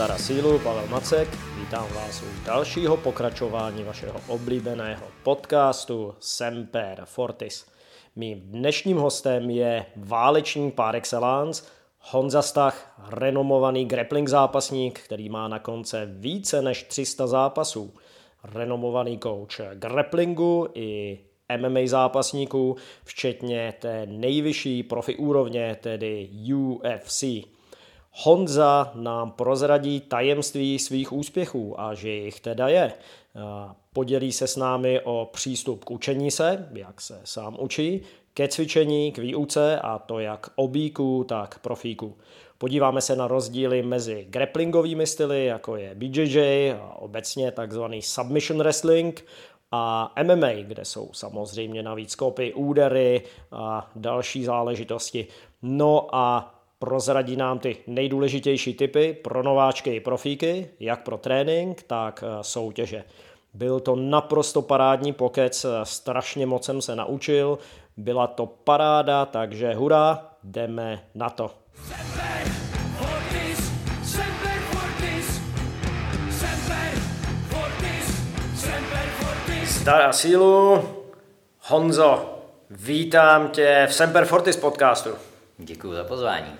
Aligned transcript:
Stara 0.00 0.18
sílu, 0.18 0.58
Pavel 0.58 0.86
Macek. 0.86 1.28
Vítám 1.60 1.92
vás 1.94 2.22
u 2.22 2.44
dalšího 2.46 2.96
pokračování 2.96 3.84
vašeho 3.84 4.20
oblíbeného 4.28 5.06
podcastu 5.22 6.14
Semper 6.20 7.00
Fortis. 7.04 7.66
Mým 8.16 8.40
dnešním 8.40 8.96
hostem 8.96 9.50
je 9.50 9.86
válečník 9.96 10.74
par 10.74 10.96
excellence 10.96 11.64
Honza 11.98 12.42
Stach, 12.42 12.94
renomovaný 13.08 13.84
grappling 13.84 14.28
zápasník, 14.28 15.00
který 15.00 15.28
má 15.28 15.48
na 15.48 15.58
konce 15.58 16.06
více 16.10 16.62
než 16.62 16.82
300 16.82 17.26
zápasů. 17.26 17.94
Renomovaný 18.44 19.18
coach 19.18 19.60
grapplingu 19.74 20.68
i 20.74 21.18
MMA 21.56 21.80
zápasníků, 21.84 22.76
včetně 23.04 23.74
té 23.80 24.06
nejvyšší 24.06 24.82
profi 24.82 25.16
úrovně, 25.16 25.76
tedy 25.80 26.30
UFC. 26.54 27.24
Honza 28.22 28.92
nám 28.94 29.30
prozradí 29.30 30.00
tajemství 30.00 30.78
svých 30.78 31.12
úspěchů 31.12 31.80
a 31.80 31.94
že 31.94 32.10
jich 32.10 32.40
teda 32.40 32.68
je. 32.68 32.92
Podělí 33.92 34.32
se 34.32 34.46
s 34.46 34.56
námi 34.56 35.00
o 35.00 35.28
přístup 35.32 35.84
k 35.84 35.90
učení 35.90 36.30
se, 36.30 36.68
jak 36.72 37.00
se 37.00 37.20
sám 37.24 37.56
učí, 37.60 38.02
ke 38.34 38.48
cvičení, 38.48 39.12
k 39.12 39.18
výuce 39.18 39.80
a 39.80 39.98
to 39.98 40.18
jak 40.18 40.50
obíku, 40.56 41.24
tak 41.28 41.58
profíku. 41.58 42.16
Podíváme 42.58 43.00
se 43.00 43.16
na 43.16 43.28
rozdíly 43.28 43.82
mezi 43.82 44.26
grapplingovými 44.28 45.06
styly, 45.06 45.44
jako 45.44 45.76
je 45.76 45.94
BJJ 45.94 46.72
a 46.72 46.94
obecně 46.98 47.52
takzvaný 47.52 48.02
submission 48.02 48.58
wrestling 48.58 49.24
a 49.72 50.14
MMA, 50.22 50.52
kde 50.62 50.84
jsou 50.84 51.10
samozřejmě 51.12 51.82
navíc 51.82 52.14
kopy, 52.14 52.54
údery 52.54 53.22
a 53.52 53.90
další 53.96 54.44
záležitosti. 54.44 55.26
No 55.62 56.14
a 56.14 56.54
prozradí 56.80 57.36
nám 57.36 57.58
ty 57.58 57.76
nejdůležitější 57.86 58.74
typy 58.74 59.18
pro 59.22 59.42
nováčky 59.42 59.94
i 59.94 60.00
profíky, 60.00 60.70
jak 60.80 61.02
pro 61.02 61.18
trénink, 61.18 61.82
tak 61.82 62.24
eh, 62.26 62.44
soutěže. 62.44 63.04
Byl 63.54 63.80
to 63.80 63.96
naprosto 63.96 64.62
parádní 64.62 65.12
pokec, 65.12 65.66
strašně 65.82 66.46
moc 66.46 66.64
jsem 66.64 66.82
se 66.82 66.96
naučil, 66.96 67.58
byla 67.96 68.26
to 68.26 68.46
paráda, 68.46 69.26
takže 69.26 69.74
hurá, 69.74 70.26
jdeme 70.44 71.04
na 71.14 71.30
to. 71.30 71.50
Zdar 79.64 80.02
a 80.02 80.12
sílu, 80.12 80.82
Honzo, 81.60 82.38
vítám 82.70 83.48
tě 83.48 83.86
v 83.90 83.94
Semper 83.94 84.24
Fortis 84.24 84.56
podcastu. 84.56 85.10
Děkuji 85.58 85.92
za 85.92 86.04
pozvání. 86.04 86.59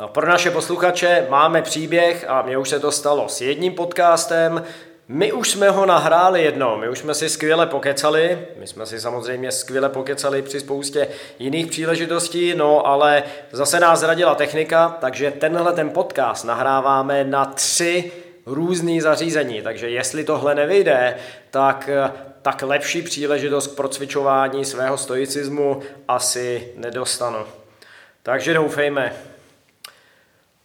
No, 0.00 0.08
pro 0.08 0.28
naše 0.28 0.50
posluchače 0.50 1.26
máme 1.30 1.62
příběh 1.62 2.24
a 2.28 2.42
mně 2.42 2.58
už 2.58 2.68
se 2.68 2.80
to 2.80 2.92
stalo 2.92 3.28
s 3.28 3.40
jedním 3.40 3.74
podcastem. 3.74 4.64
My 5.08 5.32
už 5.32 5.50
jsme 5.50 5.70
ho 5.70 5.86
nahráli 5.86 6.42
jednou, 6.42 6.76
my 6.76 6.88
už 6.88 6.98
jsme 6.98 7.14
si 7.14 7.28
skvěle 7.28 7.66
pokecali, 7.66 8.38
my 8.60 8.66
jsme 8.66 8.86
si 8.86 9.00
samozřejmě 9.00 9.52
skvěle 9.52 9.88
pokecali 9.88 10.42
při 10.42 10.60
spoustě 10.60 11.08
jiných 11.38 11.66
příležitostí, 11.66 12.54
no 12.54 12.86
ale 12.86 13.22
zase 13.52 13.80
nás 13.80 14.00
zradila 14.00 14.34
technika, 14.34 14.96
takže 15.00 15.30
tenhle 15.30 15.72
ten 15.72 15.90
podcast 15.90 16.44
nahráváme 16.44 17.24
na 17.24 17.44
tři 17.44 18.12
různý 18.46 19.00
zařízení, 19.00 19.62
takže 19.62 19.90
jestli 19.90 20.24
tohle 20.24 20.54
nevyjde, 20.54 21.16
tak 21.50 21.90
tak 22.42 22.62
lepší 22.62 23.02
příležitost 23.02 23.66
k 23.66 23.76
procvičování 23.76 24.64
svého 24.64 24.98
stoicismu 24.98 25.82
asi 26.08 26.72
nedostanu. 26.76 27.38
Takže 28.22 28.54
doufejme. 28.54 29.12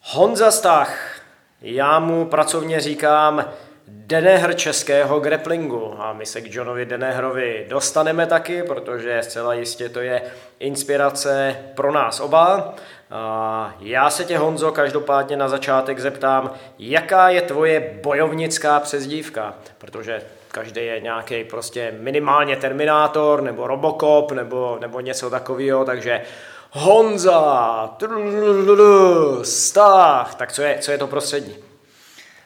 Honza 0.08 0.52
Stach, 0.52 1.20
já 1.62 2.00
mu 2.00 2.26
pracovně 2.26 2.80
říkám 2.80 3.46
Denehr 3.88 4.54
českého 4.56 5.20
grapplingu. 5.20 5.96
A 5.98 6.14
my 6.14 6.26
se 6.26 6.42
k 6.42 6.54
Johnovi 6.54 6.86
Denehrovi 6.86 7.66
dostaneme 7.70 8.28
taky, 8.28 8.64
protože 8.64 9.24
zcela 9.24 9.54
jistě 9.54 9.90
to 9.90 10.00
je 10.00 10.22
inspirace 10.60 11.56
pro 11.76 11.92
nás 11.92 12.20
oba. 12.20 12.74
A 13.12 13.76
já 13.80 14.10
se 14.10 14.26
tě, 14.26 14.38
Honzo, 14.38 14.72
každopádně 14.72 15.38
na 15.38 15.48
začátek 15.48 16.00
zeptám, 16.00 16.52
jaká 16.80 17.30
je 17.30 17.42
tvoje 17.42 18.00
bojovnická 18.04 18.80
přezdívka, 18.80 19.54
protože 19.78 20.22
každý 20.52 20.86
je 20.86 21.00
nějaký 21.00 21.44
prostě 21.44 21.94
minimálně 22.00 22.56
Terminátor, 22.56 23.42
nebo 23.42 23.68
Robocop, 23.68 24.32
nebo, 24.32 24.78
nebo 24.82 25.00
něco 25.00 25.30
takového, 25.30 25.86
takže 25.86 26.22
Honza, 26.78 27.98
Stach, 29.44 30.36
tak 30.36 30.52
co 30.52 30.62
je, 30.62 30.78
co 30.80 30.92
je 30.92 30.98
to 30.98 31.08
prostřední? 31.08 31.56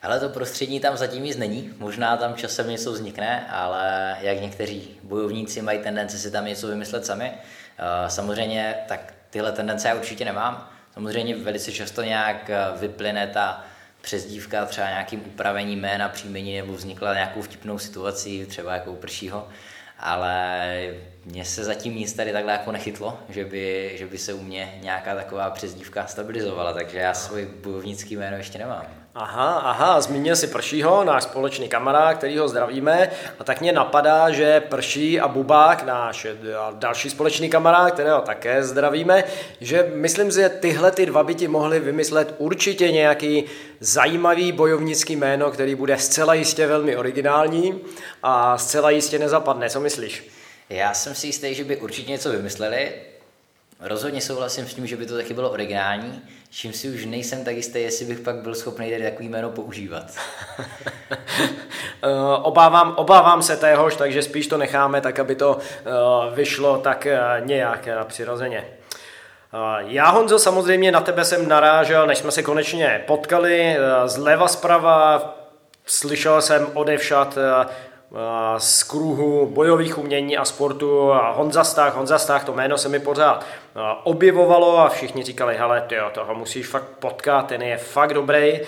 Ale 0.01 0.19
to 0.19 0.29
prostředí 0.29 0.79
tam 0.79 0.97
zatím 0.97 1.23
nic 1.23 1.37
není. 1.37 1.73
Možná 1.77 2.17
tam 2.17 2.35
časem 2.35 2.69
něco 2.69 2.91
vznikne, 2.91 3.47
ale 3.49 4.17
jak 4.21 4.41
někteří 4.41 4.99
bojovníci 5.03 5.61
mají 5.61 5.79
tendence 5.79 6.17
si 6.17 6.31
tam 6.31 6.45
něco 6.45 6.67
vymyslet 6.67 7.05
sami. 7.05 7.31
Eh, 7.31 8.09
samozřejmě 8.09 8.75
tak 8.87 9.13
tyhle 9.29 9.51
tendence 9.51 9.87
já 9.87 9.95
určitě 9.95 10.25
nemám. 10.25 10.69
Samozřejmě 10.93 11.35
velice 11.35 11.71
často 11.71 12.01
nějak 12.01 12.49
eh, 12.49 12.57
vyplyne 12.77 13.27
ta 13.27 13.63
přezdívka 14.01 14.65
třeba 14.65 14.89
nějakým 14.89 15.23
upravením 15.27 15.79
jména, 15.79 16.09
příjmení 16.09 16.57
nebo 16.57 16.73
vznikla 16.73 17.13
nějakou 17.13 17.41
vtipnou 17.41 17.79
situací, 17.79 18.45
třeba 18.45 18.73
jako 18.73 18.93
pršího, 18.93 19.47
ale 19.99 20.93
mně 21.25 21.45
se 21.45 21.63
zatím 21.63 21.95
nic 21.95 22.13
tady 22.13 22.31
takhle 22.31 22.51
jako 22.51 22.71
nechytlo, 22.71 23.19
že 23.29 23.45
by, 23.45 23.91
že 23.95 24.05
by 24.05 24.17
se 24.17 24.33
u 24.33 24.43
mě 24.43 24.79
nějaká 24.81 25.15
taková 25.15 25.49
přezdívka 25.49 26.07
stabilizovala, 26.07 26.73
takže 26.73 26.97
já 26.97 27.13
svůj 27.13 27.45
bojovnický 27.63 28.15
jméno 28.15 28.37
ještě 28.37 28.57
nemám. 28.57 28.85
Aha, 29.21 29.53
aha, 29.53 30.01
zmínil 30.01 30.35
si 30.35 30.47
Pršího, 30.47 31.03
náš 31.03 31.23
společný 31.23 31.69
kamarád, 31.69 32.17
který 32.17 32.37
ho 32.37 32.47
zdravíme, 32.47 33.11
a 33.39 33.43
tak 33.43 33.61
mě 33.61 33.71
napadá, 33.71 34.31
že 34.31 34.59
Prší 34.59 35.19
a 35.19 35.27
Bubák, 35.27 35.83
náš 35.83 36.27
další 36.73 37.09
společný 37.09 37.49
kamarád, 37.49 37.93
kterého 37.93 38.21
také 38.21 38.63
zdravíme, 38.63 39.23
že 39.61 39.91
myslím 39.93 40.31
že 40.31 40.49
tyhle 40.49 40.91
ty 40.91 41.05
dva 41.05 41.23
by 41.23 41.35
ti 41.35 41.47
mohli 41.47 41.79
vymyslet 41.79 42.35
určitě 42.37 42.91
nějaký 42.91 43.43
zajímavý 43.79 44.51
bojovnický 44.51 45.15
jméno, 45.15 45.51
který 45.51 45.75
bude 45.75 45.97
zcela 45.97 46.33
jistě 46.33 46.67
velmi 46.67 46.97
originální 46.97 47.81
a 48.23 48.57
zcela 48.57 48.89
jistě 48.89 49.19
nezapadne. 49.19 49.69
Co 49.69 49.79
myslíš? 49.79 50.29
Já 50.69 50.93
jsem 50.93 51.15
si 51.15 51.27
jistý, 51.27 51.55
že 51.55 51.63
by 51.63 51.77
určitě 51.77 52.11
něco 52.11 52.31
vymysleli. 52.31 52.91
Rozhodně 53.81 54.21
souhlasím 54.21 54.67
s 54.67 54.73
tím, 54.73 54.87
že 54.87 54.97
by 54.97 55.05
to 55.05 55.15
taky 55.15 55.33
bylo 55.33 55.49
originální, 55.49 56.21
čím 56.49 56.73
si 56.73 56.89
už 56.89 57.05
nejsem 57.05 57.43
tak 57.45 57.55
jistý, 57.55 57.81
jestli 57.81 58.05
bych 58.05 58.19
pak 58.19 58.35
byl 58.35 58.55
schopný 58.55 58.91
tady 58.91 59.03
takový 59.03 59.29
jméno 59.29 59.49
používat. 59.49 60.05
Eh, 62.03 62.37
obávám, 62.41 62.93
obávám 62.97 63.41
se 63.41 63.57
téhož, 63.57 63.95
takže 63.95 64.21
spíš 64.21 64.47
to 64.47 64.57
necháme 64.57 65.01
tak, 65.01 65.19
aby 65.19 65.35
to 65.35 65.55
uh, 65.57 66.35
vyšlo 66.35 66.77
tak 66.77 67.07
uh, 67.11 67.45
nějak 67.45 67.87
přirozeně. 68.03 68.67
Já, 69.77 70.09
Honzo, 70.09 70.39
samozřejmě 70.39 70.91
na 70.91 71.01
tebe 71.01 71.25
jsem 71.25 71.47
narážel, 71.47 72.07
než 72.07 72.17
jsme 72.17 72.31
se 72.31 72.43
konečně 72.43 73.03
potkali, 73.07 73.77
zleva 74.05 74.47
zprava, 74.47 75.33
slyšel 75.85 76.41
jsem 76.41 76.67
odevšat 76.73 77.37
z 78.57 78.83
kruhu 78.83 79.45
bojových 79.45 79.97
umění 79.97 80.37
a 80.37 80.45
sportu 80.45 81.11
a 81.11 81.31
Honza 81.31 81.63
Stach, 81.63 81.95
Honza 81.95 82.19
Stach, 82.19 82.45
to 82.45 82.53
jméno 82.53 82.77
se 82.77 82.89
mi 82.89 82.99
pořád 82.99 83.45
objevovalo 84.03 84.77
a 84.77 84.89
všichni 84.89 85.23
říkali, 85.23 85.57
hele, 85.57 85.81
ty 85.81 85.95
toho 86.13 86.35
musíš 86.35 86.67
fakt 86.67 86.87
potkat, 86.99 87.47
ten 87.47 87.61
je 87.61 87.77
fakt 87.77 88.13
dobrý, 88.13 88.59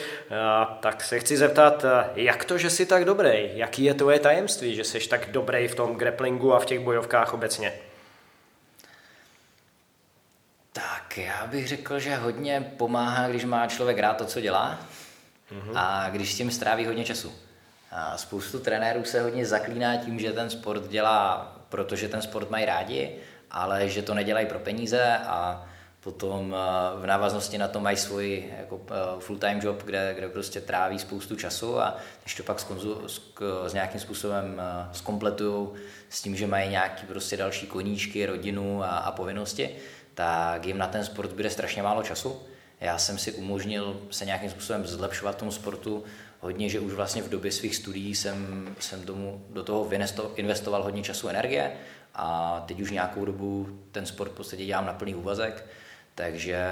tak 0.80 1.04
se 1.04 1.20
chci 1.20 1.38
zeptat, 1.38 1.86
jak 2.16 2.46
to, 2.46 2.58
že 2.58 2.70
jsi 2.70 2.86
tak 2.86 3.06
dobrý? 3.06 3.50
Jaký 3.54 3.84
je 3.84 3.94
tvoje 3.94 4.20
tajemství, 4.20 4.76
že 4.76 4.84
jsi 4.84 5.10
tak 5.10 5.32
dobrý 5.32 5.68
v 5.68 5.76
tom 5.76 5.96
grapplingu 5.96 6.54
a 6.54 6.60
v 6.60 6.66
těch 6.66 6.80
bojovkách 6.80 7.34
obecně? 7.34 7.74
Tak 10.74 11.18
já 11.18 11.48
bych 11.48 11.68
řekl, 11.68 12.00
že 12.00 12.16
hodně 12.16 12.72
pomáhá, 12.78 13.28
když 13.28 13.46
má 13.46 13.68
člověk 13.68 14.00
rád 14.00 14.18
to, 14.18 14.26
co 14.26 14.42
dělá 14.42 14.78
mm-hmm. 15.52 15.72
a 15.76 16.10
když 16.10 16.34
s 16.34 16.38
tím 16.38 16.52
stráví 16.52 16.86
hodně 16.86 17.04
času. 17.04 17.34
Spoustu 18.16 18.60
trenérů 18.60 19.04
se 19.04 19.22
hodně 19.22 19.46
zaklíná 19.46 19.98
tím, 19.98 20.20
že 20.20 20.34
ten 20.34 20.50
sport 20.50 20.88
dělá, 20.88 21.56
protože 21.70 22.08
ten 22.08 22.22
sport 22.22 22.50
mají 22.50 22.66
rádi, 22.66 23.16
ale 23.52 23.90
že 23.90 24.02
to 24.02 24.14
nedělají 24.14 24.46
pro 24.46 24.60
peníze 24.60 25.18
a 25.18 25.66
potom 26.02 26.56
eh, 26.56 27.02
v 27.02 27.06
návaznosti 27.06 27.58
na 27.58 27.68
to 27.68 27.80
mají 27.80 27.98
svůj 27.98 28.44
jako 28.60 28.82
eh, 28.88 29.20
full-time 29.20 29.60
job, 29.64 29.84
kde, 29.84 30.14
kde 30.18 30.30
prostě 30.30 30.62
tráví 30.62 31.00
spoustu 31.00 31.36
času 31.36 31.80
a 31.80 31.98
když 32.24 32.36
to 32.36 32.44
pak 32.44 32.60
skonzu, 32.60 33.08
s, 33.08 33.22
s 33.68 33.74
nějakým 33.74 34.00
způsobem 34.00 34.62
zkompletují 34.92 35.68
eh, 35.76 35.80
s 36.10 36.22
tím, 36.22 36.36
že 36.36 36.48
mají 36.48 36.70
nějaký 36.70 37.06
prostě 37.06 37.38
další 37.38 37.68
koníčky, 37.68 38.26
rodinu 38.26 38.84
a, 38.84 38.88
a 38.88 39.12
povinnosti, 39.12 39.76
tak 40.14 40.66
jim 40.66 40.78
na 40.78 40.88
ten 40.88 41.06
sport 41.06 41.34
bude 41.34 41.50
strašně 41.50 41.84
málo 41.84 42.04
času. 42.04 42.42
Já 42.80 42.98
jsem 42.98 43.18
si 43.18 43.32
umožnil 43.32 44.02
se 44.12 44.26
nějakým 44.26 44.50
způsobem 44.50 44.88
zlepšovat 44.88 45.38
tomu 45.38 45.52
sportu 45.52 46.04
hodně, 46.42 46.70
že 46.70 46.80
už 46.80 46.94
vlastně 46.94 47.22
v 47.22 47.30
době 47.30 47.52
svých 47.52 47.76
studií 47.76 48.16
jsem, 48.16 48.68
jsem 48.80 49.04
tomu, 49.04 49.46
do 49.50 49.64
toho 49.64 49.90
investoval 50.36 50.84
hodně 50.84 51.04
času 51.04 51.28
energie 51.28 51.72
a 52.16 52.60
teď 52.68 52.82
už 52.82 52.92
nějakou 52.92 53.26
dobu 53.26 53.80
ten 53.92 54.06
sport 54.06 54.32
v 54.32 54.36
podstatě 54.36 54.66
dělám 54.66 54.86
na 54.86 54.94
plný 54.94 55.16
úvazek, 55.16 55.66
takže 56.16 56.66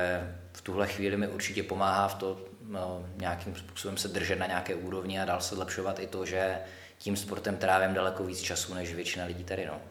v 0.53 0.61
tuhle 0.61 0.87
chvíli 0.87 1.17
mi 1.17 1.27
určitě 1.27 1.63
pomáhá 1.63 2.07
v 2.07 2.15
to 2.15 2.39
no, 2.69 3.05
nějakým 3.15 3.55
způsobem 3.55 3.97
se 3.97 4.07
držet 4.07 4.39
na 4.39 4.45
nějaké 4.45 4.75
úrovni 4.75 5.19
a 5.21 5.25
dál 5.25 5.41
se 5.41 5.55
zlepšovat 5.55 5.99
i 5.99 6.07
to, 6.07 6.25
že 6.25 6.57
tím 6.97 7.17
sportem 7.17 7.57
trávím 7.57 7.93
daleko 7.93 8.23
víc 8.23 8.41
času 8.41 8.73
než 8.73 8.93
většina 8.93 9.25
lidí 9.25 9.43
tady. 9.43 9.65
No. 9.65 9.81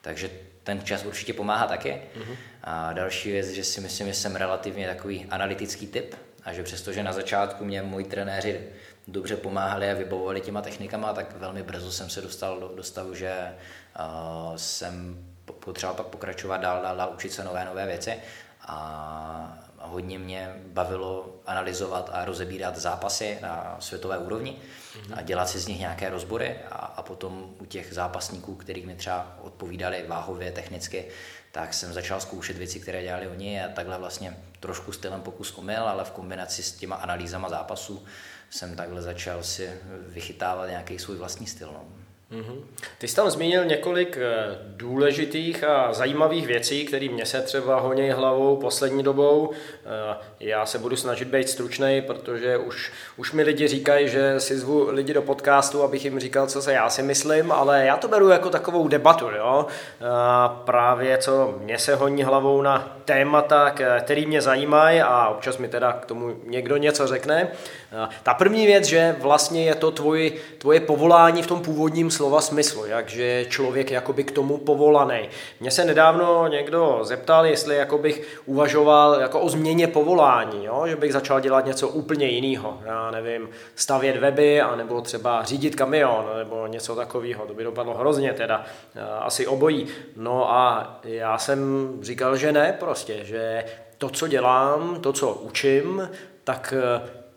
Takže 0.00 0.30
ten 0.62 0.84
čas 0.84 1.04
určitě 1.04 1.32
pomáhá 1.32 1.66
taky. 1.66 2.02
Mm-hmm. 2.16 2.36
A 2.62 2.92
další 2.92 3.30
věc, 3.30 3.48
že 3.48 3.64
si 3.64 3.80
myslím, 3.80 4.06
že 4.06 4.14
jsem 4.14 4.36
relativně 4.36 4.86
takový 4.86 5.26
analytický 5.30 5.86
typ 5.86 6.14
a 6.44 6.52
že 6.52 6.62
přestože 6.62 7.02
na 7.02 7.12
začátku 7.12 7.64
mě 7.64 7.82
moji 7.82 8.04
trenéři 8.04 8.60
dobře 9.08 9.36
pomáhali 9.36 9.90
a 9.90 9.94
vybavovali 9.94 10.40
těma 10.40 10.62
technikama, 10.62 11.12
tak 11.12 11.36
velmi 11.36 11.62
brzo 11.62 11.92
jsem 11.92 12.10
se 12.10 12.20
dostal 12.20 12.60
do, 12.60 12.68
do 12.68 12.82
stavu, 12.82 13.14
že 13.14 13.54
uh, 13.98 14.56
jsem 14.56 15.26
potřeboval 15.44 15.96
pak 15.96 16.06
pokračovat 16.06 16.56
dál, 16.56 16.82
dál, 16.82 16.96
dál 16.96 17.10
učit 17.14 17.32
se 17.32 17.44
nové, 17.44 17.64
nové 17.64 17.86
věci. 17.86 18.14
A 18.66 19.58
hodně 19.78 20.18
mě 20.18 20.54
bavilo 20.66 21.34
analyzovat 21.46 22.10
a 22.12 22.24
rozebírat 22.24 22.76
zápasy 22.76 23.38
na 23.42 23.76
světové 23.80 24.18
úrovni 24.18 24.56
mm-hmm. 24.56 25.18
a 25.18 25.22
dělat 25.22 25.48
si 25.48 25.58
z 25.58 25.66
nich 25.66 25.78
nějaké 25.78 26.10
rozbory. 26.10 26.56
A, 26.70 26.76
a 26.76 27.02
potom 27.02 27.54
u 27.60 27.64
těch 27.64 27.94
zápasníků, 27.94 28.54
kterých 28.54 28.86
mi 28.86 28.94
třeba 28.94 29.36
odpovídali 29.42 30.04
váhově, 30.08 30.52
technicky, 30.52 31.08
tak 31.52 31.74
jsem 31.74 31.92
začal 31.92 32.20
zkoušet 32.20 32.56
věci, 32.56 32.80
které 32.80 33.02
dělali 33.02 33.28
oni. 33.28 33.64
A 33.64 33.68
takhle 33.68 33.98
vlastně 33.98 34.36
trošku 34.60 34.92
stylem 34.92 35.20
pokus 35.20 35.58
omyl, 35.58 35.82
ale 35.82 36.04
v 36.04 36.10
kombinaci 36.10 36.62
s 36.62 36.72
těma 36.72 36.96
analýzama 36.96 37.48
zápasů 37.48 38.04
jsem 38.52 38.76
takhle 38.76 39.02
začal 39.02 39.42
si 39.42 39.70
vychytávat 40.08 40.68
nějaký 40.68 40.98
svůj 40.98 41.16
vlastní 41.16 41.46
styl. 41.46 41.70
No. 41.72 42.01
Mm-hmm. 42.32 42.60
Ty 42.98 43.08
jsi 43.08 43.16
tam 43.16 43.30
zmínil 43.30 43.64
několik 43.64 44.18
eh, 44.20 44.58
důležitých 44.66 45.64
a 45.64 45.92
zajímavých 45.92 46.46
věcí, 46.46 46.84
které 46.84 47.08
mě 47.08 47.26
se 47.26 47.40
třeba 47.40 47.80
honí 47.80 48.10
hlavou 48.10 48.56
poslední 48.56 49.02
dobou. 49.02 49.50
Eh, 49.52 50.16
já 50.40 50.66
se 50.66 50.78
budu 50.78 50.96
snažit 50.96 51.28
být 51.28 51.48
stručný, 51.48 52.02
protože 52.06 52.58
už, 52.58 52.92
už 53.16 53.32
mi 53.32 53.42
lidi 53.42 53.68
říkají, 53.68 54.08
že 54.08 54.40
si 54.40 54.58
zvu 54.58 54.90
lidi 54.90 55.14
do 55.14 55.22
podcastu, 55.22 55.82
abych 55.82 56.04
jim 56.04 56.20
říkal, 56.20 56.46
co 56.46 56.62
se 56.62 56.72
já 56.72 56.90
si 56.90 57.02
myslím, 57.02 57.52
ale 57.52 57.86
já 57.86 57.96
to 57.96 58.08
beru 58.08 58.28
jako 58.28 58.50
takovou 58.50 58.88
debatu. 58.88 59.30
Jo? 59.36 59.66
Eh, 60.00 60.04
právě 60.64 61.18
co 61.18 61.54
mě 61.58 61.78
se 61.78 61.94
honí 61.94 62.22
hlavou 62.22 62.62
na 62.62 62.96
témata, 63.04 63.74
který 64.00 64.26
mě 64.26 64.42
zajímají 64.42 65.00
a 65.00 65.28
občas 65.28 65.58
mi 65.58 65.68
teda 65.68 65.92
k 65.92 66.06
tomu 66.06 66.36
někdo 66.46 66.76
něco 66.76 67.06
řekne. 67.06 67.48
Ta 68.22 68.34
první 68.34 68.66
věc, 68.66 68.84
že 68.84 69.16
vlastně 69.20 69.64
je 69.64 69.74
to 69.74 69.90
tvoje, 69.90 70.30
tvoje 70.58 70.80
povolání 70.80 71.42
v 71.42 71.46
tom 71.46 71.60
původním 71.60 72.10
slova 72.22 72.40
smyslu, 72.40 72.86
jakže 72.86 73.22
je 73.22 73.44
člověk 73.44 73.90
jakoby 73.90 74.24
k 74.24 74.30
tomu 74.30 74.58
povolaný. 74.58 75.28
Mně 75.60 75.70
se 75.70 75.84
nedávno 75.84 76.48
někdo 76.48 76.98
zeptal, 77.02 77.46
jestli 77.46 77.86
bych 77.96 78.42
uvažoval 78.46 79.20
jako 79.20 79.40
o 79.40 79.48
změně 79.48 79.86
povolání, 79.86 80.64
jo? 80.64 80.84
že 80.86 80.96
bych 80.96 81.12
začal 81.12 81.40
dělat 81.40 81.66
něco 81.66 81.88
úplně 81.88 82.26
jiného. 82.26 82.78
Já 82.84 83.10
nevím, 83.10 83.48
stavět 83.74 84.16
weby, 84.16 84.60
anebo 84.60 85.00
třeba 85.00 85.42
řídit 85.42 85.74
kamion, 85.74 86.30
nebo 86.38 86.66
něco 86.66 86.94
takového. 86.96 87.46
To 87.46 87.54
by 87.54 87.64
dopadlo 87.64 87.94
hrozně 87.94 88.32
teda, 88.32 88.64
asi 89.20 89.46
obojí. 89.46 89.86
No 90.16 90.52
a 90.52 90.94
já 91.04 91.38
jsem 91.38 91.90
říkal, 92.02 92.36
že 92.36 92.52
ne 92.52 92.76
prostě, 92.80 93.24
že 93.24 93.64
to, 93.98 94.08
co 94.08 94.28
dělám, 94.28 95.00
to, 95.00 95.12
co 95.12 95.34
učím, 95.34 96.10
tak 96.44 96.74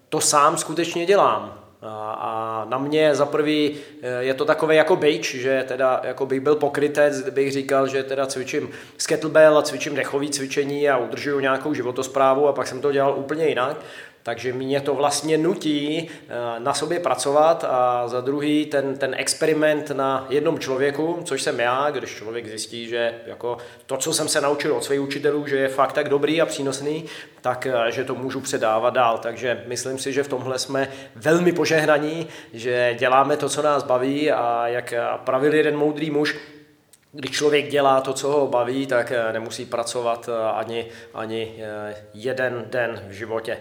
to 0.10 0.22
sám 0.22 0.58
skutečně 0.58 1.06
dělám. 1.06 1.65
A 1.90 2.66
na 2.70 2.78
mě 2.78 3.16
za 3.16 3.26
prvý 3.26 3.76
eh, 4.02 4.24
je 4.24 4.34
to 4.34 4.46
takové 4.46 4.76
jako 4.76 4.96
bejč, 4.96 5.36
že 5.36 5.66
teda 5.68 6.02
jako 6.04 6.26
bych 6.26 6.40
byl 6.40 6.56
pokrytec, 6.56 7.30
bych 7.30 7.52
říkal, 7.52 7.88
že 7.88 8.04
teda 8.04 8.26
cvičím 8.26 8.70
kettlebell 9.08 9.58
a 9.58 9.62
cvičím 9.62 9.96
dechové 9.96 10.28
cvičení 10.28 10.90
a 10.90 10.98
udržuju 10.98 11.40
nějakou 11.40 11.74
životosprávu 11.74 12.48
a 12.48 12.54
pak 12.54 12.68
jsem 12.68 12.82
to 12.82 12.92
dělal 12.92 13.16
úplně 13.18 13.48
jinak. 13.48 13.78
Takže 14.26 14.54
mě 14.54 14.82
to 14.82 14.94
vlastně 14.94 15.38
nutí 15.38 16.10
eh, 16.10 16.60
na 16.60 16.74
sobě 16.74 17.00
pracovat 17.00 17.66
a 17.70 18.08
za 18.08 18.22
druhý 18.22 18.66
ten, 18.66 18.98
ten 18.98 19.16
experiment 19.18 19.92
na 19.92 20.26
jednom 20.30 20.60
člověku, 20.60 21.20
což 21.24 21.42
jsem 21.42 21.60
já, 21.60 21.90
když 21.92 22.16
člověk 22.16 22.48
zjistí, 22.48 22.88
že 22.88 23.14
jako 23.26 23.58
to, 23.86 23.98
co 23.98 24.14
jsem 24.14 24.28
se 24.28 24.42
naučil 24.42 24.76
od 24.76 24.84
svých 24.84 25.02
učitelů, 25.02 25.48
že 25.48 25.58
je 25.58 25.68
fakt 25.68 25.94
tak 25.94 26.10
dobrý 26.10 26.42
a 26.42 26.46
přínosný, 26.46 27.06
tak 27.42 27.66
eh, 27.66 27.92
že 27.92 28.04
to 28.04 28.16
můžu 28.16 28.42
předávat 28.42 28.90
dál. 28.94 29.18
Takže 29.18 29.64
myslím 29.68 29.98
si, 29.98 30.14
že 30.14 30.24
v 30.24 30.28
tomhle 30.28 30.60
jsme 30.60 30.88
velmi 31.16 31.52
požehnaní, 31.52 32.28
že 32.54 32.96
děláme 33.00 33.38
to, 33.38 33.50
co 33.50 33.62
nás 33.62 33.84
baví 33.84 34.32
a 34.32 34.68
jak 34.68 34.94
pravil 35.18 35.54
jeden 35.54 35.78
moudrý 35.78 36.12
muž, 36.12 36.36
když 37.12 37.32
člověk 37.32 37.68
dělá 37.68 38.02
to, 38.02 38.14
co 38.14 38.32
ho 38.32 38.48
baví, 38.48 38.88
tak 38.88 39.12
eh, 39.12 39.34
nemusí 39.34 39.66
pracovat 39.66 40.30
ani, 40.54 40.86
ani 41.14 41.56
jeden 42.14 42.66
den 42.70 43.02
v 43.08 43.12
životě. 43.12 43.58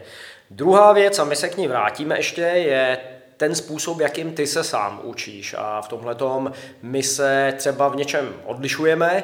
Druhá 0.50 0.92
věc, 0.92 1.18
a 1.18 1.24
my 1.24 1.36
se 1.36 1.48
k 1.48 1.56
ní 1.56 1.68
vrátíme 1.68 2.18
ještě, 2.18 2.40
je 2.40 2.98
ten 3.36 3.54
způsob, 3.54 4.00
jakým 4.00 4.32
ty 4.32 4.46
se 4.46 4.64
sám 4.64 5.00
učíš. 5.02 5.54
A 5.58 5.80
v 5.80 5.88
tomhle 5.88 6.16
my 6.82 7.02
se 7.02 7.54
třeba 7.56 7.88
v 7.88 7.96
něčem 7.96 8.34
odlišujeme 8.44 9.22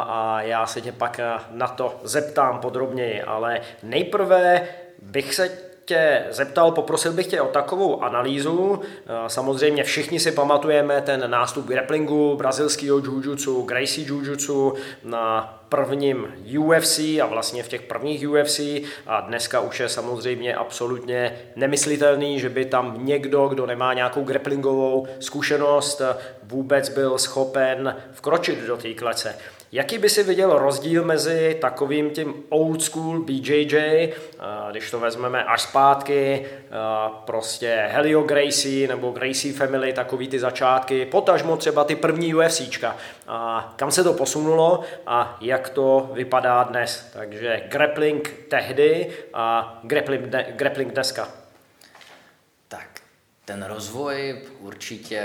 a 0.00 0.42
já 0.42 0.66
se 0.66 0.80
tě 0.80 0.92
pak 0.92 1.20
na 1.50 1.68
to 1.68 2.00
zeptám 2.02 2.58
podrobněji. 2.60 3.22
Ale 3.22 3.60
nejprve 3.82 4.68
bych 5.02 5.34
se 5.34 5.50
tě 5.84 6.24
zeptal, 6.30 6.70
poprosil 6.70 7.12
bych 7.12 7.26
tě 7.26 7.40
o 7.40 7.48
takovou 7.48 8.02
analýzu. 8.02 8.82
Samozřejmě 9.26 9.84
všichni 9.84 10.20
si 10.20 10.32
pamatujeme 10.32 11.00
ten 11.00 11.30
nástup 11.30 11.66
grapplingu, 11.66 12.36
brazilského 12.36 12.98
jiu-jitsu, 12.98 13.62
Gracie 13.62 14.06
jiu-jitsu 14.06 14.74
na 15.04 15.57
prvním 15.68 16.34
UFC 16.58 16.98
a 16.98 17.26
vlastně 17.26 17.62
v 17.62 17.68
těch 17.68 17.82
prvních 17.82 18.28
UFC 18.30 18.60
a 19.06 19.20
dneska 19.20 19.60
už 19.60 19.80
je 19.80 19.88
samozřejmě 19.88 20.54
absolutně 20.54 21.38
nemyslitelný, 21.56 22.40
že 22.40 22.48
by 22.48 22.64
tam 22.64 23.06
někdo, 23.06 23.48
kdo 23.48 23.66
nemá 23.66 23.94
nějakou 23.94 24.24
grapplingovou 24.24 25.06
zkušenost, 25.20 26.02
vůbec 26.42 26.88
byl 26.88 27.18
schopen 27.18 27.96
vkročit 28.12 28.58
do 28.66 28.76
té 28.76 28.94
klece. 28.94 29.34
Jaký 29.72 29.98
by 29.98 30.08
si 30.08 30.22
viděl 30.22 30.58
rozdíl 30.58 31.04
mezi 31.04 31.58
takovým 31.60 32.10
tím 32.10 32.34
old 32.48 32.82
school 32.82 33.22
BJJ, 33.22 34.12
když 34.70 34.90
to 34.90 35.00
vezmeme 35.00 35.44
až 35.44 35.62
zpátky, 35.62 36.46
prostě 37.24 37.88
Helio 37.90 38.22
Gracie 38.22 38.88
nebo 38.88 39.10
Gracie 39.10 39.54
Family, 39.54 39.92
takový 39.92 40.28
ty 40.28 40.38
začátky, 40.38 41.06
potažmo 41.06 41.56
třeba 41.56 41.84
ty 41.84 41.96
první 41.96 42.34
UFCčka. 42.34 42.96
A 43.26 43.72
kam 43.76 43.90
se 43.90 44.04
to 44.04 44.12
posunulo 44.12 44.80
a 45.06 45.38
jak 45.40 45.68
to 45.68 46.10
vypadá 46.12 46.62
dnes. 46.62 47.10
Takže 47.12 47.62
grappling 47.68 48.44
tehdy 48.48 49.10
a 49.34 49.78
grappling, 49.82 50.24
grappling 50.50 50.92
dneska. 50.92 51.28
Tak, 52.68 52.88
ten 53.44 53.64
rozvoj 53.68 54.38
určitě 54.60 55.22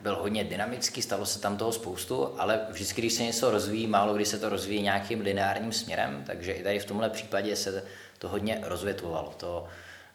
byl 0.00 0.16
hodně 0.16 0.44
dynamický, 0.44 1.02
stalo 1.02 1.26
se 1.26 1.40
tam 1.40 1.56
toho 1.56 1.72
spoustu, 1.72 2.40
ale 2.40 2.60
vždycky, 2.70 3.00
když 3.00 3.12
se 3.12 3.22
něco 3.22 3.50
rozvíjí, 3.50 3.86
málo 3.86 4.14
kdy 4.14 4.24
se 4.24 4.38
to 4.38 4.48
rozvíjí 4.48 4.82
nějakým 4.82 5.20
lineárním 5.20 5.72
směrem, 5.72 6.24
takže 6.26 6.52
i 6.52 6.62
tady 6.62 6.78
v 6.78 6.84
tomhle 6.84 7.10
případě 7.10 7.56
se 7.56 7.84
to 8.18 8.28
hodně 8.28 8.60
rozvětvovalo. 8.62 9.34
To 9.36 9.66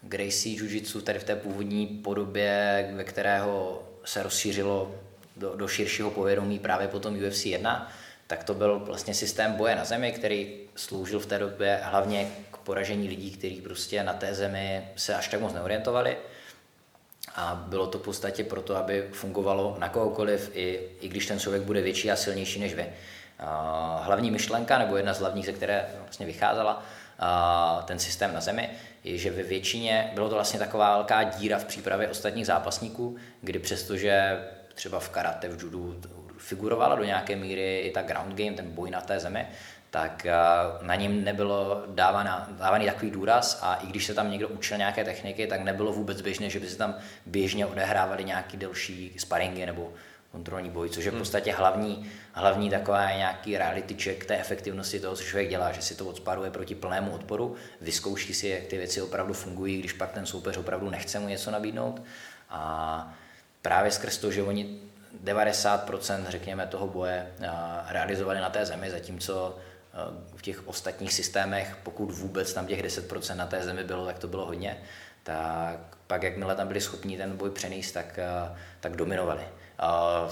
Gracie 0.01 0.58
Jiu-Jitsu 0.58 1.01
tady 1.01 1.20
v 1.20 1.24
té 1.24 1.36
původní 1.36 1.88
podobě, 1.88 2.89
ve 2.96 3.04
kterého 3.04 3.84
se 4.06 4.24
rozšířilo 4.24 4.96
do, 5.36 5.56
do 5.56 5.68
širšího 5.68 6.12
povědomí 6.12 6.60
právě 6.60 6.88
potom 6.88 7.18
UFC 7.27 7.46
1, 7.46 7.92
tak 8.27 8.44
to 8.44 8.54
byl 8.54 8.80
vlastně 8.80 9.13
systém 9.13 9.54
boje 9.54 9.75
na 9.75 9.86
zemi, 9.86 10.12
který 10.12 10.58
sloužil 10.75 11.20
v 11.20 11.25
té 11.25 11.39
době 11.39 11.80
hlavně 11.84 12.32
k 12.51 12.58
poražení 12.58 13.08
lidí, 13.08 13.32
kteří 13.32 13.62
prostě 13.62 14.04
na 14.04 14.13
té 14.13 14.36
zemi 14.36 14.88
se 14.96 15.15
až 15.15 15.27
tak 15.27 15.42
moc 15.42 15.54
neorientovali 15.54 16.18
a 17.36 17.65
bylo 17.68 17.88
to 17.88 18.00
v 18.00 18.01
podstatě 18.01 18.44
proto, 18.44 18.75
aby 18.75 19.10
fungovalo 19.12 19.75
na 19.80 19.89
kohokoliv, 19.89 20.51
i, 20.54 20.80
i 21.01 21.08
když 21.08 21.25
ten 21.25 21.39
člověk 21.39 21.63
bude 21.63 21.82
větší 21.82 22.12
a 22.12 22.15
silnější 22.15 22.60
než 22.60 22.75
vy. 22.75 22.86
Hlavní 24.01 24.32
myšlenka, 24.32 24.77
nebo 24.77 24.98
jedna 24.98 25.13
z 25.13 25.20
hlavních, 25.20 25.46
ze 25.46 25.54
které 25.54 25.86
vlastně 26.00 26.25
vycházela, 26.25 26.84
ten 27.86 28.00
systém 28.00 28.34
na 28.34 28.42
zemi, 28.42 28.70
je, 29.04 29.18
že 29.18 29.32
ve 29.32 29.44
většině 29.44 30.12
bylo 30.13 30.30
to 30.30 30.36
vlastně 30.36 30.60
taková 30.60 30.96
velká 30.96 31.24
díra 31.24 31.58
v 31.58 31.65
přípravě 31.65 32.08
ostatních 32.08 32.46
zápasníků, 32.46 33.15
kdy 33.42 33.60
přestože 33.60 34.44
třeba 34.75 35.00
v 35.00 35.10
karate, 35.10 35.50
v 35.50 35.63
judu 35.63 36.01
figurovala 36.38 36.96
do 36.96 37.04
nějaké 37.04 37.36
míry 37.36 37.80
i 37.80 37.92
ta 37.92 38.01
ground 38.01 38.36
game, 38.36 38.51
ten 38.51 38.72
boj 38.72 38.92
na 38.92 39.01
té 39.01 39.20
zemi, 39.20 39.48
tak 39.96 40.25
eh, 40.25 40.34
na 40.82 40.96
něm 40.96 41.24
nebylo 41.24 41.84
dávaná, 41.88 42.48
dávaný 42.52 42.86
takový 42.86 43.12
důraz 43.12 43.60
a 43.62 43.75
i 43.75 43.88
když 43.88 44.06
se 44.06 44.14
tam 44.14 44.32
někdo 44.32 44.48
učil 44.48 44.78
nějaké 44.78 45.04
techniky, 45.04 45.48
tak 45.48 45.62
nebylo 45.62 45.92
vůbec 45.92 46.22
běžné, 46.22 46.50
že 46.50 46.60
by 46.60 46.68
se 46.68 46.78
tam 46.78 46.96
běžně 47.25 47.66
odehrávaly 47.66 48.24
nějaký 48.24 48.58
delší 48.58 49.14
sparingy 49.18 49.66
nebo 49.66 49.94
kontrolní 50.32 50.70
boj, 50.70 50.90
což 50.90 51.06
je 51.06 51.12
v 51.12 51.14
hmm. 51.14 51.22
podstatě 51.22 51.54
hlavní, 51.54 52.12
hlavní 52.34 52.70
taková 52.70 53.12
nějaký 53.12 53.58
reality 53.58 53.96
check 54.04 54.25
té 54.25 54.38
efektivnosti 54.38 55.00
toho, 55.00 55.16
co 55.16 55.24
člověk 55.24 55.50
dělá, 55.50 55.72
že 55.72 55.82
si 55.82 55.96
to 55.96 56.06
odsparuje 56.06 56.52
proti 56.52 56.75
plnému 56.75 57.12
odporu, 57.12 57.56
vyzkouší 57.82 58.34
si, 58.34 58.48
jak 58.48 58.64
ty 58.64 58.78
věci 58.78 59.02
opravdu 59.02 59.34
fungují, 59.34 59.80
když 59.80 59.94
pak 59.94 60.12
ten 60.12 60.25
soupeř 60.25 60.58
opravdu 60.58 60.90
nechce 60.90 61.20
mu 61.20 61.28
něco 61.28 61.52
nabídnout. 61.52 62.02
A 62.50 63.14
právě 63.62 63.92
skrz 63.92 64.18
to, 64.18 64.32
že 64.32 64.44
oni 64.44 64.80
90% 65.24 66.25
řekněme 66.28 66.68
toho 66.68 66.88
boje 66.88 67.28
realizovali 67.88 68.40
na 68.40 68.50
té 68.50 68.66
zemi, 68.66 68.92
zatímco 68.92 69.58
v 70.36 70.42
těch 70.42 70.68
ostatních 70.68 71.14
systémech, 71.14 71.78
pokud 71.84 72.06
vůbec 72.06 72.54
tam 72.54 72.68
těch 72.68 72.84
10% 72.84 73.36
na 73.36 73.48
té 73.48 73.64
zemi 73.64 73.84
bylo, 73.84 74.06
tak 74.06 74.20
to 74.20 74.28
bylo 74.28 74.46
hodně, 74.46 74.78
tak 75.24 75.80
pak 76.08 76.24
jakmile 76.24 76.56
tam 76.56 76.68
byli 76.68 76.82
schopni 76.82 77.18
ten 77.18 77.38
boj 77.38 77.50
přenést, 77.50 77.92
tak, 77.92 78.20
tak 78.80 78.96
dominovali. 78.96 79.44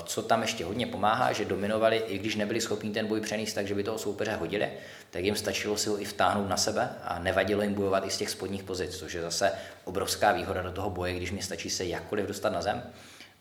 Co 0.03 0.21
tam 0.21 0.41
ještě 0.41 0.65
hodně 0.65 0.87
pomáhá, 0.87 1.31
že 1.31 1.45
dominovali, 1.45 1.97
i 1.97 2.17
když 2.17 2.35
nebyli 2.35 2.61
schopni 2.61 2.89
ten 2.89 3.07
boj 3.07 3.21
přenést 3.21 3.53
tak, 3.53 3.67
že 3.67 3.75
by 3.75 3.83
toho 3.83 3.97
soupeře 3.97 4.35
hodili, 4.35 4.69
tak 5.09 5.23
jim 5.23 5.35
stačilo 5.35 5.77
si 5.77 5.89
ho 5.89 6.01
i 6.01 6.05
vtáhnout 6.05 6.49
na 6.49 6.57
sebe 6.57 6.89
a 7.03 7.19
nevadilo 7.19 7.61
jim 7.61 7.73
bojovat 7.73 8.05
i 8.05 8.09
z 8.09 8.17
těch 8.17 8.29
spodních 8.29 8.63
pozic, 8.63 8.97
což 8.97 9.13
je 9.13 9.21
zase 9.21 9.51
obrovská 9.85 10.31
výhoda 10.31 10.61
do 10.61 10.71
toho 10.71 10.89
boje, 10.89 11.13
když 11.13 11.31
mi 11.31 11.41
stačí 11.41 11.69
se 11.69 11.85
jakkoliv 11.85 12.25
dostat 12.25 12.49
na 12.49 12.61
zem, 12.61 12.83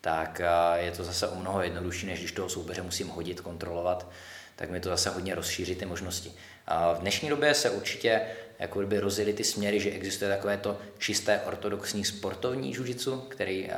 tak 0.01 0.41
je 0.75 0.91
to 0.91 1.03
zase 1.03 1.27
o 1.27 1.35
mnoho 1.35 1.61
jednodušší, 1.61 2.05
než 2.05 2.19
když 2.19 2.31
toho 2.31 2.49
soupeře 2.49 2.81
musím 2.81 3.07
hodit, 3.07 3.41
kontrolovat, 3.41 4.07
tak 4.55 4.69
mi 4.69 4.79
to 4.79 4.89
zase 4.89 5.09
hodně 5.09 5.35
rozšíří 5.35 5.75
ty 5.75 5.85
možnosti. 5.85 6.31
V 6.95 6.99
dnešní 6.99 7.29
době 7.29 7.53
se 7.53 7.69
určitě 7.69 8.21
jako 8.59 8.81
by 8.81 8.99
rozjeli 8.99 9.33
ty 9.33 9.43
směry, 9.43 9.79
že 9.79 9.91
existuje 9.91 10.31
takové 10.31 10.57
to 10.57 10.77
čisté 10.97 11.41
ortodoxní 11.45 12.05
sportovní 12.05 12.73
jiu 12.73 13.21
který 13.29 13.69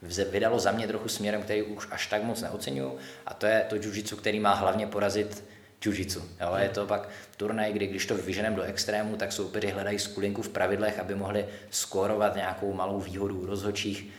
se 0.00 0.24
vydalo 0.24 0.58
za 0.58 0.72
mě 0.72 0.86
trochu 0.86 1.08
směrem, 1.08 1.42
který 1.42 1.62
už 1.62 1.88
až 1.90 2.06
tak 2.06 2.22
moc 2.22 2.42
neocenuju 2.42 2.98
a 3.26 3.34
to 3.34 3.46
je 3.46 3.66
to 3.68 3.76
jiu 3.76 4.16
který 4.16 4.40
má 4.40 4.54
hlavně 4.54 4.86
porazit 4.86 5.44
jiu-jitsu. 5.84 6.22
Je 6.58 6.68
to 6.68 6.86
pak 6.86 7.08
turnaj, 7.36 7.72
kdy 7.72 7.86
když 7.86 8.06
to 8.06 8.14
vyženeme 8.14 8.56
do 8.56 8.62
extrému, 8.62 9.16
tak 9.16 9.32
soupeři 9.32 9.68
hledají 9.68 9.98
skulinku 9.98 10.42
v 10.42 10.48
pravidlech, 10.48 10.98
aby 10.98 11.14
mohli 11.14 11.46
skórovat 11.70 12.36
nějakou 12.36 12.72
malou 12.72 13.00
výhodu 13.00 13.46
rozhodčích 13.46 14.12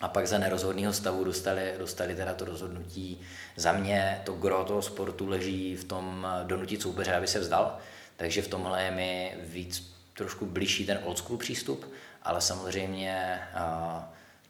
a 0.00 0.08
pak 0.08 0.26
za 0.28 0.38
nerozhodného 0.38 0.92
stavu 0.92 1.24
dostali, 1.24 1.74
dostali 1.78 2.14
teda 2.14 2.34
to 2.34 2.44
rozhodnutí. 2.44 3.20
Za 3.56 3.72
mě 3.72 4.22
to 4.24 4.32
gro 4.32 4.64
toho 4.64 4.82
sportu 4.82 5.28
leží 5.28 5.76
v 5.76 5.84
tom 5.84 6.26
donutit 6.44 6.82
soupeře, 6.82 7.14
aby 7.14 7.26
se 7.26 7.38
vzdal, 7.38 7.78
takže 8.16 8.42
v 8.42 8.48
tomhle 8.48 8.82
je 8.82 8.90
mi 8.90 9.34
víc 9.42 9.96
trošku 10.14 10.46
blížší 10.46 10.86
ten 10.86 10.98
old 11.04 11.18
school 11.18 11.38
přístup, 11.38 11.92
ale 12.22 12.40
samozřejmě 12.40 13.40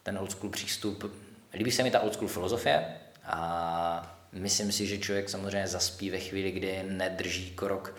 ten 0.03 0.19
old 0.19 0.31
school 0.31 0.51
přístup, 0.51 1.13
líbí 1.53 1.71
se 1.71 1.83
mi 1.83 1.91
ta 1.91 2.01
old 2.01 2.15
school 2.15 2.29
filozofie 2.29 2.97
a 3.25 4.19
myslím 4.33 4.73
si, 4.73 4.87
že 4.87 4.99
člověk 4.99 5.29
samozřejmě 5.31 5.69
zaspí 5.69 6.11
ve 6.11 6.19
chvíli, 6.19 6.51
kdy 6.51 6.85
nedrží 6.89 7.51
krok 7.51 7.95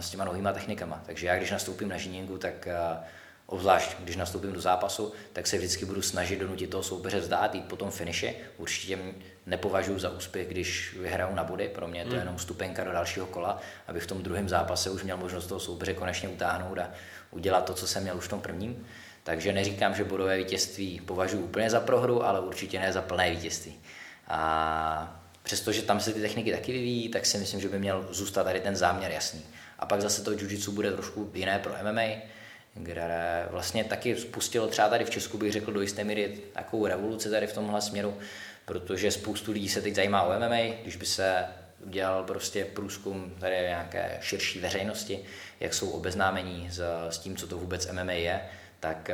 s 0.00 0.10
těma 0.10 0.24
novýma 0.24 0.52
technikama. 0.52 1.02
Takže 1.06 1.26
já, 1.26 1.36
když 1.36 1.50
nastoupím 1.50 1.88
na 1.88 1.96
žininku, 1.96 2.38
tak 2.38 2.68
obzvlášť 3.50 3.96
když 4.00 4.16
nastoupím 4.16 4.52
do 4.52 4.60
zápasu, 4.60 5.12
tak 5.32 5.46
se 5.46 5.58
vždycky 5.58 5.84
budu 5.84 6.02
snažit 6.02 6.38
donutit 6.38 6.70
toho 6.70 6.82
soupeře 6.82 7.20
vzdát, 7.20 7.54
jít 7.54 7.64
po 7.64 7.76
tom 7.76 7.90
finiši. 7.90 8.36
Určitě 8.58 8.98
nepovažuji 9.46 9.98
za 9.98 10.10
úspěch, 10.10 10.48
když 10.48 10.96
vyhraju 11.00 11.34
na 11.34 11.44
body, 11.44 11.68
pro 11.68 11.88
mě 11.88 12.04
to 12.04 12.08
je 12.08 12.12
hmm. 12.12 12.20
jenom 12.20 12.38
stupenka 12.38 12.84
do 12.84 12.92
dalšího 12.92 13.26
kola, 13.26 13.60
aby 13.86 14.00
v 14.00 14.06
tom 14.06 14.22
druhém 14.22 14.48
zápase 14.48 14.90
už 14.90 15.02
měl 15.02 15.16
možnost 15.16 15.46
toho 15.46 15.60
soupeře 15.60 15.94
konečně 15.94 16.28
utáhnout 16.28 16.78
a 16.78 16.90
udělat 17.30 17.64
to, 17.64 17.74
co 17.74 17.86
jsem 17.86 18.02
měl 18.02 18.16
už 18.16 18.24
v 18.24 18.28
tom 18.28 18.40
prvním. 18.40 18.86
Takže 19.22 19.52
neříkám, 19.52 19.94
že 19.94 20.04
bodové 20.04 20.38
vítězství 20.38 21.00
považuji 21.00 21.42
úplně 21.42 21.70
za 21.70 21.80
prohru, 21.80 22.24
ale 22.24 22.40
určitě 22.40 22.80
ne 22.80 22.92
za 22.92 23.02
plné 23.02 23.30
vítězství. 23.30 23.80
A 24.28 25.22
přestože 25.42 25.82
tam 25.82 26.00
se 26.00 26.12
ty 26.12 26.20
techniky 26.20 26.52
taky 26.52 26.72
vyvíjí, 26.72 27.08
tak 27.08 27.26
si 27.26 27.38
myslím, 27.38 27.60
že 27.60 27.68
by 27.68 27.78
měl 27.78 28.08
zůstat 28.10 28.44
tady 28.44 28.60
ten 28.60 28.76
záměr 28.76 29.10
jasný. 29.10 29.42
A 29.78 29.86
pak 29.86 30.00
zase 30.00 30.22
to 30.22 30.32
jiu 30.32 30.72
bude 30.72 30.92
trošku 30.92 31.30
jiné 31.34 31.58
pro 31.58 31.72
MMA, 31.82 32.02
kde 32.74 33.46
vlastně 33.50 33.84
taky 33.84 34.16
spustilo 34.16 34.66
třeba 34.66 34.88
tady 34.88 35.04
v 35.04 35.10
Česku, 35.10 35.38
bych 35.38 35.52
řekl, 35.52 35.72
do 35.72 35.80
jisté 35.80 36.04
míry 36.04 36.38
takovou 36.52 36.86
revoluci 36.86 37.30
tady 37.30 37.46
v 37.46 37.52
tomhle 37.52 37.80
směru, 37.80 38.18
protože 38.64 39.10
spoustu 39.10 39.52
lidí 39.52 39.68
se 39.68 39.82
teď 39.82 39.94
zajímá 39.94 40.22
o 40.22 40.38
MMA, 40.38 40.74
když 40.82 40.96
by 40.96 41.06
se 41.06 41.44
udělal 41.86 42.24
prostě 42.24 42.64
průzkum 42.64 43.34
tady 43.40 43.56
nějaké 43.56 44.18
širší 44.20 44.60
veřejnosti, 44.60 45.24
jak 45.60 45.74
jsou 45.74 45.90
obeznámení 45.90 46.68
s, 46.70 46.82
s 47.08 47.18
tím, 47.18 47.36
co 47.36 47.46
to 47.46 47.58
vůbec 47.58 47.92
MMA 47.92 48.12
je, 48.12 48.40
tak 48.80 49.10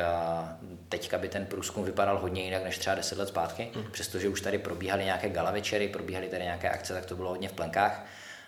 teďka 0.89 1.17
by 1.17 1.29
ten 1.29 1.45
průzkum 1.45 1.83
vypadal 1.83 2.19
hodně 2.19 2.43
jinak 2.43 2.63
než 2.63 2.77
třeba 2.77 2.95
10 2.95 3.17
let 3.17 3.27
zpátky, 3.27 3.71
mm. 3.75 3.91
přestože 3.91 4.29
už 4.29 4.41
tady 4.41 4.57
probíhaly 4.57 5.05
nějaké 5.05 5.29
gala 5.29 5.51
večery, 5.51 5.87
probíhaly 5.87 6.27
tady 6.27 6.43
nějaké 6.43 6.69
akce, 6.69 6.93
tak 6.93 7.05
to 7.05 7.15
bylo 7.15 7.29
hodně 7.29 7.49
v 7.49 7.53
plenkách. 7.53 8.05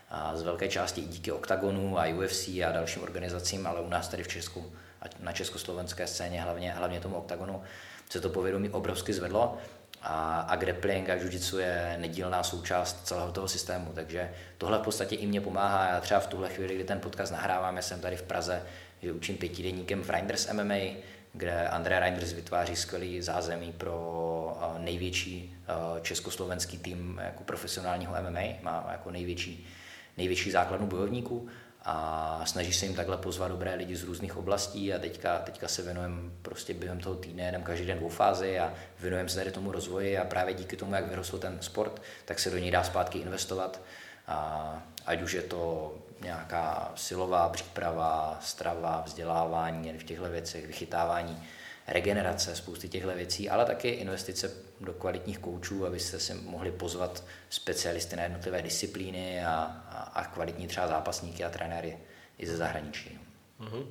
A 0.10 0.38
z 0.38 0.44
velké 0.44 0.68
části 0.68 1.02
i 1.02 1.06
díky 1.06 1.32
Octagonu 1.32 2.00
a 2.00 2.08
UFC 2.08 2.48
a 2.48 2.72
dalším 2.72 3.04
organizacím, 3.04 3.68
ale 3.68 3.82
u 3.82 3.90
nás 3.90 4.08
tady 4.08 4.24
v 4.24 4.28
Česku 4.28 4.72
a 5.02 5.06
na 5.20 5.32
československé 5.32 6.08
scéně, 6.08 6.42
hlavně, 6.42 6.72
hlavně 6.72 7.00
tomu 7.00 7.16
Octagonu, 7.16 7.64
se 8.10 8.22
to 8.22 8.30
povědomí 8.30 8.70
obrovsky 8.70 9.14
zvedlo. 9.14 9.58
A, 10.02 10.40
a 10.42 10.56
grappling 10.56 11.10
a 11.10 11.14
jiu 11.14 11.60
je 11.60 11.98
nedílná 12.00 12.44
součást 12.44 13.08
celého 13.08 13.32
toho 13.32 13.48
systému, 13.48 13.92
takže 13.96 14.32
tohle 14.58 14.78
v 14.78 14.82
podstatě 14.82 15.16
i 15.16 15.28
mě 15.28 15.42
pomáhá. 15.42 15.88
Já 15.90 16.02
třeba 16.02 16.20
v 16.20 16.28
tuhle 16.28 16.50
chvíli, 16.50 16.76
kdy 16.76 16.84
ten 16.84 17.00
podcast 17.00 17.32
nahrávám, 17.32 17.76
já 17.76 17.82
jsem 17.82 18.02
tady 18.02 18.18
v 18.18 18.24
Praze, 18.24 18.64
že 19.02 19.12
učím 19.12 19.38
pětidenníkem 19.38 20.04
v 20.04 20.10
Reinders 20.10 20.52
MMA, 20.54 20.76
kde 21.34 21.68
André 21.68 22.00
Reinders 22.00 22.34
vytváří 22.34 22.76
skvělý 22.76 23.22
zázemí 23.22 23.72
pro 23.72 24.58
největší 24.78 25.58
československý 26.02 26.78
tým 26.78 27.22
jako 27.24 27.44
profesionálního 27.44 28.14
MMA, 28.22 28.42
má 28.62 28.88
jako 28.92 29.12
největší, 29.12 29.68
největší 30.18 30.52
základnu 30.52 30.88
bojovníků 30.88 31.50
a 31.92 32.42
snaží 32.46 32.74
se 32.74 32.86
jim 32.86 32.96
takhle 32.96 33.18
pozvat 33.18 33.52
dobré 33.52 33.76
lidi 33.76 33.96
z 33.96 34.04
různých 34.04 34.38
oblastí 34.38 34.94
a 34.94 35.00
teďka, 35.00 35.40
teďka 35.40 35.68
se 35.68 35.82
věnujeme 35.82 36.32
prostě 36.42 36.74
během 36.74 37.00
toho 37.00 37.16
týdne, 37.16 37.50
jdem 37.50 37.64
každý 37.64 37.86
den 37.86 37.98
dvou 37.98 38.10
fázi 38.10 38.60
a 38.60 38.74
věnujeme 39.00 39.30
se 39.30 39.36
tady 39.36 39.52
tomu 39.52 39.72
rozvoji 39.72 40.18
a 40.18 40.26
právě 40.26 40.54
díky 40.54 40.76
tomu, 40.76 40.96
jak 40.96 41.08
vyrostl 41.08 41.38
ten 41.38 41.58
sport, 41.62 42.02
tak 42.26 42.40
se 42.40 42.50
do 42.50 42.58
něj 42.58 42.72
dá 42.72 42.84
zpátky 42.84 43.20
investovat. 43.20 43.82
A 44.28 44.84
ať 45.06 45.22
už 45.22 45.34
je 45.34 45.42
to 45.42 45.94
nějaká 46.22 46.92
silová 46.96 47.50
příprava, 47.50 48.40
strava, 48.42 49.04
vzdělávání 49.06 49.94
v 49.94 50.04
těchto 50.04 50.30
věcech, 50.30 50.68
vychytávání 50.68 51.48
regenerace, 51.90 52.56
spousty 52.56 52.90
těchto 52.90 53.10
věcí, 53.16 53.50
ale 53.50 53.66
taky 53.66 53.90
investice 53.90 54.52
do 54.82 54.94
kvalitních 54.94 55.40
koučů, 55.40 55.86
abyste 55.86 56.20
si 56.20 56.34
mohli 56.34 56.72
pozvat 56.72 57.24
specialisty 57.50 58.16
na 58.16 58.24
jednotlivé 58.24 58.62
disciplíny 58.62 59.46
a, 59.46 59.52
a, 59.90 60.12
a 60.20 60.26
kvalitní 60.26 60.68
třeba 60.68 60.88
zápasníky 60.88 61.44
a 61.44 61.50
trenéry 61.50 61.98
i 62.38 62.48
ze 62.48 62.58
zahraničí. 62.58 63.20
Mhm. 63.60 63.86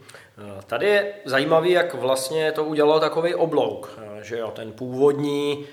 Tady 0.67 0.87
je 0.87 1.12
zajímavý, 1.25 1.71
jak 1.71 1.95
vlastně 1.95 2.52
to 2.52 2.64
udělalo 2.64 3.00
takový 3.00 3.35
oblouk, 3.35 3.99
že 4.23 4.38
jo, 4.38 4.50
ten 4.50 4.73
původní 4.73 5.67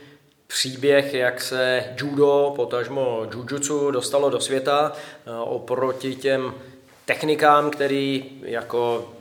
příběh, 0.47 1.13
jak 1.13 1.41
se 1.41 1.93
judo, 1.97 2.53
potažmo 2.55 3.27
jujutsu 3.33 3.91
dostalo 3.91 4.29
do 4.29 4.39
světa 4.39 4.91
oproti 5.43 6.15
těm 6.15 6.53
technikám, 7.05 7.69
které 7.69 8.19
jako 8.41 9.11
Eh, 9.13 9.14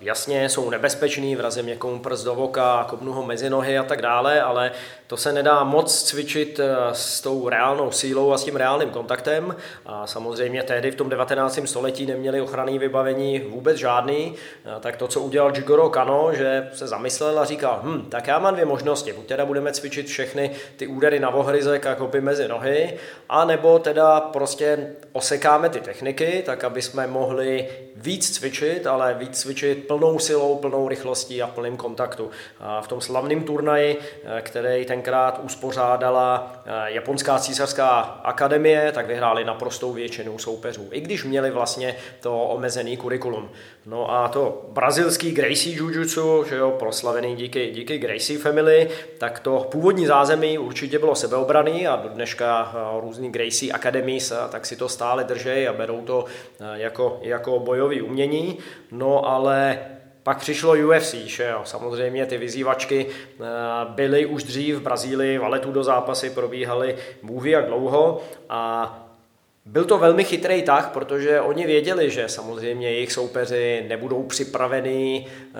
jasně 0.00 0.48
jsou 0.48 0.70
nebezpečný, 0.70 1.36
vrazím 1.36 1.66
někomu 1.66 1.98
prst 1.98 2.24
do 2.24 2.34
voka, 2.34 2.86
kopnu 2.88 3.12
ho 3.12 3.22
mezi 3.22 3.50
nohy 3.50 3.78
a 3.78 3.82
tak 3.82 4.02
dále, 4.02 4.42
ale 4.42 4.72
to 5.10 5.16
se 5.16 5.32
nedá 5.32 5.64
moc 5.64 6.02
cvičit 6.02 6.60
eh, 6.60 6.76
s 6.92 7.20
tou 7.20 7.48
reálnou 7.48 7.90
sílou 7.90 8.32
a 8.32 8.38
s 8.38 8.44
tím 8.44 8.56
reálným 8.56 8.90
kontaktem. 8.90 9.56
A 9.86 10.06
samozřejmě 10.06 10.62
tehdy 10.62 10.90
v 10.90 10.94
tom 10.94 11.08
19. 11.08 11.60
století 11.64 12.06
neměli 12.06 12.40
ochranný 12.40 12.78
vybavení 12.78 13.38
vůbec 13.38 13.76
žádný, 13.76 14.34
eh, 14.64 14.80
tak 14.80 14.96
to, 14.96 15.08
co 15.08 15.20
udělal 15.20 15.52
Jigoro 15.56 15.88
Kano, 15.88 16.30
že 16.32 16.70
se 16.74 16.86
zamyslel 16.86 17.38
a 17.38 17.44
říkal, 17.44 17.80
hm, 17.82 18.06
tak 18.10 18.26
já 18.26 18.38
mám 18.38 18.54
dvě 18.54 18.64
možnosti, 18.64 19.12
buď 19.12 19.26
teda 19.26 19.46
budeme 19.46 19.72
cvičit 19.72 20.06
všechny 20.06 20.50
ty 20.76 20.86
údery 20.86 21.20
na 21.20 21.30
vohryzek 21.30 21.86
a 21.86 21.94
kopy 21.94 22.20
mezi 22.20 22.48
nohy, 22.48 22.98
a 23.28 23.44
nebo 23.44 23.78
teda 23.78 24.20
prostě 24.20 24.94
osekáme 25.12 25.68
ty 25.68 25.80
techniky, 25.80 26.42
tak 26.46 26.64
aby 26.64 26.82
jsme 26.82 27.06
mohli 27.06 27.68
víc 27.96 28.30
cvičit, 28.30 28.86
ale 28.86 29.14
víc 29.14 29.40
cvičit 29.40 29.49
plnou 29.86 30.18
silou, 30.18 30.56
plnou 30.56 30.88
rychlostí 30.88 31.42
a 31.42 31.46
plným 31.46 31.76
kontaktu. 31.76 32.30
A 32.60 32.82
v 32.82 32.88
tom 32.88 33.00
slavném 33.00 33.44
turnaji, 33.44 33.98
eh, 33.98 34.42
který 34.42 34.84
tenkrát 34.84 35.40
uspořádala 35.42 36.52
eh, 36.66 36.70
Japonská 36.92 37.38
císařská 37.38 38.00
akademie, 38.24 38.92
tak 38.92 39.06
vyhráli 39.06 39.44
naprostou 39.44 39.92
většinu 39.92 40.38
soupeřů, 40.38 40.88
i 40.90 41.00
když 41.00 41.24
měli 41.24 41.50
vlastně 41.50 41.96
to 42.20 42.42
omezený 42.42 42.96
kurikulum. 42.96 43.50
No 43.86 44.10
a 44.14 44.28
to 44.28 44.66
brazilský 44.68 45.32
Gracie 45.32 45.76
Jiu-Jitsu, 45.76 46.44
že 46.44 46.56
jo, 46.56 46.70
proslavený 46.78 47.36
díky, 47.36 47.70
díky 47.70 47.98
Gracie 47.98 48.38
Family, 48.38 48.88
tak 49.18 49.40
to 49.40 49.68
původní 49.70 50.06
zázemí 50.06 50.58
určitě 50.58 50.98
bylo 50.98 51.14
sebeobraný 51.14 51.86
a 51.86 51.96
do 51.96 52.08
dneška 52.08 52.74
různý 53.00 53.32
Gracie 53.32 53.72
Academies 53.72 54.32
tak 54.50 54.66
si 54.66 54.76
to 54.76 54.88
stále 54.88 55.24
drží 55.24 55.68
a 55.68 55.72
berou 55.72 56.00
to 56.00 56.24
jako, 56.74 57.18
jako 57.22 57.58
bojový 57.58 58.02
umění. 58.02 58.58
No 58.90 59.28
ale 59.28 59.78
pak 60.22 60.38
přišlo 60.38 60.72
UFC, 60.72 61.14
že 61.14 61.44
jo. 61.44 61.60
Samozřejmě 61.64 62.26
ty 62.26 62.38
vyzývačky 62.38 63.06
byly 63.88 64.26
už 64.26 64.42
dřív 64.44 64.76
v 64.76 64.82
Brazílii, 64.82 65.38
valetu 65.38 65.72
do 65.72 65.84
zápasy 65.84 66.30
probíhaly 66.30 66.96
bůh 67.22 67.46
jak 67.46 67.66
dlouho 67.66 68.20
a 68.48 69.09
byl 69.64 69.84
to 69.84 69.98
velmi 69.98 70.24
chytrý 70.24 70.62
tah, 70.62 70.90
protože 70.92 71.40
oni 71.40 71.66
věděli, 71.66 72.10
že 72.10 72.28
samozřejmě 72.28 72.90
jejich 72.90 73.12
soupeři 73.12 73.84
nebudou 73.88 74.22
připraveni 74.22 75.26
eh, 75.26 75.54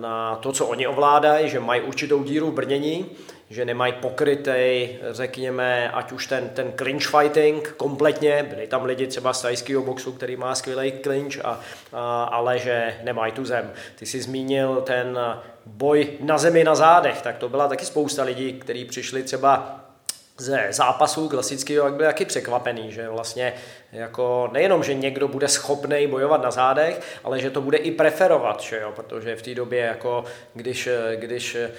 na 0.00 0.36
to, 0.36 0.52
co 0.52 0.66
oni 0.66 0.86
ovládají, 0.86 1.48
že 1.48 1.60
mají 1.60 1.80
určitou 1.80 2.22
díru 2.22 2.50
v 2.50 2.54
brnění, 2.54 3.06
že 3.50 3.64
nemají 3.64 3.92
pokrytej, 3.92 4.98
řekněme, 5.10 5.90
ať 5.90 6.12
už 6.12 6.26
ten, 6.26 6.48
ten 6.48 6.72
clinch 6.76 7.06
fighting 7.06 7.74
kompletně, 7.76 8.46
byli 8.50 8.66
tam 8.66 8.84
lidi 8.84 9.06
třeba 9.06 9.32
z 9.32 9.42
tajského 9.42 9.82
boxu, 9.82 10.12
který 10.12 10.36
má 10.36 10.54
skvělý 10.54 10.92
clinch, 11.02 11.44
a, 11.44 11.60
a, 11.92 12.24
ale 12.24 12.58
že 12.58 12.94
nemají 13.02 13.32
tu 13.32 13.44
zem. 13.44 13.72
Ty 13.98 14.06
jsi 14.06 14.22
zmínil 14.22 14.82
ten 14.86 15.18
boj 15.66 16.08
na 16.20 16.38
zemi 16.38 16.64
na 16.64 16.74
zádech, 16.74 17.22
tak 17.22 17.38
to 17.38 17.48
byla 17.48 17.68
taky 17.68 17.84
spousta 17.84 18.22
lidí, 18.22 18.52
kteří 18.52 18.84
přišli 18.84 19.22
třeba 19.22 19.80
ze 20.40 20.66
zápasů 20.70 21.28
klasického, 21.28 21.86
jak 21.86 21.94
byl 21.94 22.06
taky 22.06 22.24
překvapený, 22.24 22.92
že 22.92 23.08
vlastně 23.08 23.52
jako 23.92 24.48
nejenom, 24.52 24.84
že 24.84 24.94
někdo 24.94 25.28
bude 25.28 25.48
schopný 25.48 26.06
bojovat 26.06 26.42
na 26.42 26.50
zádech, 26.50 27.00
ale 27.24 27.40
že 27.40 27.50
to 27.50 27.60
bude 27.60 27.78
i 27.78 27.90
preferovat, 27.90 28.60
že 28.60 28.80
jo? 28.80 28.92
protože 28.96 29.36
v 29.36 29.42
té 29.42 29.54
době, 29.54 29.80
jako 29.80 30.24
když, 30.54 30.88
když 31.14 31.54
eh, 31.54 31.70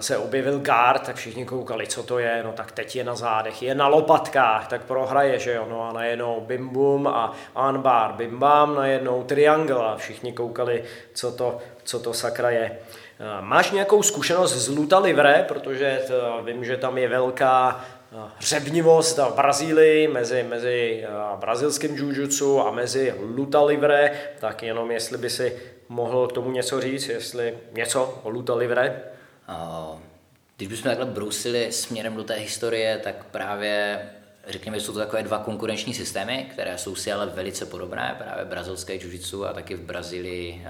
se 0.00 0.16
objevil 0.16 0.58
guard, 0.58 1.06
tak 1.06 1.16
všichni 1.16 1.44
koukali, 1.44 1.86
co 1.86 2.02
to 2.02 2.18
je, 2.18 2.42
no 2.44 2.52
tak 2.52 2.72
teď 2.72 2.96
je 2.96 3.04
na 3.04 3.14
zádech, 3.14 3.62
je 3.62 3.74
na 3.74 3.88
lopatkách, 3.88 4.68
tak 4.68 4.84
prohraje, 4.84 5.38
že 5.38 5.52
jo, 5.52 5.66
no 5.70 5.88
a 5.88 5.92
najednou 5.92 6.40
bim 6.40 6.68
bum 6.68 7.06
a 7.06 7.32
anbar, 7.54 8.12
bim 8.12 8.38
bam, 8.38 8.74
najednou 8.74 9.24
triangle 9.24 9.86
a 9.86 9.96
všichni 9.96 10.32
koukali, 10.32 10.84
co 11.14 11.32
to, 11.32 11.58
co 11.84 12.00
to 12.00 12.14
sakra 12.14 12.50
je. 12.50 12.78
Eh, 13.20 13.24
máš 13.40 13.70
nějakou 13.70 14.02
zkušenost 14.02 14.54
z 14.54 14.68
Luta 14.68 14.98
Livre, 14.98 15.44
protože 15.48 16.00
to, 16.06 16.42
vím, 16.44 16.64
že 16.64 16.76
tam 16.76 16.98
je 16.98 17.08
velká 17.08 17.84
hřebnivost 18.38 19.18
v 19.18 19.34
Brazílii 19.34 20.08
mezi, 20.08 20.42
mezi 20.42 21.04
brazilským 21.36 21.96
jiu 21.96 22.60
a 22.60 22.70
mezi 22.70 23.14
luta 23.18 23.64
livre, 23.64 24.10
tak 24.40 24.62
jenom 24.62 24.90
jestli 24.90 25.18
by 25.18 25.30
si 25.30 25.56
mohl 25.88 26.26
k 26.26 26.32
tomu 26.32 26.50
něco 26.50 26.80
říct, 26.80 27.08
jestli 27.08 27.58
něco 27.72 28.20
o 28.22 28.30
luta 28.30 28.54
livre? 28.54 29.02
Když 30.56 30.68
bychom 30.68 30.82
takhle 30.82 31.06
brousili 31.06 31.72
směrem 31.72 32.16
do 32.16 32.24
té 32.24 32.34
historie, 32.34 33.00
tak 33.04 33.24
právě 33.24 34.00
řekněme, 34.46 34.78
že 34.78 34.86
jsou 34.86 34.92
to 34.92 34.98
takové 34.98 35.22
dva 35.22 35.38
konkurenční 35.38 35.94
systémy, 35.94 36.48
které 36.52 36.78
jsou 36.78 36.94
si 36.94 37.12
ale 37.12 37.26
velice 37.26 37.66
podobné, 37.66 38.16
právě 38.18 38.44
brazilské 38.44 38.94
jiu 38.94 39.44
a 39.44 39.52
taky 39.52 39.74
v 39.74 39.80
Brazílii 39.80 40.66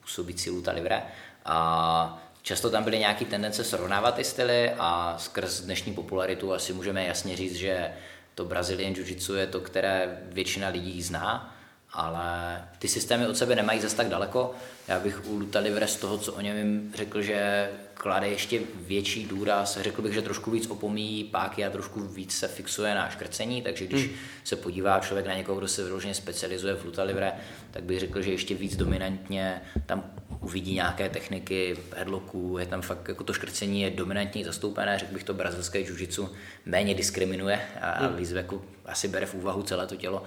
působící 0.00 0.50
luta 0.50 0.72
livre. 0.72 1.02
A 1.44 2.22
Často 2.42 2.70
tam 2.70 2.84
byly 2.84 2.98
nějaké 2.98 3.24
tendence 3.24 3.64
srovnávat 3.64 4.14
ty 4.14 4.24
styly 4.24 4.70
a 4.78 5.14
skrz 5.18 5.60
dnešní 5.60 5.94
popularitu 5.94 6.52
asi 6.52 6.72
můžeme 6.72 7.04
jasně 7.04 7.36
říct, 7.36 7.54
že 7.54 7.92
to 8.34 8.44
Brazilian 8.44 8.92
Jiu-Jitsu 8.92 9.34
je 9.34 9.46
to, 9.46 9.60
které 9.60 10.18
většina 10.32 10.68
lidí 10.68 11.02
zná, 11.02 11.56
ale 11.92 12.62
ty 12.78 12.88
systémy 12.88 13.26
od 13.26 13.36
sebe 13.36 13.54
nemají 13.54 13.80
zase 13.80 13.96
tak 13.96 14.08
daleko. 14.08 14.54
Já 14.88 15.00
bych 15.00 15.26
u 15.26 15.36
Luta 15.36 15.58
Livre 15.58 15.86
z 15.86 15.96
toho, 15.96 16.18
co 16.18 16.32
o 16.32 16.40
něm 16.40 16.92
řekl, 16.94 17.22
že 17.22 17.70
klade 17.94 18.28
ještě 18.28 18.60
větší 18.74 19.26
důraz, 19.26 19.78
řekl 19.80 20.02
bych, 20.02 20.14
že 20.14 20.22
trošku 20.22 20.50
víc 20.50 20.66
opomíjí 20.66 21.24
páky 21.24 21.64
a 21.64 21.70
trošku 21.70 22.00
víc 22.00 22.38
se 22.38 22.48
fixuje 22.48 22.94
na 22.94 23.10
škrcení, 23.10 23.62
takže 23.62 23.86
když 23.86 24.06
hmm. 24.06 24.16
se 24.44 24.56
podívá 24.56 25.00
člověk 25.00 25.26
na 25.26 25.34
někoho, 25.34 25.58
kdo 25.58 25.68
se 25.68 25.84
vyloženě 25.84 26.14
specializuje 26.14 26.74
v 26.74 26.84
Luta 26.84 27.02
Livre, 27.02 27.32
tak 27.70 27.84
bych 27.84 28.00
řekl, 28.00 28.22
že 28.22 28.30
ještě 28.30 28.54
víc 28.54 28.76
dominantně 28.76 29.62
tam 29.86 30.04
uvidí 30.40 30.74
nějaké 30.74 31.08
techniky 31.08 31.76
headlocků, 31.96 32.56
je 32.58 32.66
tam 32.66 32.82
fakt, 32.82 33.08
jako 33.08 33.24
to 33.24 33.32
škrcení 33.32 33.82
je 33.82 33.90
dominantně 33.90 34.44
zastoupené, 34.44 34.98
řekl 34.98 35.12
bych 35.12 35.24
to 35.24 35.34
brazilské 35.34 35.78
jiu 35.78 36.30
méně 36.66 36.94
diskriminuje 36.94 37.60
a, 37.80 37.90
a 37.90 38.06
hmm. 38.06 38.16
víc 38.16 38.30
jako 38.30 38.62
asi 38.86 39.08
bere 39.08 39.26
v 39.26 39.34
úvahu 39.34 39.62
celé 39.62 39.86
to 39.86 39.96
tělo. 39.96 40.22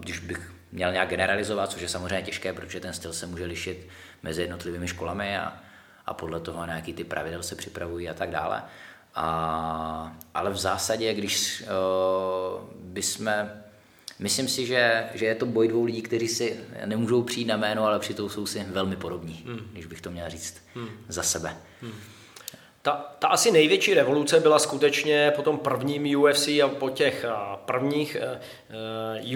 Když 0.00 0.18
bych 0.18 0.52
měl 0.72 0.92
nějak 0.92 1.08
generalizovat, 1.08 1.70
což 1.70 1.82
je 1.82 1.88
samozřejmě 1.88 2.22
těžké, 2.22 2.52
protože 2.52 2.80
ten 2.80 2.92
styl 2.92 3.12
se 3.12 3.26
může 3.26 3.44
lišit 3.44 3.88
mezi 4.22 4.42
jednotlivými 4.42 4.88
školami 4.88 5.38
a, 5.38 5.52
a 6.06 6.14
podle 6.14 6.40
toho 6.40 6.66
nějaký 6.66 6.92
ty 6.92 7.04
pravidel 7.04 7.42
se 7.42 7.56
připravují 7.56 8.08
a 8.08 8.14
tak 8.14 8.30
dále. 8.30 8.62
A, 9.14 10.16
ale 10.34 10.50
v 10.50 10.56
zásadě, 10.56 11.14
když 11.14 11.62
uh, 11.62 12.68
bychom 12.74 13.50
Myslím 14.22 14.48
si, 14.48 14.66
že, 14.66 15.04
že 15.14 15.26
je 15.26 15.34
to 15.34 15.46
boj 15.46 15.68
dvou 15.68 15.84
lidí, 15.84 16.02
kteří 16.02 16.28
si 16.28 16.56
nemůžou 16.84 17.22
přijít 17.22 17.44
na 17.44 17.56
jméno, 17.56 17.84
ale 17.84 17.98
přitom 17.98 18.30
jsou 18.30 18.46
si 18.46 18.64
velmi 18.68 18.96
podobní, 18.96 19.42
hmm. 19.46 19.70
když 19.72 19.86
bych 19.86 20.00
to 20.00 20.10
měl 20.10 20.30
říct 20.30 20.54
hmm. 20.74 20.88
za 21.08 21.22
sebe. 21.22 21.56
Hmm. 21.82 21.92
Ta, 22.84 23.14
ta 23.18 23.28
asi 23.28 23.50
největší 23.50 23.94
revoluce 23.94 24.40
byla 24.40 24.58
skutečně 24.58 25.32
po 25.36 25.42
tom 25.42 25.58
prvním 25.58 26.20
UFC 26.20 26.48
a 26.48 26.68
po 26.78 26.90
těch 26.90 27.24
prvních 27.64 28.16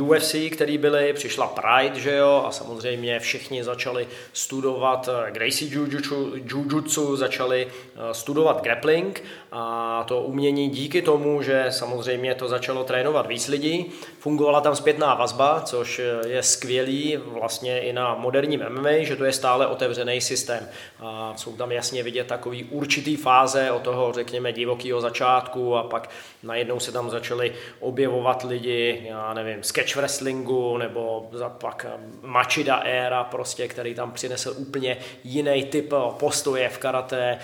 uh, 0.01 0.11
UFC, 0.11 0.35
který 0.53 0.79
byly, 0.79 1.13
přišla 1.13 1.47
Pride, 1.47 2.01
že 2.01 2.17
jo, 2.17 2.45
a 2.47 2.51
samozřejmě 2.51 3.21
všichni 3.21 3.65
začali 3.65 4.09
studovat 4.33 5.09
Gracie 5.31 5.71
Jiu-Jitsu, 5.71 6.33
Jiu-Jitsu 6.35 7.17
začali 7.17 7.69
studovat 8.13 8.63
grappling 8.63 9.25
a 9.53 10.05
to 10.09 10.23
umění 10.23 10.71
díky 10.71 11.03
tomu, 11.03 11.43
že 11.43 11.67
samozřejmě 11.71 12.35
to 12.35 12.49
začalo 12.49 12.85
trénovat 12.85 13.27
víc 13.27 13.49
lidí, 13.49 13.87
fungovala 14.19 14.61
tam 14.61 14.77
zpětná 14.77 15.15
vazba, 15.15 15.61
což 15.61 16.01
je 16.27 16.43
skvělý 16.43 17.17
vlastně 17.17 17.81
i 17.81 17.93
na 17.93 18.15
moderním 18.15 18.65
MMA, 18.69 18.91
že 19.01 19.17
to 19.17 19.25
je 19.25 19.33
stále 19.33 19.67
otevřený 19.67 20.21
systém. 20.21 20.69
A 21.01 21.33
jsou 21.37 21.57
tam 21.57 21.73
jasně 21.73 22.03
vidět 22.03 22.27
takový 22.27 22.65
určitý 22.65 23.17
fáze 23.17 23.36
od 23.73 23.83
toho, 23.83 24.13
řekněme, 24.13 24.53
divokého 24.53 25.01
začátku 25.01 25.77
a 25.77 25.83
pak 25.83 26.11
najednou 26.43 26.81
se 26.81 26.93
tam 26.93 27.11
začali 27.11 27.53
objevovat 27.81 28.43
lidi, 28.43 29.03
já 29.09 29.35
nevím, 29.35 29.63
sketch 29.63 29.97
wrestlingu 29.97 30.77
nebo 30.77 31.31
pak 31.49 31.87
Machida 32.23 32.77
éra 32.77 33.25
prostě, 33.25 33.69
který 33.69 33.95
tam 33.95 34.13
přinesl 34.13 34.55
úplně 34.59 34.97
jiný 35.25 35.65
typ 35.65 35.93
postoje 36.19 36.69
v 36.69 36.79
karate, 36.79 37.39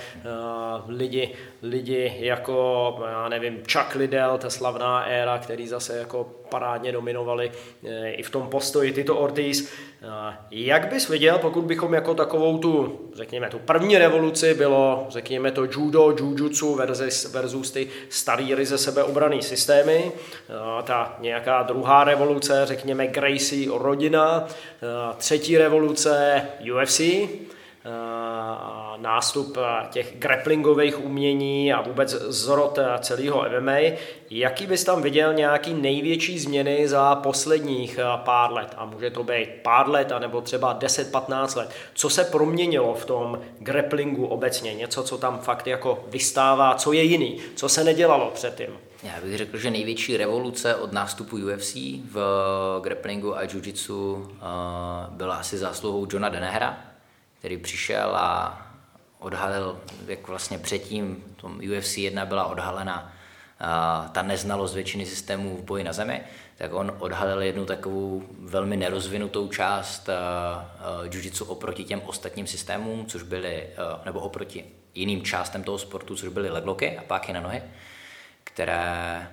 lidi, 0.87 1.35
lidi 1.63 2.17
jako, 2.19 2.99
já 3.11 3.29
nevím, 3.29 3.63
Chuck 3.73 3.95
Liddell, 3.95 4.39
ta 4.39 4.51
slavná 4.51 5.05
éra, 5.05 5.39
který 5.39 5.69
zase 5.69 5.99
jako 5.99 6.42
parádně 6.53 6.93
dominovali 6.93 7.51
eh, 7.85 8.11
i 8.11 8.23
v 8.23 8.31
tom 8.31 8.49
postoji 8.49 8.93
tyto 8.93 9.17
Ortiz. 9.17 9.73
Jak 10.51 10.93
bys 10.93 11.09
viděl, 11.09 11.39
pokud 11.39 11.65
bychom 11.65 11.95
jako 11.95 12.15
takovou 12.15 12.59
tu, 12.59 13.01
řekněme, 13.15 13.49
tu 13.49 13.59
první 13.59 13.99
revoluci 13.99 14.55
bylo, 14.55 15.07
řekněme 15.09 15.51
to 15.51 15.65
judo, 15.65 16.15
jujutsu 16.19 16.75
versus, 16.75 17.33
versus 17.33 17.71
ty 17.71 17.89
starý 18.09 18.55
ryze 18.55 18.79
sebeobraný 18.79 19.43
systémy, 19.43 20.13
ta 20.85 21.17
nějaká 21.21 21.63
druhá 21.63 22.05
revoluce, 22.05 22.63
řekněme 22.65 23.07
Gracie 23.07 23.71
rodina, 23.75 24.49
třetí 25.17 25.59
revoluce 25.59 26.43
UFC, 26.75 27.01
nástup 28.97 29.59
těch 29.91 30.19
grapplingových 30.19 31.05
umění 31.05 31.73
a 31.73 31.81
vůbec 31.81 32.11
zrod 32.11 32.79
celého 33.01 33.45
MMA. 33.61 33.79
Jaký 34.31 34.67
bys 34.67 34.85
tam 34.85 35.03
viděl 35.03 35.35
nějaký 35.35 35.75
největší 35.75 36.39
změny 36.39 36.89
za 36.89 37.15
posledních 37.15 37.99
pár 38.17 38.53
let? 38.53 38.75
A 38.77 38.85
může 38.85 39.11
to 39.11 39.25
být 39.25 39.49
pár 39.63 39.89
let, 39.89 40.13
anebo 40.13 40.41
třeba 40.41 40.79
10-15 40.79 41.59
let. 41.59 41.71
Co 41.95 42.11
se 42.11 42.25
proměnilo 42.25 42.95
v 42.95 43.05
tom 43.05 43.39
grapplingu 43.59 44.27
obecně? 44.27 44.75
Něco, 44.75 45.03
co 45.03 45.19
tam 45.19 45.39
fakt 45.39 45.67
jako 45.67 46.05
vystává, 46.09 46.75
co 46.75 46.93
je 46.93 47.03
jiný, 47.03 47.41
co 47.57 47.69
se 47.69 47.85
nedělalo 47.85 48.31
předtím? 48.35 48.79
Já 49.03 49.13
bych 49.25 49.39
řekl, 49.39 49.59
že 49.59 49.71
největší 49.71 50.17
revoluce 50.17 50.75
od 50.75 50.93
nástupu 50.93 51.37
UFC 51.37 51.75
v 52.11 52.21
grapplingu 52.83 53.37
a 53.37 53.43
jiu-jitsu 53.45 54.29
byla 55.11 55.37
asi 55.37 55.59
zásluhou 55.59 56.07
Johna 56.13 56.29
Denehra, 56.29 56.79
který 57.43 57.57
přišel 57.57 58.17
a 58.17 58.63
odhalil, 59.19 59.81
jak 60.07 60.29
vlastně 60.29 60.59
předtím 60.59 61.25
tom 61.37 61.61
UFC 61.79 61.99
1 61.99 62.27
byla 62.27 62.45
odhalena 62.45 63.13
ta 64.13 64.23
neznalost 64.23 64.75
většiny 64.75 65.07
systémů 65.07 65.57
v 65.57 65.63
boji 65.63 65.85
na 65.85 65.93
zemi, 65.93 66.23
tak 66.59 66.73
on 66.73 66.97
odhalil 66.99 67.43
jednu 67.43 67.65
takovou 67.65 68.23
velmi 68.39 68.77
nerozvinutou 68.77 69.49
část 69.49 70.09
jiu-jitsu 71.03 71.45
oproti 71.45 71.85
těm 71.85 72.03
ostatním 72.07 72.47
systémům, 72.47 73.07
což 73.07 73.23
byly, 73.23 73.69
nebo 74.05 74.21
oproti 74.21 74.65
jiným 74.95 75.23
částem 75.23 75.65
toho 75.65 75.79
sportu, 75.79 76.17
což 76.17 76.29
byly 76.29 76.51
legloky 76.51 76.99
a 76.99 77.03
páky 77.03 77.33
na 77.33 77.41
nohy, 77.41 77.63
které 78.45 79.29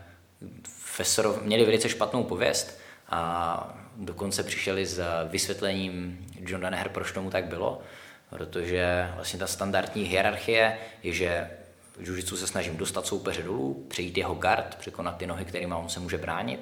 Fesorov 0.67 1.41
měli 1.41 1.65
velice 1.65 1.89
špatnou 1.89 2.23
pověst 2.23 2.79
a 3.09 3.77
dokonce 3.95 4.43
přišeli 4.43 4.85
s 4.85 5.03
vysvětlením 5.29 6.25
John 6.39 6.61
Danaher, 6.61 6.89
proč 6.89 7.11
tomu 7.11 7.29
tak 7.29 7.45
bylo, 7.45 7.81
protože 8.29 9.11
vlastně 9.15 9.39
ta 9.39 9.47
standardní 9.47 10.03
hierarchie 10.03 10.77
je, 11.03 11.13
že 11.13 11.49
v 11.97 12.01
jiu 12.01 12.37
se 12.37 12.47
snažím 12.47 12.77
dostat 12.77 13.07
soupeře 13.07 13.43
dolů, 13.43 13.85
přejít 13.87 14.17
jeho 14.17 14.35
gard, 14.35 14.75
překonat 14.75 15.17
ty 15.17 15.27
nohy, 15.27 15.45
kterými 15.45 15.73
on 15.73 15.89
se 15.89 15.99
může 15.99 16.17
bránit 16.17 16.59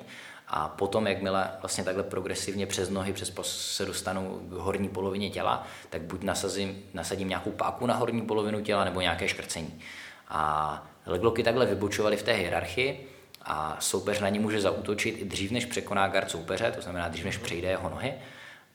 a 0.48 0.68
potom, 0.68 1.08
jakmile 1.08 1.52
vlastně 1.62 1.84
takhle 1.84 2.04
progresivně 2.04 2.68
přes 2.68 2.90
nohy, 2.90 3.14
přes 3.14 3.34
se 3.42 3.86
dostanu 3.86 4.40
k 4.50 4.54
horní 4.54 4.90
polovině 4.90 5.30
těla, 5.30 5.68
tak 5.90 6.02
buď 6.02 6.24
nasazím, 6.24 6.84
nasadím 6.94 7.30
nějakou 7.30 7.52
páku 7.52 7.86
na 7.86 7.94
horní 7.94 8.22
polovinu 8.22 8.62
těla 8.62 8.84
nebo 8.84 9.02
nějaké 9.02 9.28
škrcení. 9.28 9.80
A 10.28 10.88
legloky 11.06 11.44
takhle 11.44 11.66
vybočovaly 11.66 12.18
v 12.18 12.24
té 12.24 12.34
hierarchii 12.34 13.08
a 13.42 13.78
soupeř 13.80 14.20
na 14.20 14.30
ní 14.30 14.40
může 14.40 14.62
zautočit 14.62 15.22
i 15.22 15.26
dřív, 15.26 15.52
než 15.52 15.66
překoná 15.66 16.08
gard 16.08 16.32
soupeře, 16.32 16.72
to 16.72 16.82
znamená 16.82 17.08
dřív, 17.08 17.26
než 17.26 17.38
přejde 17.38 17.70
jeho 17.70 17.90
nohy 17.90 18.14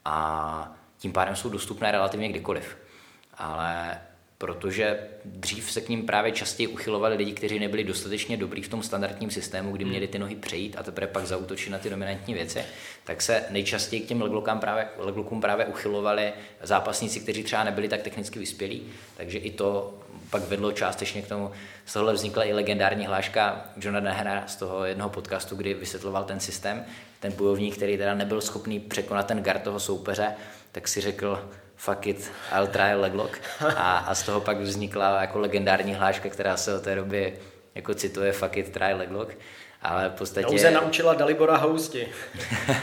a 0.05 0.77
tím 0.99 1.13
pádem 1.13 1.37
jsou 1.37 1.49
dostupné 1.49 1.93
relativně 1.93 2.29
kdykoliv. 2.29 2.77
Ale 3.43 3.99
protože 4.39 4.99
dřív 5.25 5.73
se 5.73 5.81
k 5.81 5.89
ním 5.89 6.07
právě 6.07 6.33
častěji 6.33 6.67
uchylovali 6.67 7.17
lidi, 7.17 7.33
kteří 7.33 7.59
nebyli 7.59 7.85
dostatečně 7.85 8.37
dobrý 8.37 8.63
v 8.63 8.69
tom 8.69 8.83
standardním 8.83 9.31
systému, 9.31 9.73
kdy 9.73 9.85
měli 9.85 10.09
ty 10.09 10.19
nohy 10.19 10.35
přejít 10.35 10.77
a 10.79 10.83
teprve 10.83 11.07
pak 11.07 11.27
zautočit 11.27 11.71
na 11.71 11.79
ty 11.79 11.91
dominantní 11.91 12.35
věci, 12.35 12.65
tak 13.05 13.23
se 13.23 13.45
nejčastěji 13.51 14.03
k 14.03 14.07
těm 14.07 14.23
leglokům 14.23 14.59
právě, 14.59 14.89
leglokům 14.99 15.41
právě 15.41 15.67
uchylovali 15.67 16.33
zápasníci, 16.63 17.21
kteří 17.21 17.43
třeba 17.43 17.65
nebyli 17.65 17.89
tak 17.89 18.03
technicky 18.03 18.39
vyspělí, 18.39 18.83
takže 19.17 19.39
i 19.39 19.51
to 19.51 19.95
pak 20.31 20.43
vedlo 20.49 20.73
částečně 20.73 21.23
k 21.23 21.29
tomu. 21.29 21.51
Z 21.87 21.93
tohohle 21.93 22.13
vznikla 22.13 22.45
i 22.45 22.53
legendární 22.53 23.07
hláška 23.07 23.65
Johna 23.77 24.01
Nehra 24.01 24.45
z 24.47 24.57
toho 24.57 24.85
jednoho 24.85 25.11
podcastu, 25.11 25.57
kdy 25.57 25.75
vysvětloval 25.75 26.25
ten 26.25 26.41
systém. 26.41 26.85
Ten 27.21 27.33
bojovník, 27.33 27.77
který 27.77 27.99
teda 27.99 28.15
nebyl 28.15 28.41
schopný 28.41 28.81
překonat 28.81 29.27
ten 29.27 29.43
guard 29.43 29.63
toho 29.63 29.81
soupeře, 29.81 30.35
tak 30.73 30.89
si 30.89 31.01
řekl, 31.01 31.49
fuck 31.77 32.07
it, 32.07 32.31
I'll 32.53 32.67
try 32.67 32.93
a 32.93 32.97
leglock. 32.97 33.41
A, 33.77 33.99
a 33.99 34.15
z 34.15 34.23
toho 34.23 34.41
pak 34.41 34.59
vznikla 34.59 35.21
jako 35.21 35.39
legendární 35.39 35.95
hláška, 35.95 36.29
která 36.29 36.57
se 36.57 36.75
od 36.75 36.83
té 36.83 36.95
doby 36.95 37.39
jako 37.75 37.95
cituje 37.95 38.33
fuck 38.33 38.57
it, 38.57 38.73
try 38.73 38.95
leglock. 38.95 39.39
Ale 39.83 40.09
v 40.09 40.13
podstatě... 40.13 40.47
Nouze 40.47 40.71
naučila 40.71 41.15
Dalibora 41.15 41.57
Housti. 41.57 42.09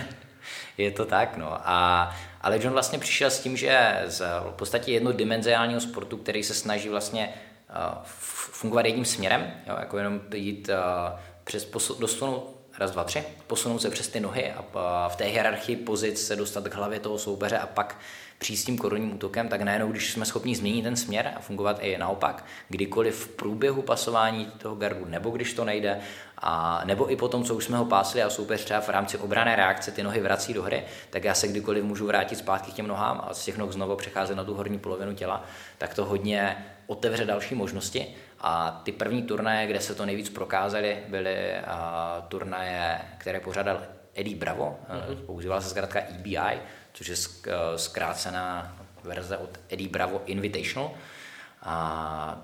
je 0.78 0.91
to 0.91 1.06
tak, 1.06 1.38
no. 1.38 1.58
A, 1.63 2.12
ale 2.41 2.63
John 2.63 2.73
vlastně 2.73 2.99
přišel 2.99 3.32
s 3.32 3.39
tím, 3.39 3.58
že 3.58 4.02
z 4.06 4.19
v 4.49 4.54
podstatě 4.56 4.91
jednodimenziálního 4.91 5.82
sportu, 5.82 6.17
který 6.17 6.43
se 6.43 6.54
snaží 6.54 6.89
vlastně 6.89 7.34
uh, 7.69 8.04
fungovat 8.52 8.86
jedním 8.86 9.06
směrem, 9.06 9.52
jo, 9.67 9.75
jako 9.80 9.97
jenom 9.97 10.21
jít 10.34 10.69
uh, 10.69 11.19
přes 11.43 11.65
posu, 11.65 11.99
dostanu, 11.99 12.43
raz, 12.80 12.91
dva, 12.91 13.04
tři, 13.04 13.23
posunout 13.47 13.80
se 13.80 13.89
přes 13.89 14.08
ty 14.08 14.19
nohy 14.19 14.54
a 14.75 15.10
v 15.10 15.15
té 15.15 15.23
hierarchii 15.23 15.75
pozic 15.75 16.28
se 16.28 16.36
dostat 16.36 16.67
k 16.67 16.75
hlavě 16.75 16.99
toho 16.99 17.17
soupeře 17.17 17.58
a 17.58 17.67
pak 17.67 17.99
přijít 18.39 18.58
s 18.58 18.65
tím 18.65 18.78
korunním 18.78 19.13
útokem, 19.13 19.47
tak 19.47 19.62
najednou, 19.62 19.88
když 19.88 20.12
jsme 20.12 20.25
schopni 20.25 20.56
změnit 20.56 20.82
ten 20.82 20.95
směr 20.95 21.32
a 21.36 21.39
fungovat 21.39 21.80
i 21.82 21.97
naopak, 21.97 22.45
kdykoliv 22.69 23.15
v 23.15 23.28
průběhu 23.28 23.82
pasování 23.82 24.45
toho 24.45 24.75
gardu, 24.75 25.06
nebo 25.06 25.30
když 25.30 25.54
to 25.54 25.65
nejde, 25.65 25.99
a 26.38 26.82
nebo 26.86 27.12
i 27.12 27.15
potom, 27.15 27.43
co 27.43 27.56
už 27.56 27.65
jsme 27.65 27.78
ho 27.78 27.86
pásli 27.86 28.23
a 28.23 28.30
soupeř 28.30 28.63
třeba 28.63 28.82
v 28.82 28.89
rámci 28.89 29.17
obrané 29.17 29.56
reakce 29.56 29.91
ty 29.91 30.04
nohy 30.04 30.21
vrací 30.21 30.54
do 30.54 30.63
hry, 30.63 30.84
tak 31.10 31.23
já 31.23 31.34
se 31.34 31.47
kdykoliv 31.47 31.84
můžu 31.84 32.08
vrátit 32.08 32.36
zpátky 32.36 32.71
k 32.71 32.75
těm 32.75 32.88
nohám 32.88 33.25
a 33.28 33.34
z 33.34 33.45
těch 33.45 33.58
noh 33.58 33.71
znovu 33.71 33.95
přecházet 33.95 34.36
na 34.36 34.43
tu 34.43 34.54
horní 34.54 34.80
polovinu 34.80 35.13
těla, 35.13 35.43
tak 35.78 35.93
to 35.93 36.06
hodně 36.06 36.65
otevře 36.88 37.25
další 37.25 37.56
možnosti. 37.56 38.15
A 38.39 38.82
ty 38.84 38.91
první 38.91 39.23
turnaje, 39.23 39.67
kde 39.67 39.80
se 39.80 39.95
to 39.95 40.06
nejvíc 40.06 40.30
prokázaly, 40.30 40.97
byly 41.08 41.36
uh, 41.60 42.28
turnaje, 42.28 43.02
které 43.17 43.39
pořádal 43.39 43.82
Eddie 44.15 44.38
Bravo, 44.38 44.80
mm-hmm. 44.89 45.25
používala 45.25 45.62
se 45.62 45.69
zkrátka 45.69 45.99
EBI, 45.99 46.60
což 46.99 47.07
je 47.07 47.15
zkrácená 47.75 48.77
verze 49.03 49.38
od 49.38 49.59
Eddie 49.69 49.89
Bravo 49.89 50.21
Invitational. 50.25 50.91
A 51.62 52.41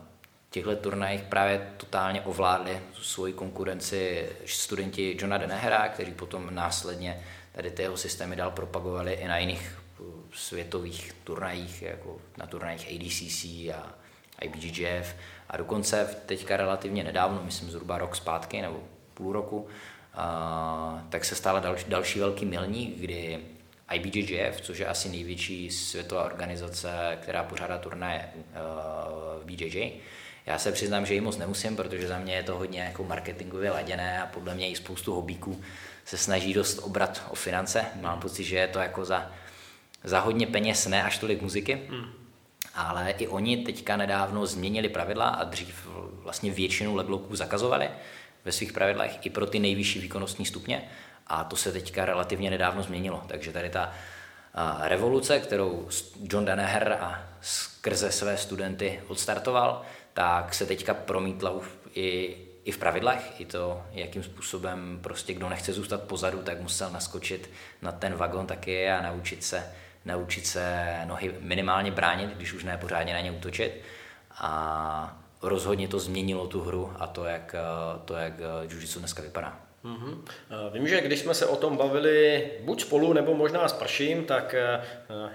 těchto 0.49 0.75
turnajích 0.75 1.23
právě 1.23 1.71
totálně 1.77 2.21
ovládli 2.21 2.81
svoji 3.01 3.33
konkurenci 3.33 4.29
studenti 4.45 5.17
Johna 5.19 5.37
Denehera, 5.37 5.89
kteří 5.89 6.11
potom 6.11 6.55
následně 6.55 7.23
tady 7.51 7.71
ty 7.71 7.81
jeho 7.81 7.97
systémy 7.97 8.35
dál 8.35 8.51
propagovali 8.51 9.13
i 9.13 9.27
na 9.27 9.37
jiných 9.37 9.79
uh, 9.99 10.07
světových 10.33 11.13
turnajích, 11.23 11.81
jako 11.81 12.17
na 12.37 12.45
turnajích 12.45 12.87
ADCC 12.91 13.45
a 13.75 13.93
IBJJF. 14.41 15.15
A 15.49 15.57
dokonce 15.57 16.15
teďka 16.25 16.57
relativně 16.57 17.03
nedávno, 17.03 17.41
myslím 17.43 17.71
zhruba 17.71 17.97
rok 17.97 18.15
zpátky 18.15 18.61
nebo 18.61 18.83
půl 19.13 19.33
roku, 19.33 19.67
a, 20.13 21.03
tak 21.09 21.25
se 21.25 21.35
stala 21.35 21.59
další, 21.59 21.85
další 21.89 22.19
velký 22.19 22.45
milník, 22.45 22.97
kdy 22.97 23.39
IBJJF, 23.93 24.61
což 24.61 24.77
je 24.77 24.85
asi 24.85 25.09
největší 25.09 25.71
světová 25.71 26.23
organizace, 26.23 27.17
která 27.21 27.43
pořádá 27.43 27.77
turnaje 27.77 28.29
uh, 28.35 29.43
v 29.43 29.45
BJJ, 29.45 29.91
já 30.45 30.59
se 30.59 30.71
přiznám, 30.71 31.05
že 31.05 31.13
ji 31.13 31.21
moc 31.21 31.37
nemusím, 31.37 31.75
protože 31.75 32.07
za 32.07 32.19
mě 32.19 32.35
je 32.35 32.43
to 32.43 32.57
hodně 32.57 32.79
jako 32.79 33.03
marketingově 33.03 33.71
laděné 33.71 34.21
a 34.21 34.25
podle 34.25 34.55
mě 34.55 34.69
i 34.69 34.75
spoustu 34.75 35.13
hobíků 35.13 35.61
se 36.05 36.17
snaží 36.17 36.53
dost 36.53 36.79
obrat 36.79 37.23
o 37.29 37.35
finance. 37.35 37.85
Mám 38.01 38.19
pocit, 38.19 38.43
že 38.43 38.55
je 38.55 38.67
to 38.67 38.79
jako 38.79 39.05
za, 39.05 39.31
za 40.03 40.19
hodně 40.19 40.47
peněz, 40.47 40.87
ne 40.87 41.03
až 41.03 41.17
tolik 41.17 41.41
muziky. 41.41 41.81
Hmm. 41.89 42.05
Ale 42.75 43.11
i 43.11 43.27
oni 43.27 43.57
teďka 43.57 43.97
nedávno 43.97 44.45
změnili 44.45 44.89
pravidla 44.89 45.27
a 45.27 45.43
dřív 45.43 45.87
vlastně 46.23 46.51
většinu 46.51 46.95
legloků 46.95 47.35
zakazovali 47.35 47.89
ve 48.45 48.51
svých 48.51 48.73
pravidlech 48.73 49.25
i 49.25 49.29
pro 49.29 49.45
ty 49.45 49.59
nejvyšší 49.59 49.99
výkonnostní 49.99 50.45
stupně. 50.45 50.89
A 51.27 51.43
to 51.43 51.55
se 51.55 51.71
teďka 51.71 52.05
relativně 52.05 52.49
nedávno 52.49 52.83
změnilo. 52.83 53.23
Takže 53.27 53.51
tady 53.51 53.69
ta 53.69 53.93
revoluce, 54.81 55.39
kterou 55.39 55.89
John 56.23 56.45
Danaher 56.45 56.97
a 57.01 57.23
skrze 57.41 58.11
své 58.11 58.37
studenty 58.37 59.01
odstartoval, 59.07 59.81
tak 60.13 60.53
se 60.53 60.65
teďka 60.65 60.93
promítla 60.93 61.49
už 61.49 61.67
i, 61.95 62.37
i 62.63 62.71
v 62.71 62.77
pravidlech, 62.77 63.41
i 63.41 63.45
to, 63.45 63.83
jakým 63.91 64.23
způsobem 64.23 64.99
prostě 65.03 65.33
kdo 65.33 65.49
nechce 65.49 65.73
zůstat 65.73 66.03
pozadu, 66.03 66.41
tak 66.43 66.61
musel 66.61 66.89
naskočit 66.89 67.49
na 67.81 67.91
ten 67.91 68.15
vagon 68.15 68.47
taky 68.47 68.89
a 68.89 69.01
naučit 69.01 69.43
se, 69.43 69.71
naučit 70.05 70.47
se 70.47 70.95
nohy 71.05 71.35
minimálně 71.39 71.91
bránit, 71.91 72.29
když 72.29 72.53
už 72.53 72.63
ne 72.63 72.77
pořádně 72.77 73.13
na 73.13 73.19
ně 73.19 73.31
útočit. 73.31 73.81
A 74.37 75.17
rozhodně 75.41 75.87
to 75.87 75.99
změnilo 75.99 76.47
tu 76.47 76.61
hru 76.61 76.93
a 76.99 77.07
to, 77.07 77.25
jak, 77.25 77.55
to, 78.05 78.13
jak 78.13 78.33
jiu 78.71 78.99
dneska 78.99 79.21
vypadá. 79.21 79.64
Mm-hmm. 79.85 80.21
Vím, 80.71 80.87
že 80.87 81.01
když 81.01 81.19
jsme 81.19 81.33
se 81.33 81.45
o 81.45 81.55
tom 81.55 81.77
bavili 81.77 82.47
buď 82.61 82.81
spolu, 82.81 83.13
nebo 83.13 83.33
možná 83.33 83.67
s 83.67 83.73
Prším, 83.73 84.25
tak 84.25 84.53
eh, 84.53 84.81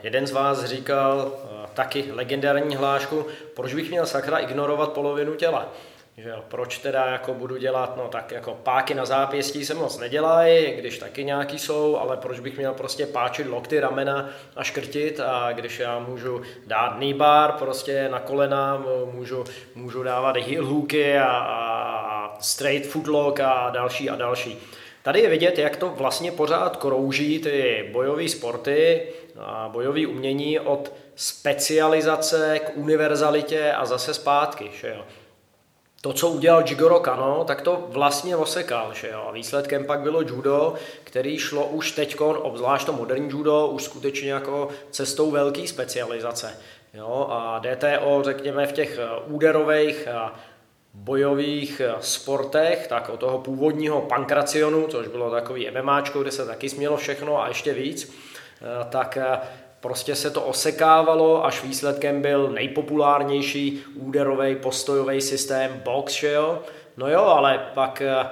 jeden 0.03 0.27
z 0.27 0.33
vás 0.33 0.65
říkal 0.65 1.33
eh, 1.35 1.69
taky 1.75 2.05
legendární 2.13 2.77
hlášku, 2.77 3.27
proč 3.57 3.75
bych 3.75 3.91
měl 3.91 4.07
sakra 4.07 4.39
ignorovat 4.39 4.93
polovinu 4.93 5.35
těla. 5.35 5.73
Že 6.17 6.33
proč 6.49 6.79
teda 6.79 7.07
jako 7.07 7.35
budu 7.35 7.57
dělat, 7.57 7.97
no 7.97 8.09
tak 8.09 8.33
jako 8.33 8.55
páky 8.63 8.95
na 8.95 9.05
zápěstí 9.05 9.65
se 9.65 9.75
moc 9.75 9.99
nedělají, 9.99 10.73
když 10.73 10.99
taky 10.99 11.25
nějaký 11.25 11.59
jsou, 11.59 11.97
ale 11.97 12.17
proč 12.17 12.41
bych 12.41 12.59
měl 12.59 12.75
prostě 12.75 13.07
páčit 13.07 13.47
lokty, 13.47 13.81
ramena 13.81 14.29
a 14.57 14.65
škrtit 14.65 15.21
a 15.21 15.53
když 15.53 15.79
já 15.79 15.99
můžu 15.99 16.43
dát 16.67 16.97
knee 16.97 17.15
bar 17.15 17.53
prostě 17.53 18.09
na 18.09 18.21
kolena, 18.21 18.85
můžu, 19.13 19.45
můžu 19.75 20.03
dávat 20.03 20.37
heel 20.37 20.67
hooky 20.67 21.19
a, 21.19 21.27
a 21.27 22.10
straight 22.41 22.87
footlock 22.87 23.41
a 23.41 23.71
další 23.71 24.11
a 24.11 24.17
další. 24.17 24.59
Tady 25.03 25.21
je 25.21 25.29
vidět, 25.29 25.59
jak 25.59 25.77
to 25.77 25.89
vlastně 25.89 26.33
pořád 26.33 26.77
krouží 26.77 27.39
ty 27.39 27.89
bojové 27.93 28.29
sporty 28.29 29.03
a 29.39 29.69
bojové 29.73 30.07
umění 30.07 30.61
od 30.61 30.93
specializace 31.17 32.59
k 32.59 32.77
univerzalitě 32.77 33.73
a 33.73 33.87
zase 33.87 34.15
zpátky. 34.15 34.71
Že 34.81 34.89
jo 34.89 35.05
to, 36.01 36.13
co 36.13 36.29
udělal 36.29 36.65
Jigoro 36.69 37.01
Kano, 37.01 37.45
tak 37.45 37.63
to 37.63 37.87
vlastně 37.89 38.37
osekal. 38.37 38.95
Že 38.95 39.09
jo? 39.09 39.25
A 39.29 39.33
výsledkem 39.33 39.85
pak 39.85 40.01
bylo 40.01 40.21
judo, 40.21 40.75
který 41.05 41.39
šlo 41.39 41.67
už 41.67 41.93
teď, 41.93 42.21
obzvlášť 42.21 42.87
to 42.87 42.93
moderní 42.93 43.31
judo, 43.31 43.67
už 43.67 43.85
skutečně 43.85 44.33
jako 44.33 44.69
cestou 44.91 45.31
velké 45.31 45.69
specializace. 45.69 46.57
Jo? 46.95 47.27
A 47.31 47.59
DTO, 47.59 48.23
řekněme, 48.23 48.67
v 48.67 48.73
těch 48.73 48.99
úderových 49.27 50.09
a 50.09 50.35
bojových 50.95 51.81
eh, 51.81 51.95
sportech, 52.01 52.87
tak 52.89 53.09
od 53.09 53.21
toho 53.21 53.39
původního 53.39 54.01
pankracionu, 54.01 54.87
což 54.89 55.09
bylo 55.09 55.31
takový 55.31 55.71
MMAčko, 55.71 56.23
kde 56.23 56.31
se 56.31 56.47
taky 56.47 56.69
smělo 56.69 56.97
všechno 56.97 57.43
a 57.43 57.49
ještě 57.49 57.75
víc, 57.75 58.15
eh, 58.63 58.85
tak 58.91 59.19
Prostě 59.81 60.15
se 60.15 60.31
to 60.31 60.43
osekávalo, 60.43 61.45
až 61.45 61.65
výsledkem 61.65 62.23
byl 62.23 62.51
nejpopulárnější 62.51 63.83
úderový 63.95 64.57
postojový 64.57 65.21
systém 65.21 65.81
box, 65.85 66.13
že 66.13 66.33
jo? 66.33 66.59
No 66.97 67.09
jo, 67.09 67.21
ale 67.21 67.71
pak 67.75 68.01
eh, 68.01 68.27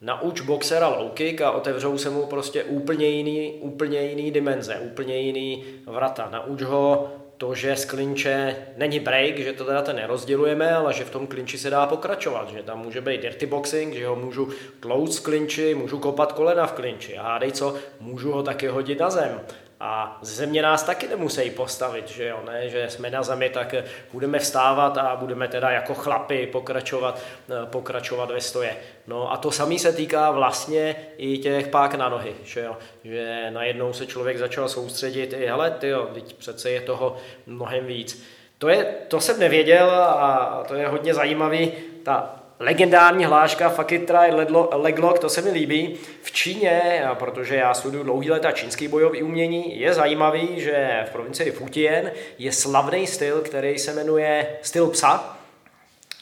nauč 0.00 0.40
boxera 0.40 0.88
low 0.88 1.10
kick 1.10 1.40
a 1.40 1.50
otevřou 1.50 1.98
se 1.98 2.10
mu 2.10 2.26
prostě 2.26 2.64
úplně 2.64 3.06
jiný, 3.06 3.52
úplně 3.60 4.00
jiný 4.00 4.30
dimenze, 4.30 4.74
úplně 4.74 5.16
jiný 5.16 5.64
vrata. 5.86 6.28
Nauč 6.32 6.62
ho 6.62 7.12
to, 7.40 7.54
že 7.54 7.76
z 7.76 7.84
klinče 7.84 8.56
není 8.76 9.00
break, 9.00 9.38
že 9.38 9.52
to 9.52 9.64
teda 9.64 9.82
ten 9.82 9.96
nerozdělujeme, 9.96 10.74
ale 10.74 10.92
že 10.92 11.04
v 11.04 11.10
tom 11.10 11.26
klinči 11.26 11.58
se 11.58 11.70
dá 11.70 11.86
pokračovat, 11.86 12.50
že 12.50 12.62
tam 12.62 12.78
může 12.78 13.00
být 13.00 13.20
dirty 13.20 13.46
boxing, 13.46 13.94
že 13.94 14.06
ho 14.06 14.16
můžu 14.16 14.48
tlouct 14.80 15.18
v 15.18 15.22
klinči, 15.22 15.74
můžu 15.74 15.98
kopat 15.98 16.32
kolena 16.32 16.66
v 16.66 16.72
klinči 16.72 17.18
a 17.18 17.22
hádej 17.22 17.52
co, 17.52 17.74
můžu 18.00 18.32
ho 18.32 18.42
taky 18.42 18.66
hodit 18.66 19.00
na 19.00 19.10
zem. 19.10 19.40
A 19.82 20.18
ze 20.22 20.34
země 20.34 20.62
nás 20.62 20.82
taky 20.82 21.08
nemusí 21.08 21.50
postavit, 21.50 22.08
že 22.08 22.26
jo, 22.26 22.40
ne? 22.46 22.68
že 22.68 22.90
jsme 22.90 23.10
na 23.10 23.22
zemi, 23.22 23.50
tak 23.50 23.74
budeme 24.12 24.38
vstávat 24.38 24.98
a 24.98 25.16
budeme 25.16 25.48
teda 25.48 25.70
jako 25.70 25.94
chlapy 25.94 26.46
pokračovat, 26.46 27.20
eh, 27.50 27.66
pokračovat 27.66 28.30
ve 28.30 28.40
stoje. 28.40 28.76
No 29.06 29.32
a 29.32 29.36
to 29.36 29.50
samé 29.50 29.78
se 29.78 29.92
týká 29.92 30.30
vlastně 30.30 30.96
i 31.16 31.38
těch 31.38 31.68
pák 31.68 31.94
na 31.94 32.08
nohy, 32.08 32.34
že 32.44 32.60
jo, 32.60 32.76
že 33.04 33.50
najednou 33.50 33.92
se 33.92 34.06
člověk 34.06 34.38
začal 34.38 34.68
soustředit 34.68 35.32
i, 35.32 35.46
hele, 35.46 35.70
ty 35.70 35.88
jo, 35.88 36.08
teď 36.14 36.34
přece 36.36 36.70
je 36.70 36.80
toho 36.80 37.16
mnohem 37.46 37.86
víc. 37.86 38.24
To, 38.58 38.68
je, 38.68 38.84
to 39.08 39.20
jsem 39.20 39.40
nevěděl 39.40 39.90
a 39.90 40.64
to 40.68 40.74
je 40.74 40.88
hodně 40.88 41.14
zajímavý, 41.14 41.72
ta 42.02 42.39
legendární 42.60 43.24
hláška 43.24 43.68
Fuck 43.68 43.92
it, 43.92 44.06
try 44.06 44.30
leglock, 44.72 45.18
to 45.18 45.28
se 45.28 45.42
mi 45.42 45.50
líbí. 45.50 45.96
V 46.22 46.32
Číně, 46.32 47.02
protože 47.14 47.56
já 47.56 47.74
studuju 47.74 48.04
dlouhý 48.04 48.30
leta 48.30 48.52
čínský 48.52 48.88
bojový 48.88 49.22
umění, 49.22 49.80
je 49.80 49.94
zajímavý, 49.94 50.60
že 50.60 51.04
v 51.08 51.10
provincii 51.10 51.50
Futien 51.50 52.12
je 52.38 52.52
slavný 52.52 53.06
styl, 53.06 53.40
který 53.40 53.78
se 53.78 53.92
jmenuje 53.92 54.46
styl 54.62 54.86
psa. 54.86 55.36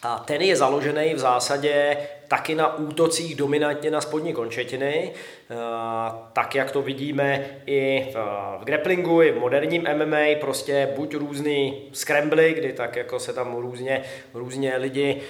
A 0.03 0.19
ten 0.19 0.43
je 0.43 0.57
založený 0.57 1.15
v 1.15 1.19
zásadě 1.19 1.97
taky 2.29 2.55
na 2.55 2.77
útocích 2.77 3.37
dominantně 3.37 3.91
na 3.91 4.01
spodní 4.01 4.33
končetiny, 4.33 5.13
tak 6.33 6.55
jak 6.55 6.71
to 6.71 6.83
vidíme 6.83 7.47
i 7.67 8.09
v 8.61 8.65
grapplingu, 8.65 9.23
i 9.23 9.33
v 9.33 9.39
moderním 9.39 9.87
MMA, 9.95 10.41
prostě 10.41 10.89
buď 10.97 11.15
různý 11.15 11.83
scrambly, 11.93 12.53
kdy 12.53 12.73
tak 12.73 12.97
jako 12.97 13.19
se 13.19 13.33
tam 13.33 13.57
různě, 13.57 14.03
různě 14.35 14.77
lidi 14.77 15.21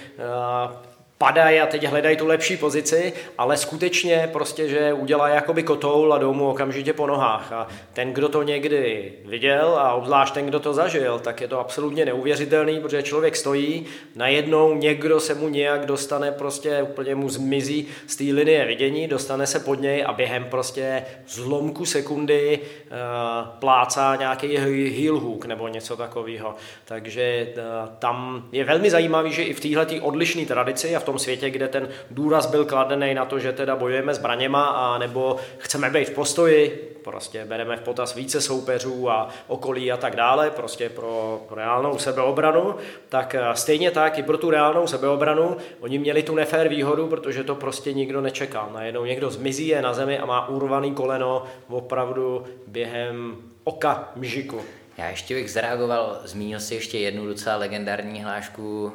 padají 1.19 1.59
a 1.59 1.65
teď 1.65 1.85
hledají 1.85 2.17
tu 2.17 2.27
lepší 2.27 2.57
pozici, 2.57 3.13
ale 3.37 3.57
skutečně 3.57 4.29
prostě, 4.33 4.67
že 4.67 4.93
udělají 4.93 5.35
jakoby 5.35 5.63
kotoul 5.63 6.13
a 6.13 6.17
jdou 6.17 6.33
mu 6.33 6.49
okamžitě 6.49 6.93
po 6.93 7.07
nohách. 7.07 7.51
A 7.51 7.67
ten, 7.93 8.13
kdo 8.13 8.29
to 8.29 8.43
někdy 8.43 9.13
viděl 9.25 9.75
a 9.79 9.93
obzvlášť 9.93 10.33
ten, 10.33 10.45
kdo 10.45 10.59
to 10.59 10.73
zažil, 10.73 11.19
tak 11.19 11.41
je 11.41 11.47
to 11.47 11.59
absolutně 11.59 12.05
neuvěřitelný, 12.05 12.79
protože 12.79 13.03
člověk 13.03 13.35
stojí, 13.35 13.85
najednou 14.15 14.75
někdo 14.75 15.19
se 15.19 15.35
mu 15.35 15.49
nějak 15.49 15.85
dostane, 15.85 16.31
prostě 16.31 16.83
úplně 16.83 17.15
mu 17.15 17.29
zmizí 17.29 17.87
z 18.07 18.15
té 18.15 18.23
linie 18.23 18.65
vidění, 18.65 19.07
dostane 19.07 19.47
se 19.47 19.59
pod 19.59 19.81
něj 19.81 20.03
a 20.07 20.13
během 20.13 20.45
prostě 20.45 21.03
zlomku 21.27 21.85
sekundy 21.85 22.59
uh, 22.59 23.47
plácá 23.59 24.15
nějaký 24.15 24.57
heel 24.89 25.19
hook 25.19 25.45
nebo 25.45 25.67
něco 25.67 25.97
takového. 25.97 26.55
Takže 26.85 27.47
uh, 27.55 27.89
tam 27.99 28.47
je 28.51 28.63
velmi 28.63 28.89
zajímavý, 28.89 29.33
že 29.33 29.43
i 29.43 29.53
v 29.53 29.59
téhle 29.59 30.01
odlišné 30.01 30.45
tradici 30.45 30.95
a 30.95 30.99
v 30.99 31.08
tom 31.09 31.19
světě, 31.19 31.49
kde 31.49 31.67
ten 31.67 31.89
důraz 32.11 32.45
byl 32.45 32.65
kladený 32.65 33.13
na 33.13 33.25
to, 33.25 33.39
že 33.39 33.53
teda 33.53 33.75
bojujeme 33.75 34.13
zbraněma 34.13 34.65
a 34.65 34.97
nebo 34.97 35.37
chceme 35.57 35.89
být 35.89 36.09
v 36.09 36.13
postoji, 36.13 36.89
prostě 37.03 37.45
bereme 37.45 37.77
v 37.77 37.81
potaz 37.81 38.15
více 38.15 38.41
soupeřů 38.41 39.09
a 39.09 39.29
okolí 39.47 39.91
a 39.91 39.97
tak 39.97 40.15
dále, 40.15 40.49
prostě 40.49 40.89
pro, 40.89 41.41
reálnou 41.55 41.97
sebeobranu, 41.97 42.75
tak 43.09 43.35
eh, 43.35 43.41
stejně 43.53 43.91
tak 43.91 44.17
i 44.17 44.23
pro 44.23 44.37
tu 44.37 44.49
reálnou 44.49 44.87
sebeobranu 44.87 45.57
oni 45.79 45.97
měli 45.97 46.23
tu 46.23 46.35
nefér 46.35 46.67
výhodu, 46.67 47.07
protože 47.07 47.43
to 47.43 47.55
prostě 47.55 47.93
nikdo 47.93 48.21
nečekal. 48.21 48.69
Najednou 48.73 49.05
někdo 49.05 49.29
zmizí 49.29 49.67
je 49.67 49.81
na 49.81 49.93
zemi 49.93 50.19
a 50.19 50.25
má 50.25 50.49
urvaný 50.49 50.93
koleno 50.93 51.43
opravdu 51.69 52.43
během 52.67 53.37
oka 53.63 54.11
mžiku. 54.15 54.61
Já 54.99 55.09
ještě 55.09 55.35
bych 55.35 55.51
zareagoval, 55.51 56.21
zmínil 56.23 56.59
si 56.59 56.75
ještě 56.75 56.99
jednu 56.99 57.25
docela 57.25 57.55
legendární 57.55 58.23
hlášku, 58.23 58.83
uh, 58.83 58.91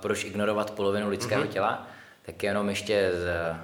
proč 0.00 0.24
ignorovat 0.24 0.70
polovinu 0.70 1.08
lidského 1.08 1.44
mm-hmm. 1.44 1.48
těla, 1.48 1.86
tak 2.22 2.42
jenom 2.42 2.68
ještě 2.68 3.10
z, 3.14 3.56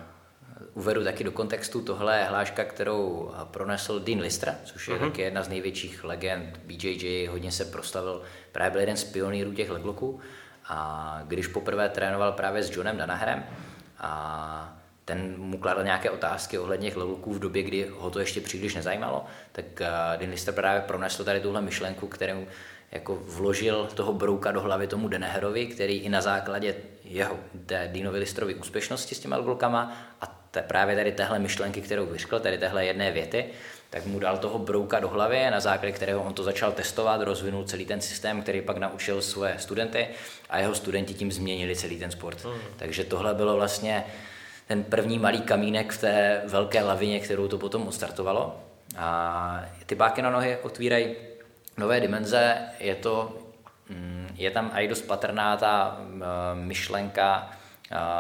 uvedu 0.75 1.05
taky 1.05 1.25
do 1.25 1.33
kontextu, 1.33 1.83
tohle 1.83 2.19
je 2.19 2.25
hláška, 2.25 2.65
kterou 2.65 3.33
pronesl 3.45 4.01
Dean 4.01 4.21
Lister, 4.21 4.55
což 4.65 4.89
je 4.89 4.95
mm-hmm. 4.95 5.01
taky 5.01 5.23
jedna 5.23 5.43
z 5.43 5.49
největších 5.49 6.05
legend 6.05 6.57
BJJ, 6.57 7.27
hodně 7.27 7.53
se 7.53 7.65
proslavil, 7.65 8.23
právě 8.53 8.71
byl 8.71 8.81
jeden 8.81 8.97
z 8.97 9.05
pionýrů 9.05 9.55
těch 9.55 9.71
legloků 9.71 10.21
a 10.65 11.21
když 11.27 11.47
poprvé 11.47 11.89
trénoval 11.89 12.33
právě 12.33 12.63
s 12.63 12.77
Johnem 12.77 12.97
Danaherem 12.97 13.45
a 13.99 14.78
ten 15.09 15.35
mu 15.37 15.59
kladl 15.59 15.85
nějaké 15.85 16.11
otázky 16.11 16.59
ohledně 16.59 16.91
chlebuků 16.91 17.35
v 17.35 17.39
době, 17.39 17.63
kdy 17.63 17.87
ho 17.99 18.11
to 18.11 18.21
ještě 18.21 18.41
příliš 18.41 18.75
nezajímalo, 18.75 19.25
tak 19.53 19.65
uh, 19.65 20.21
Dean 20.21 20.31
Lister 20.31 20.55
právě 20.55 20.81
pronesl 20.81 21.25
tady 21.25 21.41
tuhle 21.41 21.61
myšlenku, 21.61 22.07
kterou 22.07 22.47
jako 22.93 23.15
vložil 23.15 23.89
toho 23.95 24.13
brouka 24.13 24.53
do 24.53 24.61
hlavy 24.61 24.87
tomu 24.87 25.09
Deneherovi, 25.09 25.67
který 25.67 25.97
i 25.97 26.09
na 26.09 26.21
základě 26.21 26.75
jeho, 27.05 27.37
té 27.67 27.89
Deanovi 27.93 28.19
Listerovi 28.19 28.55
úspěšnosti 28.55 29.15
s 29.15 29.21
těma 29.21 29.39
glukama 29.39 29.97
a 30.21 30.27
te, 30.51 30.63
právě 30.63 30.97
tady 30.97 31.13
téhle 31.13 31.39
myšlenky, 31.39 31.81
kterou 31.81 32.07
vyřkl, 32.07 32.41
tady 32.41 32.59
téhle 32.59 32.85
jedné 32.85 33.11
věty, 33.13 33.45
tak 33.91 34.07
mu 34.07 34.19
dal 34.19 34.39
toho 34.39 34.59
brouka 34.59 35.01
do 35.01 35.09
hlavy, 35.09 35.51
na 35.51 35.61
základě 35.61 35.93
kterého 35.93 36.23
on 36.23 36.35
to 36.35 36.43
začal 36.43 36.73
testovat, 36.73 37.21
rozvinul 37.21 37.65
celý 37.65 37.87
ten 37.87 38.01
systém, 38.01 38.43
který 38.43 38.61
pak 38.61 38.77
naučil 38.77 39.23
svoje 39.23 39.55
studenty 39.59 40.09
a 40.51 40.59
jeho 40.59 40.75
studenti 40.75 41.15
tím 41.15 41.33
změnili 41.33 41.77
celý 41.77 41.99
ten 41.99 42.11
sport. 42.11 42.45
Mm. 42.45 42.61
Takže 42.77 43.05
tohle 43.05 43.35
bylo 43.35 43.57
vlastně 43.57 44.05
ten 44.69 44.85
první 44.85 45.19
malý 45.19 45.41
kamínek 45.41 45.93
v 45.93 46.01
té 46.01 46.43
velké 46.47 46.83
lavině, 46.83 47.21
kterou 47.21 47.49
to 47.49 47.59
potom 47.59 47.89
odstartovalo. 47.89 48.61
A 48.97 49.65
ty 49.87 49.95
báky 49.95 50.23
na 50.23 50.31
nohy 50.31 50.57
otvírají 50.63 51.15
nové 51.77 52.01
dimenze, 52.01 52.57
je 52.79 52.95
to, 52.95 53.39
mm, 53.89 54.29
je 54.35 54.51
tam 54.51 54.71
i 54.75 54.89
dost 54.89 55.03
patrná 55.03 55.57
ta 55.57 56.01
myšlenka, 56.55 57.51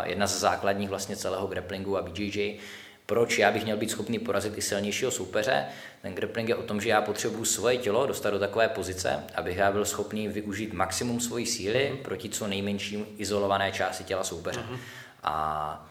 jedna 0.04 0.26
ze 0.26 0.38
základních 0.38 0.88
vlastně 0.88 1.16
celého 1.16 1.46
grapplingu 1.46 1.98
a 1.98 2.02
BJJ, 2.02 2.58
proč 3.06 3.38
já 3.38 3.50
bych 3.52 3.64
měl 3.64 3.76
být 3.76 3.90
schopný 3.90 4.18
porazit 4.18 4.58
i 4.58 4.62
silnějšího 4.62 5.11
soupeře. 5.11 5.64
Ten 6.02 6.14
grappling 6.14 6.48
je 6.48 6.54
o 6.54 6.62
tom, 6.62 6.80
že 6.80 6.88
já 6.88 7.00
potřebuji 7.00 7.44
svoje 7.44 7.76
tělo 7.76 8.06
dostat 8.06 8.30
do 8.30 8.38
takové 8.38 8.68
pozice, 8.68 9.24
abych 9.34 9.56
já 9.56 9.72
byl 9.72 9.84
schopný 9.84 10.28
využít 10.28 10.72
maximum 10.72 11.20
svojí 11.20 11.46
síly 11.46 11.90
mm. 11.90 11.96
proti 11.98 12.28
co 12.28 12.46
nejmenší 12.46 13.04
izolované 13.18 13.72
části 13.72 14.04
těla 14.04 14.24
soupeře. 14.24 14.61
Mm. 14.70 14.76
A 15.22 15.88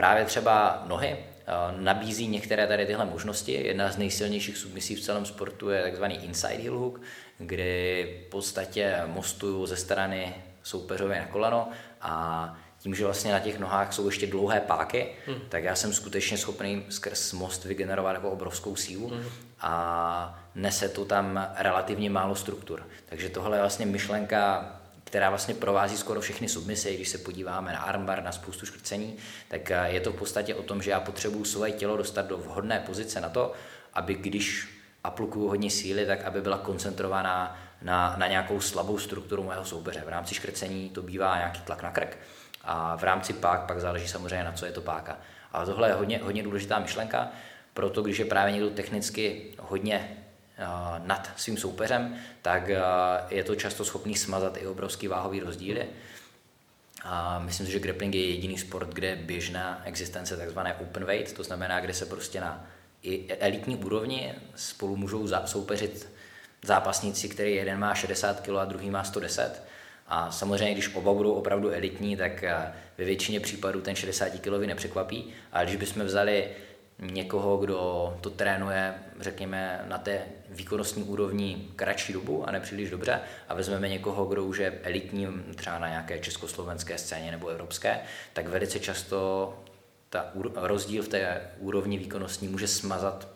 právě 0.00 0.24
třeba 0.24 0.82
nohy 0.86 1.08
eh, 1.16 1.52
nabízí 1.76 2.26
některé 2.28 2.66
tady 2.66 2.86
tyhle 2.86 3.04
možnosti. 3.04 3.52
Jedna 3.52 3.92
z 3.92 3.96
nejsilnějších 3.96 4.56
submisí 4.56 4.96
v 4.96 5.00
celém 5.00 5.26
sportu 5.26 5.70
je 5.70 5.82
takzvaný 5.82 6.24
inside 6.24 6.62
heel 6.62 6.78
hook, 6.78 7.00
kdy 7.38 8.22
v 8.26 8.30
podstatě 8.30 9.02
mostuju 9.06 9.66
ze 9.66 9.76
strany 9.76 10.34
soupeřově 10.62 11.18
na 11.18 11.26
koleno 11.26 11.68
a 12.00 12.56
tím, 12.78 12.94
že 12.94 13.04
vlastně 13.04 13.32
na 13.32 13.40
těch 13.40 13.58
nohách 13.58 13.92
jsou 13.92 14.06
ještě 14.06 14.26
dlouhé 14.26 14.60
páky, 14.60 15.08
hmm. 15.26 15.40
tak 15.48 15.64
já 15.64 15.74
jsem 15.74 15.92
skutečně 15.92 16.38
schopný 16.38 16.84
skrz 16.88 17.32
most 17.32 17.64
vygenerovat 17.64 18.14
jako 18.14 18.30
obrovskou 18.30 18.76
sílu 18.76 19.08
hmm. 19.08 19.24
a 19.60 20.44
nese 20.54 20.88
to 20.88 21.04
tam 21.04 21.48
relativně 21.56 22.10
málo 22.10 22.34
struktur. 22.34 22.86
Takže 23.08 23.28
tohle 23.28 23.56
je 23.56 23.60
vlastně 23.60 23.86
myšlenka 23.86 24.74
která 25.10 25.30
vlastně 25.30 25.54
provází 25.54 25.96
skoro 25.96 26.20
všechny 26.20 26.48
submisy, 26.48 26.94
když 26.94 27.08
se 27.08 27.18
podíváme 27.18 27.72
na 27.72 27.78
armbar, 27.78 28.22
na 28.22 28.32
spoustu 28.32 28.66
škrcení, 28.66 29.16
tak 29.48 29.70
eh, 29.70 29.88
je 29.88 30.00
to 30.00 30.12
v 30.12 30.16
podstatě 30.16 30.54
o 30.54 30.62
tom, 30.62 30.82
že 30.82 30.90
já 30.90 31.00
potřebuji 31.00 31.44
svoje 31.44 31.72
tělo 31.72 31.96
dostat 31.96 32.26
do 32.26 32.38
vhodné 32.38 32.80
pozice 32.80 33.20
na 33.20 33.28
to, 33.28 33.52
aby 33.94 34.14
když 34.14 34.68
aplikuju 35.04 35.48
hodně 35.48 35.70
síly, 35.70 36.06
tak 36.06 36.24
aby 36.24 36.40
byla 36.40 36.58
koncentrovaná 36.58 37.58
na, 37.82 38.14
na 38.18 38.26
nějakou 38.26 38.60
slabou 38.60 38.98
strukturu 38.98 39.44
mého 39.44 39.64
soupeře. 39.64 40.02
V 40.06 40.08
rámci 40.08 40.34
škrcení 40.34 40.90
to 40.90 41.02
bývá 41.02 41.36
nějaký 41.36 41.60
tlak 41.60 41.82
na 41.82 41.90
krk 41.90 42.18
a 42.64 42.96
v 42.96 43.02
rámci 43.02 43.32
pák 43.32 43.60
pak 43.60 43.80
záleží 43.80 44.08
samozřejmě 44.08 44.44
na 44.44 44.52
co 44.52 44.66
je 44.66 44.72
to 44.72 44.80
páka. 44.80 45.18
Ale 45.52 45.66
tohle 45.66 45.88
je 45.88 45.94
hodně, 45.94 46.20
hodně 46.22 46.42
důležitá 46.42 46.78
myšlenka, 46.78 47.28
proto 47.74 48.02
když 48.02 48.18
je 48.18 48.24
právě 48.24 48.52
někdo 48.52 48.70
technicky 48.70 49.54
hodně 49.58 50.16
nad 51.04 51.30
svým 51.36 51.56
soupeřem, 51.56 52.16
tak 52.42 52.70
je 53.30 53.44
to 53.44 53.54
často 53.54 53.84
schopný 53.84 54.16
smazat 54.16 54.56
i 54.56 54.66
obrovský 54.66 55.08
váhový 55.08 55.40
rozdíly. 55.40 55.86
A 57.04 57.38
myslím 57.38 57.66
si, 57.66 57.72
že 57.72 57.78
grappling 57.78 58.14
je 58.14 58.30
jediný 58.30 58.58
sport, 58.58 58.88
kde 58.88 59.08
je 59.08 59.16
běžná 59.16 59.82
existence 59.84 60.36
tzv. 60.36 60.58
open 60.80 61.04
weight, 61.04 61.36
to 61.36 61.42
znamená, 61.42 61.80
kde 61.80 61.94
se 61.94 62.06
prostě 62.06 62.40
na 62.40 62.66
elitní 63.28 63.76
úrovni 63.76 64.34
spolu 64.54 64.96
můžou 64.96 65.28
soupeřit 65.44 66.12
zápasníci, 66.64 67.28
který 67.28 67.54
jeden 67.54 67.78
má 67.78 67.94
60 67.94 68.40
kg 68.40 68.48
a 68.48 68.64
druhý 68.64 68.90
má 68.90 69.04
110. 69.04 69.62
A 70.08 70.30
samozřejmě, 70.30 70.74
když 70.74 70.94
oba 70.94 71.14
budou 71.14 71.32
opravdu 71.32 71.70
elitní, 71.70 72.16
tak 72.16 72.42
ve 72.98 73.04
většině 73.04 73.40
případů 73.40 73.80
ten 73.80 73.94
60 73.94 74.28
kg 74.28 74.66
nepřekvapí. 74.66 75.34
Ale 75.52 75.64
když 75.64 75.76
bychom 75.76 76.04
vzali 76.04 76.48
někoho, 76.98 77.56
kdo 77.56 78.18
to 78.20 78.30
trénuje, 78.30 78.94
řekněme, 79.20 79.84
na 79.88 79.98
té 79.98 80.22
výkonnostní 80.50 81.02
úrovni 81.02 81.68
kratší 81.76 82.12
dobu 82.12 82.48
a 82.48 82.50
nepříliš 82.50 82.90
dobře 82.90 83.20
a 83.48 83.54
vezmeme 83.54 83.88
někoho, 83.88 84.24
kdo 84.24 84.44
už 84.44 84.58
je 84.58 84.80
elitní 84.82 85.28
třeba 85.56 85.78
na 85.78 85.88
nějaké 85.88 86.18
československé 86.18 86.98
scéně 86.98 87.30
nebo 87.30 87.48
evropské, 87.48 88.00
tak 88.32 88.48
velice 88.48 88.80
často 88.80 89.54
ta 90.10 90.32
rozdíl 90.54 91.02
v 91.02 91.08
té 91.08 91.40
úrovni 91.58 91.98
výkonnostní 91.98 92.48
může 92.48 92.68
smazat 92.68 93.28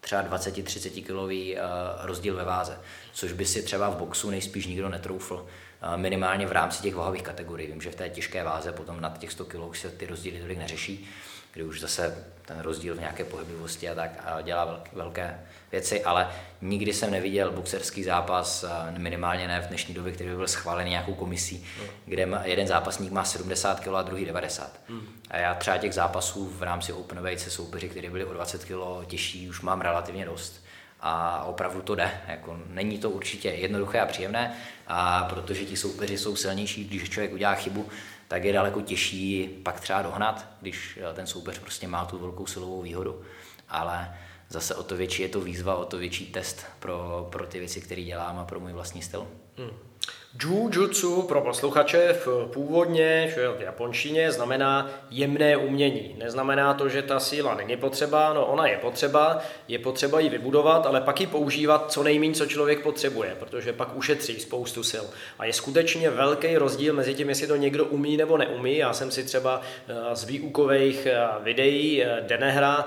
třeba 0.00 0.24
20-30 0.24 1.04
kilový 1.04 1.56
eh, 1.56 1.60
rozdíl 2.02 2.36
ve 2.36 2.44
váze, 2.44 2.78
což 3.12 3.32
by 3.32 3.44
si 3.44 3.62
třeba 3.62 3.90
v 3.90 3.96
boxu 3.96 4.30
nejspíš 4.30 4.66
nikdo 4.66 4.88
netroufl, 4.88 5.46
eh, 5.82 5.96
minimálně 5.96 6.46
v 6.46 6.52
rámci 6.52 6.82
těch 6.82 6.94
váhových 6.94 7.22
kategorií. 7.22 7.66
Vím, 7.66 7.80
že 7.80 7.90
v 7.90 7.94
té 7.94 8.08
těžké 8.08 8.44
váze 8.44 8.72
potom 8.72 9.00
nad 9.00 9.18
těch 9.18 9.32
100 9.32 9.44
kg 9.44 9.76
se 9.76 9.90
ty 9.90 10.06
rozdíly 10.06 10.40
tolik 10.40 10.58
neřeší, 10.58 11.08
kdy 11.52 11.64
už 11.64 11.80
zase 11.80 12.24
ten 12.48 12.60
rozdíl 12.60 12.94
v 12.94 12.98
nějaké 12.98 13.24
pohyblivosti 13.24 13.88
a 13.88 13.94
tak 13.94 14.10
a 14.24 14.40
dělá 14.40 14.80
velké 14.92 15.40
věci, 15.72 16.04
ale 16.04 16.28
nikdy 16.60 16.92
jsem 16.92 17.10
neviděl 17.10 17.52
boxerský 17.52 18.04
zápas, 18.04 18.64
minimálně 18.96 19.48
ne 19.48 19.60
v 19.60 19.66
dnešní 19.66 19.94
době, 19.94 20.12
který 20.12 20.30
by 20.30 20.36
byl 20.36 20.48
schválený 20.48 20.90
nějakou 20.90 21.14
komisí, 21.14 21.66
mm. 21.80 21.86
kde 22.06 22.28
jeden 22.44 22.66
zápasník 22.66 23.12
má 23.12 23.24
70 23.24 23.80
kg 23.80 23.88
a 23.88 24.02
druhý 24.02 24.24
90. 24.24 24.80
Mm. 24.88 25.06
A 25.30 25.36
já 25.36 25.54
třeba 25.54 25.78
těch 25.78 25.94
zápasů 25.94 26.48
v 26.58 26.62
rámci 26.62 26.92
Open 26.92 27.20
Weight 27.20 27.44
se 27.44 27.50
soupeři, 27.50 27.88
kteří 27.88 28.08
byli 28.08 28.24
o 28.24 28.32
20 28.32 28.64
kg 28.64 29.06
těžší, 29.06 29.48
už 29.48 29.60
mám 29.60 29.80
relativně 29.80 30.24
dost 30.24 30.64
a 31.00 31.44
opravdu 31.44 31.82
to 31.82 31.94
jde. 31.94 32.10
Jako, 32.28 32.58
není 32.66 32.98
to 32.98 33.10
určitě 33.10 33.48
jednoduché 33.48 34.00
a 34.00 34.06
příjemné, 34.06 34.56
a 34.86 35.24
protože 35.24 35.64
ti 35.64 35.76
soupeři 35.76 36.18
jsou 36.18 36.36
silnější, 36.36 36.84
když 36.84 37.10
člověk 37.10 37.32
udělá 37.32 37.54
chybu, 37.54 37.88
tak 38.28 38.44
je 38.44 38.52
daleko 38.52 38.80
těžší 38.80 39.48
pak 39.62 39.80
třeba 39.80 40.02
dohnat, 40.02 40.46
když 40.60 40.98
ten 41.14 41.26
soupeř 41.26 41.58
prostě 41.58 41.88
má 41.88 42.04
tu 42.04 42.18
velkou 42.18 42.46
silovou 42.46 42.82
výhodu. 42.82 43.22
Ale 43.68 44.16
zase 44.48 44.74
o 44.74 44.82
to 44.82 44.96
větší 44.96 45.22
je 45.22 45.28
to 45.28 45.40
výzva, 45.40 45.76
o 45.76 45.84
to 45.84 45.98
větší 45.98 46.26
test 46.26 46.66
pro, 46.78 47.28
pro 47.32 47.46
ty 47.46 47.58
věci, 47.58 47.80
které 47.80 48.02
dělám 48.02 48.38
a 48.38 48.44
pro 48.44 48.60
můj 48.60 48.72
vlastní 48.72 49.02
styl. 49.02 49.26
Hmm. 49.56 49.87
Jiu-jitsu 50.36 51.22
pro 51.22 51.40
posluchače 51.40 52.12
v 52.12 52.48
původně 52.52 53.34
v 53.58 53.60
japonštině 53.60 54.32
znamená 54.32 54.90
jemné 55.10 55.56
umění. 55.56 56.14
Neznamená 56.18 56.74
to, 56.74 56.88
že 56.88 57.02
ta 57.02 57.20
síla 57.20 57.54
není 57.54 57.76
potřeba, 57.76 58.32
no 58.32 58.46
ona 58.46 58.66
je 58.66 58.78
potřeba, 58.78 59.38
je 59.68 59.78
potřeba 59.78 60.20
ji 60.20 60.28
vybudovat, 60.28 60.86
ale 60.86 61.00
pak 61.00 61.20
ji 61.20 61.26
používat 61.26 61.92
co 61.92 62.02
nejméně, 62.02 62.34
co 62.34 62.46
člověk 62.46 62.82
potřebuje, 62.82 63.36
protože 63.38 63.72
pak 63.72 63.96
ušetří 63.96 64.40
spoustu 64.40 64.82
sil. 64.92 65.04
A 65.38 65.44
je 65.44 65.52
skutečně 65.52 66.10
velký 66.10 66.56
rozdíl 66.56 66.94
mezi 66.94 67.14
tím, 67.14 67.28
jestli 67.28 67.46
to 67.46 67.56
někdo 67.56 67.84
umí 67.84 68.16
nebo 68.16 68.36
neumí. 68.36 68.76
Já 68.76 68.92
jsem 68.92 69.10
si 69.10 69.24
třeba 69.24 69.60
eh, 69.88 70.16
z 70.16 70.24
výukových 70.24 71.06
eh, 71.06 71.18
videí 71.42 72.02
eh, 72.02 72.24
Denehra 72.28 72.84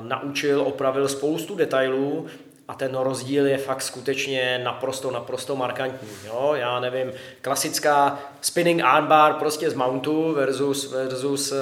naučil, 0.00 0.60
opravil 0.60 1.08
spoustu 1.08 1.54
detailů, 1.54 2.26
a 2.68 2.74
ten 2.74 2.94
rozdíl 2.94 3.46
je 3.46 3.58
fakt 3.58 3.82
skutečně 3.82 4.60
naprosto, 4.64 5.10
naprosto 5.10 5.56
markantní. 5.56 6.08
Jo? 6.24 6.52
Já 6.54 6.80
nevím, 6.80 7.12
klasická 7.40 8.18
spinning 8.40 8.82
armbar 8.84 9.32
prostě 9.34 9.70
z 9.70 9.74
mountu 9.74 10.34
versus, 10.34 10.92
versus 10.92 11.52
uh, 11.52 11.58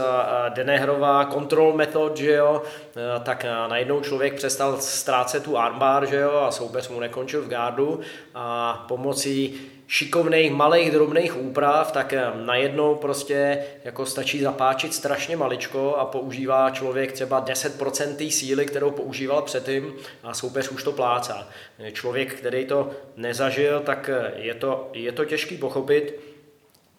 Denehrová 0.49 1.25
control 1.25 1.73
method, 1.73 2.17
že 2.17 2.33
jo? 2.33 2.63
Uh, 2.63 3.23
tak 3.23 3.47
najednou 3.69 4.01
člověk 4.01 4.35
přestal 4.35 4.77
ztrácet 4.81 5.43
tu 5.43 5.59
armbar, 5.59 6.07
že 6.07 6.17
jo? 6.17 6.37
A 6.37 6.51
soupeř 6.51 6.89
mu 6.89 7.01
nekončil 7.01 7.43
v 7.43 7.49
gardu 7.49 8.01
a 8.35 8.85
pomocí 8.89 9.61
šikovných 9.87 10.53
malých 10.53 10.91
drobných 10.91 11.37
úprav, 11.41 11.93
tak 11.93 12.13
eh, 12.13 12.25
najednou 12.35 12.95
prostě 12.95 13.65
jako 13.85 14.07
stačí 14.07 14.41
zapáčit 14.41 14.95
strašně 14.95 15.37
maličko 15.37 15.97
a 15.97 16.05
používá 16.05 16.71
člověk 16.71 17.13
třeba 17.13 17.45
10% 17.45 18.17
té 18.17 18.31
síly, 18.31 18.67
kterou 18.67 18.91
používal 18.91 19.43
předtím 19.43 19.95
a 20.23 20.35
soupeř 20.35 20.69
už 20.69 20.83
to 20.83 20.93
plácá. 20.93 21.49
Člověk, 21.93 22.35
který 22.35 22.65
to 22.65 22.91
nezažil, 23.17 23.81
tak 23.81 24.11
eh, 24.13 24.33
je 24.37 24.55
to, 24.55 24.91
je 24.93 25.13
to 25.13 25.25
těžký 25.25 25.57
pochopit. 25.57 26.34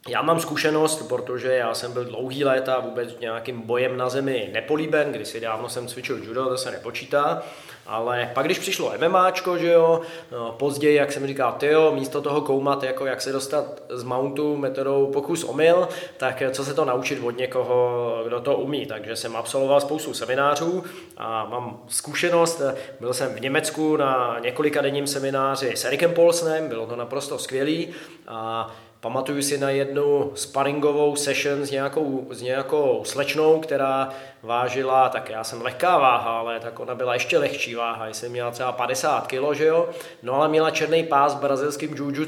Já 0.10 0.22
mám 0.22 0.40
zkušenost, 0.40 1.08
protože 1.10 1.54
já 1.54 1.74
jsem 1.74 1.94
byl 1.94 2.06
dlouhý 2.06 2.44
léta 2.44 2.80
vůbec 2.80 3.20
nějakým 3.20 3.62
bojem 3.62 3.98
na 3.98 4.10
zemi 4.10 4.50
nepolíben, 4.54 5.12
když 5.12 5.28
si 5.28 5.40
dávno 5.40 5.70
jsem 5.70 5.88
cvičil 5.88 6.18
judo, 6.24 6.46
to 6.46 6.58
se 6.58 6.72
nepočítá. 6.72 7.44
Ale 7.88 8.32
pak, 8.34 8.46
když 8.46 8.60
přišlo 8.60 8.94
MMAčko, 9.08 9.58
že 9.58 9.72
jo, 9.72 10.02
no, 10.32 10.52
později, 10.52 10.96
jak 10.96 11.12
jsem 11.12 11.28
říkal, 11.28 11.52
ty 11.52 11.68
jo, 11.68 11.92
místo 11.96 12.22
toho 12.22 12.42
koumat, 12.42 12.84
jako 12.84 13.06
jak 13.06 13.22
se 13.22 13.32
dostat 13.32 13.84
z 13.90 14.04
mountu 14.04 14.58
metodou 14.58 15.12
pokus 15.14 15.44
omyl, 15.44 15.88
tak 16.18 16.44
co 16.52 16.66
se 16.66 16.74
to 16.74 16.86
naučit 16.86 17.20
od 17.24 17.38
někoho, 17.38 18.22
kdo 18.28 18.40
to 18.40 18.56
umí. 18.56 18.86
Takže 18.86 19.16
jsem 19.16 19.36
absolvoval 19.36 19.82
spoustu 19.82 20.14
seminářů 20.14 20.84
a 21.18 21.46
mám 21.46 21.80
zkušenost. 21.88 22.62
Byl 23.00 23.14
jsem 23.14 23.34
v 23.34 23.42
Německu 23.42 23.98
na 23.98 24.38
několika 24.44 24.82
denním 24.82 25.08
semináři 25.08 25.72
s 25.76 25.86
Erikem 25.86 26.14
Polsnem, 26.14 26.70
bylo 26.70 26.88
to 26.88 26.96
naprosto 26.96 27.38
skvělý 27.38 27.90
a 28.28 28.72
Pamatuju 29.06 29.42
si 29.42 29.58
na 29.58 29.70
jednu 29.70 30.32
sparingovou 30.36 31.16
session 31.16 31.66
s 31.66 31.72
nějakou, 31.72 32.28
s 32.32 32.42
nějakou 32.42 33.02
slečnou, 33.06 33.60
která 33.60 34.10
vážila, 34.44 35.10
tak 35.10 35.30
já 35.30 35.44
jsem 35.44 35.62
lehká 35.62 35.98
váha, 35.98 36.40
ale 36.40 36.60
tak 36.60 36.80
ona 36.80 36.96
byla 36.96 37.14
ještě 37.14 37.38
lehčí 37.38 37.76
váha, 37.76 38.08
jsem 38.08 38.32
měla 38.32 38.52
třeba 38.52 38.72
50 38.72 39.28
kg, 39.28 39.54
že 39.54 39.66
jo, 39.66 39.90
no 40.24 40.34
ale 40.34 40.48
měla 40.48 40.72
černý 40.72 41.04
pás 41.04 41.36
v 41.36 41.40
brazilském 41.40 41.90
jiu 41.90 42.26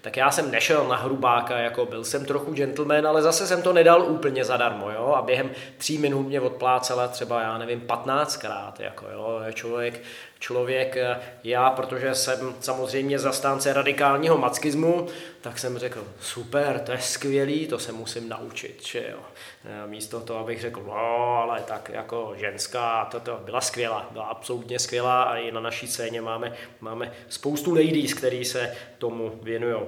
Tak 0.00 0.16
já 0.16 0.30
jsem 0.30 0.50
nešel 0.50 0.88
na 0.88 0.96
hrubáka, 0.96 1.58
jako 1.58 1.86
byl 1.86 2.04
jsem 2.04 2.24
trochu 2.24 2.52
gentleman, 2.52 3.06
ale 3.06 3.22
zase 3.22 3.46
jsem 3.46 3.62
to 3.62 3.72
nedal 3.72 4.02
úplně 4.02 4.44
zadarmo, 4.44 4.90
jo, 4.90 5.14
a 5.16 5.22
během 5.22 5.50
tří 5.78 5.98
minut 5.98 6.22
mě 6.22 6.40
odplácela 6.40 7.08
třeba, 7.08 7.42
já 7.42 7.58
nevím, 7.58 7.80
15krát, 7.80 8.72
jako 8.78 9.06
jo, 9.12 9.40
člověk 9.52 10.02
člověk, 10.40 10.96
eh, 10.96 11.20
já, 11.44 11.70
protože 11.70 12.14
jsem 12.14 12.54
samozřejmě 12.60 13.18
zastánce 13.18 13.72
radikálního 13.72 14.38
mackismu, 14.38 15.06
tak 15.40 15.58
jsem 15.58 15.78
řekl, 15.78 16.04
super, 16.20 16.78
to 16.78 16.92
je 16.92 16.98
skvělý, 16.98 17.66
to 17.66 17.78
se 17.78 17.92
musím 17.92 18.28
naučit, 18.28 18.86
že 18.86 19.04
jo. 19.10 19.18
Eh, 19.64 19.86
místo 19.86 20.20
toho, 20.20 20.40
abych 20.40 20.60
řekl, 20.60 20.82
no, 20.86 21.38
ale 21.42 21.60
tak 21.60 21.90
jako 21.94 22.32
ženská, 22.36 23.08
toto 23.10 23.40
byla 23.44 23.60
skvělá, 23.60 24.08
byla 24.10 24.24
absolutně 24.24 24.78
skvělá 24.78 25.22
a 25.22 25.36
i 25.36 25.52
na 25.52 25.60
naší 25.60 25.86
scéně 25.86 26.20
máme, 26.20 26.52
máme 26.80 27.12
spoustu 27.28 27.74
ladies, 27.74 28.14
který 28.14 28.44
se 28.44 28.74
tomu 28.98 29.38
věnují. 29.42 29.82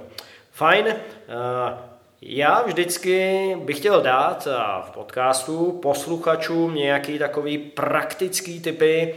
Fajn, 0.50 0.86
eh, 0.88 0.98
já 2.24 2.62
vždycky 2.62 3.56
bych 3.60 3.78
chtěl 3.78 4.00
dát 4.00 4.48
v 4.86 4.90
podcastu 4.90 5.78
posluchačům 5.82 6.74
nějaký 6.74 7.18
takový 7.18 7.58
praktický 7.58 8.60
typy, 8.60 9.14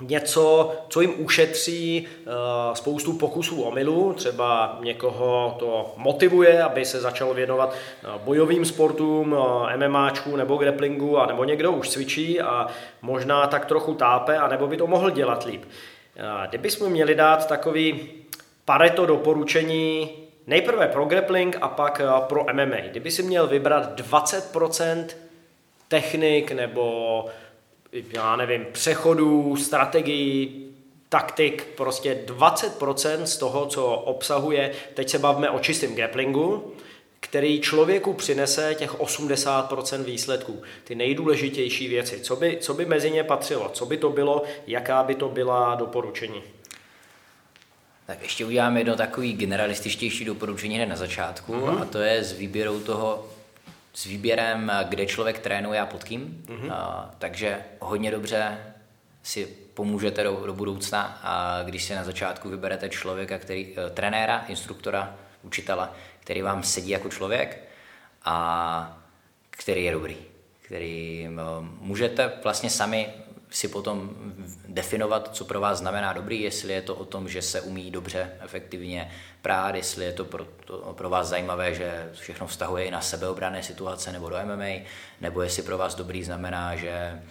něco, 0.00 0.72
co 0.88 1.00
jim 1.00 1.14
ušetří 1.18 2.06
uh, 2.26 2.32
spoustu 2.74 3.12
pokusů 3.12 3.62
o 3.62 3.70
milu, 3.70 4.12
třeba 4.12 4.78
někoho 4.82 5.56
to 5.58 5.94
motivuje, 5.96 6.62
aby 6.62 6.84
se 6.84 7.00
začal 7.00 7.34
věnovat 7.34 7.68
uh, 7.68 8.22
bojovým 8.22 8.64
sportům, 8.64 9.32
uh, 9.32 9.76
MMAčku 9.76 10.36
nebo 10.36 10.56
grapplingu, 10.56 11.18
a 11.18 11.26
nebo 11.26 11.44
někdo 11.44 11.72
už 11.72 11.88
cvičí 11.88 12.40
a 12.40 12.66
možná 13.02 13.46
tak 13.46 13.66
trochu 13.66 13.94
tápe, 13.94 14.38
a 14.38 14.48
nebo 14.48 14.66
by 14.66 14.76
to 14.76 14.86
mohl 14.86 15.10
dělat 15.10 15.46
líp. 15.46 15.64
Kdybychom 16.48 16.92
měli 16.92 17.14
dát 17.14 17.48
takový 17.48 18.08
pareto 18.64 19.06
doporučení 19.06 20.10
nejprve 20.46 20.88
pro 20.88 21.04
grappling 21.04 21.56
a 21.60 21.68
pak 21.68 22.02
pro 22.28 22.46
MMA. 22.52 22.76
Kdyby 22.90 23.10
si 23.10 23.22
měl 23.22 23.46
vybrat 23.46 24.00
20% 24.00 25.06
technik 25.88 26.52
nebo 26.52 27.24
já 27.92 28.36
nevím, 28.36 28.66
přechodů, 28.72 29.56
strategií, 29.56 30.66
taktik, 31.08 31.66
prostě 31.76 32.18
20% 32.26 33.22
z 33.22 33.36
toho, 33.36 33.66
co 33.66 33.86
obsahuje, 33.86 34.72
teď 34.94 35.08
se 35.08 35.18
bavíme 35.18 35.50
o 35.50 35.58
čistém 35.58 35.94
grapplingu, 35.94 36.72
který 37.20 37.60
člověku 37.60 38.12
přinese 38.12 38.74
těch 38.74 38.94
80% 38.94 40.04
výsledků. 40.04 40.62
Ty 40.84 40.94
nejdůležitější 40.94 41.88
věci. 41.88 42.20
Co 42.20 42.36
by, 42.36 42.58
co 42.60 42.74
by 42.74 42.86
mezi 42.86 43.10
ně 43.10 43.24
patřilo? 43.24 43.70
Co 43.72 43.86
by 43.86 43.96
to 43.96 44.10
bylo? 44.10 44.42
Jaká 44.66 45.02
by 45.02 45.14
to 45.14 45.28
byla 45.28 45.74
doporučení? 45.74 46.42
Tak 48.06 48.22
ještě 48.22 48.44
uděláme 48.44 48.80
jedno 48.80 48.96
takový 48.96 49.32
generalističtější 49.32 50.24
doporučení 50.24 50.74
hned 50.74 50.86
na 50.86 50.96
začátku 50.96 51.52
mm-hmm. 51.52 51.82
a 51.82 51.84
to 51.84 51.98
je 51.98 52.24
s 52.24 52.32
výběrou 52.32 52.80
toho 52.80 53.26
s 53.92 54.04
výběrem, 54.04 54.72
kde 54.88 55.06
člověk 55.06 55.38
trénuje 55.38 55.80
a 55.80 55.86
pod 55.86 56.04
kým. 56.04 56.44
Mm-hmm. 56.46 56.72
A, 56.72 57.10
takže 57.18 57.64
hodně 57.80 58.10
dobře 58.10 58.58
si 59.22 59.46
pomůžete 59.74 60.24
do, 60.24 60.42
do 60.46 60.54
budoucna, 60.54 61.20
a 61.22 61.62
když 61.62 61.84
si 61.84 61.94
na 61.94 62.04
začátku 62.04 62.48
vyberete 62.48 62.88
člověka, 62.88 63.38
který, 63.38 63.74
e, 63.78 63.90
trenéra, 63.90 64.44
instruktora, 64.48 65.16
učitele, 65.42 65.88
který 66.20 66.42
vám 66.42 66.62
sedí 66.62 66.90
jako 66.90 67.08
člověk 67.08 67.64
a 68.24 68.98
který 69.50 69.84
je 69.84 69.92
dobrý. 69.92 70.16
Který 70.62 71.26
e, 71.26 71.30
můžete 71.80 72.32
vlastně 72.42 72.70
sami 72.70 73.08
si 73.50 73.68
potom 73.68 74.10
definovat, 74.68 75.30
co 75.32 75.44
pro 75.44 75.60
vás 75.60 75.78
znamená 75.78 76.12
dobrý, 76.12 76.40
jestli 76.40 76.72
je 76.72 76.82
to 76.82 76.94
o 76.94 77.04
tom, 77.04 77.28
že 77.28 77.42
se 77.42 77.60
umí 77.60 77.90
dobře, 77.90 78.30
efektivně 78.40 79.10
prát, 79.42 79.74
jestli 79.74 80.04
je 80.04 80.12
to 80.12 80.24
pro, 80.24 80.44
to 80.64 80.94
pro 80.96 81.10
vás 81.10 81.28
zajímavé, 81.28 81.74
že 81.74 82.10
všechno 82.12 82.46
vztahuje 82.46 82.84
i 82.84 82.90
na 82.90 83.00
sebeobrané 83.00 83.62
situace 83.62 84.12
nebo 84.12 84.28
do 84.28 84.36
MMA, 84.44 84.84
nebo 85.20 85.42
jestli 85.42 85.62
pro 85.62 85.78
vás 85.78 85.94
dobrý 85.94 86.24
znamená, 86.24 86.76
že 86.76 87.22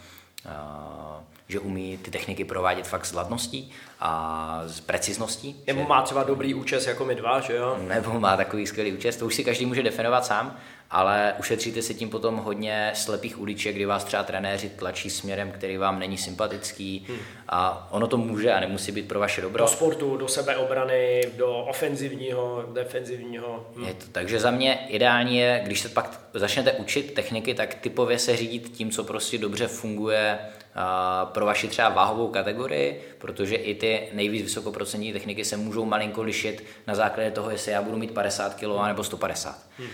uh, 0.45 1.23
že 1.49 1.59
umí 1.59 1.97
ty 1.97 2.11
techniky 2.11 2.45
provádět 2.45 2.87
fakt 2.87 3.05
s 3.05 3.13
ladností 3.13 3.71
a 3.99 4.63
s 4.65 4.79
precizností. 4.79 5.55
Nebo 5.67 5.81
že... 5.81 5.87
má 5.87 6.01
třeba 6.01 6.23
dobrý 6.23 6.53
účes 6.53 6.87
jako 6.87 7.05
my 7.05 7.15
dva, 7.15 7.39
že 7.39 7.55
jo? 7.55 7.77
Nebo 7.87 8.19
má 8.19 8.37
takový 8.37 8.67
skvělý 8.67 8.93
účes, 8.93 9.17
to 9.17 9.25
už 9.25 9.35
si 9.35 9.43
každý 9.43 9.65
může 9.65 9.83
definovat 9.83 10.25
sám, 10.25 10.57
ale 10.91 11.33
ušetříte 11.39 11.81
si 11.81 11.95
tím 11.95 12.09
potom 12.09 12.37
hodně 12.37 12.91
slepých 12.95 13.39
uliček, 13.39 13.75
kdy 13.75 13.85
vás 13.85 14.03
třeba 14.03 14.23
trenéři 14.23 14.69
tlačí 14.69 15.09
směrem, 15.09 15.51
který 15.51 15.77
vám 15.77 15.99
není 15.99 16.17
sympatický 16.17 17.05
hmm. 17.07 17.17
a 17.49 17.87
ono 17.91 18.07
to 18.07 18.17
může 18.17 18.53
a 18.53 18.59
nemusí 18.59 18.91
být 18.91 19.07
pro 19.07 19.19
vaše 19.19 19.41
dobro. 19.41 19.63
Do 19.63 19.67
sportu, 19.67 20.17
do 20.17 20.27
sebeobrany, 20.27 21.21
do 21.37 21.57
ofenzivního, 21.57 22.65
defenzivního. 22.73 23.67
Hmm. 23.75 23.87
Je 23.87 23.93
to, 23.93 24.05
takže 24.11 24.39
za 24.39 24.51
mě 24.51 24.79
ideální 24.87 25.37
je, 25.37 25.61
když 25.65 25.79
se 25.79 25.89
pak 25.89 26.21
začnete 26.33 26.71
učit 26.71 27.13
techniky, 27.13 27.53
tak 27.53 27.75
typově 27.75 28.19
se 28.19 28.37
řídit 28.37 28.69
tím, 28.69 28.91
co 28.91 29.03
prostě 29.03 29.37
dobře 29.37 29.67
funguje 29.67 30.39
pro 31.23 31.45
vaši 31.45 31.67
třeba 31.67 31.89
váhovou 31.89 32.27
kategorii, 32.27 33.01
protože 33.17 33.55
i 33.55 33.75
ty 33.75 34.09
nejvíc 34.13 34.43
vysokoprocentní 34.43 35.13
techniky 35.13 35.45
se 35.45 35.57
můžou 35.57 35.85
malinko 35.85 36.23
lišit 36.23 36.63
na 36.87 36.95
základě 36.95 37.31
toho, 37.31 37.49
jestli 37.51 37.71
já 37.71 37.81
budu 37.81 37.97
mít 37.97 38.11
50 38.11 38.55
kg 38.55 38.87
nebo 38.87 39.03
150. 39.03 39.67
Hmm. 39.77 39.87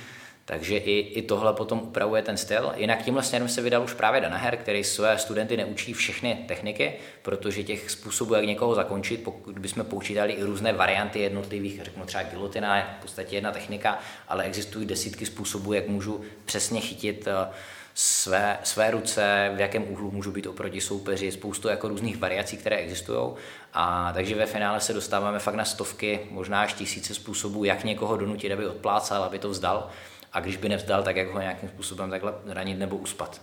Takže 0.47 0.77
i, 0.77 0.99
i 0.99 1.21
tohle 1.21 1.53
potom 1.53 1.79
upravuje 1.79 2.21
ten 2.21 2.37
styl. 2.37 2.73
Jinak 2.75 3.03
tímhle 3.03 3.23
směrem 3.23 3.49
se 3.49 3.61
vydal 3.61 3.83
už 3.83 3.93
právě 3.93 4.21
Danaher, 4.21 4.57
který 4.57 4.83
své 4.83 5.17
studenty 5.17 5.57
neučí 5.57 5.93
všechny 5.93 6.45
techniky, 6.47 6.93
protože 7.21 7.63
těch 7.63 7.91
způsobů, 7.91 8.33
jak 8.33 8.45
někoho 8.45 8.75
zakončit, 8.75 9.23
pokud 9.23 9.59
bychom 9.59 9.85
poučítali 9.85 10.33
i 10.33 10.43
různé 10.43 10.73
varianty 10.73 11.19
jednotlivých, 11.19 11.83
řeknu 11.83 12.05
třeba 12.05 12.23
gilotina 12.23 12.77
je 12.77 12.85
v 12.99 13.01
podstatě 13.01 13.35
jedna 13.35 13.51
technika, 13.51 13.99
ale 14.27 14.43
existují 14.43 14.85
desítky 14.85 15.25
způsobů, 15.25 15.73
jak 15.73 15.87
můžu 15.87 16.21
přesně 16.45 16.81
chytit 16.81 17.27
uh, 17.27 17.53
své, 17.97 18.59
své 18.63 18.91
ruce, 18.91 19.51
v 19.55 19.59
jakém 19.59 19.91
úhlu 19.91 20.11
můžu 20.11 20.31
být 20.31 20.47
oproti 20.47 20.81
soupeři, 20.81 21.31
spoustu 21.31 21.67
jako 21.67 21.87
různých 21.87 22.17
variací, 22.17 22.57
které 22.57 22.75
existují. 22.75 23.33
A 23.73 24.11
takže 24.13 24.35
ve 24.35 24.45
finále 24.45 24.81
se 24.81 24.93
dostáváme 24.93 25.39
fakt 25.39 25.55
na 25.55 25.65
stovky, 25.65 26.19
možná 26.31 26.61
až 26.61 26.73
tisíce 26.73 27.13
způsobů, 27.13 27.63
jak 27.63 27.83
někoho 27.83 28.17
donutit, 28.17 28.51
aby 28.51 28.67
odplácal, 28.67 29.23
aby 29.23 29.39
to 29.39 29.49
vzdal. 29.49 29.89
A 30.33 30.39
když 30.39 30.57
by 30.57 30.69
nevzdal, 30.69 31.03
tak 31.03 31.15
jak 31.15 31.29
ho 31.29 31.39
nějakým 31.39 31.69
způsobem 31.69 32.09
takhle 32.09 32.33
ranit 32.45 32.79
nebo 32.79 32.95
uspat. 32.95 33.41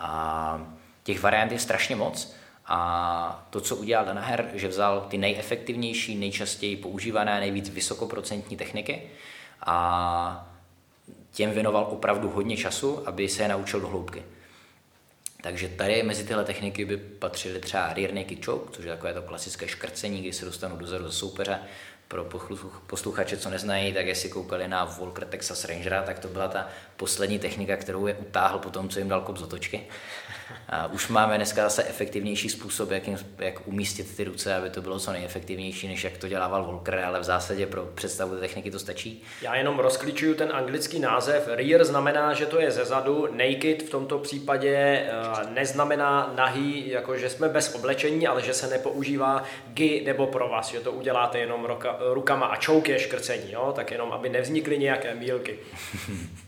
A 0.00 0.66
těch 1.02 1.20
variant 1.20 1.52
je 1.52 1.58
strašně 1.58 1.96
moc. 1.96 2.34
A 2.66 3.46
to, 3.50 3.60
co 3.60 3.76
udělal 3.76 4.04
Danaher, 4.04 4.50
že 4.54 4.68
vzal 4.68 5.06
ty 5.10 5.18
nejefektivnější, 5.18 6.16
nejčastěji 6.16 6.76
používané, 6.76 7.40
nejvíc 7.40 7.68
vysokoprocentní 7.68 8.56
techniky 8.56 9.02
a 9.66 10.51
těm 11.32 11.50
věnoval 11.50 11.86
opravdu 11.90 12.28
hodně 12.30 12.56
času, 12.56 13.08
aby 13.08 13.28
se 13.28 13.42
je 13.42 13.48
naučil 13.48 13.80
do 13.80 13.88
hloubky. 13.88 14.22
Takže 15.42 15.68
tady 15.68 16.02
mezi 16.02 16.24
tyhle 16.24 16.44
techniky 16.44 16.84
by 16.84 16.96
patřily 16.96 17.60
třeba 17.60 17.92
rear 17.92 18.14
naked 18.14 18.44
choke, 18.44 18.72
což 18.72 18.84
je 18.84 18.90
takové 18.92 19.14
to 19.14 19.22
klasické 19.22 19.68
škrcení, 19.68 20.20
kdy 20.20 20.32
se 20.32 20.44
dostanu 20.44 20.76
dozadu 20.76 21.04
ze 21.04 21.12
soupeře, 21.12 21.58
pro 22.12 22.24
posluchače, 22.86 23.36
co 23.36 23.50
neznají, 23.50 23.92
tak 23.92 24.06
jestli 24.06 24.28
koukali 24.28 24.68
na 24.68 24.84
Volker 24.84 25.24
Texas 25.24 25.64
Rangera, 25.64 26.02
tak 26.02 26.18
to 26.18 26.28
byla 26.28 26.48
ta 26.48 26.68
poslední 26.96 27.38
technika, 27.38 27.76
kterou 27.76 28.06
je 28.06 28.14
utáhl 28.14 28.58
po 28.58 28.70
tom, 28.70 28.88
co 28.88 28.98
jim 28.98 29.08
dal 29.08 29.20
kop 29.20 29.36
z 29.36 29.42
otočky. 29.42 29.86
A 30.68 30.86
už 30.86 31.08
máme 31.08 31.36
dneska 31.36 31.62
zase 31.62 31.84
efektivnější 31.84 32.48
způsob, 32.48 32.90
jak, 32.90 33.08
jim, 33.08 33.18
jak 33.38 33.68
umístit 33.68 34.16
ty 34.16 34.24
ruce, 34.24 34.54
aby 34.54 34.70
to 34.70 34.82
bylo 34.82 34.98
co 34.98 35.12
nejefektivnější, 35.12 35.88
než 35.88 36.04
jak 36.04 36.16
to 36.16 36.28
dělával 36.28 36.64
Volker, 36.64 36.98
ale 36.98 37.20
v 37.20 37.24
zásadě 37.24 37.66
pro 37.66 37.86
představu 37.94 38.34
té 38.34 38.40
techniky 38.40 38.70
to 38.70 38.78
stačí. 38.78 39.22
Já 39.42 39.54
jenom 39.54 39.78
rozklíčuju 39.78 40.34
ten 40.34 40.52
anglický 40.52 40.98
název. 40.98 41.48
Rear 41.48 41.84
znamená, 41.84 42.34
že 42.34 42.46
to 42.46 42.60
je 42.60 42.70
zezadu, 42.70 43.28
naked 43.30 43.82
v 43.82 43.90
tomto 43.90 44.18
případě 44.18 44.76
eh, 44.76 45.10
neznamená 45.54 46.32
nahý, 46.36 46.88
jako 46.88 47.16
že 47.16 47.30
jsme 47.30 47.48
bez 47.48 47.74
oblečení, 47.74 48.26
ale 48.26 48.42
že 48.42 48.54
se 48.54 48.66
nepoužívá 48.66 49.44
gi 49.74 50.02
nebo 50.06 50.26
pro 50.26 50.48
vás, 50.48 50.70
že 50.70 50.80
to 50.80 50.92
uděláte 50.92 51.38
jenom 51.38 51.64
roka, 51.64 51.96
rukama 52.00 52.46
a 52.46 52.56
čouk 52.56 52.88
je 52.88 52.98
škrcení, 52.98 53.52
jo? 53.52 53.72
tak 53.76 53.90
jenom, 53.90 54.12
aby 54.12 54.28
nevznikly 54.28 54.78
nějaké 54.78 55.14
mílky. 55.14 55.58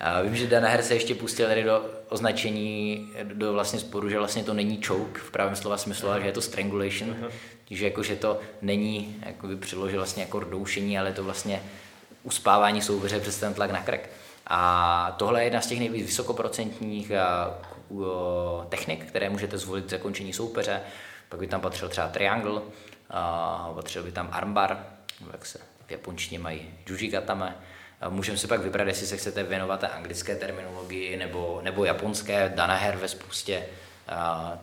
A 0.00 0.22
vím, 0.22 0.36
že 0.36 0.46
Danaher 0.46 0.82
se 0.82 0.94
ještě 0.94 1.14
pustil 1.14 1.48
tady 1.48 1.62
do 1.62 1.84
označení, 2.08 3.08
do 3.22 3.52
vlastně 3.52 3.80
sporu, 3.80 4.08
že 4.08 4.18
vlastně 4.18 4.44
to 4.44 4.54
není 4.54 4.82
choke 4.82 5.20
v 5.20 5.30
pravém 5.30 5.56
slova 5.56 5.76
smyslu, 5.76 6.08
ale 6.08 6.20
že 6.20 6.26
je 6.26 6.32
to 6.32 6.40
strangulation, 6.40 7.10
uh-huh. 7.10 7.30
že 7.70 7.84
jako, 7.84 8.02
že 8.02 8.16
to 8.16 8.40
není, 8.62 9.16
jako 9.26 9.46
by 9.46 9.56
přiložil 9.56 9.98
vlastně 9.98 10.22
jako 10.22 10.40
doušení, 10.40 10.98
ale 10.98 11.12
to 11.12 11.24
vlastně 11.24 11.62
uspávání 12.22 12.82
soupeře 12.82 13.20
přes 13.20 13.38
ten 13.38 13.54
tlak 13.54 13.70
na 13.70 13.82
krk. 13.82 14.10
A 14.46 15.14
tohle 15.18 15.40
je 15.40 15.44
jedna 15.44 15.60
z 15.60 15.66
těch 15.66 15.78
nejvíc 15.78 16.06
vysokoprocentních 16.06 17.12
technik, 18.68 19.04
které 19.04 19.28
můžete 19.28 19.58
zvolit 19.58 19.84
k 19.84 19.90
zakončení 19.90 20.32
soupeře. 20.32 20.80
Pak 21.28 21.40
by 21.40 21.46
tam 21.46 21.60
patřil 21.60 21.88
třeba 21.88 22.08
triangle, 22.08 22.60
a 23.10 23.72
patřil 23.74 24.02
by 24.02 24.12
tam 24.12 24.28
armbar, 24.32 24.86
jak 25.32 25.46
se 25.46 25.58
v 25.86 25.90
japonštině 25.90 26.38
mají 26.38 26.70
jujikatame, 26.86 27.56
Můžeme 28.08 28.38
si 28.38 28.46
pak 28.46 28.60
vybrat, 28.60 28.88
jestli 28.88 29.06
se 29.06 29.16
chcete 29.16 29.42
věnovat 29.42 29.80
té 29.80 29.88
anglické 29.88 30.36
terminologii 30.36 31.16
nebo, 31.16 31.60
nebo 31.62 31.84
japonské. 31.84 32.52
Danaher 32.54 32.96
ve 32.96 33.08
spoustě 33.08 33.62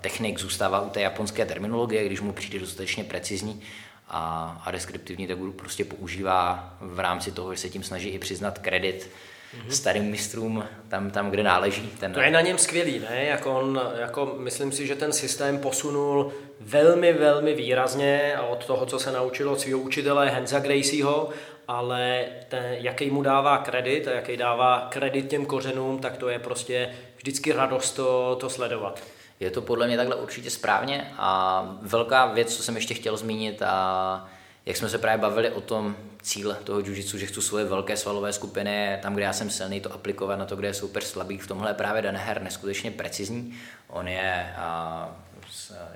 technik 0.02 0.40
zůstává 0.40 0.82
u 0.82 0.90
té 0.90 1.02
japonské 1.02 1.46
terminologie, 1.46 2.06
když 2.06 2.22
mu 2.22 2.34
přijde 2.34 2.60
dostatečně 2.60 3.04
precizní 3.04 3.62
a, 4.08 4.62
a 4.66 4.72
deskriptivní, 4.72 5.28
tak 5.28 5.38
budu 5.38 5.52
prostě 5.52 5.86
používá 5.86 6.74
v 6.82 7.00
rámci 7.00 7.32
toho, 7.32 7.54
že 7.54 7.62
se 7.62 7.70
tím 7.70 7.84
snaží 7.84 8.10
i 8.10 8.20
přiznat 8.20 8.60
kredit 8.60 9.10
mm-hmm. 9.54 9.70
starým 9.70 10.04
mistrům 10.04 10.64
tam, 10.88 11.12
tam, 11.12 11.32
kde 11.32 11.44
náleží. 11.44 11.90
Ten... 12.00 12.14
To 12.14 12.22
je 12.22 12.32
na 12.32 12.42
něm 12.42 12.58
skvělý, 12.58 13.00
ne? 13.00 13.26
Jako 13.26 13.60
on, 13.60 13.82
jako 14.00 14.36
myslím 14.40 14.72
si, 14.72 14.88
že 14.88 14.96
ten 14.96 15.14
systém 15.14 15.58
posunul 15.58 16.34
velmi, 16.60 17.14
velmi 17.14 17.54
výrazně 17.54 18.36
od 18.50 18.66
toho, 18.66 18.86
co 18.86 19.00
se 19.00 19.12
naučil 19.12 19.50
od 19.50 19.60
svého 19.60 19.80
učitele 19.80 20.30
Henza 20.30 20.60
Gracieho 20.60 21.30
ale 21.68 22.26
ten, 22.50 22.64
jaký 22.70 23.10
mu 23.10 23.22
dává 23.22 23.58
kredit 23.58 24.08
a 24.08 24.12
jaký 24.12 24.38
dává 24.38 24.88
kredit 24.90 25.30
těm 25.30 25.46
kořenům, 25.46 26.00
tak 26.00 26.18
to 26.18 26.30
je 26.30 26.40
prostě 26.40 26.90
vždycky 27.18 27.54
radost 27.54 27.92
to, 27.92 28.38
to 28.40 28.50
sledovat. 28.50 29.04
Je 29.40 29.52
to 29.52 29.62
podle 29.62 29.88
mě 29.88 29.98
takhle 29.98 30.16
určitě 30.16 30.50
správně 30.50 31.14
a 31.18 31.78
velká 31.82 32.26
věc, 32.26 32.56
co 32.56 32.64
jsem 32.64 32.76
ještě 32.76 32.94
chtěl 32.94 33.18
zmínit 33.18 33.62
a 33.62 34.28
jak 34.66 34.78
jsme 34.78 34.90
se 34.90 34.98
právě 34.98 35.22
bavili 35.22 35.52
o 35.52 35.62
tom 35.62 35.96
cíl 36.22 36.58
toho 36.64 36.80
jiu 36.80 36.94
že 36.96 37.26
chci 37.26 37.42
svoje 37.42 37.66
velké 37.66 37.98
svalové 37.98 38.34
skupiny, 38.34 39.00
tam, 39.02 39.14
kde 39.14 39.24
já 39.24 39.34
jsem 39.34 39.50
silný, 39.50 39.82
to 39.82 39.94
aplikovat 39.94 40.36
na 40.36 40.46
to, 40.46 40.56
kde 40.56 40.68
je 40.68 40.74
super 40.74 41.04
slabý. 41.04 41.38
V 41.38 41.48
tomhle 41.48 41.70
je 41.70 41.74
právě 41.74 42.02
Daneher 42.02 42.42
neskutečně 42.42 42.92
precizní. 42.92 43.54
On 43.88 44.08
je 44.08 44.54
a, 44.58 45.16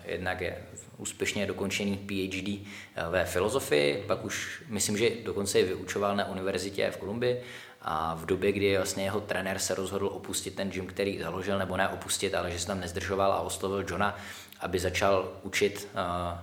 jednak 0.05 0.41
je 0.41 0.57
úspěšně 0.97 1.45
dokončený 1.45 1.97
PhD 1.97 2.47
eh, 2.95 3.09
ve 3.09 3.25
filozofii, 3.25 4.03
pak 4.07 4.25
už 4.25 4.63
myslím, 4.67 4.97
že 4.97 5.09
dokonce 5.23 5.59
i 5.59 5.65
vyučoval 5.65 6.15
na 6.15 6.29
univerzitě 6.29 6.91
v 6.91 6.97
Kolumbii 6.97 7.41
a 7.81 8.15
v 8.15 8.25
době, 8.25 8.51
kdy 8.51 8.77
vlastně 8.77 9.03
jeho 9.03 9.21
trenér 9.21 9.59
se 9.59 9.75
rozhodl 9.75 10.07
opustit 10.07 10.55
ten 10.55 10.69
gym, 10.69 10.87
který 10.87 11.19
založil, 11.19 11.59
nebo 11.59 11.77
ne 11.77 11.89
opustit, 11.89 12.35
ale 12.35 12.51
že 12.51 12.59
se 12.59 12.67
tam 12.67 12.79
nezdržoval 12.79 13.31
a 13.31 13.41
oslovil 13.41 13.85
Johna, 13.89 14.17
aby 14.59 14.79
začal 14.79 15.31
učit 15.43 15.87
uh, 15.93 16.39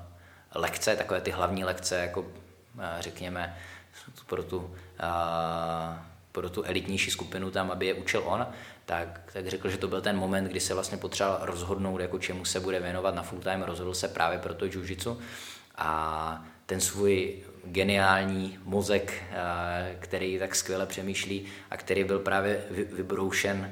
lekce, 0.55 0.97
takové 0.97 1.21
ty 1.21 1.31
hlavní 1.31 1.65
lekce, 1.65 1.97
jako 1.97 2.27
řekněme, 3.01 3.57
pro 4.27 4.43
tu, 4.43 4.75
pro 6.33 6.51
tu 6.51 6.63
elitnější 6.63 7.11
skupinu 7.11 7.51
tam, 7.51 7.71
aby 7.71 7.87
je 7.87 7.95
učil 7.95 8.23
on, 8.25 8.47
tak, 8.85 9.31
tak 9.33 9.47
řekl, 9.47 9.71
že 9.71 9.77
to 9.77 9.89
byl 9.89 10.01
ten 10.01 10.17
moment, 10.17 10.45
kdy 10.45 10.61
se 10.61 10.75
vlastně 10.75 10.99
potřeboval 10.99 11.39
rozhodnout, 11.43 12.01
jako 12.01 12.19
čemu 12.19 12.45
se 12.45 12.61
bude 12.61 12.81
věnovat 12.81 13.15
na 13.15 13.23
full 13.23 13.41
time, 13.41 13.63
rozhodl 13.63 13.95
se 13.95 14.09
právě 14.09 14.39
pro 14.39 14.55
to 14.55 14.65
jiu 14.65 15.19
a 15.77 16.45
ten 16.67 16.81
svůj 16.81 17.37
geniální 17.65 18.59
mozek, 18.65 19.23
eh, 19.31 19.97
který 20.01 20.39
tak 20.39 20.55
skvěle 20.55 20.87
přemýšlí 20.87 21.45
a 21.71 21.77
který 21.77 22.05
byl 22.05 22.19
právě 22.19 22.65
vybroušen 22.71 23.71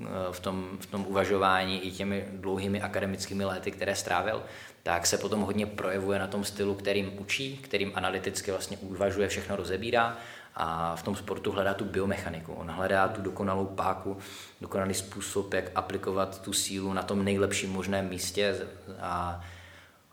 eh, 0.00 0.04
v 0.30 0.40
tom, 0.40 0.78
v 0.80 0.86
tom 0.86 1.06
uvažování 1.08 1.86
i 1.86 1.90
těmi 1.90 2.28
dlouhými 2.32 2.82
akademickými 2.82 3.44
léty, 3.44 3.70
které 3.70 3.94
strávil, 3.94 4.42
tak 4.82 5.06
se 5.06 5.18
potom 5.18 5.40
hodně 5.40 5.66
projevuje 5.66 6.18
na 6.18 6.26
tom 6.26 6.44
stylu, 6.44 6.74
kterým 6.74 7.18
učí, 7.18 7.56
kterým 7.56 7.92
analyticky 7.94 8.50
vlastně 8.50 8.76
uvažuje, 8.76 9.28
všechno 9.28 9.56
rozebírá 9.56 10.16
a 10.54 10.96
v 10.96 11.02
tom 11.02 11.16
sportu 11.16 11.52
hledá 11.52 11.74
tu 11.74 11.84
biomechaniku. 11.84 12.52
On 12.52 12.70
hledá 12.70 13.08
tu 13.08 13.22
dokonalou 13.22 13.66
páku, 13.66 14.16
dokonalý 14.60 14.94
způsob, 14.94 15.54
jak 15.54 15.64
aplikovat 15.74 16.42
tu 16.42 16.52
sílu 16.52 16.92
na 16.92 17.02
tom 17.02 17.24
nejlepším 17.24 17.72
možném 17.72 18.08
místě 18.08 18.56
a 19.00 19.40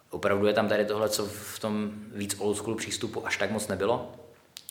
opravdu 0.10 0.48
je 0.48 0.54
tam 0.54 0.68
tady 0.68 0.86
tohle, 0.86 1.10
co 1.10 1.26
v 1.26 1.60
tom 1.60 1.92
víc 2.16 2.36
old 2.40 2.58
school 2.58 2.76
přístupu 2.76 3.28
až 3.28 3.38
tak 3.38 3.52
moc 3.52 3.68
nebylo, 3.68 4.12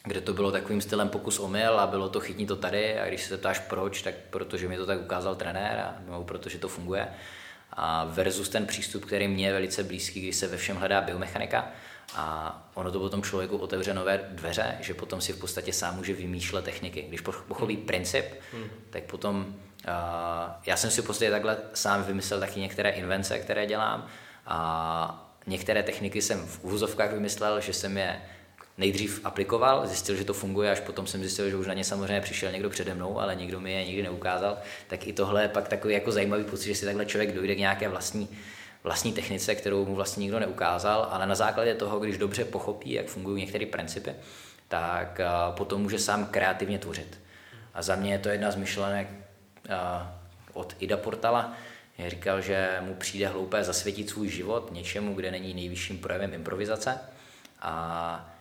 kde 0.05 0.21
to 0.21 0.33
bylo 0.35 0.53
takovým 0.53 0.81
stylem 0.81 1.09
pokus 1.09 1.39
omyl 1.39 1.81
a 1.81 1.87
bylo 1.87 2.09
to 2.09 2.21
chytní 2.21 2.47
to 2.47 2.57
tady 2.57 3.01
a 3.01 3.09
když 3.09 3.23
se 3.23 3.37
ptáš 3.37 3.59
proč, 3.59 4.03
tak 4.03 4.15
protože 4.31 4.69
mi 4.69 4.77
to 4.77 4.87
tak 4.87 5.01
ukázal 5.01 5.35
trenér 5.35 5.81
a 5.81 5.95
nebo 6.07 6.25
protože 6.25 6.59
to 6.59 6.69
funguje. 6.69 7.09
A 7.73 8.05
versus 8.05 8.49
ten 8.49 8.67
přístup, 8.67 9.05
který 9.05 9.29
mě 9.29 9.47
je 9.47 9.53
velice 9.53 9.85
blízký, 9.85 10.21
když 10.21 10.37
se 10.37 10.47
ve 10.47 10.57
všem 10.57 10.77
hledá 10.77 11.01
biomechanika, 11.01 11.71
a 12.17 12.71
ono 12.75 12.93
to 12.93 12.99
potom 12.99 13.23
člověku 13.23 13.57
otevře 13.57 13.95
nové 13.95 14.21
dveře, 14.31 14.77
že 14.81 14.95
potom 14.95 15.21
si 15.21 15.33
v 15.33 15.39
podstatě 15.39 15.73
sám 15.73 15.97
může 15.97 16.15
vymýšlet 16.15 16.65
techniky. 16.65 17.03
Když 17.09 17.21
pochopí 17.21 17.75
hmm. 17.75 17.87
princip, 17.87 18.27
hmm. 18.53 18.71
tak 18.91 19.03
potom 19.03 19.47
uh, 19.47 19.93
já 20.67 20.77
jsem 20.77 20.91
si 20.91 21.03
v 21.03 21.07
podstatě 21.07 21.31
takhle 21.31 21.57
sám 21.75 22.05
vymyslel 22.05 22.41
taky 22.41 22.61
některé 22.61 22.91
invence, 22.91 23.39
které 23.39 23.67
dělám 23.67 24.07
a 24.47 25.31
některé 25.47 25.83
techniky 25.83 26.23
jsem 26.23 26.47
v 26.47 26.65
úvozovkách 26.65 27.13
vymyslel, 27.13 27.61
že 27.61 27.73
jsem 27.73 27.99
je 27.99 28.23
nejdřív 28.79 29.21
aplikoval, 29.25 29.87
zjistil, 29.87 30.17
že 30.17 30.25
to 30.25 30.35
funguje, 30.35 30.71
až 30.71 30.81
potom 30.81 31.07
jsem 31.07 31.21
zjistil, 31.21 31.51
že 31.51 31.57
už 31.57 31.67
na 31.67 31.75
ně 31.75 31.85
samozřejmě 31.85 32.21
přišel 32.21 32.53
někdo 32.53 32.71
přede 32.71 32.95
mnou, 32.95 33.21
ale 33.21 33.37
nikdo 33.37 33.61
mi 33.61 33.73
je 33.73 33.85
nikdy 33.85 34.03
neukázal, 34.03 34.59
tak 34.89 35.07
i 35.07 35.13
tohle 35.13 35.43
je 35.43 35.49
pak 35.49 35.69
takový 35.69 35.95
jako 35.95 36.13
zajímavý 36.13 36.45
pocit, 36.45 36.69
že 36.69 36.75
si 36.75 36.85
takhle 36.85 37.07
člověk 37.07 37.35
dojde 37.35 37.55
k 37.55 37.59
nějaké 37.59 37.89
vlastní 37.89 38.29
vlastní 38.85 39.13
technice, 39.13 39.55
kterou 39.55 39.85
mu 39.85 39.95
vlastně 39.95 40.21
nikdo 40.21 40.39
neukázal, 40.39 41.09
ale 41.11 41.27
na 41.27 41.35
základě 41.35 41.75
toho, 41.75 42.01
když 42.01 42.19
dobře 42.19 42.45
pochopí, 42.45 42.93
jak 42.93 43.07
fungují 43.07 43.43
některé 43.43 43.67
principy, 43.67 44.15
tak 44.69 45.21
potom 45.51 45.83
může 45.83 45.99
sám 45.99 46.27
kreativně 46.27 46.79
tvořit. 46.79 47.21
A 47.75 47.83
za 47.83 47.97
mě 47.97 48.13
je 48.13 48.19
to 48.19 48.29
jedna 48.29 48.51
z 48.51 48.57
myšlenek 48.57 49.09
od 50.53 50.77
Ida 50.79 50.97
Portala, 50.97 51.53
říkal, 52.09 52.41
že 52.41 52.79
mu 52.81 52.95
přijde 52.95 53.29
hloupé 53.29 53.65
zasvětit 53.65 54.11
svůj 54.11 54.29
život 54.29 54.73
něčemu, 54.73 55.15
kde 55.15 55.31
není 55.31 55.55
nejvyšším 55.55 55.99
projevem 55.99 56.35
improvizace. 56.35 56.99
A 57.61 58.38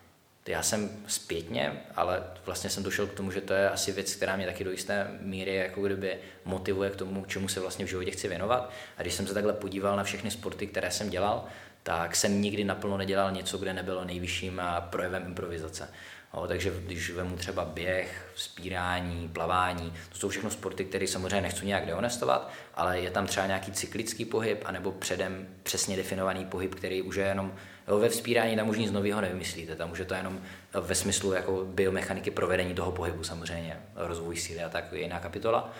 já 0.48 0.64
jsem 0.64 0.90
zpětně, 1.08 1.82
ale 1.96 2.24
vlastně 2.46 2.70
jsem 2.70 2.84
došel 2.84 3.08
k 3.08 3.14
tomu, 3.14 3.32
že 3.32 3.42
to 3.42 3.54
je 3.54 3.70
asi 3.70 3.92
věc, 3.92 4.16
která 4.16 4.36
mě 4.36 4.46
taky 4.46 4.64
do 4.64 4.72
jisté 4.72 5.08
míry 5.20 5.56
jako 5.56 5.82
kdyby 5.82 6.18
motivuje 6.46 6.90
k 6.90 6.96
tomu, 6.96 7.26
čemu 7.26 7.48
se 7.48 7.60
vlastně 7.60 7.86
v 7.86 7.90
životě 7.90 8.12
chci 8.12 8.28
věnovat. 8.28 8.72
A 8.98 9.02
když 9.02 9.14
jsem 9.14 9.28
se 9.28 9.34
takhle 9.34 9.54
podíval 9.54 9.98
na 9.98 10.04
všechny 10.04 10.32
sporty, 10.32 10.68
které 10.68 10.92
jsem 10.92 11.10
dělal, 11.10 11.46
tak 11.84 12.16
jsem 12.16 12.42
nikdy 12.42 12.64
naplno 12.64 12.98
nedělal 12.98 13.32
něco, 13.32 13.58
kde 13.58 13.74
nebylo 13.74 14.06
nejvyšším 14.06 14.62
projevem 14.80 15.24
improvizace. 15.26 15.90
O, 16.32 16.48
takže 16.48 16.74
když 16.86 17.10
vemu 17.10 17.38
třeba 17.38 17.66
běh, 17.66 18.32
spírání, 18.36 19.30
plavání, 19.30 19.94
to 20.10 20.18
jsou 20.18 20.30
všechno 20.30 20.50
sporty, 20.50 20.86
které 20.86 21.08
samozřejmě 21.08 21.42
nechci 21.42 21.66
nějak 21.66 21.86
dehonestovat, 21.86 22.52
ale 22.76 23.00
je 23.00 23.12
tam 23.12 23.28
třeba 23.28 23.46
nějaký 23.46 23.72
cyklický 23.72 24.26
pohyb, 24.26 24.62
anebo 24.66 24.92
předem 24.92 25.48
přesně 25.64 25.98
definovaný 25.98 26.46
pohyb, 26.46 26.76
který 26.76 27.02
už 27.02 27.16
je 27.16 27.26
jenom 27.26 27.54
jo, 27.88 28.00
ve 28.00 28.10
vzpírání, 28.10 28.56
tam 28.56 28.70
už 28.70 28.78
nic 28.78 28.92
nového 28.92 29.22
nevymyslíte, 29.22 29.76
tam 29.76 29.92
už 29.92 30.00
je 30.00 30.06
to 30.06 30.14
jenom 30.14 30.42
ve 30.82 30.96
smyslu 30.96 31.34
jako 31.34 31.66
biomechaniky 31.66 32.32
provedení 32.32 32.74
toho 32.74 32.92
pohybu 32.92 33.24
samozřejmě, 33.24 33.82
rozvoj 33.96 34.38
síly 34.38 34.64
a 34.64 34.70
tak 34.70 34.92
je 34.92 35.02
jiná 35.02 35.20
kapitola. 35.20 35.74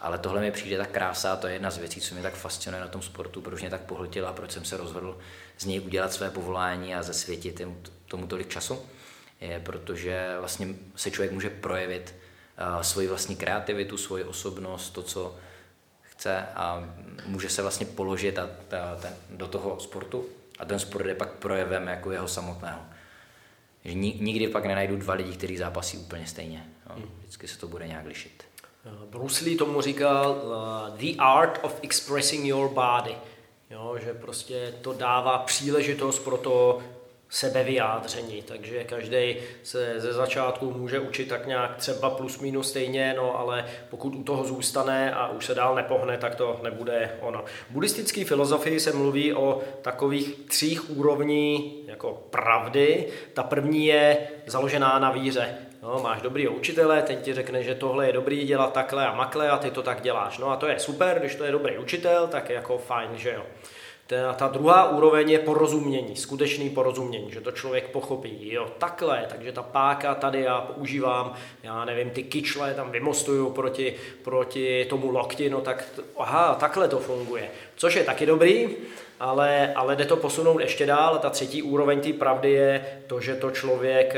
Ale 0.00 0.18
tohle 0.18 0.40
mi 0.40 0.50
přijde 0.50 0.78
tak 0.78 0.90
krása 0.90 1.32
a 1.32 1.36
to 1.36 1.46
je 1.46 1.52
jedna 1.52 1.70
z 1.70 1.78
věcí, 1.78 2.00
co 2.00 2.14
mě 2.14 2.22
tak 2.22 2.34
fascinuje 2.34 2.80
na 2.80 2.88
tom 2.88 3.02
sportu, 3.02 3.40
proč 3.40 3.60
mě 3.60 3.70
tak 3.70 3.80
pohltila 3.80 4.30
a 4.30 4.32
proč 4.32 4.52
jsem 4.52 4.64
se 4.64 4.76
rozhodl 4.76 5.18
z 5.58 5.64
něj 5.64 5.80
udělat 5.80 6.12
své 6.12 6.30
povolání 6.30 6.94
a 6.94 7.02
zasvětit 7.02 7.62
tomu 8.08 8.26
tolik 8.26 8.48
času 8.48 8.78
je, 9.40 9.60
protože 9.60 10.36
vlastně 10.38 10.68
se 10.96 11.10
člověk 11.10 11.32
může 11.32 11.50
projevit 11.50 12.14
uh, 12.74 12.82
svoji 12.82 13.08
vlastní 13.08 13.36
kreativitu, 13.36 13.96
svoji 13.96 14.24
osobnost, 14.24 14.90
to, 14.90 15.02
co 15.02 15.36
chce 16.02 16.46
a 16.54 16.88
může 17.26 17.48
se 17.48 17.62
vlastně 17.62 17.86
položit 17.86 18.38
a, 18.38 18.42
a, 18.42 18.96
ten, 19.00 19.14
do 19.30 19.48
toho 19.48 19.80
sportu 19.80 20.26
a 20.58 20.64
ten 20.64 20.78
sport 20.78 21.06
je 21.06 21.14
pak 21.14 21.30
projevem 21.30 21.86
jako 21.86 22.12
jeho 22.12 22.28
samotného. 22.28 22.80
Že 23.84 23.94
nikdy 23.94 24.48
pak 24.48 24.66
nenajdu 24.66 24.96
dva 24.96 25.14
lidi, 25.14 25.32
kteří 25.32 25.56
zápasí 25.56 25.98
úplně 25.98 26.26
stejně. 26.26 26.66
No, 26.88 26.94
hmm. 26.94 27.10
vždycky 27.18 27.48
se 27.48 27.58
to 27.58 27.68
bude 27.68 27.86
nějak 27.86 28.06
lišit. 28.06 28.44
Eh, 28.86 28.90
Bruce 29.10 29.44
Lee 29.44 29.56
tomu 29.56 29.80
říkal 29.80 30.42
uh, 30.42 30.98
the 30.98 31.16
art 31.18 31.58
of 31.62 31.78
expressing 31.82 32.46
your 32.46 32.68
body. 32.68 33.16
Jo, 33.70 33.98
že 34.04 34.14
prostě 34.14 34.74
to 34.80 34.92
dává 34.92 35.38
příležitost 35.38 36.18
pro 36.18 36.36
to 36.36 36.82
sebevyjádření, 37.34 38.42
takže 38.42 38.84
každý 38.84 39.36
se 39.62 40.00
ze 40.00 40.12
začátku 40.12 40.70
může 40.70 41.00
učit 41.00 41.28
tak 41.28 41.46
nějak 41.46 41.76
třeba 41.76 42.10
plus 42.10 42.38
minus 42.38 42.70
stejně, 42.70 43.14
no 43.16 43.38
ale 43.38 43.64
pokud 43.90 44.14
u 44.14 44.22
toho 44.22 44.44
zůstane 44.44 45.14
a 45.14 45.28
už 45.28 45.46
se 45.46 45.54
dál 45.54 45.74
nepohne, 45.74 46.18
tak 46.18 46.34
to 46.34 46.60
nebude 46.62 47.10
ono. 47.20 47.44
V 47.70 47.72
buddhistické 47.72 48.24
filozofii 48.24 48.80
se 48.80 48.92
mluví 48.92 49.34
o 49.34 49.62
takových 49.82 50.34
třích 50.48 50.90
úrovní 50.90 51.74
jako 51.86 52.22
pravdy. 52.30 53.08
Ta 53.32 53.42
první 53.42 53.86
je 53.86 54.16
založená 54.46 54.98
na 54.98 55.10
víře. 55.10 55.54
No, 55.82 56.00
máš 56.02 56.22
dobrý 56.22 56.48
učitele, 56.48 57.02
ten 57.02 57.16
ti 57.16 57.34
řekne, 57.34 57.62
že 57.62 57.74
tohle 57.74 58.06
je 58.06 58.12
dobrý 58.12 58.46
dělat 58.46 58.72
takhle 58.72 59.06
a 59.06 59.14
makle 59.14 59.50
a 59.50 59.58
ty 59.58 59.70
to 59.70 59.82
tak 59.82 60.02
děláš. 60.02 60.38
No 60.38 60.50
a 60.50 60.56
to 60.56 60.66
je 60.66 60.78
super, 60.78 61.18
když 61.18 61.34
to 61.34 61.44
je 61.44 61.52
dobrý 61.52 61.78
učitel, 61.78 62.26
tak 62.26 62.48
je 62.48 62.54
jako 62.54 62.78
fajn, 62.78 63.10
že 63.16 63.32
jo. 63.32 63.42
Ta, 64.06 64.32
ta 64.32 64.48
druhá 64.48 64.88
úroveň 64.88 65.30
je 65.30 65.38
porozumění, 65.38 66.16
skutečný 66.16 66.70
porozumění, 66.70 67.30
že 67.30 67.40
to 67.40 67.52
člověk 67.52 67.88
pochopí, 67.88 68.52
jo, 68.52 68.68
takhle, 68.78 69.26
takže 69.28 69.52
ta 69.52 69.62
páka 69.62 70.14
tady 70.14 70.40
já 70.42 70.60
používám, 70.60 71.34
já 71.62 71.84
nevím, 71.84 72.10
ty 72.10 72.22
kyčle 72.22 72.74
tam 72.74 72.90
vymostuju 72.90 73.50
proti, 73.50 73.94
proti 74.22 74.84
tomu 74.84 75.10
lokti, 75.10 75.50
no 75.50 75.60
tak, 75.60 75.84
aha, 76.16 76.54
takhle 76.54 76.88
to 76.88 76.98
funguje, 76.98 77.50
což 77.76 77.94
je 77.94 78.04
taky 78.04 78.26
dobrý, 78.26 78.68
ale, 79.20 79.72
ale 79.74 79.96
jde 79.96 80.04
to 80.04 80.16
posunout 80.16 80.58
ještě 80.58 80.86
dál. 80.86 81.18
Ta 81.18 81.30
třetí 81.30 81.62
úroveň 81.62 82.00
té 82.00 82.12
pravdy 82.12 82.52
je 82.52 83.02
to, 83.06 83.20
že 83.20 83.34
to 83.34 83.50
člověk 83.50 84.14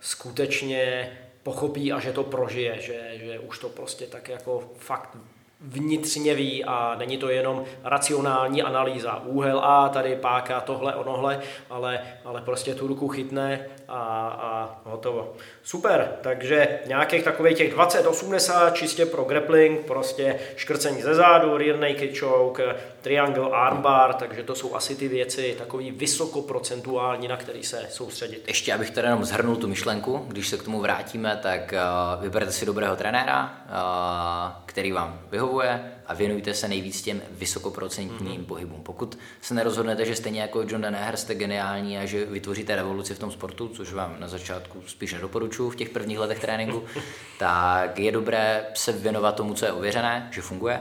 skutečně 0.00 1.12
pochopí 1.42 1.92
a 1.92 2.00
že 2.00 2.12
to 2.12 2.24
prožije, 2.24 2.80
že, 2.80 3.10
že 3.14 3.38
už 3.38 3.58
to 3.58 3.68
prostě 3.68 4.06
tak 4.06 4.28
jako 4.28 4.70
fakt 4.78 5.16
vnitřně 5.60 6.34
ví 6.34 6.64
a 6.64 6.94
není 6.98 7.18
to 7.18 7.28
jenom 7.28 7.64
racionální 7.84 8.62
analýza. 8.62 9.22
Úhel 9.24 9.60
A, 9.64 9.88
tady 9.88 10.16
páka, 10.16 10.60
tohle, 10.60 10.94
onohle, 10.94 11.40
ale, 11.70 12.00
ale 12.24 12.40
prostě 12.40 12.74
tu 12.74 12.86
ruku 12.86 13.08
chytne 13.08 13.66
a, 13.88 13.98
a 14.42 14.80
hotovo. 14.84 15.34
Super, 15.62 16.12
takže 16.20 16.78
nějakých 16.86 17.24
takových 17.24 17.56
těch 17.56 17.76
20-80 17.76 18.72
čistě 18.72 19.06
pro 19.06 19.24
grappling, 19.24 19.86
prostě 19.86 20.38
škrcení 20.56 21.02
ze 21.02 21.14
zádu, 21.14 21.56
rear 21.56 21.78
naked 21.78 22.18
choke, 22.18 22.76
triangle 23.02 23.50
armbar, 23.52 24.14
takže 24.14 24.42
to 24.42 24.54
jsou 24.54 24.74
asi 24.74 24.96
ty 24.96 25.08
věci 25.08 25.54
takový 25.58 25.90
vysokoprocentuální, 25.90 27.28
na 27.28 27.36
který 27.36 27.62
se 27.62 27.86
soustředit. 27.90 28.44
Ještě 28.46 28.74
abych 28.74 28.90
tady 28.90 29.06
jenom 29.06 29.24
zhrnul 29.24 29.56
tu 29.56 29.68
myšlenku, 29.68 30.24
když 30.28 30.48
se 30.48 30.56
k 30.56 30.62
tomu 30.62 30.80
vrátíme, 30.80 31.38
tak 31.42 31.74
uh, 32.16 32.22
vyberte 32.22 32.52
si 32.52 32.66
dobrého 32.66 32.96
trenéra, 32.96 33.62
uh, 33.66 34.62
který 34.66 34.92
vám 34.92 35.20
vyhovuje 35.30 35.92
a 36.06 36.14
věnujte 36.14 36.54
se 36.54 36.68
nejvíc 36.68 37.02
těm 37.02 37.22
vysokoprocentním 37.30 38.42
mm-hmm. 38.42 38.46
pohybům. 38.46 38.82
Pokud 38.82 39.18
se 39.40 39.54
nerozhodnete, 39.54 40.04
že 40.04 40.16
stejně 40.16 40.40
jako 40.40 40.62
John 40.62 40.80
Danaher 40.80 41.16
jste 41.16 41.34
geniální 41.34 41.98
a 41.98 42.06
že 42.06 42.24
vytvoříte 42.24 42.76
revoluci 42.76 43.14
v 43.14 43.18
tom 43.18 43.30
sportu, 43.30 43.68
což 43.68 43.92
vám 43.92 44.16
na 44.18 44.28
začátku 44.28 44.82
spíš 44.86 45.12
nedoporučuji 45.12 45.70
v 45.70 45.76
těch 45.76 45.88
prvních 45.88 46.18
letech 46.18 46.38
tréninku, 46.38 46.82
tak 47.38 47.98
je 47.98 48.12
dobré 48.12 48.66
se 48.74 48.92
věnovat 48.92 49.34
tomu, 49.34 49.54
co 49.54 49.64
je 49.64 49.72
ověřené, 49.72 50.28
že 50.32 50.42
funguje 50.42 50.80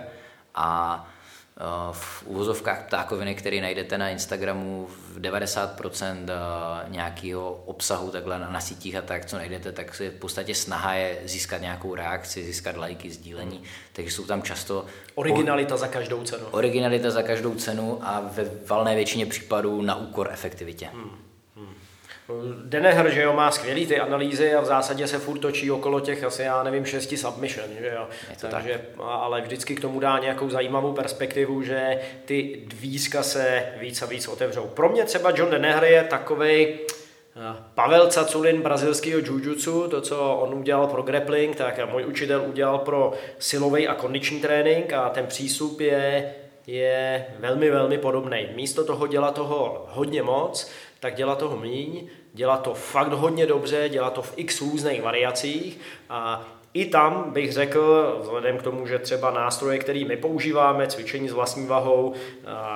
a 0.55 1.07
Eh, 1.07 1.16
v 1.91 2.24
uvozovkách 2.26 2.86
ptákoviny, 2.86 3.36
který 3.36 3.62
najdete 3.62 3.97
na 3.97 4.10
Instagramu, 4.10 4.88
v 4.88 5.20
90% 5.20 6.16
eh, 6.30 6.89
nějakého 6.89 7.64
obsahu 7.66 8.12
takhle 8.12 8.39
na, 8.39 8.49
na 8.49 8.60
sítích 8.60 8.95
a 8.95 9.01
tak, 9.01 9.26
co 9.26 9.38
najdete, 9.38 9.72
tak 9.72 9.91
v 9.91 10.12
podstatě 10.20 10.55
snaha 10.55 10.93
je 10.93 11.18
získat 11.26 11.62
nějakou 11.62 11.95
reakci, 11.95 12.43
získat 12.43 12.78
lajky, 12.78 13.12
sdílení, 13.12 13.64
takže 13.93 14.12
jsou 14.12 14.26
tam 14.26 14.41
často... 14.41 14.86
Originalita 15.16 15.76
o, 15.76 15.78
za 15.78 15.88
každou 15.88 16.24
cenu. 16.24 16.45
Originalita 16.51 17.12
za 17.12 17.24
každou 17.24 17.55
cenu 17.55 17.99
a 18.01 18.30
ve 18.32 18.45
valné 18.68 18.95
většině 18.95 19.26
případů 19.26 19.82
na 19.82 19.95
úkor 19.95 20.30
efektivitě. 20.32 20.89
Hmm. 20.93 21.26
Deneher, 22.63 23.09
že 23.09 23.21
jo, 23.21 23.34
má 23.34 23.51
skvělý 23.51 23.86
ty 23.86 23.99
analýzy 23.99 24.53
a 24.53 24.61
v 24.61 24.65
zásadě 24.65 25.07
se 25.07 25.19
furt 25.19 25.39
točí 25.39 25.71
okolo 25.71 25.99
těch 25.99 26.23
asi, 26.23 26.41
já 26.41 26.63
nevím, 26.63 26.86
šesti 26.86 27.17
submission, 27.17 27.67
že 27.80 27.91
jo. 27.95 28.07
Takže, 28.39 28.82
tak. 28.97 29.05
ale 29.07 29.41
vždycky 29.41 29.75
k 29.75 29.82
tomu 29.82 29.99
dá 29.99 30.19
nějakou 30.19 30.49
zajímavou 30.49 30.93
perspektivu, 30.93 31.63
že 31.63 31.99
ty 32.25 32.61
dvízka 32.65 33.23
se 33.23 33.65
víc 33.80 34.01
a 34.01 34.05
víc 34.05 34.28
otevřou. 34.28 34.67
Pro 34.67 34.89
mě 34.89 35.03
třeba 35.03 35.32
John 35.36 35.49
Deneher 35.49 35.84
je 35.84 36.03
takovej, 36.03 36.80
eh, 37.36 37.63
Pavel 37.75 38.07
Caculin 38.07 38.61
brazilského 38.61 39.19
jiu 39.19 39.88
to, 39.88 40.01
co 40.01 40.36
on 40.36 40.53
udělal 40.53 40.88
pro 40.88 41.01
grappling, 41.01 41.55
tak 41.55 41.89
můj 41.91 42.05
učitel 42.05 42.43
udělal 42.47 42.78
pro 42.78 43.13
silový 43.39 43.88
a 43.88 43.93
kondiční 43.93 44.39
trénink 44.39 44.93
a 44.93 45.09
ten 45.09 45.28
přístup 45.28 45.80
je, 45.80 46.34
je 46.67 47.25
velmi, 47.39 47.69
velmi 47.69 47.97
podobný. 47.97 48.47
Místo 48.55 48.84
toho 48.84 49.07
dělat 49.07 49.36
toho 49.36 49.86
hodně 49.89 50.23
moc, 50.23 50.71
tak 51.00 51.16
dělá 51.16 51.36
toho 51.36 51.58
míň, 51.58 52.08
dělá 52.34 52.58
to 52.58 52.74
fakt 52.74 53.12
hodně 53.14 53.45
dobře, 53.45 53.89
dělá 53.89 54.10
to 54.10 54.22
v 54.22 54.34
x 54.36 54.62
různých 54.62 55.02
variacích 55.02 55.80
a 56.10 56.48
i 56.78 56.86
tam 56.86 57.32
bych 57.32 57.51
řekl, 57.51 58.17
vzhledem 58.21 58.57
k 58.57 58.63
tomu, 58.63 58.88
že 58.88 58.99
třeba 58.99 59.32
nástroje, 59.32 59.78
které 59.78 60.05
my 60.05 60.17
používáme, 60.17 60.88
cvičení 60.88 61.30
s 61.30 61.34
vlastní 61.34 61.67
vahou, 61.67 62.13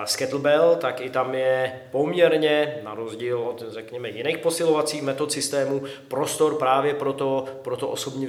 z 0.06 0.16
kettlebell, 0.16 0.76
tak 0.76 1.02
i 1.02 1.10
tam 1.10 1.36
je 1.36 1.82
poměrně, 1.92 2.82
na 2.84 2.94
rozdíl 2.94 3.40
od, 3.40 3.64
řekněme, 3.68 4.10
jiných 4.10 4.38
posilovacích 4.38 5.02
metod 5.02 5.32
systému, 5.32 5.82
prostor 6.08 6.56
právě 6.58 6.94
pro 6.94 7.14
to, 7.14 7.46
pro 7.62 7.78
to 7.78 7.88
osobní 7.88 8.28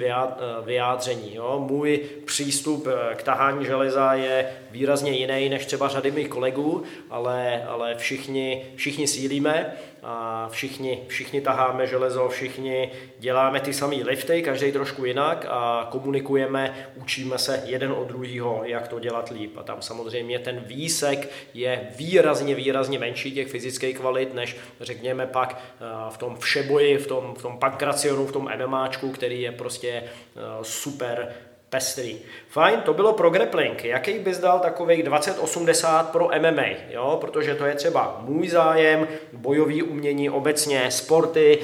vyjádření. 0.64 1.34
Jo. 1.34 1.64
Můj 1.68 2.00
přístup 2.24 2.86
eh, 2.86 3.14
k 3.14 3.22
tahání 3.22 3.66
železa 3.66 4.14
je 4.14 4.52
výrazně 4.70 5.10
jiný 5.10 5.48
než 5.48 5.66
třeba 5.66 5.88
řady 5.88 6.10
mých 6.10 6.28
kolegů, 6.28 6.82
ale, 7.10 7.64
ale 7.68 7.94
všichni, 7.94 8.66
všichni 8.76 9.08
sílíme 9.08 9.72
a 10.03 10.48
všichni, 10.48 11.03
všichni 11.09 11.40
taháme 11.40 11.86
železo, 11.86 12.28
všichni 12.28 12.90
děláme 13.18 13.61
ty 13.61 13.72
samé 13.72 13.96
lifty, 13.96 14.42
každý 14.42 14.72
trošku 14.72 15.05
jinak 15.05 15.46
a 15.48 15.88
komunikujeme, 15.90 16.88
učíme 16.94 17.38
se 17.38 17.62
jeden 17.66 17.92
od 17.92 18.09
druhého, 18.09 18.62
jak 18.64 18.88
to 18.88 18.98
dělat 18.98 19.30
líp. 19.30 19.57
A 19.57 19.62
tam 19.62 19.82
samozřejmě 19.82 20.38
ten 20.38 20.61
výsek 20.66 21.30
je 21.55 21.88
výrazně, 21.96 22.55
výrazně 22.55 22.98
menší 22.98 23.32
těch 23.32 23.48
fyzických 23.48 23.98
kvalit, 23.98 24.34
než 24.34 24.57
řekněme 24.80 25.26
pak 25.26 25.59
eh, 25.59 25.84
v 26.11 26.18
tom 26.18 26.36
všeboji, 26.36 26.98
v 26.98 27.07
tom, 27.07 27.34
v 27.34 27.42
tom 27.42 27.59
pankracionu, 27.59 28.26
v 28.26 28.32
tom 28.32 28.50
MMAčku, 28.66 29.11
který 29.11 29.42
je 29.42 29.53
prostě 29.53 29.88
eh, 29.90 30.40
super 30.62 31.34
pestrý. 31.72 32.18
Fajn, 32.48 32.80
to 32.80 32.94
bylo 32.94 33.12
pro 33.12 33.30
grappling. 33.30 33.84
Jaký 33.84 34.18
bys 34.18 34.38
dal 34.38 34.60
takových 34.60 35.04
20-80 35.04 36.04
pro 36.04 36.28
MMA? 36.40 36.68
Jo? 36.90 37.18
Protože 37.20 37.54
to 37.54 37.64
je 37.64 37.74
třeba 37.74 38.20
můj 38.24 38.48
zájem, 38.48 39.08
bojový 39.32 39.82
umění 39.82 40.30
obecně, 40.30 40.90
sporty. 40.90 41.58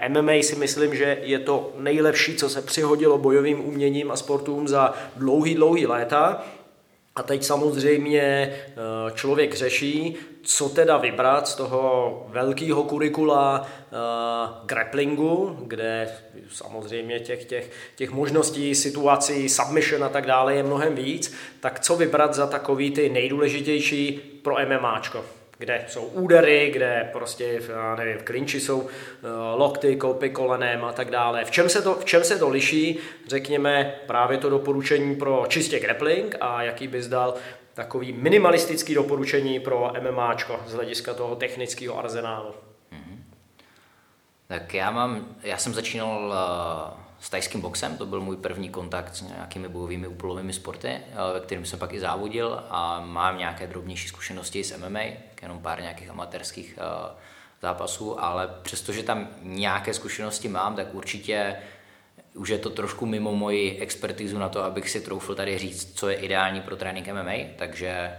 Eh, 0.00 0.08
MMA 0.08 0.32
si 0.32 0.56
myslím, 0.56 0.94
že 0.94 1.18
je 1.22 1.38
to 1.38 1.72
nejlepší, 1.76 2.36
co 2.36 2.48
se 2.48 2.62
přihodilo 2.62 3.18
bojovým 3.18 3.68
uměním 3.68 4.10
a 4.10 4.16
sportům 4.16 4.68
za 4.68 4.94
dlouhý, 5.16 5.54
dlouhý 5.54 5.86
léta. 5.86 6.44
A 7.16 7.22
teď 7.22 7.44
samozřejmě 7.44 8.20
eh, 8.20 8.74
člověk 9.14 9.54
řeší, 9.54 10.16
co 10.46 10.68
teda 10.68 10.96
vybrat 10.96 11.48
z 11.48 11.54
toho 11.54 12.26
velkého 12.28 12.82
kurikula 12.82 13.60
uh, 13.60 14.66
grapplingu, 14.66 15.58
kde 15.62 16.08
samozřejmě 16.52 17.20
těch, 17.20 17.44
těch, 17.44 17.70
těch 17.96 18.10
možností, 18.10 18.74
situací, 18.74 19.48
submission 19.48 20.04
a 20.04 20.08
tak 20.08 20.26
dále 20.26 20.54
je 20.54 20.62
mnohem 20.62 20.94
víc, 20.94 21.34
tak 21.60 21.80
co 21.80 21.96
vybrat 21.96 22.34
za 22.34 22.46
takový 22.46 22.90
ty 22.90 23.08
nejdůležitější 23.08 24.12
pro 24.42 24.56
MMAčko? 24.66 25.24
Kde 25.58 25.84
jsou 25.88 26.02
údery, 26.02 26.70
kde 26.72 27.08
prostě, 27.12 27.60
já 27.68 27.96
nevím, 27.96 28.18
v 28.18 28.22
klinči 28.22 28.60
jsou 28.60 28.78
uh, 28.80 28.88
lokty, 29.54 29.96
koupy 29.96 30.30
kolenem 30.30 30.84
a 30.84 30.92
tak 30.92 31.10
dále. 31.10 31.44
V 31.44 31.50
čem, 31.50 31.68
se 31.68 31.82
to, 31.82 31.94
v 31.94 32.04
čem 32.04 32.24
se 32.24 32.38
to 32.38 32.48
liší, 32.48 32.98
řekněme, 33.26 33.94
právě 34.06 34.38
to 34.38 34.50
doporučení 34.50 35.16
pro 35.16 35.44
čistě 35.48 35.80
grappling 35.80 36.36
a 36.40 36.62
jaký 36.62 36.88
bys 36.88 37.08
dal 37.08 37.34
takový 37.74 38.12
minimalistický 38.12 38.94
doporučení 38.94 39.60
pro 39.60 39.92
MMAčko 40.10 40.60
z 40.66 40.72
hlediska 40.72 41.14
toho 41.14 41.36
technického 41.36 41.98
arzenálu. 41.98 42.50
Mm-hmm. 42.92 43.18
Tak 44.46 44.74
já 44.74 44.90
mám, 44.90 45.26
já 45.42 45.58
jsem 45.58 45.74
začínal 45.74 46.34
uh, 46.98 47.05
s 47.20 47.30
tajským 47.30 47.60
boxem, 47.60 47.96
to 47.96 48.06
byl 48.06 48.20
můj 48.20 48.36
první 48.36 48.68
kontakt 48.68 49.16
s 49.16 49.22
nějakými 49.22 49.68
bojovými 49.68 50.06
úpolovými 50.06 50.52
sporty, 50.52 50.88
uh, 50.88 51.34
ve 51.34 51.40
kterým 51.40 51.64
jsem 51.64 51.78
pak 51.78 51.92
i 51.92 52.00
závodil 52.00 52.64
a 52.70 53.00
mám 53.00 53.38
nějaké 53.38 53.66
drobnější 53.66 54.08
zkušenosti 54.08 54.64
s 54.64 54.78
MMA, 54.78 55.00
jenom 55.42 55.58
pár 55.58 55.80
nějakých 55.80 56.10
amatérských 56.10 56.78
uh, 56.78 57.16
zápasů, 57.62 58.24
ale 58.24 58.48
přestože 58.62 59.02
tam 59.02 59.28
nějaké 59.42 59.94
zkušenosti 59.94 60.48
mám, 60.48 60.76
tak 60.76 60.94
určitě 60.94 61.56
už 62.34 62.48
je 62.48 62.58
to 62.58 62.70
trošku 62.70 63.06
mimo 63.06 63.36
moji 63.36 63.78
expertizu 63.78 64.38
na 64.38 64.48
to, 64.48 64.64
abych 64.64 64.90
si 64.90 65.00
troufl 65.00 65.34
tady 65.34 65.58
říct, 65.58 65.98
co 65.98 66.08
je 66.08 66.16
ideální 66.16 66.60
pro 66.60 66.76
trénink 66.76 67.08
MMA, 67.08 67.32
takže 67.56 68.18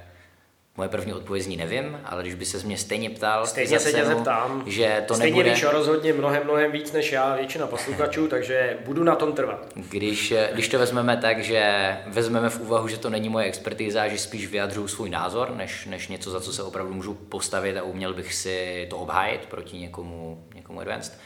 moje 0.77 0.89
první 0.89 1.13
odpověď 1.13 1.43
zní 1.43 1.57
nevím, 1.57 1.99
ale 2.05 2.23
když 2.23 2.35
by 2.35 2.45
se 2.45 2.67
mě 2.67 2.77
stejně 2.77 3.09
ptal, 3.09 3.47
stejně 3.47 3.79
se 3.79 3.91
tě 3.91 4.05
zeptám, 4.05 4.63
že 4.65 5.03
to 5.07 5.15
stejně 5.15 5.31
nebude... 5.31 5.53
víš 5.53 5.63
rozhodně 5.63 6.13
mnohem, 6.13 6.43
mnohem 6.43 6.71
víc 6.71 6.91
než 6.91 7.11
já, 7.11 7.35
většina 7.35 7.67
posluchačů, 7.67 8.27
takže 8.27 8.77
budu 8.85 9.03
na 9.03 9.15
tom 9.15 9.33
trvat. 9.33 9.67
Když, 9.75 10.33
když 10.53 10.67
to 10.67 10.79
vezmeme 10.79 11.17
tak, 11.17 11.43
že 11.43 11.97
vezmeme 12.07 12.49
v 12.49 12.59
úvahu, 12.59 12.87
že 12.87 12.97
to 12.97 13.09
není 13.09 13.29
moje 13.29 13.45
expertiza, 13.45 14.07
že 14.07 14.17
spíš 14.17 14.47
vyjadřuju 14.47 14.87
svůj 14.87 15.09
názor, 15.09 15.55
než, 15.55 15.85
než 15.85 16.07
něco, 16.07 16.31
za 16.31 16.41
co 16.41 16.53
se 16.53 16.63
opravdu 16.63 16.93
můžu 16.93 17.13
postavit 17.13 17.77
a 17.77 17.83
uměl 17.83 18.13
bych 18.13 18.33
si 18.33 18.87
to 18.89 18.97
obhájit 18.97 19.45
proti 19.45 19.77
někomu, 19.77 20.43
někomu 20.55 20.79
advanced, 20.79 21.19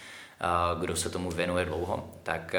kdo 0.80 0.96
se 0.96 1.10
tomu 1.10 1.32
věnuje 1.32 1.66
dlouho, 1.66 2.12
tak 2.24 2.56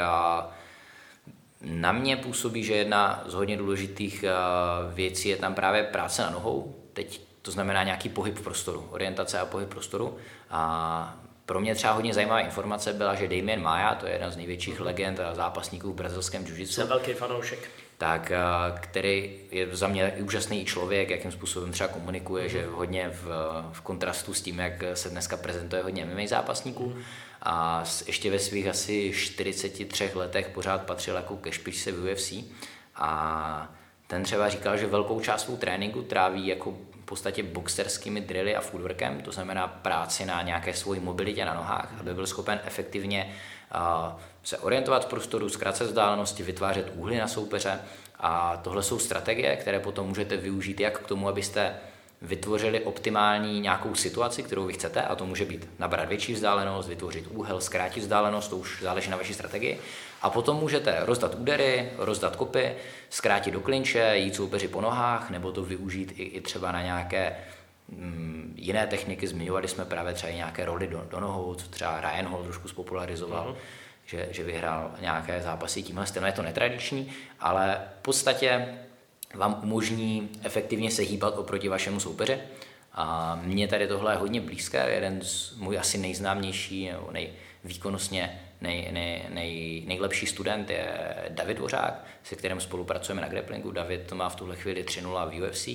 na 1.60 1.92
mě 1.92 2.16
působí, 2.16 2.64
že 2.64 2.74
jedna 2.74 3.22
z 3.26 3.34
hodně 3.34 3.56
důležitých 3.56 4.24
věcí 4.94 5.28
je 5.28 5.36
tam 5.36 5.54
právě 5.54 5.82
práce 5.82 6.22
na 6.22 6.30
nohou. 6.30 6.78
Teď 6.92 7.20
to 7.42 7.50
znamená 7.50 7.82
nějaký 7.84 8.08
pohyb 8.08 8.38
v 8.38 8.42
prostoru, 8.42 8.88
orientace 8.90 9.38
a 9.38 9.46
pohyb 9.46 9.68
v 9.68 9.70
prostoru. 9.70 10.16
A 10.50 11.16
pro 11.46 11.60
mě 11.60 11.74
třeba 11.74 11.92
hodně 11.92 12.14
zajímavá 12.14 12.40
informace 12.40 12.92
byla, 12.92 13.14
že 13.14 13.28
Damien 13.28 13.62
Maya, 13.62 13.94
to 13.94 14.06
je 14.06 14.12
jeden 14.12 14.30
z 14.30 14.36
největších 14.36 14.80
legend 14.80 15.20
a 15.20 15.34
zápasníků 15.34 15.92
v 15.92 15.94
brazilském 15.94 16.46
jiu 16.46 16.66
Jsem 16.66 16.88
velký 16.88 17.12
fanoušek. 17.12 17.70
Tak, 17.98 18.32
který 18.80 19.36
je 19.50 19.76
za 19.76 19.88
mě 19.88 20.12
úžasný 20.20 20.64
člověk, 20.64 21.10
jakým 21.10 21.32
způsobem 21.32 21.72
třeba 21.72 21.88
komunikuje, 21.88 22.44
mm. 22.44 22.50
že 22.50 22.66
hodně 22.66 23.10
v, 23.12 23.26
v 23.72 23.80
kontrastu 23.80 24.34
s 24.34 24.42
tím, 24.42 24.58
jak 24.58 24.72
se 24.94 25.10
dneska 25.10 25.36
prezentuje 25.36 25.82
hodně 25.82 26.04
MMA 26.04 26.26
zápasníků. 26.26 26.86
Mm 26.86 27.02
a 27.42 27.84
ještě 28.06 28.30
ve 28.30 28.38
svých 28.38 28.68
asi 28.68 29.12
43 29.14 30.10
letech 30.14 30.48
pořád 30.48 30.82
patřil 30.82 31.14
jako 31.14 31.36
ke 31.36 31.52
špičce 31.52 31.92
v 31.92 32.12
UFC 32.12 32.32
a 32.94 33.74
ten 34.12 34.22
třeba 34.22 34.48
říkal, 34.48 34.76
že 34.76 34.86
velkou 34.86 35.20
část 35.20 35.42
svou 35.42 35.56
tréninku 35.56 36.02
tráví 36.02 36.46
jako 36.46 36.70
v 36.70 37.04
podstatě 37.04 37.42
boxerskými 37.42 38.20
drilly 38.20 38.56
a 38.56 38.60
footworkem, 38.60 39.20
to 39.20 39.32
znamená 39.32 39.66
práci 39.66 40.24
na 40.24 40.42
nějaké 40.42 40.74
svoji 40.74 41.00
mobilitě 41.00 41.44
na 41.44 41.54
nohách, 41.54 41.94
aby 42.00 42.14
byl 42.14 42.26
schopen 42.26 42.60
efektivně 42.64 43.34
se 44.44 44.58
orientovat 44.58 45.04
v 45.04 45.08
prostoru, 45.08 45.48
zkracet 45.48 45.86
vzdálenosti, 45.86 46.42
vytvářet 46.42 46.92
úhly 46.94 47.18
na 47.18 47.28
soupeře 47.28 47.78
a 48.18 48.56
tohle 48.56 48.82
jsou 48.82 48.98
strategie, 48.98 49.56
které 49.56 49.80
potom 49.80 50.08
můžete 50.08 50.36
využít 50.36 50.80
jak 50.80 50.98
k 50.98 51.06
tomu, 51.06 51.28
abyste 51.28 51.74
vytvořili 52.22 52.80
optimální 52.80 53.60
nějakou 53.60 53.94
situaci, 53.94 54.42
kterou 54.42 54.66
vy 54.66 54.72
chcete, 54.72 55.02
a 55.02 55.14
to 55.14 55.26
může 55.26 55.44
být 55.44 55.68
nabrat 55.78 56.08
větší 56.08 56.32
vzdálenost, 56.32 56.88
vytvořit 56.88 57.26
úhel, 57.30 57.60
zkrátit 57.60 58.00
vzdálenost, 58.00 58.48
to 58.48 58.56
už 58.56 58.82
záleží 58.82 59.10
na 59.10 59.16
vaší 59.16 59.34
strategii. 59.34 59.80
A 60.22 60.30
potom 60.30 60.56
můžete 60.56 60.96
rozdat 61.00 61.34
údery, 61.34 61.90
rozdat 61.98 62.36
kopy, 62.36 62.74
zkrátit 63.10 63.50
do 63.50 63.60
klinče, 63.60 64.12
jít 64.16 64.34
soupeři 64.34 64.68
po 64.68 64.80
nohách, 64.80 65.30
nebo 65.30 65.52
to 65.52 65.64
využít 65.64 66.12
i, 66.16 66.22
i 66.22 66.40
třeba 66.40 66.72
na 66.72 66.82
nějaké 66.82 67.36
mm, 67.88 68.54
jiné 68.56 68.86
techniky. 68.86 69.26
Zmiňovali 69.26 69.68
jsme 69.68 69.84
právě 69.84 70.14
třeba 70.14 70.32
i 70.32 70.36
nějaké 70.36 70.64
roli 70.64 70.86
do, 70.86 71.06
do 71.10 71.20
nohou, 71.20 71.54
co 71.54 71.68
třeba 71.68 72.00
Ryan 72.00 72.26
Hall 72.26 72.42
trošku 72.42 72.68
spopularizoval. 72.68 73.52
Uh-huh 73.52 73.82
že, 74.06 74.28
že 74.30 74.42
vyhrál 74.42 74.90
nějaké 75.00 75.42
zápasy 75.42 75.82
tímhle 75.82 76.06
stylem. 76.06 76.26
Je 76.26 76.32
to 76.32 76.42
netradiční, 76.42 77.12
ale 77.40 77.80
v 77.98 78.02
podstatě 78.02 78.78
vám 79.34 79.60
umožní 79.62 80.30
efektivně 80.42 80.90
se 80.90 81.02
hýbat 81.02 81.38
oproti 81.38 81.68
vašemu 81.68 82.00
soupeři. 82.00 82.38
A 82.94 83.38
mně 83.42 83.68
tady 83.68 83.88
tohle 83.88 84.12
je 84.12 84.16
hodně 84.16 84.40
blízké, 84.40 84.90
jeden 84.90 85.20
z 85.22 85.56
můj 85.56 85.78
asi 85.78 85.98
nejznámější 85.98 86.88
nebo 86.88 87.10
nejvýkonnostně 87.12 88.40
nej, 88.62 88.88
nej, 88.92 89.22
nej, 89.28 89.82
nejlepší 89.86 90.26
student 90.26 90.70
je 90.70 91.14
David 91.28 91.56
Dvořák, 91.56 92.04
se 92.22 92.36
kterým 92.36 92.60
spolupracujeme 92.60 93.22
na 93.22 93.28
grapplingu. 93.28 93.70
David 93.70 94.12
má 94.12 94.28
v 94.28 94.36
tuhle 94.36 94.56
chvíli 94.56 94.84
3-0 94.84 95.30
v 95.30 95.48
UFC 95.48 95.68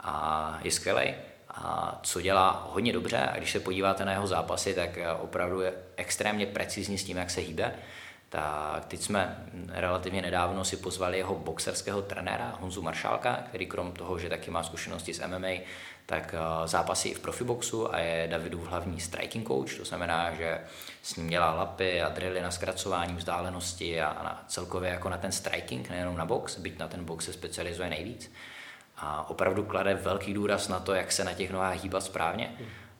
a 0.00 0.58
je 0.62 0.70
skvělý. 0.70 1.14
A 1.48 2.00
co 2.02 2.20
dělá 2.20 2.68
hodně 2.72 2.92
dobře, 2.92 3.18
a 3.18 3.36
když 3.36 3.52
se 3.52 3.60
podíváte 3.60 4.04
na 4.04 4.12
jeho 4.12 4.26
zápasy, 4.26 4.74
tak 4.74 4.98
opravdu 5.20 5.60
je 5.60 5.72
extrémně 5.96 6.46
precizní 6.46 6.98
s 6.98 7.04
tím, 7.04 7.16
jak 7.16 7.30
se 7.30 7.40
hýbe 7.40 7.74
tak 8.34 8.84
teď 8.84 9.00
jsme 9.00 9.46
relativně 9.68 10.22
nedávno 10.22 10.64
si 10.64 10.76
pozvali 10.76 11.18
jeho 11.18 11.34
boxerského 11.34 12.02
trenéra 12.02 12.58
Honzu 12.60 12.82
Maršálka, 12.82 13.44
který 13.48 13.66
krom 13.66 13.92
toho, 13.92 14.18
že 14.18 14.28
taky 14.28 14.50
má 14.50 14.62
zkušenosti 14.62 15.14
s 15.14 15.26
MMA, 15.26 15.48
tak 16.06 16.34
eh, 16.34 16.68
zápasí 16.68 17.08
i 17.08 17.14
v 17.14 17.20
profiboxu 17.20 17.94
a 17.94 17.98
je 17.98 18.28
Davidův 18.30 18.68
hlavní 18.68 19.00
striking 19.00 19.48
coach, 19.48 19.76
to 19.76 19.84
znamená, 19.84 20.34
že 20.34 20.60
s 21.02 21.16
ním 21.16 21.28
dělá 21.28 21.54
lapy 21.54 22.02
a 22.02 22.08
drily 22.08 22.40
na 22.40 22.50
zkracování 22.50 23.14
vzdálenosti 23.14 24.00
a 24.00 24.22
na 24.22 24.44
celkově 24.48 24.90
jako 24.90 25.08
na 25.08 25.18
ten 25.18 25.32
striking, 25.32 25.90
nejenom 25.90 26.16
na 26.16 26.24
box, 26.24 26.58
byť 26.58 26.78
na 26.78 26.88
ten 26.88 27.04
box 27.04 27.24
se 27.24 27.32
specializuje 27.32 27.90
nejvíc. 27.90 28.32
A 28.96 29.30
opravdu 29.30 29.64
klade 29.64 29.94
velký 29.94 30.34
důraz 30.34 30.68
na 30.68 30.80
to, 30.80 30.94
jak 30.94 31.12
se 31.12 31.24
na 31.24 31.32
těch 31.32 31.50
nohách 31.50 31.82
hýbat 31.82 32.02
správně. 32.02 32.50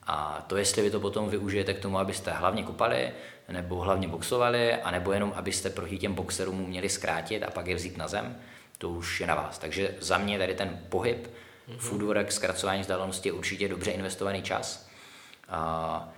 A 0.06 0.44
to, 0.46 0.56
jestli 0.56 0.82
vy 0.82 0.90
to 0.90 1.00
potom 1.00 1.28
využijete 1.28 1.74
k 1.74 1.80
tomu, 1.80 1.98
abyste 1.98 2.30
hlavně 2.30 2.62
kopali, 2.62 3.12
nebo 3.48 3.80
hlavně 3.80 4.08
boxovali, 4.08 4.74
anebo 4.74 5.12
jenom 5.12 5.32
abyste 5.36 5.70
proti 5.70 5.98
těm 5.98 6.14
boxerům 6.14 6.56
měli 6.56 6.88
zkrátit 6.88 7.42
a 7.42 7.50
pak 7.50 7.66
je 7.66 7.74
vzít 7.74 7.96
na 7.96 8.08
zem, 8.08 8.36
to 8.78 8.90
už 8.90 9.20
je 9.20 9.26
na 9.26 9.34
vás. 9.34 9.58
Takže 9.58 9.94
za 10.00 10.18
mě 10.18 10.38
tady 10.38 10.54
ten 10.54 10.80
pohyb, 10.88 11.28
mm-hmm. 11.68 11.78
foodwork, 11.78 12.32
zkracování 12.32 12.80
vzdálenosti 12.80 13.28
je 13.28 13.32
určitě 13.32 13.68
dobře 13.68 13.90
investovaný 13.90 14.42
čas. 14.42 14.88
A 15.48 16.12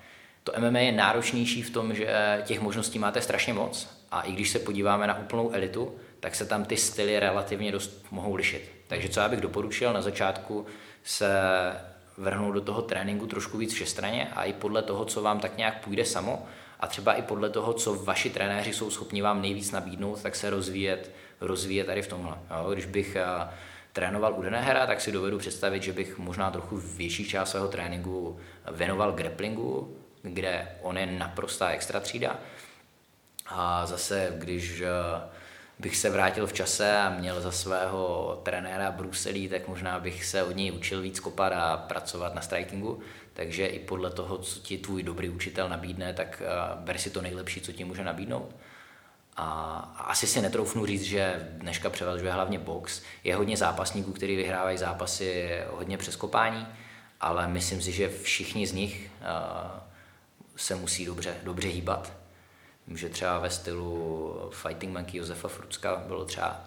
to 0.45 0.53
MMA 0.59 0.79
je 0.79 0.93
náročnější 0.93 1.63
v 1.63 1.71
tom, 1.71 1.95
že 1.95 2.43
těch 2.45 2.61
možností 2.61 2.99
máte 2.99 3.21
strašně 3.21 3.53
moc 3.55 3.89
a 4.11 4.23
i 4.23 4.33
když 4.33 4.51
se 4.51 4.59
podíváme 4.59 5.07
na 5.07 5.19
úplnou 5.19 5.51
elitu, 5.51 5.97
tak 6.21 6.35
se 6.35 6.47
tam 6.47 6.65
ty 6.65 6.77
styly 6.77 7.21
relativně 7.21 7.73
dost 7.73 8.07
mohou 8.11 8.35
lišit. 8.35 8.71
Takže 8.89 9.09
co 9.09 9.21
já 9.21 9.29
bych 9.29 9.41
doporučil 9.41 9.93
na 9.93 10.03
začátku 10.03 10.67
se 11.05 11.29
vrhnout 12.19 12.55
do 12.55 12.61
toho 12.61 12.83
tréninku 12.83 13.27
trošku 13.27 13.59
víc 13.59 13.73
všestraně 13.73 14.29
a 14.35 14.45
i 14.45 14.53
podle 14.53 14.83
toho, 14.83 15.05
co 15.05 15.23
vám 15.23 15.41
tak 15.41 15.57
nějak 15.57 15.85
půjde 15.85 16.05
samo, 16.05 16.47
a 16.81 16.87
třeba 16.87 17.13
i 17.15 17.23
podle 17.23 17.51
toho, 17.51 17.73
co 17.73 17.95
vaši 17.95 18.31
trenéři 18.31 18.73
jsou 18.73 18.91
schopni 18.91 19.23
vám 19.23 19.43
nejvíc 19.43 19.73
nabídnout, 19.73 20.23
tak 20.23 20.37
se 20.37 20.51
rozvíjet, 20.51 21.11
rozvíjet 21.41 21.85
tady 21.85 22.03
v 22.03 22.07
tomhle. 22.07 22.39
Jo? 22.51 22.71
Když 22.73 22.87
bych 22.87 23.17
uh, 23.17 23.51
trénoval 23.97 24.35
u 24.39 24.43
Denehera, 24.43 24.87
tak 24.87 25.01
si 25.01 25.13
dovedu 25.13 25.39
představit, 25.39 25.83
že 25.83 25.93
bych 25.93 26.19
možná 26.19 26.51
trochu 26.51 26.77
větší 26.77 27.25
část 27.25 27.51
svého 27.51 27.69
tréninku 27.69 28.39
věnoval 28.73 29.13
grapplingu, 29.13 29.97
kde 30.23 30.69
on 30.83 30.99
je 30.99 31.07
naprostá 31.07 31.69
extra 31.69 32.01
třída. 32.01 32.39
A 33.47 33.87
zase, 33.87 34.33
když 34.39 34.81
uh, 34.81 34.87
bych 35.79 35.97
se 35.97 36.11
vrátil 36.11 36.47
v 36.47 36.53
čase 36.53 36.97
a 36.97 37.11
měl 37.11 37.41
za 37.41 37.53
svého 37.53 38.41
trenéra 38.43 38.91
Bruselí, 38.91 39.49
tak 39.49 39.69
možná 39.69 40.01
bych 40.01 40.25
se 40.25 40.43
od 40.45 40.57
něj 40.57 40.73
učil 40.73 41.03
víc 41.03 41.21
kopat 41.21 41.53
a 41.53 41.77
pracovat 41.77 42.35
na 42.35 42.41
strikingu. 42.41 43.01
Takže 43.33 43.67
i 43.67 43.79
podle 43.79 44.11
toho, 44.11 44.39
co 44.39 44.61
ti 44.61 44.79
tvůj 44.79 45.03
dobrý 45.03 45.29
učitel 45.29 45.69
nabídne, 45.69 46.13
tak 46.13 46.43
uh, 46.43 46.81
ber 46.85 46.99
si 46.99 47.11
to 47.11 47.23
nejlepší, 47.23 47.61
co 47.61 47.73
ti 47.73 47.85
může 47.85 48.05
nabídnout. 48.05 48.57
A 49.37 49.79
asi 49.99 50.27
si 50.27 50.41
netroufnu 50.41 50.87
říct, 50.87 51.03
že 51.03 51.49
dneška 51.53 51.91
převažuje 51.91 52.33
hlavně 52.33 52.59
box. 52.59 53.03
Je 53.25 53.37
hodně 53.37 53.57
zápasníků, 53.57 54.13
kteří 54.13 54.37
vyhrávají 54.37 54.79
zápasy 54.79 55.51
hodně 55.71 55.99
přes 55.99 56.17
kopání, 56.17 56.67
ale 57.21 57.49
myslím 57.49 57.83
si, 57.83 57.93
že 57.93 58.09
všichni 58.09 58.67
z 58.67 58.73
nich 58.73 59.11
uh, 59.21 59.81
se 60.57 60.75
musí 60.75 61.05
dobře, 61.05 61.37
dobře 61.43 61.69
hýbat. 61.69 62.13
Vím, 62.87 62.97
že 62.97 63.09
třeba 63.09 63.39
ve 63.39 63.51
stylu 63.51 64.51
Fighting 64.53 64.93
Monkey 64.93 65.19
Josefa 65.19 65.49
Frucka 65.49 65.97
bylo 66.07 66.25
třeba 66.25 66.61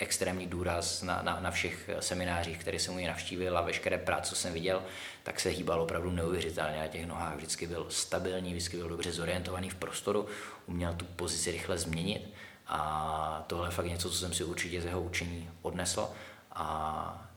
extrémní 0.00 0.46
důraz 0.46 1.02
na, 1.02 1.22
na, 1.22 1.40
na 1.40 1.50
všech 1.50 1.90
seminářích, 2.00 2.58
které 2.58 2.78
jsem 2.78 2.94
u 2.94 2.98
něj 2.98 3.06
navštívil 3.06 3.58
a 3.58 3.60
veškeré 3.60 3.98
práce, 3.98 4.30
co 4.30 4.36
jsem 4.36 4.52
viděl, 4.52 4.82
tak 5.22 5.40
se 5.40 5.48
hýbal 5.48 5.82
opravdu 5.82 6.10
neuvěřitelně 6.10 6.78
na 6.78 6.86
těch 6.86 7.06
nohách. 7.06 7.36
Vždycky 7.36 7.66
byl 7.66 7.86
stabilní, 7.88 8.50
vždycky 8.50 8.76
byl 8.76 8.88
dobře 8.88 9.12
zorientovaný 9.12 9.70
v 9.70 9.74
prostoru, 9.74 10.26
uměl 10.70 10.94
tu 10.94 11.04
pozici 11.04 11.52
rychle 11.52 11.78
změnit 11.78 12.34
a 12.66 13.44
tohle 13.46 13.68
je 13.68 13.72
fakt 13.72 13.86
něco, 13.86 14.10
co 14.10 14.16
jsem 14.16 14.34
si 14.34 14.44
určitě 14.44 14.80
z 14.80 14.84
jeho 14.84 15.00
učení 15.02 15.50
odnesl. 15.62 16.08
A 16.52 17.30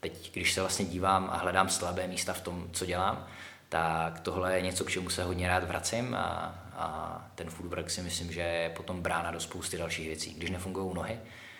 teď, 0.00 0.32
když 0.32 0.52
se 0.52 0.60
vlastně 0.60 0.84
dívám 0.84 1.30
a 1.32 1.36
hledám 1.36 1.68
slabé 1.68 2.06
místa 2.06 2.32
v 2.32 2.40
tom, 2.40 2.68
co 2.72 2.86
dělám, 2.86 3.26
tak 3.68 4.20
tohle 4.20 4.56
je 4.56 4.62
něco, 4.62 4.84
k 4.84 4.90
čemu 4.90 5.10
se 5.10 5.24
hodně 5.24 5.48
rád 5.48 5.64
vracím 5.64 6.14
a, 6.14 6.54
a 6.72 7.30
ten 7.34 7.50
footwork 7.50 7.90
si 7.90 8.02
myslím, 8.02 8.32
že 8.32 8.40
je 8.40 8.70
potom 8.70 9.02
brána 9.02 9.30
do 9.30 9.40
spousty 9.40 9.78
dalších 9.78 10.06
věcí. 10.06 10.34
Když 10.34 10.50
nefungují 10.50 10.94
nohy, 10.94 11.18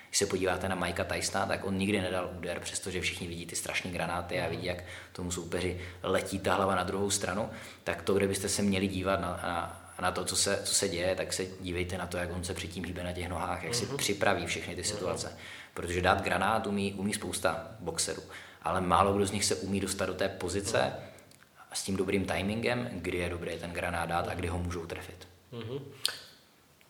když 0.09 0.19
se 0.19 0.27
podíváte 0.27 0.69
na 0.69 0.75
Mikea 0.75 1.05
Tysona, 1.05 1.47
tak 1.47 1.65
on 1.65 1.79
nikdy 1.79 2.01
nedal 2.01 2.31
úder, 2.39 2.61
přestože 2.61 3.01
všichni 3.01 3.29
vidí 3.29 3.47
ty 3.47 3.57
strašné 3.57 3.91
granáty 3.91 4.41
a 4.41 4.49
vidí, 4.49 4.67
jak 4.67 4.85
tomu 5.13 5.31
soupeři 5.31 5.81
letí 6.03 6.39
ta 6.39 6.55
hlava 6.55 6.75
na 6.75 6.85
druhou 6.85 7.11
stranu, 7.11 7.51
tak 7.85 8.03
to, 8.03 8.15
kde 8.15 8.29
byste 8.29 8.49
se 8.49 8.63
měli 8.63 8.89
dívat 8.89 9.21
na, 9.21 9.29
na, 9.29 9.80
na 10.01 10.11
to, 10.11 10.25
co 10.25 10.37
se, 10.37 10.61
co 10.65 10.75
se 10.75 10.89
děje, 10.89 11.15
tak 11.15 11.33
se 11.33 11.47
dívejte 11.61 11.99
na 11.99 12.07
to, 12.07 12.17
jak 12.17 12.33
on 12.33 12.45
se 12.45 12.55
předtím 12.55 12.85
hýbe 12.85 13.05
na 13.05 13.13
těch 13.13 13.29
nohách, 13.29 13.65
jak 13.65 13.75
si 13.75 13.87
mm-hmm. 13.87 13.97
připraví 13.97 14.47
všechny 14.47 14.77
ty 14.77 14.85
situace. 14.85 15.27
Mm-hmm. 15.27 15.71
Protože 15.75 16.03
dát 16.03 16.23
granát 16.23 16.67
umí, 16.67 16.93
umí 16.93 17.15
spousta 17.15 17.69
boxerů, 17.81 18.23
ale 18.63 18.81
málo 18.81 19.13
kdo 19.13 19.27
z 19.27 19.33
nich 19.33 19.45
se 19.45 19.55
umí 19.55 19.81
dostat 19.81 20.07
do 20.07 20.15
té 20.15 20.29
pozice 20.29 20.79
mm-hmm. 20.79 21.63
s 21.73 21.83
tím 21.83 21.97
dobrým 21.97 22.25
timingem, 22.25 22.89
kdy 22.93 23.19
je 23.19 23.29
dobré 23.29 23.57
ten 23.57 23.73
granát 23.73 24.09
dát 24.09 24.29
a 24.29 24.35
kdy 24.35 24.49
ho 24.49 24.59
můžou 24.59 24.87
trefit. 24.87 25.29
Mm-hmm. 25.53 25.81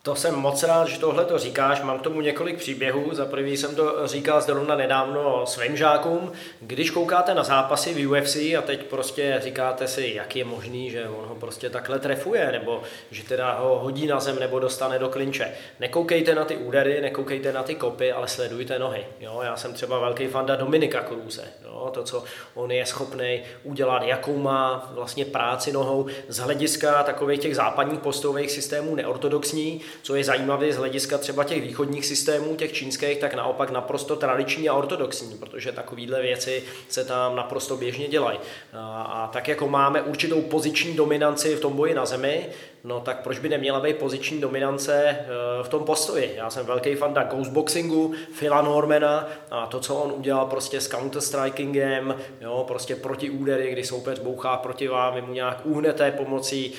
To 0.02 0.14
jsem 0.14 0.34
moc 0.34 0.62
rád, 0.62 0.88
že 0.88 0.98
tohle 0.98 1.24
to 1.24 1.38
říkáš. 1.38 1.82
Mám 1.82 1.98
k 1.98 2.02
tomu 2.02 2.20
několik 2.20 2.58
příběhů. 2.58 3.14
Za 3.14 3.26
prvý 3.26 3.56
jsem 3.56 3.74
to 3.74 4.06
říkal 4.06 4.40
zrovna 4.40 4.76
nedávno 4.76 5.46
svým 5.46 5.76
žákům. 5.76 6.32
Když 6.60 6.90
koukáte 6.90 7.34
na 7.34 7.42
zápasy 7.42 7.94
v 7.94 8.10
UFC 8.10 8.36
a 8.36 8.62
teď 8.66 8.84
prostě 8.84 9.40
říkáte 9.42 9.88
si, 9.88 10.12
jak 10.14 10.36
je 10.36 10.44
možný, 10.44 10.90
že 10.90 11.08
on 11.08 11.24
ho 11.28 11.34
prostě 11.34 11.70
takhle 11.70 11.98
trefuje, 11.98 12.52
nebo 12.52 12.82
že 13.10 13.24
teda 13.24 13.52
ho 13.52 13.78
hodí 13.78 14.06
na 14.06 14.20
zem 14.20 14.38
nebo 14.38 14.58
dostane 14.58 14.98
do 14.98 15.08
klinče. 15.08 15.52
Nekoukejte 15.80 16.34
na 16.34 16.44
ty 16.44 16.56
údery, 16.56 17.00
nekoukejte 17.00 17.52
na 17.52 17.62
ty 17.62 17.74
kopy, 17.74 18.12
ale 18.12 18.28
sledujte 18.28 18.78
nohy. 18.78 19.06
Jo, 19.20 19.40
já 19.44 19.56
jsem 19.56 19.74
třeba 19.74 19.98
velký 19.98 20.26
fanda 20.26 20.56
Dominika 20.56 21.00
Kruse. 21.00 21.48
Jo, 21.64 21.90
to, 21.94 22.02
co 22.02 22.24
on 22.54 22.70
je 22.70 22.86
schopný 22.86 23.42
udělat, 23.62 24.02
jakou 24.02 24.36
má 24.38 24.90
vlastně 24.94 25.24
práci 25.24 25.72
nohou 25.72 26.06
z 26.28 26.38
hlediska 26.38 27.02
takových 27.02 27.40
těch 27.40 27.56
západních 27.56 28.00
postových 28.00 28.50
systémů 28.50 28.94
neortodoxní, 28.94 29.80
co 30.02 30.14
je 30.14 30.24
zajímavé 30.24 30.72
z 30.72 30.76
hlediska 30.76 31.18
třeba 31.18 31.44
těch 31.44 31.62
východních 31.62 32.06
systémů, 32.06 32.56
těch 32.56 32.72
čínských, 32.72 33.18
tak 33.18 33.34
naopak 33.34 33.70
naprosto 33.70 34.16
tradiční 34.16 34.68
a 34.68 34.74
ortodoxní, 34.74 35.38
protože 35.38 35.72
takovéhle 35.72 36.22
věci 36.22 36.62
se 36.88 37.04
tam 37.04 37.36
naprosto 37.36 37.76
běžně 37.76 38.08
dělají. 38.08 38.38
A, 38.72 39.02
a 39.02 39.28
tak 39.28 39.48
jako 39.48 39.68
máme 39.68 40.02
určitou 40.02 40.42
poziční 40.42 40.94
dominanci 40.94 41.54
v 41.54 41.60
tom 41.60 41.76
boji 41.76 41.94
na 41.94 42.06
zemi, 42.06 42.46
no 42.84 43.00
tak 43.00 43.22
proč 43.22 43.38
by 43.38 43.48
neměla 43.48 43.80
být 43.80 43.96
poziční 43.96 44.40
dominance 44.40 45.04
eh, 45.04 45.26
v 45.62 45.68
tom 45.68 45.84
postoji? 45.84 46.34
Já 46.36 46.50
jsem 46.50 46.66
velký 46.66 46.94
fan 46.94 47.14
ghostboxingu, 47.30 48.14
Phila 48.38 48.62
Normana 48.62 49.28
a 49.50 49.66
to, 49.66 49.80
co 49.80 49.94
on 49.94 50.12
udělal 50.16 50.46
prostě 50.46 50.80
s 50.80 50.90
counter-strikingem, 50.90 52.14
jo, 52.40 52.64
prostě 52.68 52.96
proti 52.96 53.30
údery, 53.30 53.72
kdy 53.72 53.84
soupeř 53.84 54.18
bouchá 54.18 54.56
proti 54.56 54.88
vám, 54.88 55.14
vy 55.14 55.22
mu 55.22 55.32
nějak 55.32 55.60
uhnete 55.64 56.10
pomocí 56.10 56.74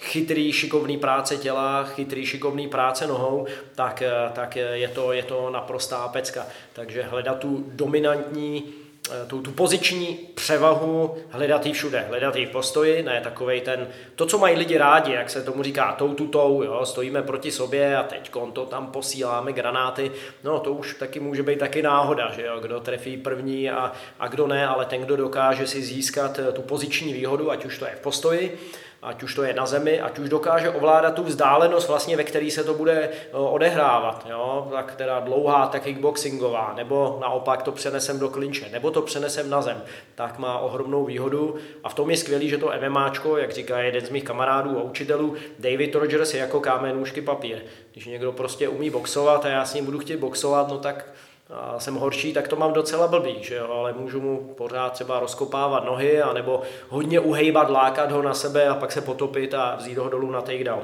chytrý, 0.00 0.52
šikovný 0.52 0.98
práce 0.98 1.36
těla, 1.36 1.84
chytrý, 1.84 2.26
šikovný 2.26 2.68
práce 2.68 3.06
nohou, 3.06 3.46
tak, 3.74 4.02
eh, 4.02 4.12
tak 4.32 4.56
je, 4.56 4.88
to, 4.88 5.12
je 5.12 5.22
to 5.22 5.50
naprostá 5.50 6.08
pecka. 6.08 6.46
Takže 6.72 7.02
hledat 7.02 7.38
tu 7.38 7.64
dominantní, 7.68 8.64
eh, 9.10 9.26
tu, 9.26 9.42
tu 9.42 9.52
poziční 9.52 10.18
převahu, 10.34 11.16
hledat 11.30 11.66
ji 11.66 11.72
všude, 11.72 12.04
hledat 12.08 12.36
ji 12.36 12.46
v 12.46 12.50
postoji, 12.50 13.02
ne 13.02 13.20
takovej 13.24 13.60
ten, 13.60 13.88
to, 14.14 14.26
co 14.26 14.38
mají 14.38 14.56
lidi 14.56 14.78
rádi, 14.78 15.12
jak 15.12 15.30
se 15.30 15.42
tomu 15.42 15.62
říká, 15.62 15.92
tou 15.92 16.14
tutou, 16.14 16.62
jo, 16.62 16.80
stojíme 16.86 17.22
proti 17.22 17.50
sobě 17.50 17.96
a 17.96 18.02
teď 18.02 18.30
to 18.52 18.66
tam 18.66 18.86
posíláme 18.86 19.52
granáty, 19.52 20.12
no 20.44 20.60
to 20.60 20.72
už 20.72 20.94
taky 20.94 21.20
může 21.20 21.42
být 21.42 21.58
taky 21.58 21.82
náhoda, 21.82 22.32
že 22.32 22.46
jo, 22.46 22.60
kdo 22.60 22.80
trefí 22.80 23.16
první 23.16 23.70
a, 23.70 23.92
a 24.20 24.28
kdo 24.28 24.46
ne, 24.46 24.66
ale 24.66 24.84
ten, 24.84 25.00
kdo 25.00 25.16
dokáže 25.16 25.66
si 25.66 25.82
získat 25.82 26.38
eh, 26.38 26.52
tu 26.52 26.62
poziční 26.62 27.12
výhodu, 27.12 27.50
ať 27.50 27.64
už 27.64 27.78
to 27.78 27.84
je 27.84 27.92
v 27.96 28.00
postoji, 28.00 28.58
ať 29.02 29.22
už 29.22 29.34
to 29.34 29.42
je 29.42 29.54
na 29.54 29.66
zemi, 29.66 30.00
ať 30.00 30.18
už 30.18 30.28
dokáže 30.28 30.70
ovládat 30.70 31.14
tu 31.14 31.24
vzdálenost, 31.24 31.88
vlastně, 31.88 32.16
ve 32.16 32.24
které 32.24 32.50
se 32.50 32.64
to 32.64 32.74
bude 32.74 33.08
eh, 33.12 33.28
odehrávat, 33.32 34.26
jo? 34.30 34.68
tak 34.70 34.94
teda 34.94 35.20
dlouhá, 35.20 35.66
tak 35.66 35.82
kickboxingová, 35.82 36.72
nebo 36.76 37.18
naopak 37.20 37.62
to 37.62 37.72
přenesem 37.72 38.18
do 38.18 38.28
klinče, 38.28 38.68
nebo 38.72 38.90
to 38.90 39.02
přenesem 39.02 39.50
na 39.50 39.62
zem, 39.62 39.82
tak 40.14 40.38
má 40.38 40.58
ohromnou 40.58 41.04
výhodu 41.04 41.54
a 41.84 41.88
v 41.88 41.94
tom 41.94 42.10
je 42.10 42.16
skvělý, 42.16 42.48
že 42.48 42.58
to 42.58 42.72
MMAčko, 42.88 43.36
jak 43.36 43.52
říká 43.52 43.78
jeden 43.78 44.06
z 44.06 44.10
mých 44.10 44.24
kamarádů 44.24 44.78
a 44.78 44.82
učitelů, 44.82 45.34
David 45.58 45.94
Rogers 45.94 46.34
je 46.34 46.40
jako 46.40 46.60
kámen, 46.60 46.96
nůžky, 46.96 47.22
papír. 47.22 47.58
Když 47.92 48.06
někdo 48.06 48.32
prostě 48.32 48.68
umí 48.68 48.90
boxovat 48.90 49.44
a 49.44 49.48
já 49.48 49.64
s 49.64 49.74
ním 49.74 49.84
budu 49.84 49.98
chtít 49.98 50.16
boxovat, 50.16 50.68
no 50.68 50.78
tak 50.78 51.06
a 51.52 51.78
jsem 51.78 51.94
horší, 51.94 52.32
tak 52.32 52.48
to 52.48 52.56
mám 52.56 52.72
docela 52.72 53.08
blbý, 53.08 53.36
že 53.40 53.54
jo? 53.54 53.72
ale 53.72 53.92
můžu 53.92 54.20
mu 54.20 54.54
pořád 54.56 54.92
třeba 54.92 55.20
rozkopávat 55.20 55.84
nohy, 55.84 56.22
anebo 56.22 56.62
hodně 56.88 57.20
uhejbat, 57.20 57.70
lákat 57.70 58.12
ho 58.12 58.22
na 58.22 58.34
sebe 58.34 58.68
a 58.68 58.74
pak 58.74 58.92
se 58.92 59.00
potopit 59.00 59.54
a 59.54 59.76
vzít 59.76 59.98
ho 59.98 60.08
dolů 60.08 60.30
na 60.30 60.40
takedown. 60.40 60.82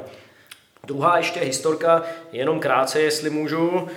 Druhá 0.87 1.17
ještě 1.17 1.41
historka, 1.41 2.03
jenom 2.33 2.61
krátce, 2.61 3.01
jestli 3.01 3.31
můžu. 3.31 3.89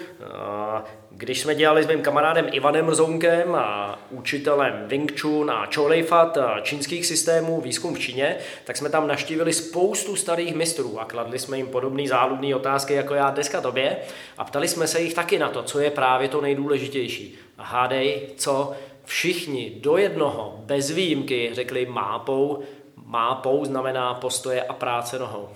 Když 1.11 1.41
jsme 1.41 1.55
dělali 1.55 1.83
s 1.83 1.87
mým 1.87 2.01
kamarádem 2.01 2.49
Ivanem 2.51 2.91
Rzounkem 2.91 3.55
a 3.55 3.99
učitelem 4.09 4.83
Wing 4.87 5.19
Chun 5.19 5.51
a 5.51 5.69
Choleifat 5.75 6.37
a 6.37 6.59
čínských 6.59 7.05
systémů 7.05 7.61
výzkum 7.61 7.95
v 7.95 7.99
Číně, 7.99 8.37
tak 8.63 8.77
jsme 8.77 8.89
tam 8.89 9.07
naštívili 9.07 9.53
spoustu 9.53 10.15
starých 10.15 10.55
mistrů 10.55 10.99
a 10.99 11.05
kladli 11.05 11.39
jsme 11.39 11.57
jim 11.57 11.67
podobné 11.67 12.07
záludné 12.07 12.55
otázky 12.55 12.93
jako 12.93 13.13
já 13.13 13.29
dneska 13.29 13.61
tobě 13.61 13.97
a 14.37 14.43
ptali 14.43 14.67
jsme 14.67 14.87
se 14.87 15.01
jich 15.01 15.13
taky 15.13 15.39
na 15.39 15.49
to, 15.49 15.63
co 15.63 15.79
je 15.79 15.91
právě 15.91 16.27
to 16.29 16.41
nejdůležitější. 16.41 17.35
A 17.57 17.63
hádej, 17.63 18.21
co 18.35 18.73
všichni 19.05 19.71
do 19.79 19.97
jednoho, 19.97 20.55
bez 20.65 20.91
výjimky, 20.91 21.49
řekli 21.53 21.85
mápou, 21.85 22.63
mápou 23.05 23.65
znamená 23.65 24.13
postoje 24.13 24.63
a 24.63 24.73
práce 24.73 25.19
nohou. 25.19 25.49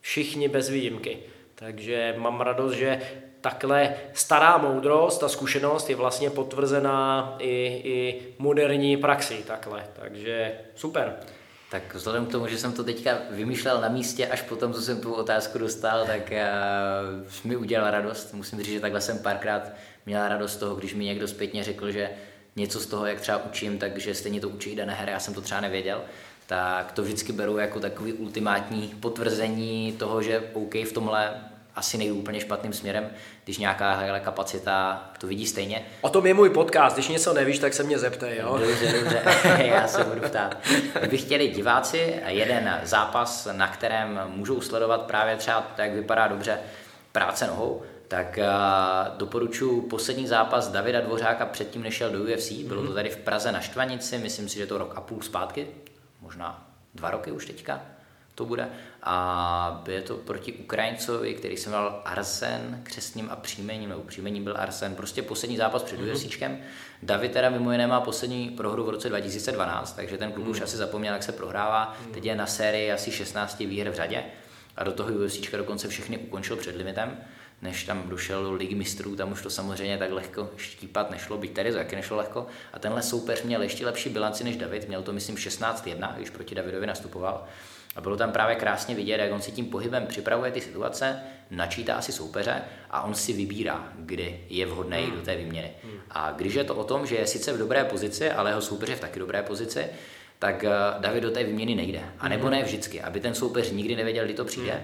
Všichni 0.00 0.48
bez 0.48 0.68
výjimky. 0.68 1.18
Takže 1.54 2.14
mám 2.18 2.40
radost, 2.40 2.72
že 2.72 3.00
takhle 3.44 3.94
stará 4.12 4.58
moudrost, 4.58 5.20
ta 5.20 5.28
zkušenost 5.28 5.90
je 5.90 5.96
vlastně 5.96 6.30
potvrzená 6.30 7.34
i, 7.38 7.80
i 7.84 8.22
moderní 8.38 8.96
praxi 8.96 9.44
takhle. 9.46 9.84
Takže 10.00 10.52
super. 10.74 11.16
Tak 11.70 11.94
vzhledem 11.94 12.26
k 12.26 12.30
tomu, 12.30 12.46
že 12.46 12.58
jsem 12.58 12.72
to 12.72 12.84
teďka 12.84 13.18
vymýšlel 13.30 13.80
na 13.80 13.88
místě, 13.88 14.26
až 14.26 14.42
potom, 14.42 14.72
co 14.72 14.82
jsem 14.82 15.00
tu 15.00 15.14
otázku 15.14 15.58
dostal, 15.58 16.06
tak 16.06 16.32
uh, 16.32 17.50
mi 17.50 17.56
udělal 17.56 17.90
radost. 17.90 18.34
Musím 18.34 18.58
říct, 18.58 18.74
že 18.74 18.80
takhle 18.80 19.00
jsem 19.00 19.18
párkrát 19.18 19.72
měl 20.06 20.28
radost 20.28 20.52
z 20.52 20.56
toho, 20.56 20.74
když 20.74 20.94
mi 20.94 21.04
někdo 21.04 21.28
zpětně 21.28 21.64
řekl, 21.64 21.90
že 21.90 22.10
něco 22.56 22.80
z 22.80 22.86
toho, 22.86 23.06
jak 23.06 23.20
třeba 23.20 23.44
učím, 23.44 23.78
takže 23.78 24.14
stejně 24.14 24.40
to 24.40 24.48
učí 24.48 24.76
dané 24.76 24.94
hry, 24.94 25.12
já 25.12 25.20
jsem 25.20 25.34
to 25.34 25.40
třeba 25.40 25.60
nevěděl 25.60 26.02
tak 26.46 26.92
to 26.92 27.02
vždycky 27.02 27.32
beru 27.32 27.58
jako 27.58 27.80
takový 27.80 28.12
ultimátní 28.12 28.94
potvrzení 29.00 29.92
toho, 29.98 30.22
že 30.22 30.50
OK, 30.52 30.74
v 30.74 30.92
tomhle 30.92 31.40
asi 31.76 31.98
nejdu 31.98 32.14
úplně 32.14 32.40
špatným 32.40 32.72
směrem, 32.72 33.10
když 33.44 33.58
nějaká 33.58 33.94
hele, 33.94 34.20
kapacita 34.20 35.04
to 35.18 35.26
vidí 35.26 35.46
stejně. 35.46 35.82
O 36.00 36.08
tom 36.08 36.26
je 36.26 36.34
můj 36.34 36.50
podcast, 36.50 36.96
když 36.96 37.08
něco 37.08 37.34
nevíš, 37.34 37.58
tak 37.58 37.74
se 37.74 37.82
mě 37.82 37.98
zeptej, 37.98 38.38
jo? 38.38 38.58
Dobře, 38.58 38.92
dobře, 39.00 39.22
já 39.64 39.88
se 39.88 40.04
budu 40.04 40.20
ptát. 40.20 40.56
Kdyby 40.98 41.18
chtěli 41.18 41.48
diváci 41.48 42.22
jeden 42.26 42.80
zápas, 42.82 43.48
na 43.52 43.68
kterém 43.68 44.20
můžou 44.26 44.60
sledovat 44.60 45.02
právě 45.02 45.36
třeba, 45.36 45.66
jak 45.78 45.92
vypadá 45.92 46.28
dobře 46.28 46.58
práce 47.12 47.46
nohou, 47.46 47.82
tak 48.08 48.38
uh, 48.38 49.18
doporučuji 49.18 49.82
poslední 49.82 50.26
zápas 50.26 50.68
Davida 50.68 51.00
Dvořáka 51.00 51.46
předtím, 51.46 51.82
než 51.82 51.94
šel 51.94 52.10
do 52.10 52.22
UFC. 52.22 52.52
Bylo 52.52 52.80
to 52.80 52.86
mhm. 52.86 52.94
tady 52.94 53.10
v 53.10 53.16
Praze 53.16 53.52
na 53.52 53.60
Štvanici, 53.60 54.18
myslím 54.18 54.48
si, 54.48 54.58
že 54.58 54.66
to 54.66 54.78
rok 54.78 54.92
a 54.96 55.00
půl 55.00 55.22
zpátky, 55.22 55.66
možná 56.20 56.66
dva 56.94 57.10
roky 57.10 57.32
už 57.32 57.46
teďka 57.46 57.80
to 58.34 58.44
bude. 58.44 58.68
A 59.02 59.84
je 59.88 60.02
to 60.02 60.16
proti 60.16 60.52
Ukrajincovi, 60.52 61.34
který 61.34 61.56
se 61.56 61.70
jmenoval 61.70 62.02
Arsen 62.04 62.80
křesním 62.82 63.28
a 63.30 63.36
příjmením, 63.36 63.88
nebo 63.88 64.02
příjmením 64.02 64.44
byl 64.44 64.54
Arsen. 64.58 64.94
Prostě 64.94 65.22
poslední 65.22 65.56
zápas 65.56 65.82
před 65.82 66.00
mm-hmm. 66.00 66.56
David 67.02 67.32
teda 67.32 67.50
mimo 67.50 67.72
jiné 67.72 67.86
má 67.86 68.00
poslední 68.00 68.50
prohru 68.50 68.84
v 68.84 68.88
roce 68.88 69.08
2012, 69.08 69.92
takže 69.92 70.18
ten 70.18 70.32
klub 70.32 70.44
mm. 70.44 70.50
už 70.50 70.60
asi 70.60 70.76
zapomněl, 70.76 71.12
jak 71.12 71.22
se 71.22 71.32
prohrává. 71.32 71.96
Mm. 72.06 72.14
Teď 72.14 72.24
je 72.24 72.36
na 72.36 72.46
sérii 72.46 72.92
asi 72.92 73.12
16 73.12 73.58
výher 73.58 73.90
v 73.90 73.94
řadě 73.94 74.24
a 74.76 74.84
do 74.84 74.92
toho 74.92 75.10
UFC 75.12 75.50
dokonce 75.50 75.88
všechny 75.88 76.18
ukončil 76.18 76.56
před 76.56 76.76
limitem 76.76 77.18
než 77.64 77.84
tam 77.84 78.08
došel 78.08 78.44
do 78.44 78.52
ligy 78.52 78.74
mistrů, 78.74 79.16
tam 79.16 79.32
už 79.32 79.42
to 79.42 79.50
samozřejmě 79.50 79.98
tak 79.98 80.10
lehko 80.10 80.50
štípat 80.56 81.10
nešlo, 81.10 81.38
byť 81.38 81.52
tady 81.52 81.72
taky 81.72 81.96
nešlo 81.96 82.16
lehko. 82.16 82.46
A 82.72 82.78
tenhle 82.78 83.02
soupeř 83.02 83.42
měl 83.42 83.62
ještě 83.62 83.86
lepší 83.86 84.10
bilanci 84.10 84.44
než 84.44 84.56
David, 84.56 84.88
měl 84.88 85.02
to 85.02 85.12
myslím 85.12 85.36
16-1, 85.36 86.14
když 86.16 86.30
proti 86.30 86.54
Davidovi 86.54 86.86
nastupoval. 86.86 87.44
A 87.96 88.00
bylo 88.00 88.16
tam 88.16 88.32
právě 88.32 88.56
krásně 88.56 88.94
vidět, 88.94 89.16
jak 89.20 89.32
on 89.32 89.42
si 89.42 89.52
tím 89.52 89.66
pohybem 89.66 90.06
připravuje 90.06 90.52
ty 90.52 90.60
situace, 90.60 91.20
načítá 91.50 92.00
si 92.00 92.12
soupeře 92.12 92.62
a 92.90 93.02
on 93.02 93.14
si 93.14 93.32
vybírá, 93.32 93.92
kdy 93.98 94.40
je 94.48 94.66
vhodný 94.66 94.98
hmm. 94.98 95.16
do 95.16 95.22
té 95.22 95.36
výměny. 95.36 95.72
Hmm. 95.84 95.98
A 96.10 96.32
když 96.32 96.54
je 96.54 96.64
to 96.64 96.74
o 96.74 96.84
tom, 96.84 97.06
že 97.06 97.16
je 97.16 97.26
sice 97.26 97.52
v 97.52 97.58
dobré 97.58 97.84
pozici, 97.84 98.30
ale 98.30 98.50
jeho 98.50 98.62
soupeř 98.62 98.88
je 98.88 98.96
v 98.96 99.00
taky 99.00 99.18
dobré 99.18 99.42
pozici, 99.42 99.86
tak 100.38 100.64
eh, 100.64 100.70
David 100.98 101.22
do 101.22 101.30
té 101.30 101.44
výměny 101.44 101.74
nejde. 101.74 102.02
A 102.18 102.28
nebo 102.28 102.42
hmm. 102.42 102.52
ne 102.52 102.62
vždycky, 102.62 103.02
aby 103.02 103.20
ten 103.20 103.34
soupeř 103.34 103.70
nikdy 103.70 103.96
nevěděl, 103.96 104.24
kdy 104.24 104.34
to 104.34 104.44
přijde. 104.44 104.72
Hmm. 104.72 104.82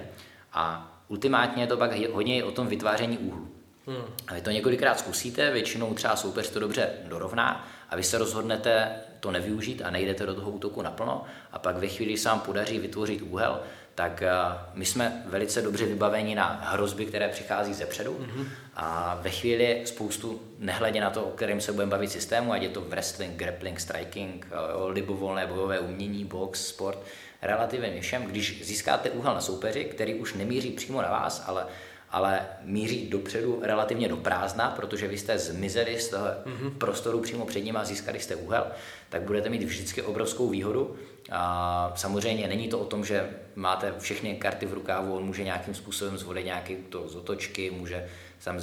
A 0.53 0.91
ultimátně 1.07 1.63
je 1.63 1.67
to 1.67 1.77
pak 1.77 2.09
hodně 2.11 2.43
o 2.43 2.51
tom 2.51 2.67
vytváření 2.67 3.17
úhlu. 3.17 3.47
Hmm. 3.87 4.03
A 4.27 4.33
vy 4.33 4.41
to 4.41 4.51
několikrát 4.51 4.99
zkusíte, 4.99 5.51
většinou 5.51 5.93
třeba 5.93 6.15
soupeř 6.15 6.49
to 6.49 6.59
dobře 6.59 6.89
dorovná 7.03 7.67
a 7.89 7.95
vy 7.95 8.03
se 8.03 8.17
rozhodnete 8.17 8.91
to 9.21 9.31
nevyužít 9.31 9.81
a 9.85 9.89
nejdete 9.89 10.25
do 10.25 10.35
toho 10.35 10.51
útoku 10.51 10.81
naplno 10.81 11.23
a 11.51 11.59
pak 11.59 11.77
ve 11.77 11.87
chvíli, 11.87 12.11
kdy 12.11 12.17
se 12.17 12.29
vám 12.29 12.39
podaří 12.39 12.79
vytvořit 12.79 13.21
úhel, 13.21 13.59
tak 13.95 14.21
eh, 14.21 14.29
my 14.73 14.85
jsme 14.85 15.23
velice 15.25 15.61
dobře 15.61 15.85
vybaveni 15.85 16.35
na 16.35 16.59
hrozby, 16.63 17.05
které 17.05 17.27
přichází 17.29 17.73
ze 17.73 17.85
předu 17.85 18.13
mm-hmm. 18.13 18.45
a 18.75 19.17
ve 19.21 19.29
chvíli 19.29 19.81
spoustu, 19.85 20.41
nehledě 20.59 21.01
na 21.01 21.09
to, 21.09 21.23
o 21.23 21.31
kterém 21.31 21.61
se 21.61 21.71
budeme 21.71 21.91
bavit 21.91 22.11
systému, 22.11 22.53
ať 22.53 22.61
je 22.61 22.69
to 22.69 22.81
wrestling, 22.81 23.35
grappling, 23.35 23.79
striking, 23.79 24.47
eh, 24.51 24.55
libovolné 24.91 25.47
bojové 25.47 25.79
umění, 25.79 26.25
box, 26.25 26.67
sport, 26.67 26.99
relativně 27.41 28.01
všem, 28.01 28.23
když 28.23 28.65
získáte 28.65 29.09
úhel 29.09 29.33
na 29.33 29.41
soupeři, 29.41 29.85
který 29.85 30.15
už 30.15 30.33
nemíří 30.33 30.71
přímo 30.71 31.01
na 31.01 31.09
vás, 31.09 31.43
ale 31.47 31.65
ale 32.11 32.39
míří 32.63 33.09
dopředu 33.09 33.59
relativně 33.61 34.07
do 34.07 34.17
prázdna, 34.17 34.73
protože 34.75 35.07
vy 35.07 35.17
jste 35.17 35.39
zmizeli 35.39 35.99
z 35.99 36.09
toho 36.09 36.25
mm-hmm. 36.25 36.77
prostoru 36.77 37.19
přímo 37.19 37.45
před 37.45 37.61
ním 37.61 37.77
a 37.77 37.85
získali 37.85 38.19
jste 38.19 38.35
úhel, 38.35 38.67
tak 39.09 39.21
budete 39.21 39.49
mít 39.49 39.63
vždycky 39.63 40.01
obrovskou 40.01 40.49
výhodu. 40.49 40.95
A 41.31 41.93
samozřejmě 41.95 42.47
není 42.47 42.67
to 42.67 42.79
o 42.79 42.85
tom, 42.85 43.05
že 43.05 43.29
máte 43.55 43.93
všechny 43.99 44.35
karty 44.35 44.65
v 44.65 44.73
rukávu, 44.73 45.15
on 45.15 45.23
může 45.23 45.43
nějakým 45.43 45.73
způsobem 45.73 46.17
zvolit 46.17 46.45
nějaký 46.45 46.75
to 46.75 47.09
z 47.09 47.15
otočky, 47.15 47.71
může 47.71 48.07
tam 48.43 48.57
e, 48.57 48.61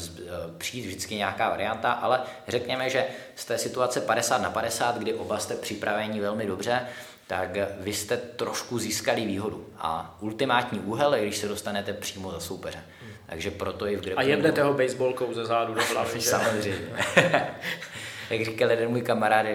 přijít 0.58 0.86
vždycky 0.86 1.14
nějaká 1.14 1.48
varianta, 1.48 1.92
ale 1.92 2.20
řekněme, 2.48 2.90
že 2.90 3.06
z 3.34 3.44
té 3.44 3.58
situace 3.58 4.00
50 4.00 4.42
na 4.42 4.50
50, 4.50 4.98
kdy 4.98 5.14
oba 5.14 5.38
jste 5.38 5.54
připraveni 5.54 6.20
velmi 6.20 6.46
dobře, 6.46 6.80
tak 7.26 7.48
vy 7.80 7.92
jste 7.92 8.16
trošku 8.16 8.78
získali 8.78 9.26
výhodu. 9.26 9.66
A 9.78 10.18
ultimátní 10.20 10.80
úhel 10.80 11.14
je, 11.14 11.22
když 11.22 11.36
se 11.36 11.48
dostanete 11.48 11.92
přímo 11.92 12.30
za 12.30 12.40
soupeře. 12.40 12.84
Takže 13.28 13.50
proto 13.50 13.86
i 13.86 13.96
v 13.96 14.00
grapplingu... 14.00 14.20
A 14.20 14.22
jebnete 14.22 14.62
ho 14.62 14.74
baseballkou 14.74 15.34
ze 15.34 15.44
zádu 15.44 15.74
do 15.74 15.80
hlavy, 15.92 16.20
Samozřejmě. 16.20 16.88
Jak 18.30 18.44
říkal 18.44 18.70
jeden 18.70 18.88
můj 18.88 19.02
kamarád, 19.02 19.46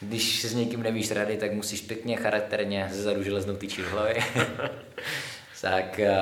když 0.00 0.44
s 0.44 0.54
někým 0.54 0.82
nevíš 0.82 1.10
rady, 1.10 1.36
tak 1.36 1.52
musíš 1.52 1.80
pěkně 1.80 2.16
charakterně 2.16 2.88
ze 2.92 3.02
zadu 3.02 3.22
železnou 3.22 3.56
tyčí 3.56 3.82
v 3.82 3.90
hlavě. 3.90 4.16
tak 5.60 5.98
eh, 5.98 6.14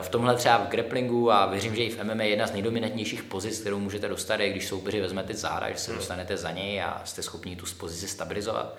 v 0.00 0.08
tomhle 0.08 0.36
třeba 0.36 0.58
v 0.58 0.68
grapplingu 0.68 1.32
a 1.32 1.46
věřím, 1.46 1.76
že 1.76 1.82
i 1.82 1.90
v 1.90 2.04
MMA 2.04 2.22
je 2.22 2.28
jedna 2.28 2.46
z 2.46 2.52
nejdominantnějších 2.52 3.22
pozic, 3.22 3.60
kterou 3.60 3.78
můžete 3.78 4.08
dostat, 4.08 4.40
je 4.40 4.50
když 4.50 4.66
soupeři 4.66 5.00
vezmete 5.00 5.34
záda, 5.34 5.70
že 5.70 5.78
se 5.78 5.90
hmm. 5.90 5.98
dostanete 5.98 6.36
za 6.36 6.50
něj 6.50 6.82
a 6.82 7.02
jste 7.04 7.22
schopni 7.22 7.56
tu 7.56 7.66
pozici 7.78 8.08
stabilizovat, 8.08 8.76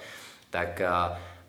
tak 0.49 0.81
eh, 0.81 0.87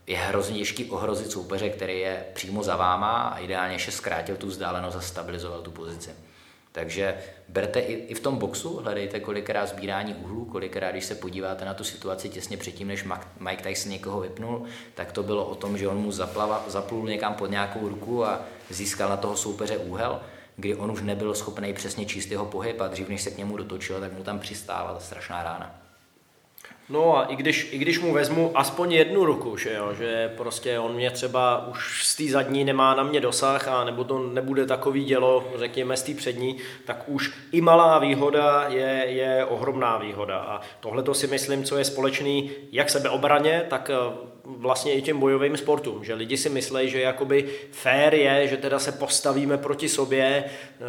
je 0.07 0.17
hrozně 0.17 0.59
těžký 0.59 0.85
ohrozit 0.85 1.31
soupeře, 1.31 1.71
který 1.71 2.01
je 2.01 2.25
přímo 2.35 2.63
za 2.63 2.77
váma 2.77 3.23
a 3.23 3.39
ideálně 3.39 3.75
ještě 3.75 3.91
zkrátil 3.91 4.37
tu 4.37 4.47
vzdálenost 4.47 4.97
a 4.97 5.01
stabilizoval 5.01 5.61
tu 5.61 5.71
pozici. 5.71 6.11
Takže 6.73 7.19
berte 7.49 7.81
i, 7.81 7.93
i 7.93 8.15
v 8.15 8.21
tom 8.21 8.39
boxu, 8.39 8.77
hledejte 8.77 9.21
kolikrát 9.21 9.67
sbírání 9.67 10.15
uhlů, 10.15 10.45
kolikrát, 10.45 10.91
když 10.91 11.05
se 11.05 11.15
podíváte 11.15 11.65
na 11.65 11.75
tu 11.75 11.85
situaci 11.85 12.29
těsně 12.29 12.57
předtím, 12.57 12.89
než 12.89 13.05
Mike 13.41 13.63
Tyson 13.63 13.93
někoho 13.93 14.21
vypnul, 14.21 14.65
tak 14.95 15.13
to 15.13 15.23
bylo 15.23 15.45
o 15.45 15.55
tom, 15.55 15.79
že 15.79 15.89
on 15.89 15.97
mu 15.97 16.13
zaplava, 16.13 16.65
zaplul 16.67 17.07
někam 17.07 17.35
pod 17.35 17.51
nějakou 17.51 17.89
ruku 17.89 18.25
a 18.27 18.41
získal 18.71 19.09
na 19.09 19.17
toho 19.17 19.37
soupeře 19.37 19.77
úhel, 19.77 20.21
kdy 20.57 20.75
on 20.75 20.91
už 20.91 21.03
nebyl 21.03 21.35
schopný 21.35 21.73
přesně 21.73 22.07
číst 22.07 22.31
jeho 22.31 22.47
pohyb 22.47 22.81
a 22.81 22.89
dřív, 22.89 23.09
než 23.09 23.23
se 23.23 23.31
k 23.31 23.39
němu 23.39 23.57
dotočil, 23.57 24.01
tak 24.01 24.13
mu 24.13 24.23
tam 24.23 24.39
přistála 24.39 24.95
ta 24.95 25.01
strašná 25.01 25.43
rána. 25.43 25.82
No 26.93 27.17
a 27.19 27.23
i 27.25 27.37
když, 27.37 27.73
i 27.73 27.79
když 27.79 28.01
mu 28.01 28.13
vezmu 28.13 28.51
aspoň 28.55 28.93
jednu 28.93 29.25
ruku, 29.25 29.57
že, 29.57 29.73
jo, 29.73 29.95
že 29.95 30.33
prostě 30.37 30.79
on 30.79 30.95
mě 30.95 31.11
třeba 31.11 31.67
už 31.67 32.07
z 32.07 32.17
té 32.17 32.25
zadní 32.25 32.65
nemá 32.65 32.95
na 32.95 33.03
mě 33.03 33.21
dosah 33.21 33.69
a 33.69 33.85
nebo 33.85 34.05
to 34.05 34.19
nebude 34.19 34.67
takový 34.67 35.05
dělo, 35.05 35.45
řekněme 35.57 35.97
z 35.97 36.03
té 36.03 36.15
přední, 36.15 36.57
tak 36.85 37.05
už 37.07 37.33
i 37.53 37.61
malá 37.61 37.99
výhoda 37.99 38.65
je, 38.69 39.05
je 39.07 39.45
ohromná 39.45 39.99
výhoda. 39.99 40.39
A 40.39 40.61
tohle 40.81 41.03
to 41.03 41.15
si 41.15 41.27
myslím, 41.27 41.65
co 41.65 41.79
je 41.79 41.85
společný 41.85 42.51
jak 42.73 42.91
sebeobraně, 42.91 43.67
tak 43.71 43.91
vlastně 44.59 44.93
i 44.95 45.03
těm 45.03 45.21
bojovým 45.21 45.57
sportům, 45.57 46.05
že 46.05 46.15
lidi 46.15 46.37
si 46.37 46.49
myslí, 46.49 46.91
že 46.91 47.01
jakoby 47.01 47.49
fair 47.71 48.15
je, 48.15 48.49
že 48.49 48.57
teda 48.57 48.79
se 48.79 48.93
postavíme 48.93 49.59
proti 49.59 49.89
sobě 49.89 50.45
eh, 50.45 50.85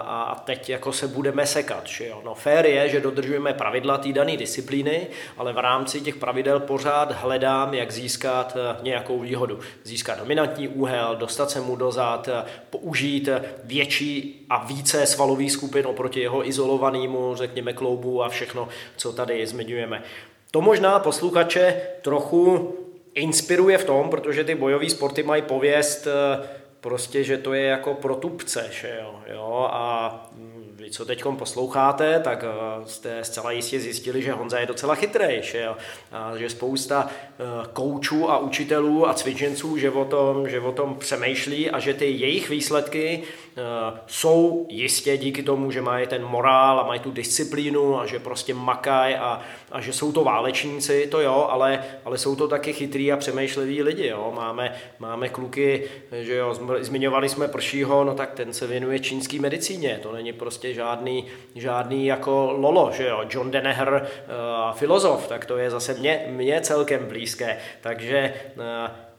a 0.00 0.42
teď 0.44 0.70
jako 0.70 0.92
se 0.92 1.08
budeme 1.08 1.46
sekat. 1.46 1.86
Že 1.86 2.06
jo? 2.06 2.22
No 2.24 2.34
fair 2.34 2.66
je, 2.66 2.88
že 2.88 3.00
dodržujeme 3.00 3.52
pravidla 3.54 3.98
té 3.98 4.12
dané 4.12 4.36
disciplíny, 4.36 5.06
ale 5.36 5.52
v 5.52 5.58
rámci 5.58 6.00
těch 6.00 6.16
pravidel 6.16 6.60
pořád 6.60 7.12
hledám, 7.12 7.74
jak 7.74 7.92
získat 7.92 8.56
eh, 8.56 8.76
nějakou 8.82 9.20
výhodu. 9.20 9.58
Získat 9.84 10.18
dominantní 10.18 10.68
úhel, 10.68 11.16
dostat 11.16 11.50
se 11.50 11.60
mu 11.60 11.76
dozad, 11.76 12.28
eh, 12.28 12.44
použít 12.70 13.28
větší 13.64 14.46
a 14.50 14.64
více 14.64 15.06
svalový 15.06 15.50
skupin 15.50 15.86
oproti 15.86 16.20
jeho 16.20 16.48
izolovanému, 16.48 17.34
řekněme, 17.34 17.72
kloubu 17.72 18.22
a 18.22 18.28
všechno, 18.28 18.68
co 18.96 19.12
tady 19.12 19.46
zmiňujeme. 19.46 20.02
To 20.50 20.60
možná 20.60 20.98
posluchače 20.98 21.80
trochu 22.02 22.74
inspiruje 23.18 23.78
v 23.78 23.84
tom, 23.84 24.08
protože 24.08 24.44
ty 24.44 24.54
bojové 24.54 24.90
sporty 24.90 25.22
mají 25.22 25.42
pověst 25.42 26.06
eh, 26.06 26.48
prostě, 26.80 27.24
že 27.24 27.38
to 27.38 27.54
je 27.54 27.62
jako 27.62 27.94
pro 27.94 28.14
tupce, 28.14 28.68
že 28.70 28.98
jo, 29.02 29.14
jo 29.34 29.68
a 29.72 30.30
vy, 30.78 30.90
co 30.90 31.04
teď 31.04 31.24
posloucháte, 31.38 32.20
tak 32.20 32.44
eh, 32.44 32.86
jste 32.86 33.24
zcela 33.24 33.50
jistě 33.50 33.80
zjistili, 33.80 34.22
že 34.22 34.32
Honza 34.32 34.58
je 34.58 34.66
docela 34.66 34.94
chytrý, 34.94 35.42
že? 35.42 35.68
A 36.12 36.36
že 36.36 36.50
spousta 36.50 37.10
eh, 37.10 37.44
koučů 37.72 38.30
a 38.30 38.38
učitelů 38.38 39.08
a 39.08 39.14
cvičenců, 39.14 39.78
že 39.78 39.90
o, 39.90 40.04
tom, 40.04 40.48
že 40.48 40.60
o 40.60 40.72
tom 40.72 40.94
přemýšlí 40.98 41.70
a 41.70 41.78
že 41.78 41.94
ty 41.94 42.10
jejich 42.10 42.50
výsledky 42.50 43.24
Eh, 43.58 44.00
jsou 44.06 44.66
jistě 44.70 45.16
díky 45.16 45.42
tomu, 45.42 45.70
že 45.70 45.82
mají 45.82 46.06
ten 46.06 46.24
morál 46.24 46.80
a 46.80 46.86
mají 46.86 47.00
tu 47.00 47.10
disciplínu 47.10 48.00
a 48.00 48.06
že 48.06 48.18
prostě 48.18 48.54
makají 48.54 49.14
a, 49.14 49.40
a 49.72 49.80
že 49.80 49.92
jsou 49.92 50.12
to 50.12 50.24
válečníci, 50.24 51.06
to 51.10 51.20
jo, 51.20 51.46
ale, 51.50 51.84
ale 52.04 52.18
jsou 52.18 52.36
to 52.36 52.48
taky 52.48 52.72
chytrý 52.72 53.12
a 53.12 53.16
přemýšliví 53.16 53.82
lidi, 53.82 54.06
jo. 54.06 54.32
Máme, 54.36 54.74
máme 54.98 55.28
kluky, 55.28 55.84
že 56.22 56.34
jo, 56.34 56.58
zmiňovali 56.80 57.28
jsme 57.28 57.48
Pršího, 57.48 58.04
no 58.04 58.14
tak 58.14 58.32
ten 58.32 58.52
se 58.52 58.66
věnuje 58.66 58.98
čínské 58.98 59.40
medicíně, 59.40 60.00
to 60.02 60.12
není 60.12 60.32
prostě 60.32 60.67
žádný, 60.74 61.24
žádný 61.54 62.06
jako 62.06 62.52
lolo, 62.52 62.90
že 62.92 63.08
jo, 63.08 63.24
John 63.30 63.50
Denneher, 63.50 64.08
uh, 64.08 64.76
filozof, 64.76 65.28
tak 65.28 65.44
to 65.44 65.56
je 65.56 65.70
zase 65.70 65.94
mě, 65.94 66.24
mě 66.28 66.60
celkem 66.60 67.06
blízké, 67.06 67.58
takže 67.80 68.34
uh, 68.56 68.62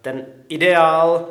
ten 0.02 0.26
ideál 0.48 1.28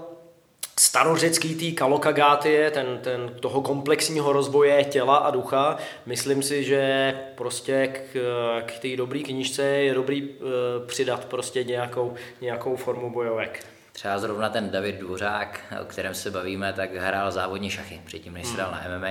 starořecký 0.78 1.54
tý 1.54 1.72
kalokagátie, 1.72 2.70
ten, 2.70 2.98
ten, 3.02 3.34
toho 3.40 3.62
komplexního 3.62 4.32
rozvoje 4.32 4.84
těla 4.84 5.16
a 5.16 5.30
ducha, 5.30 5.76
myslím 6.06 6.42
si, 6.42 6.64
že 6.64 7.14
prostě 7.34 7.86
k, 7.86 8.18
k 8.66 8.78
té 8.78 8.96
dobré 8.96 9.20
knižce 9.20 9.62
je 9.62 9.94
dobrý 9.94 10.22
uh, 10.22 10.28
přidat 10.86 11.24
prostě 11.24 11.64
nějakou, 11.64 12.14
nějakou 12.40 12.76
formu 12.76 13.10
bojovek. 13.10 13.64
Třeba 13.92 14.18
zrovna 14.18 14.48
ten 14.48 14.70
David 14.70 14.96
Dvořák, 14.96 15.60
o 15.82 15.84
kterém 15.84 16.14
se 16.14 16.30
bavíme, 16.30 16.72
tak 16.72 16.94
hrál 16.94 17.30
závodní 17.30 17.70
šachy 17.70 18.00
předtím, 18.04 18.34
než 18.34 18.46
se 18.46 18.56
dal 18.56 18.70
na 18.70 18.98
MMA. 18.98 19.08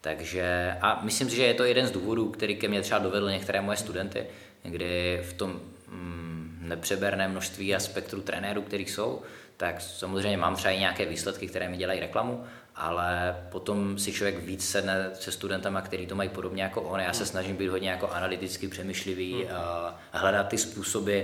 Takže, 0.00 0.76
a 0.80 1.00
myslím 1.04 1.30
si, 1.30 1.36
že 1.36 1.44
je 1.44 1.54
to 1.54 1.64
jeden 1.64 1.86
z 1.86 1.90
důvodů, 1.90 2.28
který 2.28 2.56
ke 2.56 2.68
mně 2.68 2.82
třeba 2.82 3.00
dovedl 3.00 3.30
některé 3.30 3.60
moje 3.60 3.76
studenty, 3.76 4.26
kdy 4.62 5.20
v 5.22 5.32
tom 5.32 5.60
mm, 5.88 6.58
nepřeberné 6.60 7.28
množství 7.28 7.74
a 7.74 7.80
spektru 7.80 8.20
trenérů, 8.20 8.62
který 8.62 8.86
jsou, 8.86 9.22
tak 9.56 9.80
samozřejmě 9.80 10.36
mám 10.36 10.56
třeba 10.56 10.72
i 10.72 10.78
nějaké 10.78 11.06
výsledky, 11.06 11.46
které 11.46 11.68
mi 11.68 11.76
dělají 11.76 12.00
reklamu, 12.00 12.44
ale 12.76 13.36
potom 13.50 13.98
si 13.98 14.12
člověk 14.12 14.38
víc 14.38 14.68
sedne 14.68 15.10
se 15.14 15.32
studentama, 15.32 15.80
kteří 15.80 16.06
to 16.06 16.14
mají 16.14 16.28
podobně 16.28 16.62
jako 16.62 16.82
on. 16.82 17.00
Já 17.00 17.12
se 17.12 17.26
snažím 17.26 17.56
být 17.56 17.68
hodně 17.68 17.90
jako 17.90 18.08
analyticky 18.08 18.68
přemýšlivý 18.68 19.34
hmm. 19.34 19.56
a 19.56 20.18
hledat 20.18 20.48
ty 20.48 20.58
způsoby, 20.58 21.20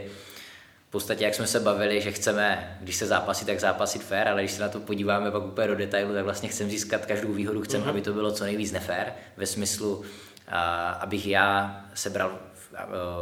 podstatě, 0.95 1.25
jak 1.25 1.35
jsme 1.35 1.47
se 1.47 1.61
bavili, 1.61 2.01
že 2.01 2.13
chceme, 2.13 2.79
když 2.81 2.97
se 2.97 3.07
zápasí, 3.07 3.45
tak 3.45 3.61
zápasit 3.61 4.03
fair, 4.03 4.29
ale 4.29 4.43
když 4.43 4.53
se 4.53 4.63
na 4.63 4.69
to 4.69 4.81
podíváme 4.81 5.31
pak 5.31 5.45
úplně 5.45 5.67
do 5.67 5.75
detailu, 5.75 6.15
tak 6.15 6.25
vlastně 6.25 6.49
chcem 6.49 6.71
získat 6.71 7.07
každou 7.07 7.33
výhodu, 7.33 7.63
chcem, 7.63 7.83
uh-huh. 7.83 7.89
aby 7.89 8.01
to 8.01 8.13
bylo 8.13 8.33
co 8.33 8.45
nejvíc 8.45 8.73
nefér, 8.73 9.13
ve 9.37 9.47
smyslu, 9.47 10.05
a, 10.49 10.91
abych 10.91 11.27
já 11.27 11.81
sebral, 11.95 12.39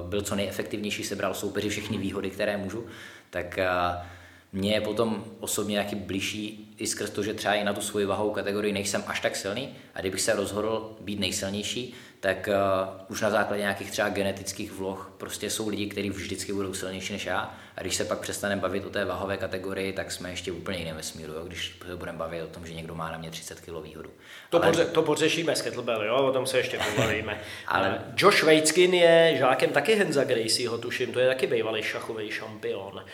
byl 0.09 0.23
co 0.23 0.35
nejefektivnější, 0.35 1.05
sebral 1.05 1.35
soupeři 1.35 1.69
všechny 1.69 1.99
výhody, 1.99 2.31
které 2.31 2.57
můžu, 2.57 2.87
tak 3.31 3.59
a, 3.59 4.07
mně 4.53 4.73
je 4.73 4.81
potom 4.81 5.25
osobně 5.41 5.73
nějaký 5.73 5.97
blížší 5.97 6.75
i 6.79 6.87
skrz 6.87 7.11
to, 7.11 7.23
že 7.23 7.35
třeba 7.35 7.55
i 7.55 7.65
na 7.65 7.73
tu 7.73 7.81
svoji 7.81 8.07
váhovou 8.07 8.31
kategorii 8.31 8.73
nejsem 8.73 9.05
až 9.07 9.21
tak 9.21 9.37
silný 9.37 9.75
a 9.95 10.01
kdybych 10.01 10.21
se 10.21 10.35
rozhodl 10.35 10.97
být 11.01 11.21
nejsilnější, 11.21 11.95
tak 12.23 12.49
uh, 12.49 13.11
už 13.11 13.21
na 13.21 13.31
základě 13.31 13.63
nějakých 13.63 13.91
třeba 13.91 14.09
genetických 14.09 14.73
vloh 14.73 15.13
prostě 15.19 15.51
jsou 15.51 15.69
lidi, 15.69 15.87
kteří 15.87 16.11
vždycky 16.11 16.53
budou 16.53 16.75
silnější 16.75 17.13
než 17.13 17.27
já. 17.27 17.55
A 17.77 17.81
když 17.81 17.95
se 17.95 18.05
pak 18.05 18.19
přestaneme 18.19 18.61
bavit 18.61 18.87
o 18.87 18.91
té 18.91 19.05
váhové 19.05 19.37
kategorii, 19.37 19.93
tak 19.93 20.13
jsme 20.13 20.31
ještě 20.31 20.53
úplně 20.53 20.79
jiném 20.79 20.97
vesmíru, 20.97 21.33
jo? 21.33 21.45
když 21.45 21.77
se 21.87 21.97
budeme 21.97 22.19
bavit 22.19 22.43
o 22.43 22.47
tom, 22.47 22.67
že 22.67 22.75
někdo 22.75 22.95
má 22.95 23.13
na 23.13 23.19
mě 23.19 23.31
30 23.31 23.61
kg 23.61 23.83
výhodu. 23.83 24.11
To, 24.51 24.63
Ale... 24.63 24.73
podře- 24.73 24.85
to 24.85 25.03
podřešíme 25.03 25.57
s 25.57 25.63
kettlebell, 25.63 26.05
jo? 26.05 26.17
o 26.17 26.33
tom 26.33 26.47
se 26.47 26.59
ještě 26.59 26.79
pobavíme. 26.79 27.41
Ale... 27.67 28.05
Josh 28.17 28.43
Weitskin 28.43 28.95
je 28.95 29.35
žákem 29.39 29.71
taky 29.71 29.95
Henza 29.95 30.25
Gracieho, 30.25 30.79
tuším, 30.79 31.13
to 31.13 31.21
je 31.21 31.27
taky 31.27 31.47
bývalý 31.47 31.83
šachový 31.83 32.31
šampion. 32.31 33.05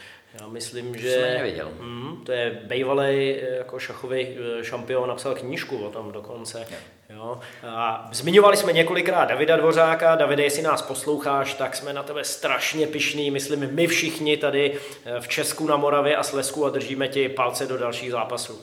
Já 0.41 0.49
myslím, 0.49 0.97
že 0.97 1.41
mm, 1.81 2.23
to 2.25 2.33
je 2.33 2.51
bývalý 2.65 3.35
eh, 3.35 3.57
jako 3.57 3.79
šachový 3.79 4.29
eh, 4.29 4.65
šampion, 4.65 5.09
napsal 5.09 5.35
knížku 5.35 5.79
o 5.79 5.91
tom 5.91 6.13
dokonce. 6.13 6.67
Jo. 6.71 6.77
Jo. 7.19 7.41
A 7.67 8.09
zmiňovali 8.13 8.57
jsme 8.57 8.73
několikrát 8.73 9.25
Davida 9.25 9.57
Dvořáka. 9.57 10.17
Davide, 10.17 10.43
jestli 10.43 10.63
nás 10.63 10.83
posloucháš, 10.83 11.55
tak 11.55 11.77
jsme 11.77 11.93
na 11.93 12.03
tebe 12.03 12.25
strašně 12.25 12.87
pišní. 12.87 13.31
Myslím, 13.31 13.75
my 13.75 13.87
všichni 13.87 14.37
tady 14.37 14.79
eh, 15.05 15.21
v 15.21 15.29
Česku, 15.29 15.67
na 15.67 15.77
Moravě 15.77 16.17
a 16.17 16.23
Slesku 16.23 16.67
a 16.67 16.71
držíme 16.71 17.09
ti 17.09 17.29
palce 17.29 17.67
do 17.67 17.79
dalších 17.79 18.11
zápasů. 18.11 18.61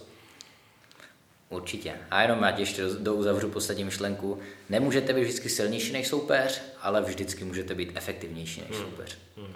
Určitě. 1.50 1.94
A 2.12 2.22
jenom 2.22 2.44
já 2.44 2.58
ještě 2.58 2.84
do 3.00 3.14
uzavřu 3.14 3.50
poslední 3.50 3.84
myšlenku. 3.84 4.40
Nemůžete 4.70 5.14
být 5.14 5.22
vždycky 5.22 5.50
silnější 5.50 5.94
než 5.94 6.08
soupeř, 6.08 6.62
ale 6.82 7.02
vždycky 7.02 7.44
můžete 7.44 7.76
být 7.76 7.92
efektivnější 7.96 8.62
než 8.62 8.78
hmm. 8.78 8.86
soupeř. 8.86 9.18
Hmm 9.38 9.54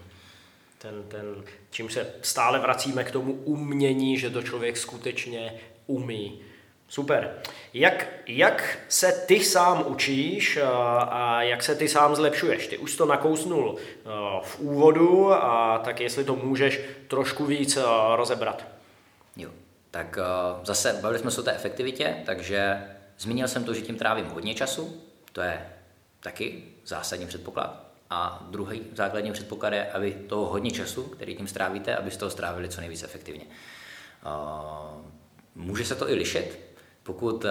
ten, 0.82 1.04
ten, 1.08 1.44
čím 1.72 1.90
se 1.90 2.14
stále 2.22 2.60
vracíme 2.60 3.04
k 3.04 3.12
tomu 3.12 3.34
umění, 3.34 4.18
že 4.18 4.30
to 4.30 4.42
člověk 4.42 4.78
skutečně 4.78 5.54
umí. 5.88 6.42
Super. 6.90 7.34
Jak, 7.74 8.08
jak 8.28 8.78
se 8.88 9.12
ty 9.12 9.44
sám 9.44 9.84
učíš 9.88 10.58
a, 10.58 11.00
a 11.00 11.42
jak 11.42 11.64
se 11.64 11.76
ty 11.76 11.88
sám 11.88 12.16
zlepšuješ? 12.16 12.68
Ty 12.68 12.78
už 12.78 12.96
to 12.96 13.06
nakousnul 13.06 13.76
v 14.44 14.60
úvodu, 14.60 15.34
a 15.34 15.82
tak 15.84 16.00
jestli 16.00 16.24
to 16.24 16.36
můžeš 16.36 16.82
trošku 17.08 17.46
víc 17.46 17.78
rozebrat. 18.16 18.68
Jo, 19.38 19.50
tak 19.92 20.20
zase 20.64 21.00
bavili 21.02 21.20
jsme 21.20 21.32
se 21.32 21.42
o 21.42 21.44
té 21.44 21.54
efektivitě, 21.54 22.16
takže 22.26 22.82
zmínil 23.20 23.48
jsem 23.48 23.64
to, 23.64 23.74
že 23.74 23.82
tím 23.82 23.98
trávím 23.98 24.26
hodně 24.26 24.56
času, 24.56 25.02
to 25.34 25.42
je 25.42 25.70
taky 26.20 26.64
zásadní 26.86 27.26
předpoklad. 27.28 27.84
A 28.10 28.48
druhý 28.50 28.82
základní 28.96 29.32
předpoklad 29.32 29.74
je, 29.74 29.92
aby 29.92 30.12
toho 30.12 30.46
hodně 30.46 30.72
času, 30.72 31.04
který 31.04 31.36
tím 31.36 31.48
strávíte, 31.48 31.96
abyste 31.96 32.20
toho 32.20 32.30
strávili 32.30 32.70
co 32.70 32.82
nejvíc 32.82 33.04
efektivně. 33.04 33.46
Může 35.56 35.86
se 35.86 35.96
to 35.96 36.10
i 36.10 36.14
lišit, 36.14 36.60
pokud 37.10 37.46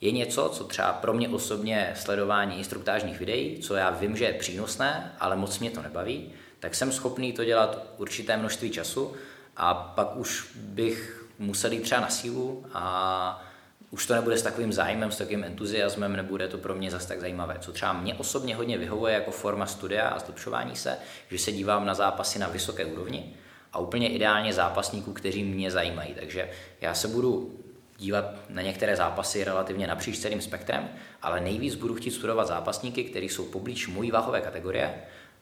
je 0.00 0.10
něco, 0.10 0.48
co 0.48 0.64
třeba 0.64 0.92
pro 0.92 1.14
mě 1.14 1.28
osobně 1.28 1.92
sledování 1.96 2.58
instruktážních 2.58 3.18
videí, 3.18 3.58
co 3.58 3.74
já 3.74 3.90
vím, 3.90 4.16
že 4.16 4.24
je 4.24 4.32
přínosné, 4.32 5.12
ale 5.20 5.36
moc 5.36 5.58
mě 5.58 5.70
to 5.70 5.82
nebaví, 5.82 6.32
tak 6.60 6.74
jsem 6.74 6.92
schopný 6.92 7.32
to 7.32 7.44
dělat 7.44 7.86
určité 7.98 8.36
množství 8.36 8.70
času 8.70 9.12
a 9.56 9.74
pak 9.74 10.16
už 10.16 10.50
bych 10.54 11.26
musel 11.38 11.72
jít 11.72 11.80
třeba 11.80 12.00
na 12.00 12.08
sílu 12.08 12.66
a 12.72 13.44
už 13.90 14.06
to 14.06 14.14
nebude 14.14 14.38
s 14.38 14.42
takovým 14.42 14.72
zájmem, 14.72 15.10
s 15.10 15.18
takovým 15.18 15.44
entuziasmem, 15.44 16.16
nebude 16.16 16.48
to 16.48 16.58
pro 16.58 16.74
mě 16.74 16.90
zase 16.90 17.08
tak 17.08 17.20
zajímavé. 17.20 17.56
Co 17.60 17.72
třeba 17.72 17.92
mě 17.92 18.14
osobně 18.14 18.56
hodně 18.56 18.78
vyhovuje 18.78 19.14
jako 19.14 19.30
forma 19.30 19.66
studia 19.66 20.08
a 20.08 20.18
zlepšování 20.18 20.76
se, 20.76 20.98
že 21.30 21.38
se 21.38 21.52
dívám 21.52 21.86
na 21.86 21.94
zápasy 21.94 22.38
na 22.38 22.48
vysoké 22.48 22.84
úrovni 22.84 23.34
a 23.72 23.78
úplně 23.78 24.08
ideálně 24.08 24.52
zápasníků, 24.52 25.12
kteří 25.12 25.44
mě 25.44 25.70
zajímají. 25.70 26.14
Takže 26.14 26.50
já 26.80 26.94
se 26.94 27.08
budu 27.08 27.60
dívat 27.98 28.24
na 28.48 28.62
některé 28.62 28.96
zápasy 28.96 29.44
relativně 29.44 29.86
napříč 29.86 30.18
celým 30.18 30.40
spektrem, 30.40 30.88
ale 31.22 31.40
nejvíc 31.40 31.74
budu 31.74 31.94
chtít 31.94 32.10
studovat 32.10 32.46
zápasníky, 32.46 33.04
kteří 33.04 33.28
jsou 33.28 33.44
poblíž 33.44 33.88
mojí 33.88 34.10
váhové 34.10 34.40
kategorie 34.40 34.94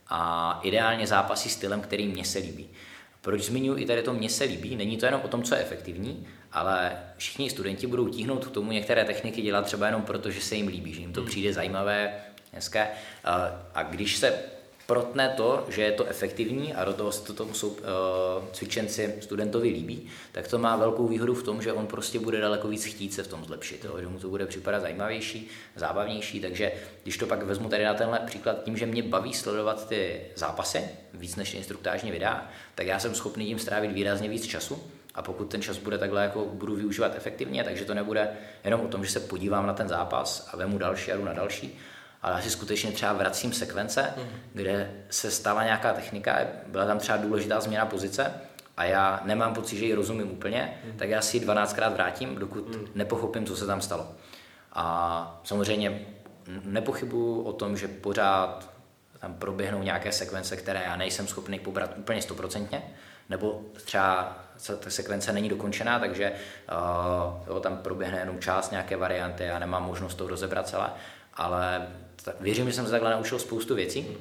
a 0.09 0.61
ideálně 0.63 1.07
zápasy 1.07 1.49
stylem, 1.49 1.81
který 1.81 2.07
mě 2.07 2.25
se 2.25 2.39
líbí. 2.39 2.69
Proč 3.21 3.43
zmiňuji 3.43 3.83
i 3.83 3.87
tady 3.87 4.03
to 4.03 4.15
mně 4.15 4.29
se 4.29 4.45
líbí? 4.45 4.77
Není 4.77 4.97
to 4.97 5.07
jenom 5.07 5.21
o 5.25 5.29
tom, 5.29 5.43
co 5.43 5.55
je 5.55 5.61
efektivní, 5.61 6.27
ale 6.53 6.99
všichni 7.17 7.51
studenti 7.51 7.87
budou 7.87 8.09
tíhnout 8.09 8.45
k 8.45 8.51
tomu 8.51 8.73
některé 8.73 9.05
techniky 9.05 9.43
dělat 9.43 9.65
třeba 9.65 9.87
jenom 9.87 10.03
proto, 10.03 10.31
že 10.31 10.41
se 10.41 10.55
jim 10.55 10.69
líbí, 10.69 10.95
že 10.95 11.01
jim 11.01 11.13
to 11.13 11.21
hmm. 11.21 11.31
přijde 11.31 11.53
zajímavé, 11.53 12.15
hezké. 12.53 12.89
A 13.75 13.83
když 13.83 14.17
se 14.17 14.39
protne 14.87 15.29
to, 15.29 15.65
že 15.69 15.83
je 15.83 15.93
to 15.93 16.05
efektivní 16.05 16.75
a 16.75 16.85
do 16.85 16.93
toho 16.93 17.13
se 17.13 17.25
to 17.25 17.33
tomu 17.33 17.55
jsou, 17.55 17.69
uh, 17.69 17.77
cvičenci 18.53 19.15
studentovi 19.21 19.69
líbí, 19.69 20.09
tak 20.33 20.49
to 20.49 20.59
má 20.59 20.77
velkou 20.77 21.09
výhodu 21.09 21.35
v 21.35 21.43
tom, 21.43 21.63
že 21.63 21.73
on 21.73 21.87
prostě 21.87 22.19
bude 22.19 22.41
daleko 22.41 22.69
víc 22.69 22.85
chtít 22.85 23.15
se 23.15 23.23
v 23.23 23.29
tom 23.29 23.45
zlepšit, 23.45 23.85
jo? 23.85 24.01
že 24.01 24.07
mu 24.07 24.19
to 24.19 24.29
bude 24.29 24.47
připadat 24.47 24.83
zajímavější, 24.83 25.49
zábavnější, 25.77 26.41
takže 26.41 26.73
když 27.03 27.17
to 27.17 27.27
pak 27.27 27.43
vezmu 27.43 27.69
tady 27.69 27.85
na 27.85 27.95
tenhle 27.95 28.21
příklad, 28.27 28.65
tím, 28.65 28.77
že 28.77 28.87
mě 28.87 29.03
baví 29.03 29.35
sledovat 29.35 29.89
ty 29.89 30.21
zápasy, 30.35 30.89
víc 31.15 31.37
než 31.37 31.55
instruktážní 31.55 32.11
videa, 32.11 32.51
tak 32.75 32.87
já 32.87 32.99
jsem 32.99 33.15
schopný 33.15 33.47
tím 33.47 33.59
strávit 33.59 33.93
výrazně 33.93 34.29
víc 34.29 34.47
času 34.47 34.83
a 35.15 35.23
pokud 35.23 35.45
ten 35.45 35.63
čas 35.63 35.79
bude 35.79 35.99
takhle 35.99 36.23
jako 36.23 36.45
budu 36.45 36.77
využívat 36.77 37.13
efektivně, 37.17 37.65
takže 37.65 37.85
to 37.85 37.95
nebude 37.95 38.29
jenom 38.65 38.81
o 38.81 38.89
tom, 38.89 39.05
že 39.05 39.11
se 39.11 39.21
podívám 39.21 39.67
na 39.67 39.73
ten 39.73 39.89
zápas 39.89 40.49
a 40.53 40.57
vemu 40.57 40.79
další 40.79 41.13
a 41.13 41.17
jdu 41.17 41.25
na 41.25 41.33
další, 41.33 41.79
ale 42.25 42.35
já 42.35 42.41
si 42.41 42.51
skutečně 42.51 42.93
třeba 42.93 43.13
vracím 43.13 43.53
sekvence, 43.53 44.15
mm. 44.17 44.25
kde 44.53 44.91
se 45.11 45.31
stává 45.31 45.65
nějaká 45.65 45.93
technika, 45.93 46.39
byla 46.67 46.87
tam 46.87 46.99
třeba 46.99 47.19
důležitá 47.19 47.61
změna 47.61 47.87
pozice 47.87 48.35
a 48.77 48.85
já 48.85 49.21
nemám 49.25 49.55
pocit, 49.55 49.77
že 49.77 49.85
ji 49.85 49.95
rozumím 49.95 50.31
úplně, 50.31 50.81
mm. 50.85 50.99
tak 50.99 51.09
já 51.09 51.23
si 51.23 51.37
ji 51.37 51.47
12krát 51.47 51.93
vrátím, 51.93 52.37
dokud 52.37 52.77
mm. 52.77 52.87
nepochopím, 52.95 53.47
co 53.47 53.57
se 53.57 53.67
tam 53.67 53.81
stalo. 53.81 54.09
A 54.73 55.41
samozřejmě 55.45 56.07
nepochybuju 56.65 57.43
o 57.43 57.53
tom, 57.53 57.77
že 57.77 57.89
pořád 57.89 58.71
tam 59.19 59.35
proběhnou 59.35 59.83
nějaké 59.83 60.13
sekvence, 60.13 60.57
které 60.57 60.83
já 60.85 60.97
nejsem 60.97 61.27
schopný 61.27 61.59
pobrat 61.59 61.95
úplně 61.99 62.23
stoprocentně, 62.23 62.83
nebo 63.29 63.63
třeba 63.85 64.39
ta 64.81 64.91
sekvence 64.91 65.33
není 65.33 65.49
dokončená, 65.49 65.99
takže 65.99 66.33
uh, 66.33 67.47
jo, 67.47 67.61
tam 67.61 67.77
proběhne 67.77 68.19
jenom 68.19 68.39
část 68.39 68.71
nějaké 68.71 68.97
varianty, 68.97 69.45
já 69.45 69.59
nemám 69.59 69.85
možnost 69.87 70.15
to 70.15 70.29
rozebrat 70.29 70.69
celé, 70.69 70.91
ale 71.35 71.87
tak 72.25 72.41
věřím, 72.41 72.67
že 72.67 72.73
jsem 72.73 72.85
se 72.85 72.91
takhle 72.91 73.11
naučil 73.11 73.39
spoustu 73.39 73.75
věcí. 73.75 74.17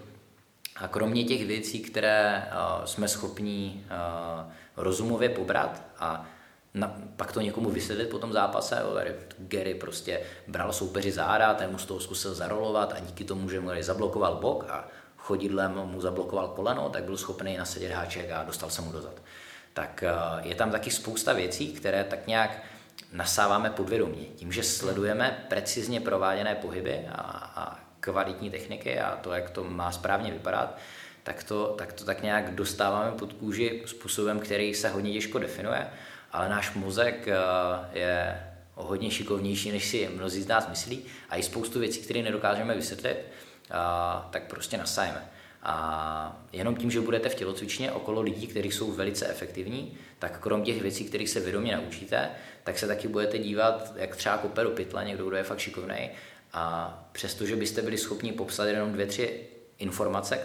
A 0.75 0.87
kromě 0.87 1.23
těch 1.23 1.45
věcí, 1.47 1.79
které 1.79 2.47
uh, 2.51 2.85
jsme 2.85 3.07
schopni 3.07 3.83
uh, 3.85 4.51
rozumově 4.77 5.29
pobrat 5.29 5.81
a 5.99 6.25
na, 6.73 6.95
pak 7.15 7.31
to 7.31 7.41
někomu 7.41 7.69
vysvětlit 7.69 8.09
po 8.09 8.19
tom 8.19 8.33
zápase, 8.33 8.79
jo, 8.81 8.93
tady 8.93 9.15
Gary 9.37 9.75
prostě 9.75 10.21
bral 10.47 10.73
soupeři 10.73 11.11
záda, 11.11 11.53
ten 11.53 11.71
mu 11.71 11.77
z 11.77 11.85
toho 11.85 11.99
zkusil 11.99 12.33
zarolovat 12.33 12.93
a 12.93 12.99
díky 12.99 13.23
tomu, 13.23 13.49
že 13.49 13.59
mu 13.59 13.69
zablokoval 13.79 14.35
bok 14.35 14.65
a 14.69 14.87
chodidlem 15.17 15.71
mu 15.71 16.01
zablokoval 16.01 16.47
koleno, 16.47 16.89
tak 16.89 17.03
byl 17.03 17.17
schopný 17.17 17.57
nasadit 17.57 17.91
háček 17.91 18.31
a 18.31 18.43
dostal 18.43 18.69
se 18.69 18.81
mu 18.81 18.91
dozad. 18.91 19.21
Tak 19.73 20.03
uh, 20.07 20.47
je 20.47 20.55
tam 20.55 20.71
taky 20.71 20.91
spousta 20.91 21.33
věcí, 21.33 21.73
které 21.73 22.03
tak 22.03 22.27
nějak 22.27 22.63
nasáváme 23.11 23.69
podvědomě. 23.69 24.25
Tím, 24.25 24.51
že 24.51 24.63
sledujeme 24.63 25.45
precizně 25.49 26.01
prováděné 26.01 26.55
pohyby 26.55 27.07
a, 27.11 27.21
a 27.55 27.82
kvalitní 28.03 28.49
techniky 28.49 28.99
a 28.99 29.15
to, 29.15 29.33
jak 29.33 29.49
to 29.49 29.63
má 29.63 29.91
správně 29.91 30.31
vypadat, 30.31 30.77
tak 31.23 31.43
to, 31.43 31.75
tak 31.77 31.93
to 31.93 32.05
tak 32.05 32.23
nějak 32.23 32.55
dostáváme 32.55 33.11
pod 33.11 33.33
kůži 33.33 33.81
způsobem, 33.85 34.39
který 34.39 34.73
se 34.73 34.89
hodně 34.89 35.13
těžko 35.13 35.39
definuje, 35.39 35.87
ale 36.31 36.49
náš 36.49 36.73
mozek 36.73 37.27
eh, 37.27 37.35
je 37.99 38.43
hodně 38.75 39.11
šikovnější, 39.11 39.71
než 39.71 39.87
si 39.87 40.09
mnozí 40.15 40.41
z 40.41 40.47
nás 40.47 40.69
myslí 40.69 41.03
a 41.29 41.37
i 41.37 41.43
spoustu 41.43 41.79
věcí, 41.79 42.01
které 42.01 42.21
nedokážeme 42.21 42.75
vysvětlit, 42.75 43.17
eh, 43.17 43.75
tak 44.29 44.43
prostě 44.43 44.77
nasajeme. 44.77 45.29
A 45.65 46.45
jenom 46.51 46.75
tím, 46.75 46.91
že 46.91 47.01
budete 47.01 47.29
v 47.29 47.35
tělocvičně 47.35 47.91
okolo 47.91 48.21
lidí, 48.21 48.47
kteří 48.47 48.71
jsou 48.71 48.91
velice 48.91 49.27
efektivní, 49.27 49.97
tak 50.19 50.39
krom 50.39 50.63
těch 50.63 50.81
věcí, 50.81 51.05
kterých 51.05 51.29
se 51.29 51.39
vědomě 51.39 51.75
naučíte, 51.75 52.29
tak 52.63 52.79
se 52.79 52.87
taky 52.87 53.07
budete 53.07 53.37
dívat, 53.37 53.93
jak 53.95 54.15
třeba 54.15 54.37
kope 54.37 54.63
do 54.63 54.75
někdo, 55.03 55.25
kdo 55.25 55.35
je 55.35 55.43
fakt 55.43 55.59
šikovný, 55.59 56.09
a 56.53 56.93
přestože 57.11 57.55
byste 57.55 57.81
byli 57.81 57.97
schopni 57.97 58.31
popsat 58.31 58.65
jenom 58.65 58.91
dvě, 58.91 59.05
tři 59.05 59.47
informace, 59.77 60.39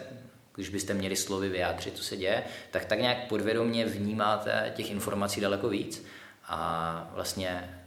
když 0.54 0.68
byste 0.68 0.94
měli 0.94 1.16
slovy 1.16 1.48
vyjádřit, 1.48 1.96
co 1.96 2.04
se 2.04 2.16
děje, 2.16 2.44
tak 2.70 2.84
tak 2.84 3.00
nějak 3.00 3.28
podvědomě 3.28 3.86
vnímáte 3.86 4.72
těch 4.76 4.90
informací 4.90 5.40
daleko 5.40 5.68
víc 5.68 6.04
a 6.44 7.10
vlastně 7.14 7.78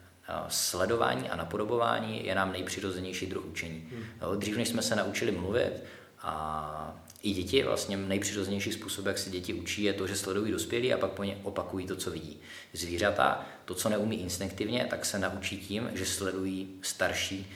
sledování 0.48 1.30
a 1.30 1.36
napodobování 1.36 2.26
je 2.26 2.36
nám 2.36 2.52
nejpřirozenější 2.52 3.26
druh 3.26 3.46
učení. 3.46 3.88
Hmm. 3.92 4.40
Dřív, 4.40 4.58
než 4.58 4.68
jsme 4.68 4.82
se 4.82 4.96
naučili 4.96 5.32
mluvit 5.32 5.84
a 6.22 6.98
i 7.22 7.32
děti, 7.32 7.64
vlastně 7.64 7.98
nejpřirozenější 7.98 8.72
způsob, 8.72 9.06
jak 9.06 9.18
se 9.18 9.30
děti 9.30 9.54
učí, 9.54 9.84
je 9.84 9.94
to, 9.94 10.08
že 10.08 10.16
sledují 10.16 10.52
dospělí 10.52 10.94
a 10.94 10.98
pak 10.98 11.12
po 11.12 11.24
ně 11.24 11.38
opakují 11.44 11.88
to, 11.88 11.96
co 11.96 12.12
vidí. 12.12 12.42
Zvířata, 12.74 13.46
to, 13.66 13.76
co 13.76 13.90
neumí 13.90 14.22
instinktivně, 14.22 14.88
tak 14.90 15.06
se 15.06 15.20
naučí 15.20 15.58
tím, 15.58 15.90
že 15.94 16.06
sledují 16.06 16.80
starší 16.82 17.52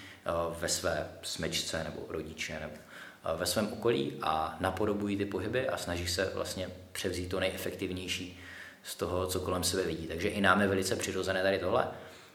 ve 0.59 0.69
své 0.69 1.07
smečce 1.21 1.84
nebo 1.84 2.05
rodiče 2.09 2.59
nebo 2.59 2.73
eh, 2.76 3.38
ve 3.38 3.45
svém 3.45 3.73
okolí 3.73 4.13
a 4.21 4.57
napodobují 4.59 5.17
ty 5.17 5.26
pohyby 5.26 5.69
a 5.69 5.78
snaží 5.78 6.07
se 6.07 6.32
vlastně 6.36 6.69
převzít 6.91 7.30
to 7.30 7.39
nejefektivnější 7.39 8.39
z 8.84 8.95
toho, 8.95 9.28
co 9.28 9.39
kolem 9.39 9.63
sebe 9.63 9.84
vidí. 9.84 10.07
Takže 10.07 10.28
i 10.28 10.41
nám 10.41 10.61
je 10.61 10.67
velice 10.67 10.95
přirozené 10.95 11.43
tady 11.43 11.59
tohle. 11.59 11.88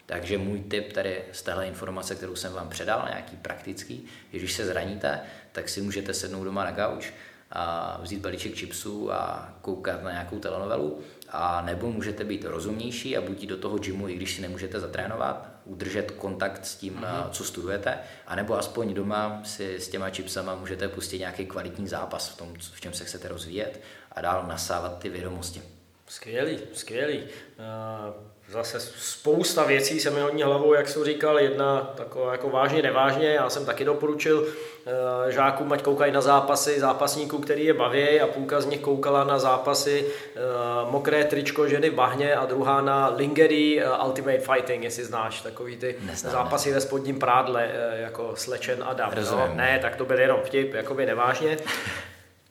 Takže 0.07 0.39
můj 0.39 0.61
tip 0.61 0.93
tady 0.93 1.25
z 1.33 1.43
téhle 1.43 1.67
informace, 1.67 2.15
kterou 2.15 2.37
jsem 2.37 2.53
vám 2.53 2.69
předal, 2.69 3.07
nějaký 3.09 3.37
praktický, 3.37 4.07
že 4.33 4.39
když 4.39 4.53
se 4.53 4.67
zraníte, 4.67 5.21
tak 5.53 5.69
si 5.69 5.81
můžete 5.81 6.15
sednout 6.15 6.45
doma 6.45 6.65
na 6.65 6.71
gauč 6.71 7.13
a 7.53 7.99
vzít 8.03 8.21
balíček 8.21 8.55
chipsů 8.55 9.13
a 9.13 9.55
koukat 9.63 10.03
na 10.03 10.11
nějakou 10.11 10.39
telenovelu, 10.39 11.01
a 11.29 11.63
nebo 11.63 11.93
můžete 11.93 12.25
být 12.25 12.45
rozumnější 12.45 13.17
a 13.17 13.21
buď 13.21 13.47
do 13.47 13.57
toho 13.57 13.79
gymu, 13.79 14.09
i 14.09 14.15
když 14.15 14.35
si 14.35 14.43
nemůžete 14.43 14.81
zatrénovat, 14.81 15.50
udržet 15.71 16.11
kontakt 16.11 16.67
s 16.67 16.77
tím, 16.77 16.95
mm-hmm. 16.95 17.31
co 17.31 17.45
studujete, 17.45 17.99
anebo 18.27 18.59
aspoň 18.59 18.95
doma 18.95 19.41
si 19.45 19.81
s 19.81 19.89
těma 19.89 20.11
chipsama 20.11 20.55
můžete 20.55 20.89
pustit 20.89 21.19
nějaký 21.19 21.47
kvalitní 21.47 21.89
zápas 21.89 22.29
v 22.29 22.37
tom, 22.37 22.55
v 22.75 22.81
čem 22.81 22.93
se 22.93 23.05
chcete 23.05 23.29
rozvíjet 23.29 23.81
a 24.13 24.21
dál 24.21 24.47
nasávat 24.47 24.99
ty 24.99 25.09
vědomosti. 25.09 25.63
Skvělý, 26.07 26.59
skvělý. 26.73 27.19
Uh 27.19 28.30
zase 28.51 28.81
spousta 28.81 29.65
věcí 29.65 30.01
se 30.01 30.11
mi 30.11 30.21
hodně 30.21 30.45
hlavou, 30.45 30.75
jak 30.75 30.89
jsem 30.89 31.05
říkal, 31.05 31.39
jedna 31.39 31.93
taková 31.97 32.33
jako 32.33 32.51
vážně, 32.51 32.83
nevážně. 32.83 33.29
Já 33.29 33.51
jsem 33.51 33.67
taky 33.67 33.85
doporučil 33.85 34.41
uh, 34.41 35.31
žákům, 35.31 35.73
ať 35.73 35.83
koukají 35.83 36.13
na 36.13 36.21
zápasy 36.21 36.81
zápasníků, 36.81 37.39
který 37.39 37.65
je 37.65 37.75
baví 37.75 38.21
a 38.21 38.27
půlka 38.27 38.61
z 38.61 38.67
nich 38.67 38.81
koukala 38.81 39.25
na 39.25 39.39
zápasy 39.39 40.07
uh, 40.07 40.91
mokré 40.91 41.25
tričko 41.25 41.69
ženy 41.69 41.91
v 41.91 41.95
bahně 41.95 42.35
a 42.35 42.47
druhá 42.47 42.81
na 42.81 43.13
Lingerie 43.17 43.87
uh, 43.87 44.07
Ultimate 44.07 44.41
Fighting, 44.41 44.85
jestli 44.85 45.05
znáš 45.05 45.41
takový 45.41 45.77
ty 45.77 45.97
Neznám, 46.01 46.33
zápasy 46.33 46.73
ve 46.73 46.81
spodním 46.81 47.19
prádle, 47.19 47.71
jako 47.93 48.33
slečen 48.35 48.85
a 48.87 48.93
dam. 48.93 49.13
No? 49.31 49.51
Ne, 49.55 49.79
tak 49.83 49.97
to 49.97 50.05
byl 50.05 50.21
jenom 50.21 50.41
vtip, 50.45 50.75
jakoby 50.75 51.07
nevážně. 51.07 51.57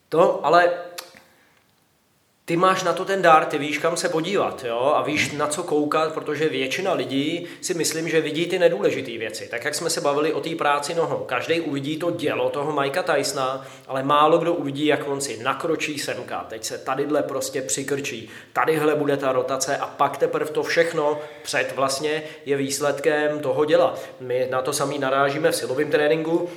To, 0.08 0.46
ale 0.46 0.70
ty 2.50 2.56
máš 2.56 2.82
na 2.82 2.92
to 2.92 3.04
ten 3.04 3.22
dar, 3.22 3.44
ty 3.44 3.58
víš, 3.58 3.78
kam 3.78 3.96
se 3.96 4.08
podívat 4.08 4.64
jo? 4.64 4.92
a 4.96 5.02
víš, 5.02 5.32
na 5.32 5.46
co 5.46 5.62
koukat, 5.62 6.14
protože 6.14 6.48
většina 6.48 6.92
lidí 6.92 7.46
si 7.60 7.74
myslím, 7.74 8.08
že 8.08 8.20
vidí 8.20 8.46
ty 8.46 8.58
nedůležité 8.58 9.10
věci. 9.10 9.48
Tak 9.50 9.64
jak 9.64 9.74
jsme 9.74 9.90
se 9.90 10.00
bavili 10.00 10.32
o 10.32 10.40
té 10.40 10.54
práci 10.54 10.94
nohou, 10.94 11.24
každý 11.26 11.60
uvidí 11.60 11.96
to 11.96 12.10
dělo 12.10 12.50
toho 12.50 12.72
Majka 12.72 13.02
Tysona, 13.02 13.66
ale 13.88 14.02
málo 14.02 14.38
kdo 14.38 14.54
uvidí, 14.54 14.86
jak 14.86 15.08
on 15.08 15.20
si 15.20 15.42
nakročí 15.42 15.98
semka, 15.98 16.46
teď 16.48 16.64
se 16.64 16.78
tadyhle 16.78 17.22
prostě 17.22 17.62
přikrčí, 17.62 18.28
tadyhle 18.52 18.94
bude 18.94 19.16
ta 19.16 19.32
rotace 19.32 19.76
a 19.76 19.86
pak 19.86 20.16
teprve 20.16 20.50
to 20.50 20.62
všechno 20.62 21.18
před 21.42 21.72
vlastně 21.76 22.22
je 22.46 22.56
výsledkem 22.56 23.40
toho 23.40 23.64
děla. 23.64 23.94
My 24.20 24.48
na 24.50 24.62
to 24.62 24.72
samý 24.72 24.98
narážíme 24.98 25.50
v 25.50 25.56
silovém 25.56 25.90
tréninku, 25.90 26.48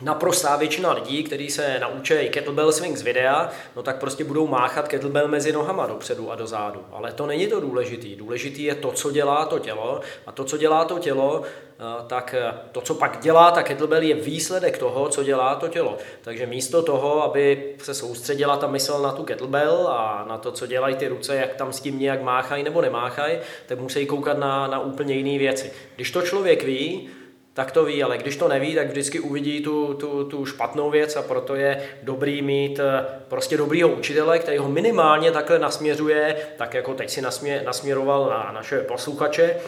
naprostá 0.00 0.56
většina 0.56 0.92
lidí, 0.92 1.24
kteří 1.24 1.50
se 1.50 1.78
naučí 1.80 2.14
kettlebell 2.30 2.72
swing 2.72 2.96
z 2.96 3.02
videa, 3.02 3.50
no 3.76 3.82
tak 3.82 4.00
prostě 4.00 4.24
budou 4.24 4.46
máchat 4.46 4.88
kettlebell 4.88 5.28
mezi 5.28 5.52
nohama 5.52 5.86
dopředu 5.86 6.30
a 6.30 6.34
dozadu. 6.34 6.84
Ale 6.92 7.12
to 7.12 7.26
není 7.26 7.46
to 7.46 7.60
důležitý. 7.60 8.16
Důležitý 8.16 8.62
je 8.62 8.74
to, 8.74 8.92
co 8.92 9.10
dělá 9.10 9.46
to 9.46 9.58
tělo 9.58 10.00
a 10.26 10.32
to, 10.32 10.44
co 10.44 10.56
dělá 10.56 10.84
to 10.84 10.98
tělo, 10.98 11.42
eh, 11.42 11.82
tak 12.06 12.34
eh, 12.38 12.54
to, 12.72 12.80
co 12.80 12.94
pak 12.94 13.18
dělá 13.22 13.50
ta 13.50 13.62
kettlebell, 13.62 14.02
je 14.02 14.14
výsledek 14.14 14.78
toho, 14.78 15.08
co 15.08 15.22
dělá 15.22 15.54
to 15.54 15.68
tělo. 15.68 15.98
Takže 16.22 16.46
místo 16.46 16.82
toho, 16.82 17.22
aby 17.22 17.74
se 17.78 17.94
soustředila 17.94 18.56
ta 18.56 18.66
mysl 18.66 19.02
na 19.02 19.12
tu 19.12 19.22
kettlebell 19.22 19.88
a 19.88 20.24
na 20.28 20.38
to, 20.38 20.52
co 20.52 20.66
dělají 20.66 20.96
ty 20.96 21.08
ruce, 21.08 21.36
jak 21.36 21.54
tam 21.54 21.72
s 21.72 21.80
tím 21.80 21.98
nějak 21.98 22.22
máchají 22.22 22.62
nebo 22.62 22.80
nemáchají, 22.80 23.38
tak 23.66 23.80
musí 23.80 24.06
koukat 24.06 24.38
na, 24.38 24.66
na 24.66 24.80
úplně 24.80 25.14
jiné 25.14 25.38
věci. 25.38 25.72
Když 25.96 26.10
to 26.10 26.22
člověk 26.22 26.64
ví, 26.64 27.10
tak 27.54 27.72
to 27.72 27.84
ví, 27.84 28.02
ale 28.02 28.18
když 28.18 28.36
to 28.36 28.48
neví, 28.48 28.74
tak 28.74 28.88
vždycky 28.88 29.20
uvidí 29.20 29.60
tu, 29.60 29.94
tu, 29.94 30.24
tu 30.24 30.46
špatnou 30.46 30.90
věc 30.90 31.16
a 31.16 31.22
proto 31.22 31.54
je 31.54 31.88
dobrý 32.02 32.42
mít 32.42 32.78
eh, 32.78 33.06
prostě 33.28 33.56
dobrýho 33.56 33.88
učitele, 33.88 34.38
který 34.38 34.58
ho 34.58 34.68
minimálně 34.68 35.30
takhle 35.30 35.58
nasměřuje, 35.58 36.36
tak 36.58 36.74
jako 36.74 36.94
teď 36.94 37.10
si 37.10 37.22
nasmě, 37.22 37.62
nasměroval 37.64 38.26
na 38.28 38.52
naše 38.52 38.80
posluchače, 38.80 39.44
eh, 39.44 39.60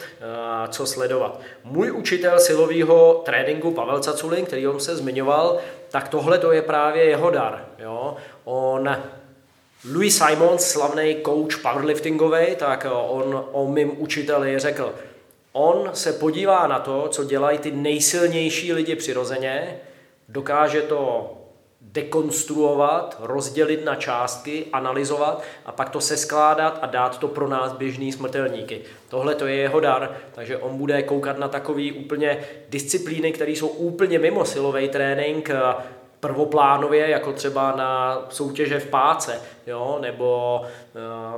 co 0.68 0.86
sledovat. 0.86 1.40
Můj 1.64 1.92
učitel 1.92 2.38
silového 2.38 3.22
tréninku 3.24 3.70
Pavel 3.70 4.00
Caculin, 4.00 4.44
který 4.44 4.66
on 4.66 4.80
se 4.80 4.96
zmiňoval, 4.96 5.58
tak 5.90 6.08
tohle 6.08 6.38
to 6.38 6.52
je 6.52 6.62
právě 6.62 7.04
jeho 7.04 7.30
dar. 7.30 7.64
Jo? 7.78 8.16
On 8.44 8.96
Louis 9.94 10.18
Simons, 10.18 10.70
slavný 10.70 11.16
coach 11.24 11.62
powerliftingový, 11.62 12.56
tak 12.56 12.86
on 12.90 13.44
o 13.52 13.66
mým 13.66 13.92
učiteli 14.00 14.58
řekl, 14.58 14.94
On 15.58 15.90
se 15.92 16.12
podívá 16.12 16.66
na 16.66 16.78
to, 16.78 17.08
co 17.08 17.24
dělají 17.24 17.58
ty 17.58 17.70
nejsilnější 17.70 18.72
lidi 18.72 18.96
přirozeně, 18.96 19.80
dokáže 20.28 20.82
to 20.82 21.32
dekonstruovat, 21.80 23.16
rozdělit 23.20 23.84
na 23.84 23.94
částky, 23.94 24.66
analyzovat 24.72 25.42
a 25.66 25.72
pak 25.72 25.90
to 25.90 26.00
seskládat 26.00 26.78
a 26.82 26.86
dát 26.86 27.18
to 27.18 27.28
pro 27.28 27.48
nás 27.48 27.72
běžný 27.72 28.12
smrtelníky. 28.12 28.80
Tohle 29.08 29.34
to 29.34 29.46
je 29.46 29.56
jeho 29.56 29.80
dar, 29.80 30.16
takže 30.34 30.56
on 30.56 30.78
bude 30.78 31.02
koukat 31.02 31.38
na 31.38 31.48
takové 31.48 31.92
úplně 31.92 32.38
disciplíny, 32.68 33.32
které 33.32 33.50
jsou 33.50 33.68
úplně 33.68 34.18
mimo 34.18 34.44
silový 34.44 34.88
trénink, 34.88 35.50
prvoplánově, 36.26 37.10
jako 37.10 37.32
třeba 37.32 37.72
na 37.76 38.22
soutěže 38.28 38.80
v 38.80 38.86
páce, 38.86 39.40
jo? 39.66 39.98
nebo 40.00 40.60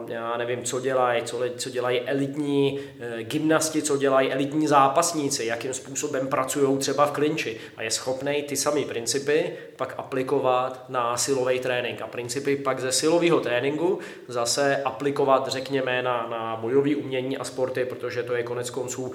uh, 0.02 0.10
já 0.10 0.36
nevím, 0.36 0.64
co 0.64 0.80
dělají, 0.80 1.22
co, 1.22 1.40
co 1.56 1.70
dělají 1.70 2.00
elitní 2.00 2.78
uh, 2.80 3.20
gymnasti, 3.20 3.82
co 3.82 3.96
dělají 3.96 4.32
elitní 4.32 4.66
zápasníci, 4.66 5.44
jakým 5.44 5.74
způsobem 5.74 6.28
pracují 6.28 6.78
třeba 6.78 7.06
v 7.06 7.10
klinči 7.10 7.56
a 7.76 7.82
je 7.82 7.90
schopný 7.90 8.42
ty 8.42 8.56
samé 8.56 8.80
principy 8.80 9.52
pak 9.76 9.94
aplikovat 9.98 10.84
na 10.88 11.16
silový 11.16 11.60
trénink 11.60 12.02
a 12.02 12.06
principy 12.06 12.56
pak 12.56 12.80
ze 12.80 12.92
silového 12.92 13.40
tréninku 13.40 13.98
zase 14.28 14.76
aplikovat, 14.76 15.48
řekněme, 15.48 16.02
na, 16.02 16.26
na 16.30 16.56
bojové 16.60 16.96
umění 16.96 17.38
a 17.38 17.44
sporty, 17.44 17.84
protože 17.84 18.22
to 18.22 18.34
je 18.34 18.42
konec 18.42 18.70
konců 18.70 19.02
uh, 19.02 19.12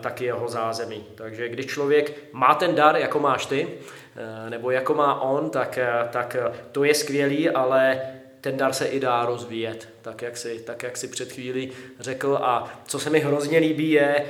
taky 0.00 0.24
jeho 0.24 0.48
zázemí. 0.48 1.04
Takže 1.14 1.48
když 1.48 1.66
člověk 1.66 2.12
má 2.32 2.54
ten 2.54 2.74
dar, 2.74 2.96
jako 2.96 3.20
máš 3.20 3.46
ty, 3.46 3.68
Eh, 3.68 4.05
nebo 4.48 4.70
jako 4.70 4.94
má 4.94 5.20
on, 5.20 5.50
tak, 5.50 5.78
eh, 5.78 6.08
tak 6.12 6.36
eh, 6.36 6.52
to 6.72 6.84
je 6.84 6.94
skvělý, 6.94 7.50
ale 7.50 8.00
ten 8.40 8.56
dar 8.56 8.72
se 8.72 8.86
i 8.86 9.00
dá 9.00 9.26
rozvíjet, 9.26 9.88
tak 10.02 10.22
jak 10.22 10.36
si, 10.36 10.60
tak 10.60 10.82
jak 10.82 10.96
si 10.96 11.08
před 11.08 11.32
chvílí 11.32 11.72
řekl. 12.00 12.38
A 12.42 12.80
co 12.86 12.98
se 12.98 13.10
mi 13.10 13.20
hrozně 13.20 13.58
líbí 13.58 13.90
je, 13.90 14.24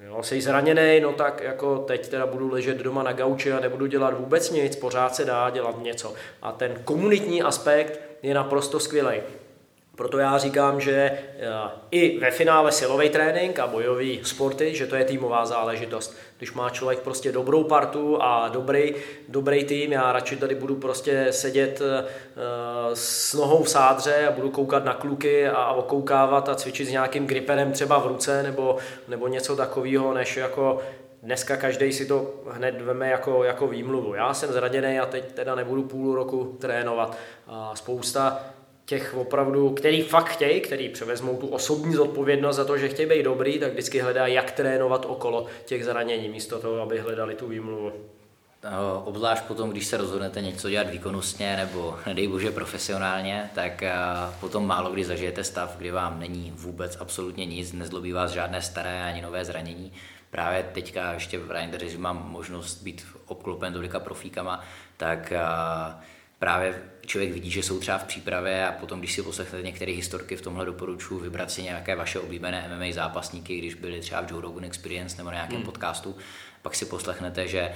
jo, 0.00 0.22
jsi 0.22 0.40
zraněný, 0.40 1.00
no 1.00 1.12
tak 1.12 1.40
jako 1.40 1.78
teď 1.78 2.08
teda 2.08 2.26
budu 2.26 2.52
ležet 2.52 2.76
doma 2.76 3.02
na 3.02 3.12
gauči 3.12 3.52
a 3.52 3.60
nebudu 3.60 3.86
dělat 3.86 4.18
vůbec 4.18 4.50
nic, 4.50 4.76
pořád 4.76 5.14
se 5.14 5.24
dá 5.24 5.50
dělat 5.50 5.82
něco. 5.82 6.14
A 6.42 6.52
ten 6.52 6.74
komunitní 6.84 7.42
aspekt 7.42 8.00
je 8.22 8.34
naprosto 8.34 8.80
skvělý. 8.80 9.20
Proto 9.96 10.18
já 10.18 10.38
říkám, 10.38 10.80
že 10.80 10.94
eh, 10.94 11.48
i 11.90 12.18
ve 12.18 12.30
finále 12.30 12.72
silový 12.72 13.10
trénink 13.10 13.58
a 13.58 13.66
bojový 13.66 14.20
sporty, 14.22 14.74
že 14.74 14.86
to 14.86 14.96
je 14.96 15.04
týmová 15.04 15.46
záležitost. 15.46 16.16
Když 16.38 16.52
má 16.52 16.70
člověk 16.70 16.98
prostě 16.98 17.32
dobrou 17.32 17.64
partu 17.64 18.22
a 18.22 18.48
dobrý, 18.48 18.94
dobrý 19.28 19.64
tým, 19.64 19.92
já 19.92 20.12
radši 20.12 20.36
tady 20.36 20.54
budu 20.54 20.76
prostě 20.76 21.26
sedět 21.30 21.82
eh, 21.82 22.04
s 22.94 23.34
nohou 23.34 23.62
v 23.62 23.70
sádře 23.70 24.26
a 24.26 24.32
budu 24.32 24.50
koukat 24.50 24.84
na 24.84 24.94
kluky 24.94 25.48
a 25.48 25.72
okoukávat 25.72 26.48
a 26.48 26.54
cvičit 26.54 26.88
s 26.88 26.90
nějakým 26.90 27.26
griperem 27.26 27.72
třeba 27.72 27.98
v 27.98 28.06
ruce 28.06 28.42
nebo, 28.42 28.76
nebo 29.08 29.28
něco 29.28 29.56
takového, 29.56 30.14
než 30.14 30.36
jako 30.36 30.80
dneska 31.22 31.56
každý 31.56 31.92
si 31.92 32.06
to 32.06 32.30
hned 32.50 32.80
veme 32.80 33.08
jako, 33.08 33.44
jako 33.44 33.66
výmluvu. 33.66 34.14
Já 34.14 34.34
jsem 34.34 34.52
zraněný 34.52 34.98
a 34.98 35.06
teď 35.06 35.32
teda 35.32 35.54
nebudu 35.54 35.82
půl 35.82 36.14
roku 36.14 36.56
trénovat. 36.60 37.16
Spousta 37.74 38.40
těch 38.84 39.14
opravdu, 39.14 39.70
který 39.70 40.02
fakt 40.02 40.28
chtějí, 40.28 40.60
který 40.60 40.88
převezmou 40.88 41.36
tu 41.36 41.46
osobní 41.46 41.94
zodpovědnost 41.94 42.56
za 42.56 42.64
to, 42.64 42.78
že 42.78 42.88
chtějí 42.88 43.08
být 43.08 43.22
dobrý, 43.22 43.58
tak 43.58 43.72
vždycky 43.72 44.00
hledá, 44.00 44.26
jak 44.26 44.50
trénovat 44.50 45.04
okolo 45.08 45.46
těch 45.64 45.84
zranění, 45.84 46.28
místo 46.28 46.58
toho, 46.58 46.80
aby 46.80 46.98
hledali 46.98 47.34
tu 47.34 47.48
výmluvu. 47.48 47.92
Obzvlášť 49.04 49.44
potom, 49.44 49.70
když 49.70 49.86
se 49.86 49.96
rozhodnete 49.96 50.40
něco 50.40 50.70
dělat 50.70 50.90
výkonnostně 50.90 51.56
nebo 51.56 51.96
nedej 52.06 52.28
bože 52.28 52.50
profesionálně, 52.50 53.50
tak 53.54 53.82
potom 54.40 54.66
málo 54.66 54.90
kdy 54.90 55.04
zažijete 55.04 55.44
stav, 55.44 55.76
kdy 55.76 55.90
vám 55.90 56.20
není 56.20 56.52
vůbec 56.56 56.96
absolutně 57.00 57.46
nic, 57.46 57.72
nezlobí 57.72 58.12
vás 58.12 58.30
žádné 58.30 58.62
staré 58.62 59.04
ani 59.04 59.22
nové 59.22 59.44
zranění. 59.44 59.92
Právě 60.30 60.70
teďka 60.72 61.12
ještě 61.12 61.38
v 61.38 61.50
Rinders, 61.50 61.96
mám 61.96 62.30
možnost 62.30 62.82
být 62.82 63.06
obklopen 63.26 63.72
tolika 63.72 64.00
profíkama, 64.00 64.64
tak 64.96 65.32
právě 66.38 66.82
člověk 67.06 67.32
vidí, 67.32 67.50
že 67.50 67.62
jsou 67.62 67.80
třeba 67.80 67.98
v 67.98 68.04
přípravě 68.04 68.66
a 68.66 68.72
potom, 68.72 68.98
když 68.98 69.12
si 69.12 69.22
poslechnete 69.22 69.66
některé 69.66 69.92
historky, 69.92 70.36
v 70.36 70.42
tomhle 70.42 70.64
doporučuji 70.64 71.18
vybrat 71.18 71.50
si 71.50 71.62
nějaké 71.62 71.96
vaše 71.96 72.20
oblíbené 72.20 72.70
MMA 72.76 72.92
zápasníky, 72.92 73.58
když 73.58 73.74
byli 73.74 74.00
třeba 74.00 74.20
v 74.20 74.30
Joe 74.30 74.42
Rogan 74.42 74.64
Experience 74.64 75.16
nebo 75.16 75.30
na 75.30 75.34
nějakém 75.34 75.56
hmm. 75.56 75.64
podcastu, 75.64 76.16
pak 76.62 76.74
si 76.74 76.84
poslechnete, 76.84 77.48
že 77.48 77.72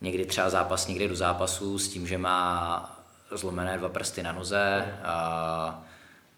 někdy 0.00 0.24
třeba 0.24 0.50
zápasník 0.50 0.98
jde 0.98 1.08
do 1.08 1.16
zápasu 1.16 1.78
s 1.78 1.88
tím, 1.88 2.06
že 2.06 2.18
má 2.18 2.98
zlomené 3.30 3.78
dva 3.78 3.88
prsty 3.88 4.22
na 4.22 4.32
noze, 4.32 4.94
a 5.04 5.84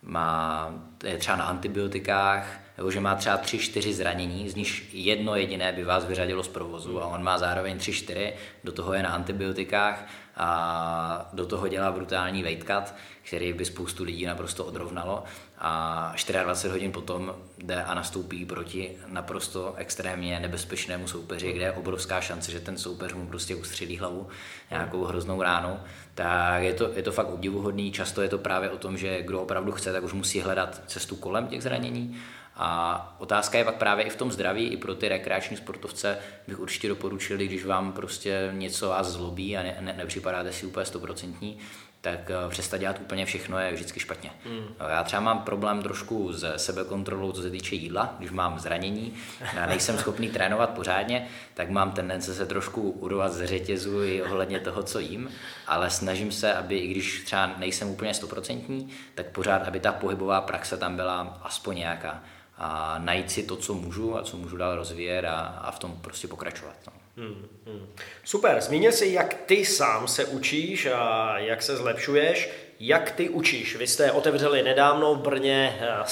má, 0.03 0.71
je 1.05 1.19
třeba 1.19 1.37
na 1.37 1.45
antibiotikách, 1.45 2.61
nebo 2.77 2.91
že 2.91 3.01
má 3.01 3.15
třeba 3.15 3.37
tři, 3.37 3.59
čtyři 3.59 3.95
zranění, 3.95 4.49
z 4.49 4.55
nich 4.55 4.95
jedno 4.95 5.37
jediné 5.37 5.73
by 5.73 5.85
vás 5.85 6.05
vyřadilo 6.05 6.43
z 6.43 6.49
provozu 6.49 7.03
a 7.03 7.07
on 7.07 7.23
má 7.23 7.39
zároveň 7.39 7.79
tři, 7.79 7.93
čtyři, 7.93 8.35
do 8.65 8.73
toho 8.73 8.95
je 8.95 9.03
na 9.03 9.09
antibiotikách 9.09 10.07
a 10.43 11.29
do 11.33 11.47
toho 11.47 11.69
dělá 11.69 11.93
brutální 11.93 12.43
weight 12.43 12.67
cut, 12.67 12.95
který 13.23 13.53
by 13.53 13.65
spoustu 13.65 14.05
lidí 14.05 14.27
naprosto 14.27 14.65
odrovnalo. 14.65 15.25
A 15.59 16.15
24 16.43 16.73
hodin 16.73 16.93
potom 16.93 17.35
jde 17.59 17.85
a 17.85 17.95
nastoupí 17.95 18.45
proti 18.45 18.97
naprosto 19.07 19.75
extrémně 19.77 20.41
nebezpečnému 20.41 21.09
soupeři, 21.09 21.53
kde 21.53 21.65
je 21.65 21.73
obrovská 21.73 22.21
šance, 22.21 22.53
že 22.53 22.61
ten 22.61 22.79
soupeř 22.79 23.15
mu 23.15 23.27
prostě 23.27 23.57
ustřelí 23.57 23.99
hlavu 23.99 24.29
nějakou 24.71 25.05
hroznou 25.05 25.43
ránou, 25.43 25.81
tak 26.15 26.62
je 26.62 26.75
to, 26.75 26.91
je 26.97 27.03
to 27.03 27.12
fakt 27.12 27.29
obdivuhodný. 27.29 27.93
Často 27.93 28.23
je 28.23 28.29
to 28.29 28.39
právě 28.39 28.71
o 28.71 28.77
tom, 28.77 28.99
že 28.99 29.23
kdo 29.23 29.43
opravdu 29.43 29.73
chce, 29.73 29.93
tak 29.93 30.03
už 30.03 30.12
musí 30.12 30.41
hledat 30.41 30.83
cestu 30.87 31.17
kolem 31.17 31.47
těch 31.47 31.62
zranění 31.62 32.21
a 32.57 33.17
otázka 33.19 33.59
je 33.59 33.65
pak 33.65 33.75
právě 33.75 34.05
i 34.05 34.11
v 34.11 34.17
tom 34.17 34.33
zdraví, 34.33 34.69
i 34.69 34.77
pro 34.77 34.95
ty 34.95 35.09
rekreační 35.09 35.57
sportovce 35.57 36.19
bych 36.49 36.61
určitě 36.61 36.89
doporučil, 36.89 37.37
když 37.37 37.65
vám 37.65 37.93
prostě 37.93 38.51
něco 38.53 38.89
vás 38.89 39.07
zlobí 39.07 39.57
a 39.57 39.63
ne, 39.63 39.77
ne, 39.81 39.93
nepřipadáte 39.93 40.53
si 40.53 40.67
úplně 40.67 40.87
stoprocentní, 40.87 41.59
tak 42.01 42.31
eh, 42.31 42.49
přestat 42.49 42.79
dělat 42.79 43.01
úplně 43.01 43.27
všechno 43.27 43.59
je 43.59 43.73
vždycky 43.73 44.01
špatně. 44.01 44.31
Mm. 44.47 44.75
Já 44.89 45.05
třeba 45.05 45.23
mám 45.23 45.39
problém 45.39 45.83
trošku 45.83 46.33
s 46.33 46.57
sebekontrolou, 46.57 47.33
co 47.33 47.43
se 47.43 47.51
týče 47.51 47.75
jídla, 47.75 48.15
když 48.19 48.31
mám 48.31 48.59
zranění, 48.59 49.15
a 49.63 49.67
nejsem 49.67 49.99
schopný 49.99 50.29
trénovat 50.29 50.71
pořádně, 50.71 51.29
tak 51.55 51.71
mám 51.71 51.93
tendence 51.93 52.35
se 52.35 52.47
trošku 52.47 52.91
urvat 52.91 53.33
z 53.33 53.47
řetězu 53.47 54.03
i 54.03 54.23
ohledně 54.23 54.61
toho, 54.61 54.83
co 54.83 54.99
jím, 54.99 55.31
ale 55.67 55.91
snažím 55.91 56.33
se, 56.33 56.55
aby 56.55 56.79
i 56.79 56.89
když 56.89 57.23
třeba 57.25 57.55
nejsem 57.59 57.89
úplně 57.91 58.15
stoprocentní, 58.15 58.89
tak 59.15 59.27
pořád, 59.27 59.69
aby 59.69 59.81
ta 59.81 59.93
pohybová 59.93 60.41
praxe 60.41 60.77
tam 60.77 60.97
byla 60.97 61.41
aspoň 61.43 61.77
nějaká 61.77 62.23
a 62.62 62.99
najít 62.99 63.31
si 63.31 63.43
to, 63.43 63.57
co 63.57 63.74
můžu 63.74 64.16
a 64.16 64.23
co 64.23 64.37
můžu 64.37 64.57
dál 64.57 64.77
rozvíjet 64.77 65.24
a, 65.24 65.37
a 65.41 65.70
v 65.70 65.78
tom 65.78 65.97
prostě 66.01 66.28
pokračovat. 66.28 66.77
No. 66.87 66.93
Hmm, 67.16 67.49
hmm. 67.66 67.87
Super, 68.24 68.61
zmínil 68.61 68.93
jsi, 68.93 69.12
jak 69.12 69.35
ty 69.35 69.65
sám 69.65 70.09
se 70.09 70.24
učíš 70.24 70.87
a 70.87 71.35
jak 71.39 71.62
se 71.62 71.77
zlepšuješ. 71.77 72.51
Jak 72.81 73.11
ty 73.11 73.28
učíš? 73.28 73.77
Vy 73.77 73.87
jste 73.87 74.12
otevřeli 74.12 74.62
nedávno 74.62 75.15
v 75.15 75.19
Brně 75.19 75.78
eh, 75.81 76.03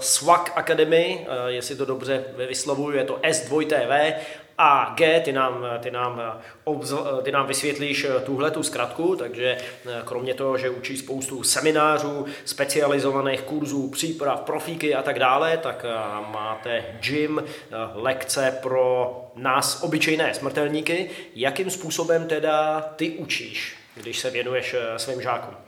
SWAC 0.00 0.48
Academy, 0.54 1.26
eh, 1.28 1.52
jestli 1.52 1.76
to 1.76 1.84
dobře 1.84 2.24
vyslovuju, 2.48 2.96
je 2.96 3.04
to 3.04 3.16
S2TV 3.22 4.14
a 4.58 4.94
G, 4.96 5.20
ty 5.20 5.32
nám, 5.32 5.66
ty 5.80 5.90
nám, 5.90 6.40
obzl, 6.64 7.20
ty 7.24 7.32
nám 7.32 7.46
vysvětlíš 7.46 8.06
tuhle 8.24 8.50
tu 8.50 8.62
zkratku, 8.62 9.16
takže 9.16 9.56
eh, 9.86 10.02
kromě 10.04 10.34
toho, 10.34 10.58
že 10.58 10.70
učí 10.70 10.96
spoustu 10.96 11.42
seminářů, 11.42 12.26
specializovaných 12.44 13.42
kurzů, 13.42 13.90
příprav, 13.90 14.40
profíky 14.40 14.94
a 14.94 15.02
tak 15.02 15.18
dále, 15.18 15.56
tak 15.56 15.84
eh, 15.88 15.94
máte 16.32 16.84
gym, 17.00 17.42
eh, 17.46 17.74
lekce 17.94 18.58
pro 18.62 19.16
nás 19.34 19.82
obyčejné 19.82 20.34
smrtelníky. 20.34 21.10
Jakým 21.34 21.70
způsobem 21.70 22.28
teda 22.28 22.80
ty 22.96 23.10
učíš, 23.10 23.76
když 23.94 24.18
se 24.18 24.30
věnuješ 24.30 24.76
svým 24.96 25.22
žákům? 25.22 25.65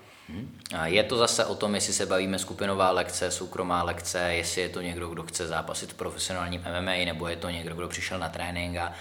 Je 0.85 1.03
to 1.05 1.17
zase 1.17 1.45
o 1.45 1.55
tom, 1.55 1.75
jestli 1.75 1.93
se 1.93 2.07
bavíme 2.07 2.39
skupinová 2.39 2.91
lekce, 2.91 3.31
soukromá 3.31 3.83
lekce, 3.83 4.21
jestli 4.21 4.63
je 4.63 4.69
to 4.69 4.81
někdo, 4.81 5.09
kdo 5.09 5.23
chce 5.23 5.47
zápasit 5.47 5.93
v 5.93 5.95
profesionálním 5.95 6.61
MMA, 6.61 6.93
nebo 7.05 7.29
je 7.29 7.37
to 7.37 7.51
někdo, 7.51 7.75
kdo 7.75 7.89
přišel 7.89 8.19
na 8.19 8.29
trénink 8.29 8.77
a 8.77 8.93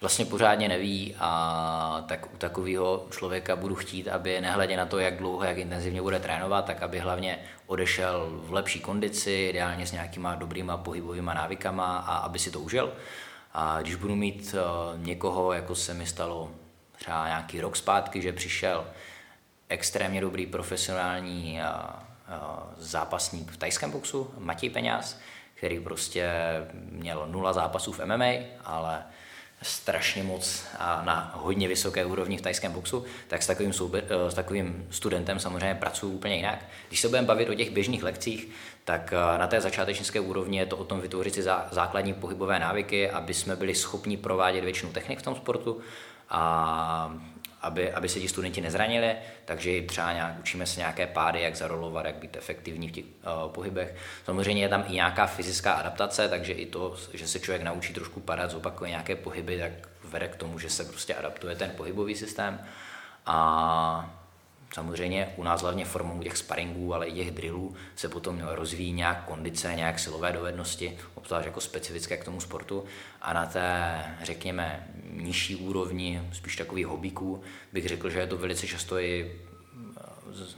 vlastně 0.00 0.24
pořádně 0.24 0.68
neví 0.68 1.14
a 1.18 2.04
tak 2.08 2.34
u 2.34 2.36
takového 2.36 3.06
člověka 3.10 3.56
budu 3.56 3.74
chtít, 3.74 4.08
aby 4.08 4.40
nehledě 4.40 4.76
na 4.76 4.86
to, 4.86 4.98
jak 4.98 5.16
dlouho, 5.16 5.44
jak 5.44 5.58
intenzivně 5.58 6.02
bude 6.02 6.18
trénovat, 6.18 6.64
tak 6.64 6.82
aby 6.82 6.98
hlavně 6.98 7.38
odešel 7.66 8.28
v 8.30 8.52
lepší 8.52 8.80
kondici, 8.80 9.46
ideálně 9.50 9.86
s 9.86 9.92
nějakýma 9.92 10.34
dobrýma 10.34 10.76
pohybovými 10.76 11.30
návykama 11.34 11.98
a 11.98 12.16
aby 12.16 12.38
si 12.38 12.50
to 12.50 12.60
užil. 12.60 12.92
A 13.54 13.80
když 13.82 13.94
budu 13.94 14.16
mít 14.16 14.54
uh, 14.54 15.00
někoho, 15.00 15.52
jako 15.52 15.74
se 15.74 15.94
mi 15.94 16.06
stalo 16.06 16.50
třeba 16.98 17.26
nějaký 17.26 17.60
rok 17.60 17.76
zpátky, 17.76 18.22
že 18.22 18.32
přišel 18.32 18.84
extrémně 19.68 20.20
dobrý 20.20 20.46
profesionální 20.46 21.60
zápasník 22.78 23.50
v 23.50 23.56
tajském 23.56 23.90
boxu, 23.90 24.30
Matěj 24.38 24.70
Peňaz, 24.70 25.18
který 25.54 25.80
prostě 25.80 26.30
měl 26.90 27.26
nula 27.30 27.52
zápasů 27.52 27.92
v 27.92 28.00
MMA, 28.06 28.32
ale 28.64 29.04
strašně 29.62 30.22
moc 30.22 30.64
a 30.78 31.02
na 31.04 31.32
hodně 31.34 31.68
vysoké 31.68 32.04
úrovni 32.04 32.38
v 32.38 32.40
tajském 32.40 32.72
boxu, 32.72 33.04
tak 33.28 33.42
s 33.42 33.46
takovým, 33.46 33.72
soube, 33.72 34.02
s 34.28 34.34
takovým 34.34 34.86
studentem 34.90 35.40
samozřejmě 35.40 35.74
pracuji 35.74 36.14
úplně 36.14 36.36
jinak. 36.36 36.64
Když 36.88 37.00
se 37.00 37.08
budeme 37.08 37.26
bavit 37.26 37.48
o 37.48 37.54
těch 37.54 37.70
běžných 37.70 38.02
lekcích, 38.02 38.48
tak 38.84 39.14
na 39.36 39.46
té 39.46 39.60
začátečnické 39.60 40.20
úrovni 40.20 40.58
je 40.58 40.66
to 40.66 40.76
o 40.76 40.84
tom 40.84 41.00
vytvořit 41.00 41.34
si 41.34 41.42
základní 41.70 42.14
pohybové 42.14 42.58
návyky, 42.58 43.10
aby 43.10 43.34
jsme 43.34 43.56
byli 43.56 43.74
schopni 43.74 44.16
provádět 44.16 44.64
většinu 44.64 44.92
technik 44.92 45.18
v 45.18 45.22
tom 45.22 45.34
sportu 45.34 45.80
a 46.30 47.14
aby, 47.66 47.92
aby 47.92 48.08
se 48.08 48.20
ti 48.20 48.28
studenti 48.28 48.60
nezranili, 48.60 49.16
takže 49.44 49.82
třeba 49.82 50.12
nějak, 50.12 50.38
učíme 50.38 50.66
se 50.66 50.80
nějaké 50.80 51.06
pády, 51.06 51.40
jak 51.40 51.56
zarolovat, 51.56 52.06
jak 52.06 52.14
být 52.14 52.36
efektivní 52.36 52.88
v 52.88 52.92
těch 52.92 53.04
uh, 53.04 53.52
pohybech. 53.52 53.94
Samozřejmě 54.24 54.62
je 54.62 54.68
tam 54.68 54.84
i 54.88 54.92
nějaká 54.92 55.26
fyzická 55.26 55.72
adaptace, 55.72 56.28
takže 56.28 56.52
i 56.52 56.66
to, 56.66 56.96
že 57.14 57.28
se 57.28 57.40
člověk 57.40 57.62
naučí 57.62 57.94
trošku 57.94 58.20
padat, 58.20 58.50
zopakuje 58.50 58.90
nějaké 58.90 59.16
pohyby, 59.16 59.58
tak 59.58 59.72
vede 60.04 60.28
k 60.28 60.36
tomu, 60.36 60.58
že 60.58 60.70
se 60.70 60.84
prostě 60.84 61.14
adaptuje 61.14 61.56
ten 61.56 61.70
pohybový 61.70 62.14
systém. 62.14 62.58
A 63.26 64.15
Samozřejmě 64.76 65.34
u 65.36 65.42
nás 65.42 65.62
hlavně 65.62 65.84
formou 65.84 66.22
těch 66.22 66.36
sparingů, 66.36 66.94
ale 66.94 67.06
i 67.06 67.12
těch 67.12 67.30
drillů 67.30 67.74
se 67.94 68.08
potom 68.08 68.40
rozvíjí 68.40 68.92
nějak 68.92 69.24
kondice, 69.24 69.74
nějak 69.74 69.98
silové 69.98 70.32
dovednosti, 70.32 70.98
obzvlášť 71.14 71.46
jako 71.46 71.60
specifické 71.60 72.16
k 72.16 72.24
tomu 72.24 72.40
sportu. 72.40 72.84
A 73.22 73.32
na 73.32 73.46
té, 73.46 74.04
řekněme, 74.22 74.88
nižší 75.10 75.56
úrovni, 75.56 76.22
spíš 76.32 76.56
takových 76.56 76.86
hobíků, 76.86 77.42
bych 77.72 77.88
řekl, 77.88 78.10
že 78.10 78.18
je 78.18 78.26
to 78.26 78.36
velice 78.36 78.66
často 78.66 78.98
i 78.98 79.32
eh, 79.96 80.56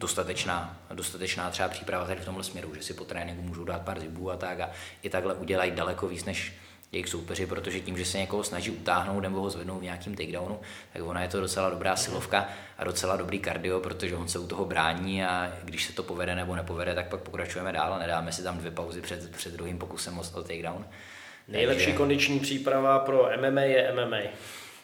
dostatečná, 0.00 0.80
dostatečná 0.94 1.50
třeba 1.50 1.68
příprava 1.68 2.06
tady 2.06 2.20
v 2.20 2.24
tomhle 2.24 2.44
směru, 2.44 2.74
že 2.74 2.82
si 2.82 2.94
po 2.94 3.04
tréninku 3.04 3.42
můžou 3.42 3.64
dát 3.64 3.82
pár 3.82 4.00
zibů 4.00 4.30
a 4.30 4.36
tak 4.36 4.60
a 4.60 4.70
i 5.02 5.10
takhle 5.10 5.34
udělají 5.34 5.70
daleko 5.70 6.08
víc, 6.08 6.24
než 6.24 6.52
jejich 6.92 7.08
soupeři, 7.08 7.46
protože 7.46 7.80
tím, 7.80 7.96
že 7.96 8.04
se 8.04 8.18
někoho 8.18 8.44
snaží 8.44 8.70
utáhnout 8.70 9.20
nebo 9.20 9.40
ho 9.40 9.50
zvednout 9.50 9.78
v 9.78 9.82
nějakým 9.82 10.14
takedownu, 10.14 10.60
tak 10.92 11.02
ona 11.02 11.22
je 11.22 11.28
to 11.28 11.40
docela 11.40 11.70
dobrá 11.70 11.96
silovka 11.96 12.48
a 12.78 12.84
docela 12.84 13.16
dobrý 13.16 13.38
kardio, 13.38 13.80
protože 13.80 14.16
on 14.16 14.28
se 14.28 14.38
u 14.38 14.46
toho 14.46 14.64
brání 14.64 15.24
a 15.24 15.52
když 15.64 15.84
se 15.84 15.92
to 15.92 16.02
povede 16.02 16.34
nebo 16.34 16.56
nepovede, 16.56 16.94
tak 16.94 17.08
pak 17.08 17.20
pokračujeme 17.20 17.72
dál 17.72 17.94
a 17.94 17.98
nedáme 17.98 18.32
si 18.32 18.42
tam 18.42 18.58
dvě 18.58 18.70
pauzy 18.70 19.00
před, 19.00 19.30
před 19.36 19.52
druhým 19.52 19.78
pokusem 19.78 20.18
o, 20.18 20.22
o 20.34 20.42
takedown. 20.42 20.84
Nejlepší 21.48 21.84
Takže... 21.84 21.98
kondiční 21.98 22.40
příprava 22.40 22.98
pro 22.98 23.30
MMA 23.40 23.60
je 23.60 23.92
MMA. 23.92 24.16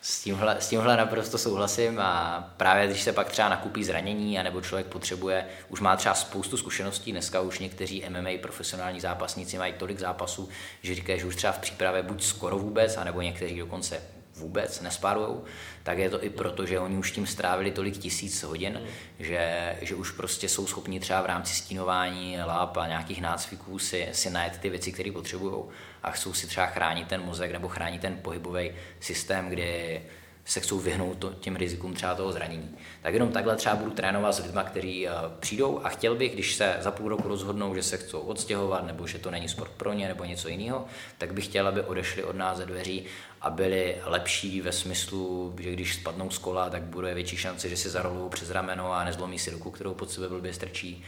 S 0.08 0.20
tímhle, 0.20 0.56
s 0.60 0.68
tímhle 0.68 0.96
naprosto 0.96 1.38
souhlasím 1.38 2.00
a 2.00 2.40
právě 2.56 2.86
když 2.86 3.02
se 3.02 3.12
pak 3.12 3.30
třeba 3.30 3.48
nakupí 3.48 3.84
zranění, 3.84 4.38
anebo 4.38 4.60
člověk 4.60 4.86
potřebuje, 4.86 5.46
už 5.68 5.80
má 5.80 5.96
třeba 5.96 6.14
spoustu 6.14 6.56
zkušeností, 6.56 7.12
dneska 7.12 7.40
už 7.40 7.58
někteří 7.58 8.04
MMA 8.08 8.30
profesionální 8.42 9.00
zápasníci 9.00 9.58
mají 9.58 9.72
tolik 9.72 9.98
zápasů, 9.98 10.48
že 10.82 10.94
říkají, 10.94 11.20
že 11.20 11.26
už 11.26 11.36
třeba 11.36 11.52
v 11.52 11.58
přípravě 11.58 12.02
buď 12.02 12.22
skoro 12.22 12.58
vůbec, 12.58 12.96
anebo 12.96 13.20
někteří 13.20 13.58
dokonce 13.58 14.02
vůbec 14.36 14.80
nespárujou, 14.80 15.44
tak 15.86 15.98
je 15.98 16.10
to 16.10 16.24
i 16.24 16.30
proto, 16.30 16.66
že 16.66 16.78
oni 16.78 16.96
už 16.98 17.10
tím 17.10 17.26
strávili 17.26 17.70
tolik 17.70 17.98
tisíc 17.98 18.42
hodin, 18.42 18.80
mm. 18.82 18.86
že, 19.24 19.76
že 19.82 19.94
už 19.94 20.10
prostě 20.10 20.48
jsou 20.48 20.66
schopni 20.66 21.00
třeba 21.00 21.22
v 21.22 21.26
rámci 21.26 21.54
stínování 21.54 22.38
láp 22.46 22.76
a 22.76 22.86
nějakých 22.86 23.20
nácviků 23.20 23.78
si, 23.78 24.08
si 24.12 24.30
najet 24.30 24.58
ty 24.58 24.70
věci, 24.70 24.92
které 24.92 25.12
potřebují 25.12 25.64
a 26.02 26.10
chcou 26.10 26.32
si 26.32 26.46
třeba 26.46 26.66
chránit 26.66 27.08
ten 27.08 27.22
mozek 27.22 27.52
nebo 27.52 27.68
chránit 27.68 28.00
ten 28.00 28.18
pohybový 28.22 28.70
systém, 29.00 29.48
kde 29.48 30.00
se 30.46 30.60
chcou 30.60 30.78
vyhnout 30.78 31.18
to, 31.18 31.32
těm 31.32 31.56
rizikům 31.56 31.94
třeba 31.94 32.14
toho 32.14 32.32
zranění. 32.32 32.76
Tak 33.02 33.14
jenom 33.14 33.32
takhle 33.32 33.56
třeba 33.56 33.76
budu 33.76 33.90
trénovat 33.90 34.34
s 34.34 34.38
lidmi, 34.38 34.60
kteří 34.66 35.06
uh, 35.06 35.12
přijdou 35.40 35.80
a 35.84 35.88
chtěl 35.88 36.14
bych, 36.14 36.34
když 36.34 36.54
se 36.54 36.76
za 36.80 36.90
půl 36.90 37.08
roku 37.08 37.28
rozhodnou, 37.28 37.74
že 37.74 37.82
se 37.82 37.96
chcou 37.96 38.20
odstěhovat 38.20 38.86
nebo 38.86 39.06
že 39.06 39.18
to 39.18 39.30
není 39.30 39.48
sport 39.48 39.70
pro 39.76 39.92
ně 39.92 40.08
nebo 40.08 40.24
něco 40.24 40.48
jiného, 40.48 40.86
tak 41.18 41.34
bych 41.34 41.44
chtěl, 41.44 41.68
aby 41.68 41.80
odešli 41.80 42.24
od 42.24 42.36
nás 42.36 42.58
ze 42.58 42.66
dveří 42.66 43.04
a 43.40 43.50
byli 43.50 43.96
lepší 44.04 44.60
ve 44.60 44.72
smyslu, 44.72 45.54
že 45.60 45.72
když 45.72 45.94
spadnou 45.94 46.30
z 46.30 46.38
kola, 46.38 46.70
tak 46.70 46.82
bude 46.82 47.14
větší 47.14 47.36
šance, 47.36 47.68
že 47.68 47.76
si 47.76 47.90
zarolují 47.90 48.30
přes 48.30 48.50
rameno 48.50 48.92
a 48.92 49.04
nezlomí 49.04 49.38
si 49.38 49.50
ruku, 49.50 49.70
kterou 49.70 49.94
pod 49.94 50.10
sebe 50.10 50.28
blbě 50.28 50.54
strčí. 50.54 51.04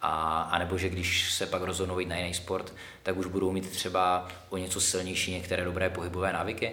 A, 0.00 0.42
a 0.42 0.58
nebo 0.58 0.78
že 0.78 0.88
když 0.88 1.32
se 1.32 1.46
pak 1.46 1.62
rozhodnou 1.62 1.98
jít 1.98 2.08
na 2.08 2.16
jiný 2.16 2.34
sport, 2.34 2.74
tak 3.02 3.16
už 3.16 3.26
budou 3.26 3.52
mít 3.52 3.70
třeba 3.70 4.28
o 4.48 4.56
něco 4.56 4.80
silnější 4.80 5.32
některé 5.32 5.64
dobré 5.64 5.90
pohybové 5.90 6.32
návyky. 6.32 6.72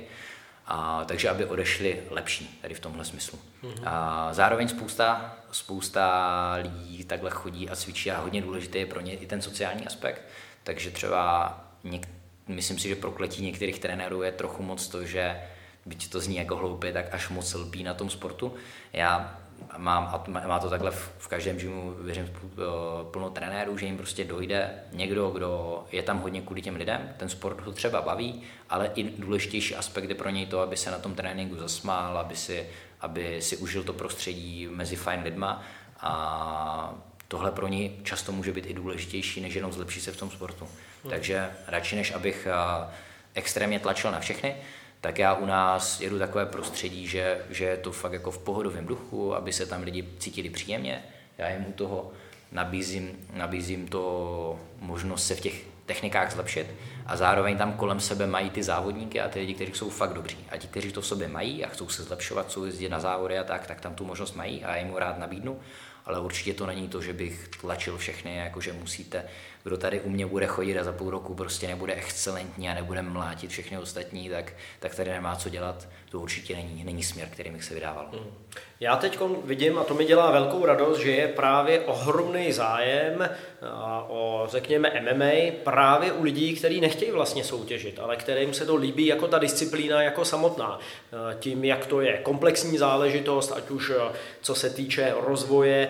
A, 0.68 1.06
takže 1.06 1.30
aby 1.30 1.46
odešli 1.46 2.04
lepší 2.10 2.60
tady 2.62 2.74
v 2.74 2.80
tomhle 2.80 3.06
smyslu. 3.06 3.40
Mm-hmm. 3.64 3.84
A 3.86 4.30
zároveň 4.34 4.68
spousta, 4.68 5.36
spousta 5.52 6.58
lidí 6.62 7.04
takhle 7.04 7.30
chodí 7.30 7.70
a 7.70 7.76
cvičí 7.76 8.12
a 8.12 8.22
hodně 8.22 8.42
důležité 8.42 8.78
je 8.78 8.86
pro 8.86 9.02
ně 9.02 9.14
i 9.14 9.26
ten 9.26 9.42
sociální 9.42 9.88
aspekt. 9.88 10.22
Takže 10.64 10.92
třeba 10.92 11.54
něk, 11.84 12.10
myslím 12.48 12.80
si, 12.80 12.90
že 12.90 12.96
prokletí 12.96 13.44
některých 13.44 13.80
trenérů 13.80 14.24
je 14.24 14.32
trochu 14.32 14.64
moc 14.64 14.88
to, 14.88 15.06
že 15.06 15.42
byť 15.86 16.10
to 16.10 16.20
zní 16.20 16.36
jako 16.36 16.56
hloupě, 16.56 16.94
tak 16.94 17.14
až 17.14 17.30
moc 17.30 17.54
lpí 17.54 17.84
na 17.84 17.94
tom 17.94 18.10
sportu. 18.10 18.56
Já 18.94 19.40
mám, 19.78 20.24
a 20.36 20.48
má 20.48 20.60
to 20.60 20.70
takhle 20.70 20.92
v, 20.92 21.12
v 21.18 21.28
každém 21.28 21.58
gymu, 21.58 21.96
věřím, 22.02 22.32
eh, 22.34 22.62
plno 23.12 23.30
trenérů, 23.30 23.78
že 23.78 23.86
jim 23.86 23.98
prostě 23.98 24.24
dojde 24.24 24.70
někdo, 24.92 25.30
kdo 25.30 25.84
je 25.92 26.04
tam 26.04 26.20
hodně 26.20 26.42
kvůli 26.42 26.62
těm 26.62 26.76
lidem, 26.76 27.14
ten 27.18 27.30
sport 27.30 27.62
ho 27.62 27.72
třeba 27.72 28.02
baví, 28.02 28.44
ale 28.70 28.92
i 28.96 29.04
důležitější 29.04 29.76
aspekt 29.76 30.10
je 30.10 30.16
pro 30.16 30.30
něj 30.30 30.46
to, 30.46 30.60
aby 30.60 30.78
se 30.78 30.92
na 30.92 30.98
tom 30.98 31.16
tréninku 31.16 31.56
zasmál, 31.56 32.18
aby 32.18 32.36
si, 32.36 32.70
aby 33.02 33.42
si 33.42 33.58
užil 33.58 33.84
to 33.84 33.94
prostředí 33.94 34.68
mezi 34.68 34.96
fajn 34.96 35.22
lidma 35.24 35.64
a 36.00 36.94
tohle 37.28 37.52
pro 37.52 37.68
ní 37.68 38.00
často 38.04 38.32
může 38.32 38.52
být 38.52 38.66
i 38.66 38.74
důležitější, 38.74 39.42
než 39.42 39.54
jenom 39.54 39.72
zlepšit 39.72 40.02
se 40.02 40.12
v 40.12 40.18
tom 40.18 40.32
sportu. 40.32 40.66
Hmm. 41.04 41.10
Takže 41.10 41.50
radši, 41.68 41.96
než 41.96 42.12
abych 42.12 42.48
extrémně 43.34 43.80
tlačil 43.80 44.12
na 44.12 44.20
všechny, 44.20 44.56
tak 45.06 45.20
já 45.20 45.34
u 45.34 45.46
nás 45.46 46.02
jedu 46.02 46.20
takové 46.20 46.46
prostředí, 46.46 47.08
že, 47.08 47.42
že 47.50 47.66
je 47.66 47.78
to 47.78 47.92
fakt 47.92 48.14
jako 48.14 48.32
v 48.32 48.38
pohodovém 48.38 48.86
duchu, 48.86 49.36
aby 49.36 49.54
se 49.54 49.66
tam 49.66 49.84
lidi 49.84 50.06
cítili 50.20 50.50
příjemně. 50.50 51.04
Já 51.38 51.50
jim 51.50 51.66
u 51.68 51.72
toho 51.72 52.12
nabízím, 52.52 53.12
nabízím 53.34 53.88
to 53.88 54.60
možnost 54.80 55.28
se 55.28 55.36
v 55.36 55.42
těch 55.42 55.64
technikách 55.86 56.32
zlepšit 56.32 56.68
a 57.06 57.18
zároveň 57.18 57.58
tam 57.58 57.74
kolem 57.74 58.00
sebe 58.00 58.28
mají 58.28 58.50
ty 58.50 58.64
závodníky 58.64 59.22
a 59.22 59.30
ty 59.30 59.40
lidi, 59.40 59.54
kteří 59.54 59.72
jsou 59.76 59.90
fakt 59.90 60.14
dobří. 60.14 60.38
A 60.50 60.58
ti, 60.58 60.68
kteří 60.68 60.92
to 60.92 61.02
v 61.02 61.08
sobě 61.08 61.28
mají 61.28 61.66
a 61.66 61.70
chcou 61.70 61.90
se 61.90 62.04
zlepšovat, 62.04 62.48
chcou 62.48 62.66
jezdit 62.66 62.90
na 62.90 63.00
závody 63.00 63.40
a 63.40 63.44
tak, 63.44 63.68
tak 63.68 63.82
tam 63.82 63.96
tu 63.96 64.06
možnost 64.06 64.36
mají 64.36 64.64
a 64.64 64.76
já 64.76 64.86
jim 64.86 64.96
rád 64.96 65.20
nabídnu. 65.20 65.60
Ale 66.06 66.20
určitě 66.20 66.54
to 66.54 66.66
není 66.66 66.88
to, 66.88 67.02
že 67.02 67.14
bych 67.14 67.48
tlačil 67.62 67.98
všechny, 67.98 68.36
jako 68.36 68.62
že 68.62 68.74
musíte 68.74 69.26
kdo 69.66 69.78
tady 69.78 70.02
u 70.02 70.10
mě 70.10 70.26
bude 70.26 70.48
chodit 70.48 70.78
a 70.78 70.84
za 70.84 70.92
půl 70.92 71.10
roku 71.10 71.36
prostě 71.36 71.68
nebude 71.68 71.94
excelentní 71.94 72.70
a 72.70 72.74
nebude 72.74 73.02
mlátit 73.02 73.52
všechny 73.52 73.78
ostatní, 73.78 74.30
tak, 74.30 74.54
tak 74.80 74.96
tady 74.96 75.12
nemá 75.12 75.36
co 75.36 75.50
dělat. 75.50 75.88
To 76.10 76.20
určitě 76.20 76.56
není, 76.56 76.84
není 76.84 77.04
směr, 77.04 77.30
který 77.30 77.50
bych 77.50 77.64
se 77.64 77.74
vydával. 77.74 78.10
Hmm. 78.12 78.32
Já 78.80 78.96
teď 78.96 79.20
vidím, 79.44 79.78
a 79.78 79.84
to 79.84 79.94
mi 79.94 80.06
dělá 80.06 80.32
velkou 80.32 80.66
radost, 80.66 81.00
že 81.00 81.12
je 81.12 81.28
právě 81.28 81.80
ohromný 81.80 82.52
zájem 82.52 83.30
o, 84.08 84.44
řekněme, 84.48 84.92
MMA 85.14 85.52
právě 85.64 86.12
u 86.12 86.24
lidí, 86.24 86.56
kteří 86.56 86.82
nechtějí 86.82 87.12
vlastně 87.12 87.44
soutěžit, 87.44 88.00
ale 88.00 88.16
kterým 88.16 88.54
se 88.54 88.66
to 88.66 88.76
líbí 88.76 89.06
jako 89.06 89.28
ta 89.28 89.40
disciplína 89.40 90.02
jako 90.02 90.26
samotná. 90.26 90.80
Tím, 91.40 91.66
jak 91.66 91.86
to 91.86 92.02
je 92.02 92.18
komplexní 92.18 92.78
záležitost, 92.78 93.52
ať 93.52 93.70
už 93.70 93.92
co 94.42 94.56
se 94.56 94.70
týče 94.70 95.14
rozvoje 95.26 95.90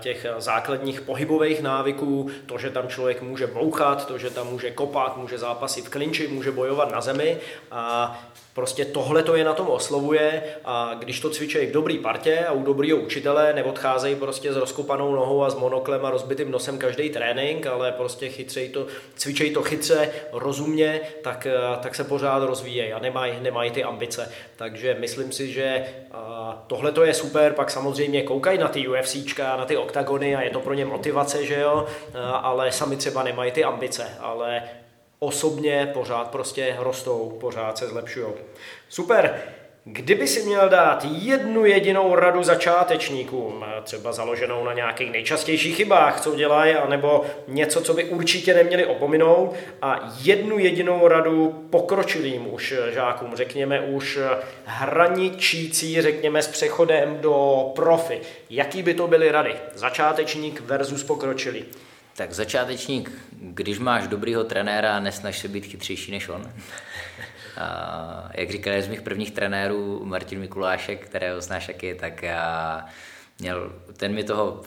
těch 0.00 0.26
základních 0.38 1.00
pohybových 1.00 1.62
návyků, 1.62 2.30
to, 2.46 2.58
že 2.58 2.70
tam 2.70 2.88
člověk 2.88 3.22
může 3.22 3.46
bouchat, 3.46 4.06
to, 4.06 4.18
že 4.18 4.30
tam 4.30 4.46
může 4.46 4.70
kopat, 4.70 5.16
může 5.16 5.38
zápasit 5.38 5.86
v 5.86 5.90
klinči, 5.90 6.28
může 6.28 6.50
bojovat 6.52 6.92
na 6.92 7.00
zemi 7.00 7.38
a 7.70 8.18
Prostě 8.56 8.84
tohle 8.84 9.22
to 9.22 9.36
je 9.36 9.44
na 9.44 9.52
tom 9.52 9.68
oslovuje 9.68 10.42
a 10.64 10.94
když 10.98 11.20
to 11.20 11.30
cvičí 11.30 11.66
v 11.66 11.72
dobrý 11.72 11.98
partě 11.98 12.38
a 12.38 12.52
u 12.52 12.62
dobrýho 12.62 12.98
učitele, 12.98 13.52
neodcházejí 13.52 14.16
prostě 14.16 14.52
s 14.52 14.56
rozkopanou 14.56 15.14
nohou 15.14 15.42
a 15.42 15.50
s 15.50 15.54
monoklem 15.54 16.06
a 16.06 16.10
rozbitým 16.10 16.50
nosem 16.50 16.78
každý 16.78 17.10
trénink, 17.10 17.66
ale 17.66 17.92
prostě 17.92 18.28
chytřej 18.28 18.68
to, 18.68 18.86
cvičej 19.16 19.50
to 19.50 19.62
chytře, 19.62 20.10
rozumně, 20.32 21.00
tak, 21.22 21.46
eh, 21.46 21.76
tak 21.82 21.94
se 21.94 22.04
pořád 22.04 22.42
rozvíjejí 22.42 22.92
a 22.92 22.98
nemají, 22.98 23.34
nemají 23.40 23.70
ty 23.70 23.84
ambice. 23.84 24.32
Takže 24.56 24.96
myslím 25.00 25.32
si, 25.32 25.52
že 25.52 25.84
tohle 26.66 26.92
to 26.92 27.04
je 27.04 27.14
super, 27.14 27.52
pak 27.52 27.70
samozřejmě 27.70 28.22
koukají 28.22 28.58
na 28.58 28.68
ty 28.68 28.88
UFCčka, 28.88 29.56
na 29.56 29.64
ty 29.64 29.76
oktagony 29.76 30.36
a 30.36 30.42
je 30.42 30.50
to 30.50 30.60
pro 30.60 30.74
ně 30.74 30.84
motivace, 30.84 31.44
že 31.44 31.60
jo, 31.60 31.86
ale 32.32 32.72
sami 32.72 32.96
třeba 32.96 33.22
nemají 33.22 33.52
ty 33.52 33.64
ambice, 33.64 34.08
ale 34.20 34.62
osobně 35.18 35.90
pořád 35.94 36.30
prostě 36.30 36.76
rostou, 36.78 37.38
pořád 37.40 37.78
se 37.78 37.88
zlepšují. 37.88 38.26
Super. 38.88 39.42
Kdyby 39.88 40.26
si 40.26 40.42
měl 40.42 40.68
dát 40.68 41.06
jednu 41.10 41.64
jedinou 41.64 42.14
radu 42.14 42.42
začátečníkům, 42.42 43.64
třeba 43.84 44.12
založenou 44.12 44.64
na 44.64 44.72
nějakých 44.72 45.12
nejčastějších 45.12 45.76
chybách, 45.76 46.20
co 46.20 46.34
dělají, 46.34 46.74
anebo 46.74 47.24
něco, 47.48 47.80
co 47.80 47.94
by 47.94 48.04
určitě 48.04 48.54
neměli 48.54 48.86
opominout, 48.86 49.54
a 49.82 50.14
jednu 50.22 50.58
jedinou 50.58 51.08
radu 51.08 51.66
pokročilým 51.70 52.54
už 52.54 52.74
žákům, 52.94 53.36
řekněme 53.36 53.80
už 53.80 54.18
hraničící, 54.64 56.02
řekněme 56.02 56.42
s 56.42 56.48
přechodem 56.48 57.18
do 57.20 57.66
profi, 57.74 58.20
jaký 58.50 58.82
by 58.82 58.94
to 58.94 59.06
byly 59.06 59.30
rady? 59.30 59.54
Začátečník 59.74 60.60
versus 60.60 61.04
pokročilý. 61.04 61.64
Tak 62.16 62.32
začátečník, 62.32 63.12
když 63.32 63.78
máš 63.78 64.08
dobrýho 64.08 64.44
trenéra, 64.44 65.00
nesnaž 65.00 65.38
se 65.38 65.48
být 65.48 65.66
chytřejší 65.66 66.12
než 66.12 66.28
on. 66.28 66.52
A, 67.56 68.30
jak 68.34 68.50
říkal 68.50 68.82
z 68.82 68.88
mých 68.88 69.02
prvních 69.02 69.30
trenérů 69.30 70.04
Martin 70.04 70.40
Mikulášek, 70.40 71.06
kterého 71.06 71.40
znáš 71.40 71.66
taky, 71.66 71.94
tak 71.94 72.22
já 72.22 72.84
měl, 73.38 73.72
ten 73.96 74.14
mi 74.14 74.24
toho 74.24 74.62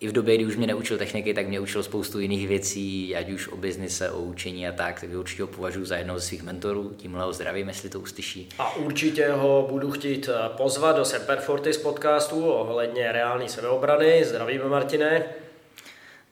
i 0.00 0.08
v 0.08 0.12
době, 0.12 0.34
kdy 0.36 0.46
už 0.46 0.56
mě 0.56 0.66
neučil 0.66 0.98
techniky, 0.98 1.34
tak 1.34 1.48
mě 1.48 1.60
učil 1.60 1.82
spoustu 1.82 2.20
jiných 2.20 2.48
věcí, 2.48 3.16
ať 3.16 3.30
už 3.30 3.48
o 3.48 3.56
biznise, 3.56 4.10
o 4.10 4.18
učení 4.18 4.68
a 4.68 4.72
tak, 4.72 5.00
tak 5.00 5.10
určitě 5.14 5.42
ho 5.42 5.48
považuji 5.48 5.84
za 5.84 5.96
jednoho 5.96 6.18
ze 6.18 6.26
svých 6.26 6.42
mentorů, 6.42 6.94
tímhle 6.96 7.24
ho 7.24 7.32
zdravím, 7.32 7.68
jestli 7.68 7.88
to 7.88 8.00
uslyší. 8.00 8.48
A 8.58 8.76
určitě 8.76 9.28
ho 9.28 9.66
budu 9.70 9.90
chtít 9.90 10.28
eh, 10.28 10.48
pozvat 10.56 10.96
do 10.96 11.04
Semper 11.04 11.38
Fortis 11.38 11.76
podcastu 11.76 12.46
ohledně 12.46 13.12
reální 13.12 13.48
sebeobrany. 13.48 14.24
Zdravíme 14.24 14.64
Martine 14.64 15.24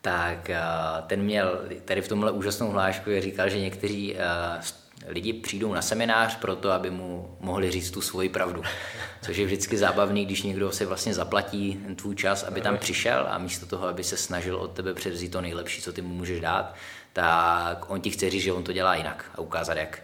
tak 0.00 0.50
eh, 0.50 0.60
ten 1.06 1.22
měl 1.22 1.60
tady 1.84 2.02
v 2.02 2.08
tomhle 2.08 2.32
úžasnou 2.32 2.70
hlášku, 2.70 3.10
říkal, 3.18 3.48
že 3.48 3.58
někteří 3.58 4.16
eh, 4.16 4.20
lidi 5.06 5.32
přijdou 5.32 5.74
na 5.74 5.82
seminář 5.82 6.36
proto, 6.36 6.70
aby 6.70 6.90
mu 6.90 7.36
mohli 7.40 7.70
říct 7.70 7.90
tu 7.90 8.00
svoji 8.00 8.28
pravdu. 8.28 8.62
Což 9.22 9.36
je 9.36 9.46
vždycky 9.46 9.78
zábavný, 9.78 10.26
když 10.26 10.42
někdo 10.42 10.72
si 10.72 10.84
vlastně 10.84 11.14
zaplatí 11.14 11.80
tvůj 11.96 12.14
čas, 12.14 12.42
aby 12.42 12.60
tam 12.60 12.78
přišel 12.78 13.26
a 13.30 13.38
místo 13.38 13.66
toho, 13.66 13.88
aby 13.88 14.04
se 14.04 14.16
snažil 14.16 14.56
od 14.56 14.72
tebe 14.72 14.94
převzít 14.94 15.32
to 15.32 15.40
nejlepší, 15.40 15.82
co 15.82 15.92
ty 15.92 16.02
mu 16.02 16.14
můžeš 16.14 16.40
dát, 16.40 16.74
tak 17.12 17.90
on 17.90 18.00
ti 18.00 18.10
chce 18.10 18.30
říct, 18.30 18.42
že 18.42 18.52
on 18.52 18.64
to 18.64 18.72
dělá 18.72 18.94
jinak 18.94 19.30
a 19.34 19.40
ukázat 19.40 19.76
jak. 19.76 20.02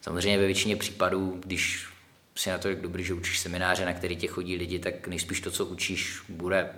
Samozřejmě 0.00 0.38
ve 0.38 0.46
většině 0.46 0.76
případů, 0.76 1.40
když 1.46 1.88
si 2.36 2.50
na 2.50 2.58
to 2.58 2.68
jak 2.68 2.80
dobrý, 2.80 3.04
že 3.04 3.14
učíš 3.14 3.38
semináře, 3.38 3.84
na 3.84 3.92
který 3.92 4.16
tě 4.16 4.26
chodí 4.26 4.56
lidi, 4.56 4.78
tak 4.78 5.08
nejspíš 5.08 5.40
to, 5.40 5.50
co 5.50 5.66
učíš, 5.66 6.22
bude 6.28 6.70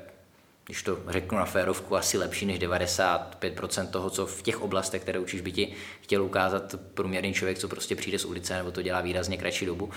když 0.66 0.82
to 0.82 0.98
řeknu 1.08 1.38
na 1.38 1.44
férovku, 1.44 1.96
asi 1.96 2.18
lepší 2.18 2.46
než 2.46 2.58
95% 2.58 3.86
toho, 3.86 4.10
co 4.10 4.26
v 4.26 4.42
těch 4.42 4.62
oblastech, 4.62 5.02
které 5.02 5.18
učíš, 5.18 5.40
by 5.40 5.52
ti 5.52 5.72
chtěl 6.00 6.22
ukázat 6.22 6.74
průměrný 6.94 7.34
člověk, 7.34 7.58
co 7.58 7.68
prostě 7.68 7.96
přijde 7.96 8.18
z 8.18 8.24
ulice, 8.24 8.56
nebo 8.56 8.70
to 8.70 8.82
dělá 8.82 9.00
výrazně 9.00 9.36
kratší 9.36 9.66
dobu, 9.66 9.90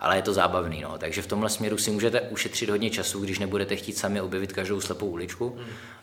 ale 0.00 0.16
je 0.16 0.22
to 0.22 0.32
zábavný. 0.32 0.80
No. 0.80 0.98
Takže 0.98 1.22
v 1.22 1.26
tomhle 1.26 1.50
směru 1.50 1.78
si 1.78 1.90
můžete 1.90 2.20
ušetřit 2.20 2.70
hodně 2.70 2.90
času, 2.90 3.20
když 3.20 3.38
nebudete 3.38 3.76
chtít 3.76 3.98
sami 3.98 4.20
objevit 4.20 4.52
každou 4.52 4.80
slepou 4.80 5.06
uličku. 5.06 5.58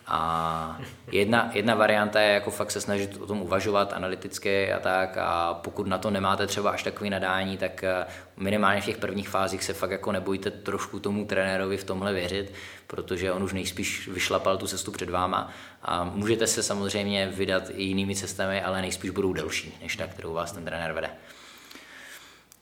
A 0.08 0.80
jedna, 1.12 1.52
jedna 1.54 1.76
varianta 1.76 2.22
je 2.22 2.34
jako 2.34 2.52
fakt 2.52 2.72
se 2.72 2.82
snažit 2.82 3.18
o 3.22 3.26
tom 3.26 3.42
uvažovat 3.42 3.94
analyticky 3.94 4.74
a 4.74 4.80
tak 4.80 5.18
a 5.18 5.54
pokud 5.54 5.88
na 5.88 5.98
to 5.98 6.10
nemáte 6.10 6.48
třeba 6.48 6.70
až 6.70 6.84
takový 6.84 7.10
nadání, 7.10 7.58
tak 7.58 7.84
eh, 7.84 8.06
minimálně 8.38 8.82
v 8.82 8.86
těch 8.86 8.98
prvních 8.98 9.30
fázích 9.30 9.64
se 9.64 9.74
fakt 9.74 9.92
jako 9.92 10.12
nebojte 10.12 10.52
trošku 10.52 11.00
tomu 11.00 11.26
trenérovi 11.26 11.78
v 11.78 11.84
tomhle 11.84 12.14
věřit, 12.14 12.54
protože 12.88 13.32
on 13.32 13.44
už 13.44 13.54
nejspíš 13.54 14.08
vyšlapal 14.08 14.58
tu 14.58 14.68
cestu 14.68 14.92
před 14.92 15.10
váma 15.10 15.52
a 15.82 16.04
můžete 16.04 16.48
se 16.48 16.64
samozřejmě 16.64 17.28
vydat 17.28 17.64
i 17.70 17.84
jinými 17.84 18.16
cestami, 18.16 18.62
ale 18.62 18.82
nejspíš 18.82 19.12
budou 19.12 19.34
delší, 19.34 19.78
než 19.82 19.96
ta, 19.96 20.08
kterou 20.08 20.34
vás 20.34 20.52
ten 20.52 20.66
trenér 20.66 20.94
vede. 20.94 21.10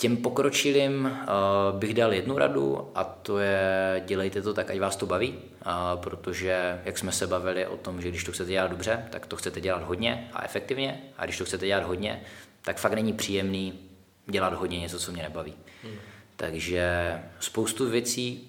Těm 0.02 0.18
pokročilým 0.18 1.06
uh, 1.06 1.80
bych 1.80 1.94
dal 1.94 2.14
jednu 2.14 2.38
radu 2.38 2.92
a 2.96 3.04
to 3.04 3.38
je 3.38 4.04
dělejte 4.06 4.42
to 4.42 4.54
tak, 4.54 4.70
ať 4.70 4.80
vás 4.80 4.96
to 4.96 5.06
baví, 5.06 5.30
uh, 5.30 6.02
protože 6.02 6.82
jak 6.86 6.98
jsme 6.98 7.12
se 7.12 7.28
bavili 7.28 7.68
o 7.68 7.78
tom, 7.78 8.02
že 8.02 8.10
když 8.10 8.24
to 8.24 8.32
chcete 8.32 8.52
dělat 8.52 8.72
dobře, 8.72 9.06
tak 9.10 9.26
to 9.26 9.36
chcete 9.36 9.62
dělat 9.62 9.84
hodně 9.84 10.30
a 10.34 10.46
efektivně 10.46 11.02
a 11.18 11.26
když 11.26 11.38
to 11.38 11.46
chcete 11.46 11.68
dělat 11.68 11.84
hodně, 11.84 12.22
tak 12.62 12.78
fakt 12.78 12.94
není 12.94 13.14
příjemný 13.14 13.80
dělat 14.28 14.54
hodně 14.54 14.80
něco, 14.80 15.00
co 15.00 15.12
mě 15.12 15.24
nebaví. 15.24 15.54
Hmm. 15.84 15.96
Takže 16.36 17.14
spoustu 17.40 17.90
věcí, 17.90 18.48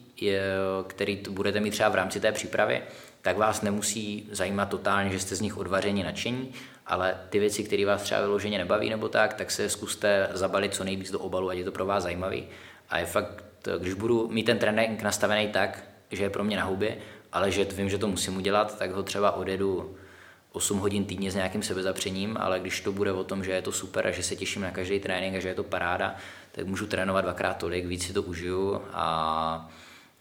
které 0.86 1.16
budete 1.30 1.60
mít 1.60 1.70
třeba 1.70 1.88
v 1.88 1.94
rámci 1.94 2.20
té 2.20 2.32
přípravy, 2.32 2.82
tak 3.22 3.36
vás 3.36 3.62
nemusí 3.62 4.28
zajímat 4.30 4.68
totálně, 4.68 5.10
že 5.10 5.20
jste 5.20 5.36
z 5.36 5.40
nich 5.40 5.56
odvařeni 5.56 6.04
nadšení, 6.04 6.52
ale 6.86 7.20
ty 7.30 7.38
věci, 7.38 7.64
které 7.64 7.86
vás 7.86 8.02
třeba 8.02 8.20
vyloženě 8.20 8.58
nebaví 8.58 8.90
nebo 8.90 9.08
tak, 9.08 9.34
tak 9.34 9.50
se 9.50 9.68
zkuste 9.68 10.28
zabalit 10.32 10.74
co 10.74 10.84
nejvíc 10.84 11.10
do 11.10 11.18
obalu, 11.18 11.50
ať 11.50 11.58
je 11.58 11.64
to 11.64 11.72
pro 11.72 11.86
vás 11.86 12.02
zajímavý. 12.02 12.46
A 12.88 12.98
je 12.98 13.06
fakt, 13.06 13.44
když 13.78 13.94
budu 13.94 14.28
mít 14.28 14.44
ten 14.44 14.58
trénink 14.58 15.02
nastavený 15.02 15.48
tak, 15.48 15.84
že 16.10 16.22
je 16.22 16.30
pro 16.30 16.44
mě 16.44 16.56
na 16.56 16.64
hubě, 16.64 16.96
ale 17.32 17.50
že 17.50 17.64
vím, 17.64 17.90
že 17.90 17.98
to 17.98 18.08
musím 18.08 18.36
udělat, 18.36 18.78
tak 18.78 18.90
ho 18.90 19.02
třeba 19.02 19.30
odjedu 19.30 19.96
8 20.52 20.78
hodin 20.78 21.04
týdně 21.04 21.30
s 21.30 21.34
nějakým 21.34 21.62
sebezapřením, 21.62 22.36
ale 22.40 22.60
když 22.60 22.80
to 22.80 22.92
bude 22.92 23.12
o 23.12 23.24
tom, 23.24 23.44
že 23.44 23.52
je 23.52 23.62
to 23.62 23.72
super 23.72 24.06
a 24.06 24.10
že 24.10 24.22
se 24.22 24.36
těším 24.36 24.62
na 24.62 24.70
každý 24.70 25.00
trénink 25.00 25.36
a 25.36 25.40
že 25.40 25.48
je 25.48 25.54
to 25.54 25.64
paráda, 25.64 26.16
tak 26.52 26.66
můžu 26.66 26.86
trénovat 26.86 27.24
dvakrát 27.24 27.56
tolik, 27.56 27.86
víc 27.86 28.06
si 28.06 28.12
to 28.12 28.22
užiju 28.22 28.82
a, 28.92 29.70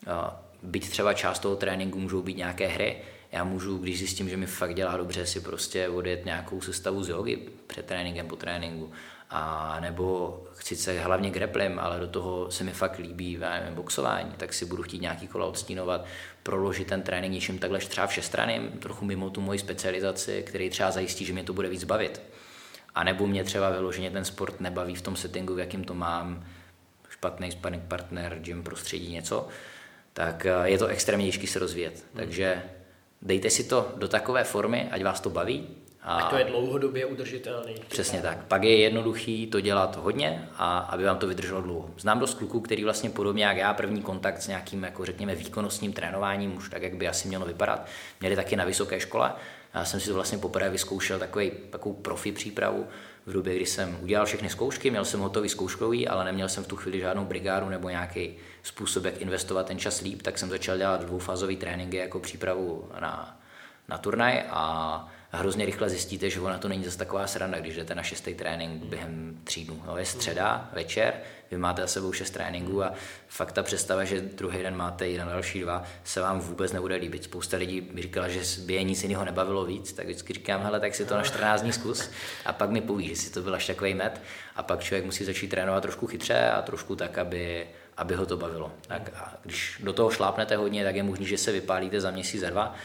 a 0.07 0.41
byť 0.63 0.89
třeba 0.89 1.13
část 1.13 1.39
toho 1.39 1.55
tréninku 1.55 1.99
můžou 1.99 2.21
být 2.21 2.37
nějaké 2.37 2.67
hry, 2.67 2.97
já 3.31 3.43
můžu, 3.43 3.77
když 3.77 3.97
zjistím, 3.97 4.29
že 4.29 4.37
mi 4.37 4.45
fakt 4.45 4.75
dělá 4.75 4.97
dobře, 4.97 5.25
si 5.25 5.39
prostě 5.39 5.89
odjet 5.89 6.25
nějakou 6.25 6.61
sestavu 6.61 7.03
z 7.03 7.09
jogy 7.09 7.37
před 7.67 7.85
tréninkem, 7.85 8.27
po 8.27 8.35
tréninku. 8.35 8.91
A 9.29 9.77
nebo 9.79 10.37
chci 10.55 10.75
se 10.75 10.99
hlavně 10.99 11.29
greplem, 11.29 11.79
ale 11.79 11.99
do 11.99 12.07
toho 12.07 12.51
se 12.51 12.63
mi 12.63 12.71
fakt 12.71 12.97
líbí 12.97 13.37
nevím, 13.37 13.75
boxování, 13.75 14.31
tak 14.37 14.53
si 14.53 14.65
budu 14.65 14.83
chtít 14.83 15.01
nějaký 15.01 15.27
kola 15.27 15.45
odstínovat, 15.45 16.05
proložit 16.43 16.87
ten 16.87 17.01
trénink 17.01 17.33
něčím 17.33 17.59
takhle 17.59 17.79
třeba 17.79 18.07
všestraným, 18.07 18.69
trochu 18.69 19.05
mimo 19.05 19.29
tu 19.29 19.41
moji 19.41 19.59
specializaci, 19.59 20.43
který 20.47 20.69
třeba 20.69 20.91
zajistí, 20.91 21.25
že 21.25 21.33
mě 21.33 21.43
to 21.43 21.53
bude 21.53 21.69
víc 21.69 21.83
bavit. 21.83 22.21
A 22.95 23.03
nebo 23.03 23.27
mě 23.27 23.43
třeba 23.43 23.69
vyloženě 23.69 24.11
ten 24.11 24.25
sport 24.25 24.59
nebaví 24.59 24.95
v 24.95 25.01
tom 25.01 25.15
settingu, 25.15 25.55
v 25.55 25.59
jakým 25.59 25.83
to 25.83 25.93
mám, 25.93 26.45
špatný 27.09 27.51
sparring 27.51 27.83
partner, 27.83 28.39
gym 28.39 28.63
prostředí, 28.63 29.11
něco, 29.11 29.47
tak 30.13 30.45
eh, 30.45 30.69
je 30.69 30.77
to 30.77 30.87
extrémně 30.87 31.25
těžké 31.25 31.47
se 31.47 31.59
rozvíjet. 31.59 31.93
Hmm. 31.93 32.03
Takže 32.13 32.63
dejte 33.21 33.49
si 33.49 33.63
to 33.63 33.91
do 33.97 34.07
takové 34.07 34.43
formy, 34.43 34.87
ať 34.91 35.03
vás 35.03 35.19
to 35.19 35.29
baví. 35.29 35.67
A 36.03 36.17
ať 36.17 36.29
to 36.29 36.37
je 36.37 36.43
dlouhodobě 36.43 37.05
udržitelný. 37.05 37.75
Přesně 37.89 38.21
tak. 38.21 38.43
Pak 38.43 38.63
je 38.63 38.77
jednoduchý 38.77 39.47
to 39.47 39.59
dělat 39.59 39.95
hodně 39.95 40.49
a 40.57 40.79
aby 40.79 41.03
vám 41.03 41.17
to 41.17 41.27
vydrželo 41.27 41.61
dlouho. 41.61 41.89
Znám 41.97 42.19
dost 42.19 42.33
kluků, 42.33 42.59
který 42.59 42.83
vlastně 42.83 43.09
podobně 43.09 43.45
jak 43.45 43.57
já 43.57 43.73
první 43.73 44.01
kontakt 44.01 44.41
s 44.41 44.47
nějakým, 44.47 44.83
jako 44.83 45.05
řekněme, 45.05 45.35
výkonnostním 45.35 45.93
trénováním, 45.93 46.57
už 46.57 46.69
tak, 46.69 46.81
jak 46.81 46.95
by 46.95 47.07
asi 47.07 47.27
mělo 47.27 47.45
vypadat, 47.45 47.85
měli 48.19 48.35
taky 48.35 48.55
na 48.55 48.65
vysoké 48.65 48.99
škole. 48.99 49.33
Já 49.73 49.85
jsem 49.85 49.99
si 49.99 50.07
to 50.07 50.13
vlastně 50.13 50.37
poprvé 50.37 50.69
vyzkoušel 50.69 51.19
takový, 51.19 51.51
takovou 51.69 51.95
profi 51.95 52.31
přípravu, 52.31 52.87
v 53.25 53.33
době, 53.33 53.55
kdy 53.55 53.65
jsem 53.65 53.97
udělal 54.01 54.25
všechny 54.25 54.49
zkoušky, 54.49 54.89
měl 54.89 55.05
jsem 55.05 55.19
hotový 55.19 55.49
zkouškový, 55.49 56.07
ale 56.07 56.25
neměl 56.25 56.49
jsem 56.49 56.63
v 56.63 56.67
tu 56.67 56.75
chvíli 56.75 56.99
žádnou 56.99 57.25
brigádu 57.25 57.69
nebo 57.69 57.89
nějaký 57.89 58.35
způsob, 58.63 59.05
jak 59.05 59.21
investovat 59.21 59.65
ten 59.65 59.79
čas 59.79 60.01
líp, 60.01 60.21
tak 60.21 60.39
jsem 60.39 60.49
začal 60.49 60.77
dělat 60.77 61.01
dvoufázové 61.01 61.55
tréninky 61.55 61.97
jako 61.97 62.19
přípravu 62.19 62.89
na, 63.01 63.39
na 63.89 63.97
turnaj 63.97 64.43
a 64.49 65.07
hrozně 65.31 65.65
rychle 65.65 65.89
zjistíte, 65.89 66.29
že 66.29 66.39
ona 66.39 66.57
to 66.57 66.67
není 66.67 66.83
zase 66.83 66.97
taková 66.97 67.27
sranda, 67.27 67.59
když 67.59 67.75
jdete 67.75 67.95
na 67.95 68.03
šestý 68.03 68.33
trénink 68.33 68.83
během 68.83 69.39
tří 69.43 69.65
dnů. 69.65 69.83
No, 69.87 69.97
je 69.97 70.05
středa, 70.05 70.69
večer, 70.73 71.13
vy 71.51 71.57
máte 71.57 71.81
za 71.81 71.87
sebou 71.87 72.13
šest 72.13 72.29
tréninků 72.29 72.83
a 72.83 72.93
fakt 73.27 73.51
ta 73.51 73.63
představa, 73.63 74.03
že 74.03 74.21
druhý 74.21 74.63
den 74.63 74.75
máte 74.75 75.07
jeden 75.07 75.27
další 75.27 75.59
dva, 75.59 75.83
se 76.03 76.21
vám 76.21 76.39
vůbec 76.39 76.71
nebude 76.71 76.95
líbit. 76.95 77.23
Spousta 77.23 77.57
lidí 77.57 77.81
by 77.81 78.01
říkala, 78.01 78.27
že 78.27 78.41
by 78.61 78.73
je 78.73 78.83
nic 78.83 79.03
jiného 79.03 79.25
nebavilo 79.25 79.65
víc, 79.65 79.93
tak 79.93 80.05
vždycky 80.05 80.33
říkám, 80.33 80.63
hele, 80.63 80.79
tak 80.79 80.95
si 80.95 81.05
to 81.05 81.15
na 81.15 81.23
14 81.23 81.61
dní 81.61 81.73
zkus 81.73 82.09
a 82.45 82.53
pak 82.53 82.69
mi 82.69 82.81
poví, 82.81 83.07
že 83.07 83.15
si 83.15 83.31
to 83.31 83.41
byl 83.41 83.55
až 83.55 83.67
takový 83.67 83.93
met 83.93 84.21
a 84.55 84.63
pak 84.63 84.79
člověk 84.79 85.05
musí 85.05 85.25
začít 85.25 85.47
trénovat 85.47 85.81
trošku 85.81 86.07
chytře 86.07 86.49
a 86.49 86.61
trošku 86.61 86.95
tak, 86.95 87.17
aby, 87.17 87.67
aby 87.97 88.15
ho 88.15 88.25
to 88.25 88.37
bavilo. 88.37 88.71
Tak 88.87 89.11
a 89.15 89.33
když 89.43 89.81
do 89.83 89.93
toho 89.93 90.09
šlápnete 90.09 90.55
hodně, 90.55 90.83
tak 90.83 90.95
je 90.95 91.03
možné, 91.03 91.25
že 91.25 91.37
se 91.37 91.51
vypálíte 91.51 92.01
za 92.01 92.11
měsíc, 92.11 92.41
za 92.41 92.49
dva, 92.49 92.75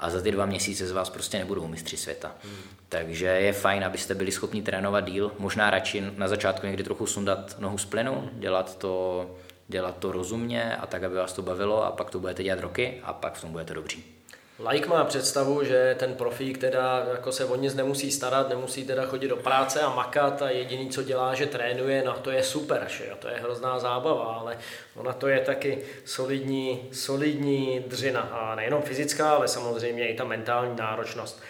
a 0.00 0.10
za 0.10 0.22
ty 0.22 0.30
dva 0.30 0.46
měsíce 0.46 0.86
z 0.86 0.92
vás 0.92 1.10
prostě 1.10 1.38
nebudou 1.38 1.66
mistři 1.66 1.96
světa. 1.96 2.34
Hmm. 2.42 2.56
Takže 2.88 3.26
je 3.26 3.52
fajn, 3.52 3.84
abyste 3.84 4.14
byli 4.14 4.32
schopni 4.32 4.62
trénovat 4.62 5.04
díl, 5.04 5.32
možná 5.38 5.70
radši 5.70 6.04
na 6.16 6.28
začátku 6.28 6.66
někdy 6.66 6.84
trochu 6.84 7.06
sundat 7.06 7.56
nohu 7.58 7.78
z 7.78 7.84
plynu, 7.84 8.30
dělat 8.32 8.78
to, 8.78 9.26
dělat 9.68 9.96
to 9.96 10.12
rozumně 10.12 10.76
a 10.76 10.86
tak, 10.86 11.02
aby 11.02 11.14
vás 11.14 11.32
to 11.32 11.42
bavilo 11.42 11.84
a 11.84 11.90
pak 11.90 12.10
to 12.10 12.20
budete 12.20 12.42
dělat 12.42 12.60
roky 12.60 13.00
a 13.02 13.12
pak 13.12 13.34
v 13.34 13.40
tom 13.40 13.52
budete 13.52 13.74
dobří. 13.74 14.19
Like 14.68 14.88
má 14.88 15.04
představu, 15.04 15.64
že 15.64 15.96
ten 15.98 16.14
profík 16.14 16.58
teda 16.58 17.06
jako 17.10 17.32
se 17.32 17.44
o 17.44 17.56
nic 17.56 17.74
nemusí 17.74 18.10
starat, 18.10 18.48
nemusí 18.48 18.84
teda 18.84 19.06
chodit 19.06 19.28
do 19.28 19.36
práce 19.36 19.80
a 19.80 19.94
makat 19.94 20.42
a 20.42 20.50
jediný, 20.50 20.90
co 20.90 21.02
dělá, 21.02 21.34
že 21.34 21.46
trénuje, 21.46 22.02
no 22.06 22.12
to 22.12 22.30
je 22.30 22.42
super, 22.42 22.86
že 22.88 23.06
jo? 23.06 23.16
to 23.18 23.28
je 23.28 23.34
hrozná 23.34 23.78
zábava, 23.78 24.24
ale 24.24 24.58
ona 24.96 25.12
to 25.12 25.28
je 25.28 25.40
taky 25.40 25.82
solidní, 26.04 26.88
solidní 26.92 27.84
dřina 27.86 28.20
a 28.20 28.54
nejenom 28.54 28.82
fyzická, 28.82 29.30
ale 29.30 29.48
samozřejmě 29.48 30.08
i 30.08 30.16
ta 30.16 30.24
mentální 30.24 30.76
náročnost. 30.76 31.42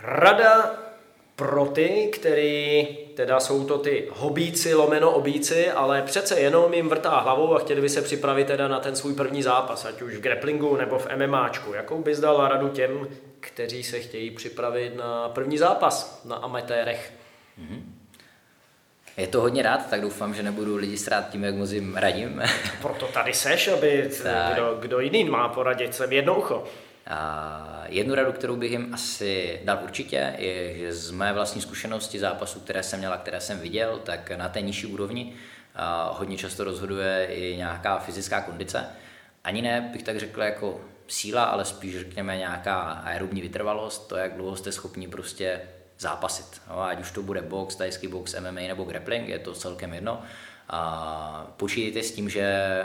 Rada 0.00 0.78
pro 1.42 1.64
ty, 1.66 2.10
který 2.12 2.86
teda 3.14 3.40
jsou 3.40 3.64
to 3.64 3.78
ty 3.78 4.08
hobíci, 4.10 4.74
lomeno 4.74 5.10
obíci, 5.10 5.70
ale 5.70 6.02
přece 6.02 6.40
jenom 6.40 6.74
jim 6.74 6.88
vrtá 6.88 7.20
hlavou 7.20 7.56
a 7.56 7.58
chtěli 7.58 7.80
by 7.80 7.88
se 7.88 8.02
připravit 8.02 8.46
teda 8.46 8.68
na 8.68 8.80
ten 8.80 8.96
svůj 8.96 9.14
první 9.14 9.42
zápas, 9.42 9.84
ať 9.84 10.02
už 10.02 10.16
v 10.16 10.20
grapplingu 10.20 10.76
nebo 10.76 10.98
v 10.98 11.08
MMAčku. 11.16 11.74
Jakou 11.74 12.02
bys 12.02 12.20
dal 12.20 12.48
radu 12.48 12.68
těm, 12.68 13.08
kteří 13.40 13.82
se 13.82 14.00
chtějí 14.00 14.30
připravit 14.30 14.96
na 14.96 15.28
první 15.28 15.58
zápas 15.58 16.22
na 16.24 16.36
amatérech? 16.36 17.12
Mm-hmm. 17.60 17.80
Je 19.16 19.26
to 19.26 19.40
hodně 19.40 19.62
rád, 19.62 19.90
tak 19.90 20.00
doufám, 20.00 20.34
že 20.34 20.42
nebudu 20.42 20.76
lidi 20.76 20.98
strát 20.98 21.30
tím, 21.30 21.44
jak 21.44 21.54
moc 21.54 21.70
jim 21.70 21.96
radím. 21.96 22.42
Proto 22.82 23.06
tady 23.06 23.34
seš, 23.34 23.68
aby 23.68 24.10
kdo, 24.52 24.76
kdo 24.80 25.00
jiný 25.00 25.24
má 25.24 25.48
poradit, 25.48 25.94
jsem 25.94 26.12
jedno 26.12 26.38
ucho. 26.38 26.64
Jednu 27.86 28.14
radu, 28.14 28.32
kterou 28.32 28.56
bych 28.56 28.72
jim 28.72 28.94
asi 28.94 29.60
dal 29.64 29.78
určitě, 29.82 30.34
je, 30.38 30.78
že 30.78 30.92
z 30.92 31.10
mé 31.10 31.32
vlastní 31.32 31.60
zkušenosti 31.60 32.18
zápasů, 32.18 32.60
které 32.60 32.82
jsem 32.82 32.98
měl 32.98 33.12
a 33.12 33.16
které 33.16 33.40
jsem 33.40 33.60
viděl, 33.60 34.00
tak 34.04 34.30
na 34.30 34.48
té 34.48 34.60
nižší 34.60 34.86
úrovni 34.86 35.34
hodně 36.10 36.36
často 36.36 36.64
rozhoduje 36.64 37.26
i 37.26 37.56
nějaká 37.56 37.98
fyzická 37.98 38.40
kondice. 38.40 38.86
Ani 39.44 39.62
ne, 39.62 39.90
bych 39.92 40.02
tak 40.02 40.20
řekl, 40.20 40.42
jako 40.42 40.80
síla, 41.08 41.44
ale 41.44 41.64
spíš 41.64 41.98
řekněme 41.98 42.36
nějaká 42.36 42.80
aerobní 42.82 43.40
vytrvalost, 43.40 44.08
to, 44.08 44.16
jak 44.16 44.36
dlouho 44.36 44.56
jste 44.56 44.72
schopni 44.72 45.08
prostě 45.08 45.60
zápasit. 45.98 46.62
No, 46.68 46.82
ať 46.82 47.00
už 47.00 47.10
to 47.10 47.22
bude 47.22 47.42
box, 47.42 47.76
tajský 47.76 48.08
box, 48.08 48.34
MMA 48.40 48.60
nebo 48.60 48.84
grappling, 48.84 49.28
je 49.28 49.38
to 49.38 49.54
celkem 49.54 49.94
jedno. 49.94 50.22
A 50.68 51.52
počítejte 51.56 52.02
s 52.02 52.12
tím, 52.12 52.28
že 52.28 52.84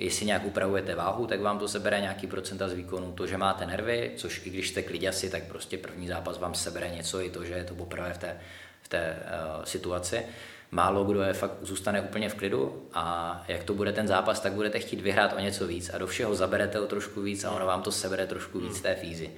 jestli 0.00 0.26
nějak 0.26 0.44
upravujete 0.44 0.94
váhu, 0.94 1.26
tak 1.26 1.40
vám 1.40 1.58
to 1.58 1.68
sebere 1.68 2.00
nějaký 2.00 2.26
procenta 2.26 2.68
z 2.68 2.72
výkonu. 2.72 3.12
To, 3.12 3.26
že 3.26 3.36
máte 3.36 3.66
nervy, 3.66 4.12
což 4.16 4.46
i 4.46 4.50
když 4.50 4.68
jste 4.68 4.82
kliděsi, 4.82 5.30
tak 5.30 5.42
prostě 5.44 5.78
první 5.78 6.08
zápas 6.08 6.38
vám 6.38 6.54
sebere 6.54 6.88
něco, 6.88 7.20
i 7.20 7.30
to, 7.30 7.44
že 7.44 7.54
je 7.54 7.64
to 7.64 7.74
poprvé 7.74 8.12
v 8.12 8.18
té, 8.18 8.40
v 8.82 8.88
té 8.88 9.16
uh, 9.16 9.64
situaci. 9.64 10.22
Málo 10.70 11.04
kdo 11.04 11.22
je 11.22 11.32
fakt 11.32 11.56
zůstane 11.62 12.00
úplně 12.00 12.28
v 12.28 12.34
klidu 12.34 12.82
a 12.94 13.44
jak 13.48 13.64
to 13.64 13.74
bude 13.74 13.92
ten 13.92 14.08
zápas, 14.08 14.40
tak 14.40 14.52
budete 14.52 14.78
chtít 14.78 15.00
vyhrát 15.00 15.32
o 15.36 15.40
něco 15.40 15.66
víc 15.66 15.90
a 15.90 15.98
do 15.98 16.06
všeho 16.06 16.34
zaberete 16.34 16.80
o 16.80 16.86
trošku 16.86 17.22
víc 17.22 17.44
a 17.44 17.50
ono 17.50 17.66
vám 17.66 17.82
to 17.82 17.92
sebere 17.92 18.26
trošku 18.26 18.60
víc 18.60 18.80
té 18.80 18.94
fízy. 18.94 19.30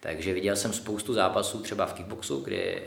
Takže 0.00 0.34
viděl 0.34 0.56
jsem 0.56 0.72
spoustu 0.72 1.14
zápasů 1.14 1.62
třeba 1.62 1.86
v 1.86 1.92
kickboxu, 1.92 2.40
kdy 2.40 2.82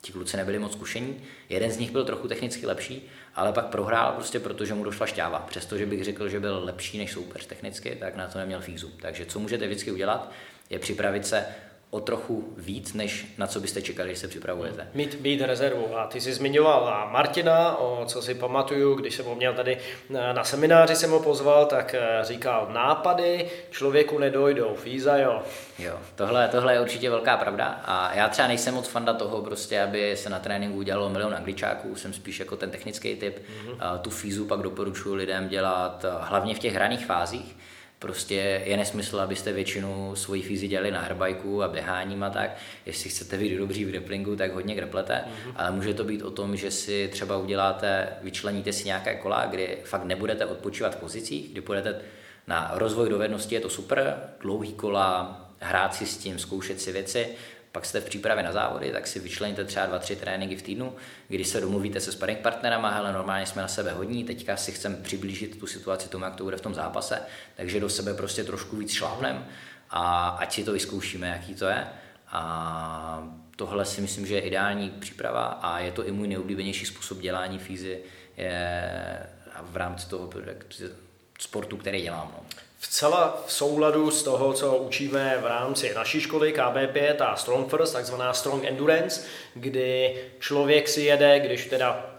ti 0.00 0.12
kluci 0.12 0.36
nebyli 0.36 0.58
moc 0.58 0.72
zkušení. 0.72 1.16
Jeden 1.48 1.70
z 1.70 1.78
nich 1.78 1.90
byl 1.90 2.04
trochu 2.04 2.28
technicky 2.28 2.66
lepší, 2.66 3.08
ale 3.34 3.52
pak 3.52 3.66
prohrál 3.66 4.12
prostě 4.12 4.40
proto, 4.40 4.64
že 4.64 4.74
mu 4.74 4.84
došla 4.84 5.06
šťáva. 5.06 5.38
Přestože 5.38 5.86
bych 5.86 6.04
řekl, 6.04 6.28
že 6.28 6.40
byl 6.40 6.60
lepší 6.64 6.98
než 6.98 7.12
soupeř 7.12 7.46
technicky, 7.46 7.96
tak 8.00 8.16
na 8.16 8.26
to 8.26 8.38
neměl 8.38 8.60
fízu. 8.60 8.90
Takže 9.00 9.26
co 9.26 9.38
můžete 9.38 9.66
vždycky 9.66 9.92
udělat, 9.92 10.30
je 10.70 10.78
připravit 10.78 11.26
se 11.26 11.46
o 11.94 12.00
trochu 12.00 12.44
víc, 12.56 12.94
než 12.94 13.26
na 13.38 13.46
co 13.46 13.60
byste 13.60 13.82
čekali, 13.82 14.08
když 14.08 14.18
se 14.18 14.28
připravujete. 14.28 14.88
Mít, 14.94 15.20
mít 15.20 15.40
rezervu. 15.40 15.98
A 15.98 16.06
ty 16.06 16.20
jsi 16.20 16.32
zmiňoval 16.32 17.08
Martina, 17.12 17.76
o 17.76 18.04
co 18.06 18.22
si 18.22 18.34
pamatuju, 18.34 18.94
když 18.94 19.14
jsem 19.14 19.24
ho 19.24 19.34
měl 19.34 19.54
tady 19.54 19.78
na 20.10 20.44
semináři, 20.44 20.96
jsem 20.96 21.10
ho 21.10 21.20
pozval, 21.20 21.66
tak 21.66 21.94
eh, 21.94 22.18
říkal 22.22 22.68
nápady, 22.72 23.50
člověku 23.70 24.18
nedojdou, 24.18 24.74
fíza 24.74 25.16
jo. 25.16 25.42
Jo, 25.78 25.98
tohle, 26.14 26.48
tohle 26.48 26.72
je 26.72 26.80
určitě 26.80 27.10
velká 27.10 27.36
pravda 27.36 27.66
a 27.84 28.14
já 28.14 28.28
třeba 28.28 28.48
nejsem 28.48 28.74
moc 28.74 28.88
fanda 28.88 29.14
toho, 29.14 29.42
prostě, 29.42 29.82
aby 29.82 30.16
se 30.16 30.30
na 30.30 30.38
tréninku 30.38 30.76
udělalo 30.76 31.10
milion 31.10 31.34
angličáků, 31.34 31.96
jsem 31.96 32.12
spíš 32.12 32.40
jako 32.40 32.56
ten 32.56 32.70
technický 32.70 33.16
typ. 33.16 33.38
Mm-hmm. 33.38 33.98
Tu 33.98 34.10
fízu 34.10 34.44
pak 34.44 34.60
doporučuji 34.60 35.14
lidem 35.14 35.48
dělat 35.48 36.04
hlavně 36.20 36.54
v 36.54 36.58
těch 36.58 36.74
hraných 36.74 37.06
fázích, 37.06 37.56
Prostě 38.04 38.62
je 38.64 38.76
nesmysl, 38.76 39.20
abyste 39.20 39.52
většinu 39.52 40.16
svojí 40.16 40.42
fízy 40.42 40.68
dělali 40.68 40.90
na 40.90 41.00
airbajku 41.00 41.62
a 41.62 41.68
běháním 41.68 42.22
a 42.22 42.30
tak. 42.30 42.56
Jestli 42.86 43.10
chcete 43.10 43.38
být 43.38 43.56
dobří 43.56 43.84
v 43.84 43.90
grapplingu, 43.90 44.36
tak 44.36 44.52
hodně 44.52 44.74
grapplete, 44.74 45.14
mm-hmm. 45.14 45.52
ale 45.56 45.70
může 45.70 45.94
to 45.94 46.04
být 46.04 46.22
o 46.22 46.30
tom, 46.30 46.56
že 46.56 46.70
si 46.70 47.08
třeba 47.12 47.36
uděláte, 47.36 48.08
vyčleníte 48.22 48.72
si 48.72 48.84
nějaké 48.84 49.14
kola, 49.14 49.46
kdy 49.46 49.78
fakt 49.84 50.04
nebudete 50.04 50.46
odpočívat 50.46 50.94
v 50.94 51.00
pozicích, 51.00 51.52
kdy 51.52 51.60
půjdete 51.60 52.00
na 52.46 52.70
rozvoj 52.74 53.08
dovednosti, 53.08 53.54
je 53.54 53.60
to 53.60 53.70
super, 53.70 54.16
dlouhý 54.40 54.72
kola, 54.72 55.40
hrát 55.60 55.94
si 55.94 56.06
s 56.06 56.16
tím, 56.16 56.38
zkoušet 56.38 56.80
si 56.80 56.92
věci, 56.92 57.28
pak 57.74 57.86
jste 57.86 58.00
v 58.00 58.04
přípravě 58.04 58.42
na 58.42 58.52
závody, 58.52 58.92
tak 58.92 59.06
si 59.06 59.20
vyčleníte 59.20 59.64
třeba 59.64 59.86
dva, 59.86 59.98
tři 59.98 60.16
tréninky 60.16 60.56
v 60.56 60.62
týdnu, 60.62 60.96
kdy 61.28 61.44
se 61.44 61.60
domluvíte 61.60 62.00
se 62.00 62.12
sparring 62.12 62.38
partnerama, 62.38 62.88
ale 62.88 63.12
normálně 63.12 63.46
jsme 63.46 63.62
na 63.62 63.68
sebe 63.68 63.92
hodní, 63.92 64.24
teďka 64.24 64.56
si 64.56 64.72
chceme 64.72 64.96
přiblížit 64.96 65.58
tu 65.60 65.66
situaci 65.66 66.08
tomu, 66.08 66.24
jak 66.24 66.36
to 66.36 66.44
bude 66.44 66.56
v 66.56 66.60
tom 66.60 66.74
zápase, 66.74 67.20
takže 67.56 67.80
do 67.80 67.88
sebe 67.88 68.14
prostě 68.14 68.44
trošku 68.44 68.76
víc 68.76 68.92
šlápnem 68.92 69.46
a 69.90 70.28
ať 70.28 70.52
si 70.52 70.64
to 70.64 70.72
vyzkoušíme, 70.72 71.28
jaký 71.28 71.54
to 71.54 71.66
je. 71.66 71.86
A 72.28 73.28
tohle 73.56 73.84
si 73.84 74.00
myslím, 74.00 74.26
že 74.26 74.34
je 74.34 74.40
ideální 74.40 74.90
příprava 74.90 75.44
a 75.44 75.78
je 75.78 75.92
to 75.92 76.06
i 76.06 76.12
můj 76.12 76.28
nejoblíbenější 76.28 76.86
způsob 76.86 77.20
dělání 77.20 77.58
fízy 77.58 78.00
je 78.36 79.26
v 79.62 79.76
rámci 79.76 80.08
toho 80.08 80.30
sportu, 81.38 81.76
který 81.76 82.02
dělám. 82.02 82.32
No 82.36 82.44
vcela 82.84 83.42
v 83.46 83.52
souladu 83.52 84.10
s 84.10 84.22
toho, 84.22 84.52
co 84.52 84.76
učíme 84.76 85.38
v 85.42 85.46
rámci 85.46 85.94
naší 85.94 86.20
školy 86.20 86.54
KB5 86.54 87.16
a 87.20 87.36
Strong 87.36 87.70
First, 87.70 87.92
takzvaná 87.92 88.32
Strong 88.32 88.64
Endurance, 88.64 89.22
kdy 89.54 90.16
člověk 90.38 90.88
si 90.88 91.02
jede, 91.02 91.40
když 91.40 91.66
teda 91.66 92.13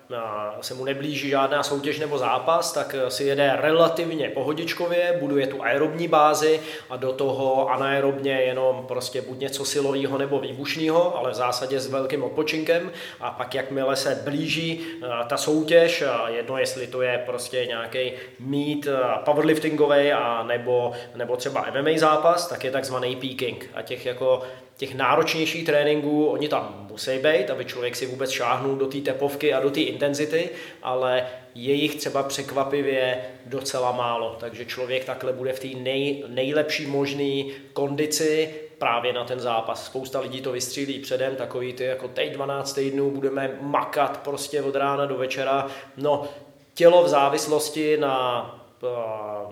se 0.61 0.73
mu 0.73 0.85
neblíží 0.85 1.29
žádná 1.29 1.63
soutěž 1.63 1.99
nebo 1.99 2.17
zápas, 2.17 2.73
tak 2.73 2.95
si 3.07 3.23
jede 3.23 3.57
relativně 3.61 4.29
pohodičkově, 4.29 5.17
buduje 5.19 5.47
tu 5.47 5.63
aerobní 5.63 6.07
bázi 6.07 6.59
a 6.89 6.97
do 6.97 7.13
toho 7.13 7.69
anaerobně 7.69 8.31
jenom 8.31 8.85
prostě 8.87 9.21
buď 9.21 9.39
něco 9.39 9.65
silového 9.65 10.17
nebo 10.17 10.39
výbušného, 10.39 11.17
ale 11.17 11.31
v 11.31 11.33
zásadě 11.33 11.79
s 11.79 11.87
velkým 11.87 12.23
odpočinkem. 12.23 12.91
A 13.19 13.31
pak 13.31 13.55
jakmile 13.55 13.95
se 13.95 14.21
blíží 14.23 14.85
ta 15.27 15.37
soutěž, 15.37 16.03
jedno 16.27 16.57
jestli 16.57 16.87
to 16.87 17.01
je 17.01 17.23
prostě 17.25 17.65
nějaký 17.65 18.11
mít 18.39 18.87
powerliftingový 19.25 20.11
a 20.11 20.43
nebo, 20.43 20.91
nebo 21.15 21.37
třeba 21.37 21.65
MMA 21.79 21.91
zápas, 21.97 22.47
tak 22.47 22.63
je 22.63 22.71
takzvaný 22.71 23.15
peaking 23.15 23.69
a 23.73 23.81
těch 23.81 24.05
jako 24.05 24.41
těch 24.77 24.95
náročnějších 24.95 25.65
tréninků, 25.65 26.25
oni 26.25 26.47
tam 26.47 26.87
musí 26.91 27.11
být, 27.17 27.49
aby 27.49 27.65
člověk 27.65 27.95
si 27.95 28.05
vůbec 28.05 28.29
šáhnul 28.29 28.75
do 28.75 28.87
té 28.87 28.97
tepovky 28.97 29.53
a 29.53 29.59
do 29.59 29.69
té 29.69 29.81
intenzity, 29.81 30.49
ale 30.83 31.27
je 31.55 31.73
jich 31.73 31.95
třeba 31.95 32.23
překvapivě 32.23 33.17
docela 33.45 33.91
málo, 33.91 34.37
takže 34.39 34.65
člověk 34.65 35.05
takhle 35.05 35.33
bude 35.33 35.53
v 35.53 35.59
té 35.59 35.67
nej, 35.67 36.23
nejlepší 36.27 36.85
možné 36.85 37.43
kondici 37.73 38.49
právě 38.77 39.13
na 39.13 39.23
ten 39.23 39.39
zápas. 39.39 39.85
Spousta 39.85 40.19
lidí 40.19 40.41
to 40.41 40.51
vystřílí 40.51 40.99
předem, 40.99 41.35
takový 41.35 41.73
ty 41.73 41.83
jako 41.83 42.07
teď 42.07 42.33
12 42.33 42.73
týdnů 42.73 43.11
budeme 43.11 43.57
makat 43.61 44.17
prostě 44.23 44.61
od 44.61 44.75
rána 44.75 45.05
do 45.05 45.17
večera. 45.17 45.67
No, 45.97 46.27
tělo 46.73 47.03
v 47.03 47.07
závislosti 47.07 47.97
na 47.97 48.54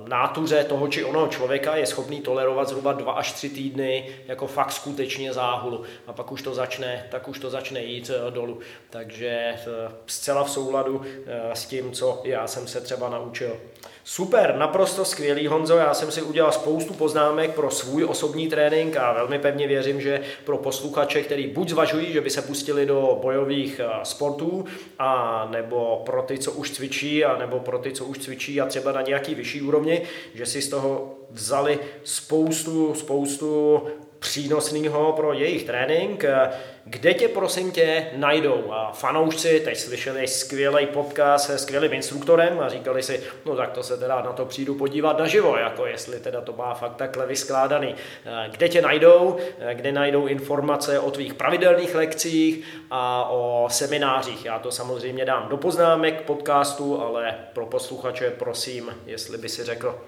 nátuře 0.08 0.64
toho 0.64 0.88
či 0.88 1.04
onoho 1.04 1.28
člověka 1.28 1.76
je 1.76 1.86
schopný 1.86 2.22
tolerovat 2.22 2.68
zhruba 2.68 2.94
dva 2.94 3.14
až 3.14 3.32
tři 3.32 3.50
týdny 3.50 4.10
jako 4.26 4.48
fakt 4.48 4.72
skutečně 4.72 5.34
záhulu 5.34 5.84
a 6.08 6.14
pak 6.14 6.32
už 6.32 6.42
to 6.42 6.54
začne, 6.54 7.08
tak 7.12 7.28
už 7.28 7.40
to 7.40 7.50
začne 7.50 7.84
jít 7.84 8.12
eh, 8.14 8.32
dolů. 8.32 8.60
Takže 8.90 9.30
eh, 9.30 9.62
zcela 10.06 10.44
v 10.44 10.52
souladu 10.52 11.02
s 11.54 11.66
tím, 11.66 11.92
co 11.92 12.22
já 12.24 12.48
jsem 12.48 12.68
se 12.68 12.82
třeba 12.82 13.10
naučil. 13.10 13.60
Super, 14.04 14.56
naprosto 14.58 15.06
skvělý 15.06 15.48
Honzo, 15.48 15.78
já 15.78 15.94
jsem 15.94 16.12
si 16.12 16.22
udělal 16.22 16.52
spoustu 16.52 16.94
poznámek 16.94 17.56
pro 17.56 17.72
svůj 17.72 18.06
osobní 18.06 18.48
trénink 18.48 18.98
a 18.98 19.14
velmi 19.14 19.40
pevně 19.40 19.68
věřím, 19.68 20.02
že 20.02 20.22
pro 20.46 20.58
posluchače, 20.58 21.22
který 21.22 21.48
buď 21.48 21.70
zvažují, 21.70 22.14
že 22.14 22.22
by 22.22 22.30
se 22.30 22.42
pustili 22.42 22.86
do 22.86 23.20
bojových 23.22 23.82
eh, 23.84 23.90
sportů, 24.04 24.66
a 25.00 25.48
nebo 25.52 26.02
pro 26.06 26.22
ty, 26.22 26.38
co 26.38 26.52
už 26.52 26.72
cvičí, 26.72 27.26
a 27.26 27.38
nebo 27.38 27.60
pro 27.60 27.80
ty, 27.80 27.92
co 27.92 28.06
už 28.06 28.18
cvičí 28.18 28.62
a 28.62 28.66
třeba 28.66 28.92
na 28.92 29.02
nějaký 29.02 29.36
vyšší 29.36 29.62
úrovni, 29.62 30.02
že 30.34 30.46
si 30.46 30.62
z 30.62 30.70
toho 30.70 31.16
vzali 31.32 31.80
spoustu, 32.04 32.96
spoustu 32.96 33.82
přínosného 34.24 35.12
pro 35.12 35.34
jejich 35.34 35.64
trénink. 35.64 36.26
Kde 36.86 37.14
tě 37.14 37.28
prosím 37.28 37.72
tě 37.72 38.08
najdou? 38.16 38.72
A 38.72 38.92
fanoušci 38.92 39.60
teď 39.60 39.78
slyšeli 39.78 40.28
skvělý 40.28 40.86
podcast 40.86 41.46
se 41.46 41.58
skvělým 41.58 41.94
instruktorem 41.94 42.60
a 42.60 42.70
říkali 42.70 43.04
si, 43.04 43.24
no 43.46 43.56
tak 43.56 43.72
to 43.72 43.84
se 43.84 43.98
teda 43.98 44.22
na 44.22 44.34
to 44.34 44.46
přijdu 44.46 44.76
podívat 44.76 45.20
naživo, 45.20 45.58
jako 45.58 45.86
jestli 45.86 46.20
teda 46.20 46.42
to 46.42 46.54
má 46.54 46.74
fakt 46.74 46.96
takhle 46.96 47.26
vyskládaný. 47.26 47.96
Kde 48.52 48.70
tě 48.70 48.82
najdou? 48.82 49.38
Kde 49.74 49.92
najdou 49.92 50.26
informace 50.26 51.00
o 51.00 51.12
tvých 51.12 51.34
pravidelných 51.34 51.96
lekcích 51.96 52.66
a 52.92 53.30
o 53.30 53.68
seminářích? 53.72 54.46
Já 54.46 54.60
to 54.60 54.72
samozřejmě 54.72 55.26
dám 55.26 55.50
do 55.50 55.58
poznámek 55.58 56.22
podcastu, 56.22 57.02
ale 57.02 57.36
pro 57.54 57.66
posluchače 57.66 58.32
prosím, 58.32 58.96
jestli 59.06 59.38
by 59.38 59.50
si 59.50 59.64
řekl, 59.64 60.02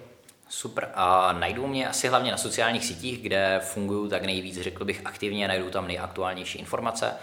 Super. 0.56 0.90
A 0.94 1.34
najdou 1.34 1.68
mě 1.68 1.90
asi 1.90 2.08
hlavně 2.08 2.32
na 2.32 2.38
sociálních 2.38 2.86
sítích, 2.86 3.22
kde 3.22 3.60
fungují 3.64 4.10
tak 4.10 4.26
nejvíc, 4.26 4.62
řekl 4.62 4.86
bych, 4.86 5.02
aktivně, 5.06 5.48
najdou 5.48 5.70
tam 5.70 5.88
nejaktuálnější 5.88 6.60
informace, 6.60 7.14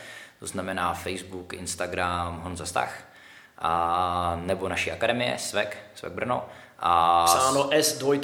to 0.41 0.47
znamená 0.47 0.95
Facebook, 0.95 1.53
Instagram, 1.53 2.41
Honza 2.41 2.67
Stach, 2.67 3.05
a 3.59 4.41
nebo 4.45 4.69
naší 4.69 4.91
akademie, 4.91 5.39
SVEK, 5.39 5.77
SVEK 5.95 6.13
Brno, 6.13 6.49
a... 6.79 7.25
Psáno 7.25 7.69
S, 7.73 7.99
2 7.99 8.15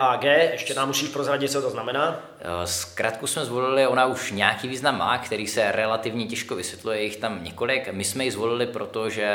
a 0.00 0.16
G, 0.16 0.48
ještě 0.52 0.74
nám 0.74 0.88
musíš 0.88 1.08
prozradit, 1.08 1.50
co 1.50 1.62
to 1.62 1.70
znamená? 1.70 2.20
Eh, 2.40 2.66
zkrátku 2.66 3.26
jsme 3.26 3.44
zvolili, 3.44 3.86
ona 3.86 4.06
už 4.06 4.32
nějaký 4.32 4.68
význam 4.68 4.98
má, 4.98 5.18
který 5.18 5.46
se 5.46 5.72
relativně 5.72 6.26
těžko 6.26 6.56
vysvětluje, 6.56 6.98
je 6.98 7.04
jich 7.04 7.16
tam 7.16 7.44
několik. 7.44 7.92
My 7.92 8.04
jsme 8.04 8.24
ji 8.24 8.30
zvolili, 8.30 8.66
protože 8.66 9.30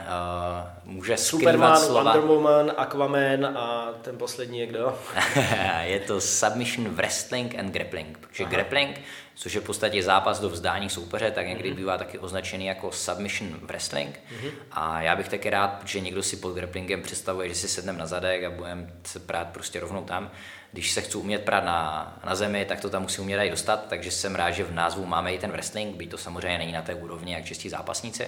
uh, 0.00 0.77
může 0.88 1.16
Superman, 1.16 1.76
slova... 1.76 2.02
Wonder 2.02 2.28
Woman, 2.28 2.72
Aquaman 2.76 3.46
a 3.56 3.92
ten 4.02 4.18
poslední 4.18 4.58
je 4.58 4.66
kdo? 4.66 4.98
je 5.82 6.00
to 6.00 6.20
Submission 6.20 6.88
Wrestling 6.88 7.58
and 7.58 7.70
Grappling, 7.70 8.18
protože 8.18 8.44
Aha. 8.44 8.52
grappling 8.52 9.00
což 9.38 9.54
je 9.54 9.60
v 9.60 9.64
podstatě 9.64 10.02
zápas 10.02 10.40
do 10.40 10.48
vzdání 10.48 10.90
soupeře, 10.90 11.30
tak 11.30 11.46
někdy 11.46 11.70
mm-hmm. 11.70 11.76
bývá 11.76 11.98
taky 11.98 12.18
označený 12.18 12.66
jako 12.66 12.92
submission 12.92 13.58
wrestling. 13.62 14.20
Mm-hmm. 14.30 14.50
A 14.72 15.02
já 15.02 15.16
bych 15.16 15.28
taky 15.28 15.50
rád, 15.50 15.82
že 15.84 16.00
někdo 16.00 16.22
si 16.22 16.36
pod 16.36 16.54
grapplingem 16.54 17.02
představuje, 17.02 17.48
že 17.48 17.54
si 17.54 17.68
sedneme 17.68 17.98
na 17.98 18.06
zadek 18.06 18.44
a 18.44 18.50
budeme 18.50 18.92
se 19.04 19.20
prát 19.20 19.48
prostě 19.48 19.80
rovnou 19.80 20.04
tam. 20.04 20.30
Když 20.72 20.92
se 20.92 21.00
chci 21.00 21.18
umět 21.18 21.44
prát 21.44 21.64
na, 21.64 22.18
na 22.26 22.34
zemi, 22.34 22.64
tak 22.64 22.80
to 22.80 22.90
tam 22.90 23.02
musí 23.02 23.20
umět 23.20 23.40
i 23.40 23.50
dostat, 23.50 23.84
takže 23.88 24.10
jsem 24.10 24.34
rád, 24.34 24.50
že 24.50 24.64
v 24.64 24.74
názvu 24.74 25.06
máme 25.06 25.34
i 25.34 25.38
ten 25.38 25.50
wrestling, 25.50 25.96
byť 25.96 26.10
to 26.10 26.18
samozřejmě 26.18 26.58
není 26.58 26.72
na 26.72 26.82
té 26.82 26.94
úrovni 26.94 27.32
jak 27.32 27.44
čistí 27.44 27.68
zápasníci 27.68 28.26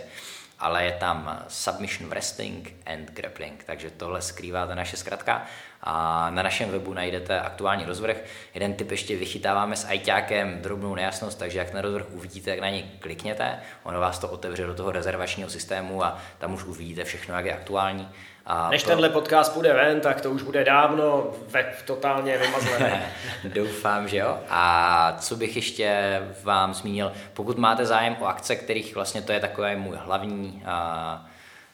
ale 0.60 0.84
je 0.84 0.92
tam 0.92 1.44
Submission 1.48 2.10
Wrestling 2.10 2.74
and 2.86 3.10
Grappling, 3.10 3.64
takže 3.64 3.90
tohle 3.90 4.22
skrývá 4.22 4.66
ta 4.66 4.74
naše 4.74 4.96
zkratka 4.96 5.46
a 5.82 6.30
na 6.30 6.42
našem 6.42 6.70
webu 6.70 6.94
najdete 6.94 7.40
aktuální 7.40 7.84
rozvrh. 7.84 8.16
Jeden 8.54 8.74
typ 8.74 8.90
ještě 8.90 9.16
vychytáváme 9.16 9.76
s 9.76 9.84
ajťákem 9.84 10.62
drobnou 10.62 10.94
nejasnost, 10.94 11.38
takže 11.38 11.58
jak 11.58 11.70
ten 11.70 11.80
rozvrh 11.80 12.06
uvidíte, 12.10 12.50
jak 12.50 12.60
na 12.60 12.70
něj 12.70 12.82
klikněte, 12.82 13.58
ono 13.82 14.00
vás 14.00 14.18
to 14.18 14.28
otevře 14.28 14.66
do 14.66 14.74
toho 14.74 14.92
rezervačního 14.92 15.50
systému 15.50 16.04
a 16.04 16.18
tam 16.38 16.54
už 16.54 16.64
uvidíte 16.64 17.04
všechno, 17.04 17.34
jak 17.34 17.44
je 17.44 17.52
aktuální. 17.52 18.08
A 18.46 18.70
Než 18.70 18.82
pro... 18.82 18.90
tenhle 18.90 19.08
podcast 19.08 19.54
bude 19.54 19.72
ven, 19.72 20.00
tak 20.00 20.20
to 20.20 20.30
už 20.30 20.42
bude 20.42 20.64
dávno 20.64 21.30
ve, 21.48 21.74
totálně 21.86 22.38
vymazlené. 22.38 23.12
Doufám, 23.44 24.08
že 24.08 24.16
jo. 24.16 24.38
A 24.48 25.16
co 25.20 25.36
bych 25.36 25.56
ještě 25.56 26.20
vám 26.42 26.74
zmínil, 26.74 27.12
pokud 27.34 27.58
máte 27.58 27.86
zájem 27.86 28.16
o 28.20 28.26
akce, 28.26 28.56
kterých 28.56 28.94
vlastně 28.94 29.22
to 29.22 29.32
je 29.32 29.40
takové 29.40 29.76
můj 29.76 29.96
hlavní 29.96 30.62
a, 30.66 31.26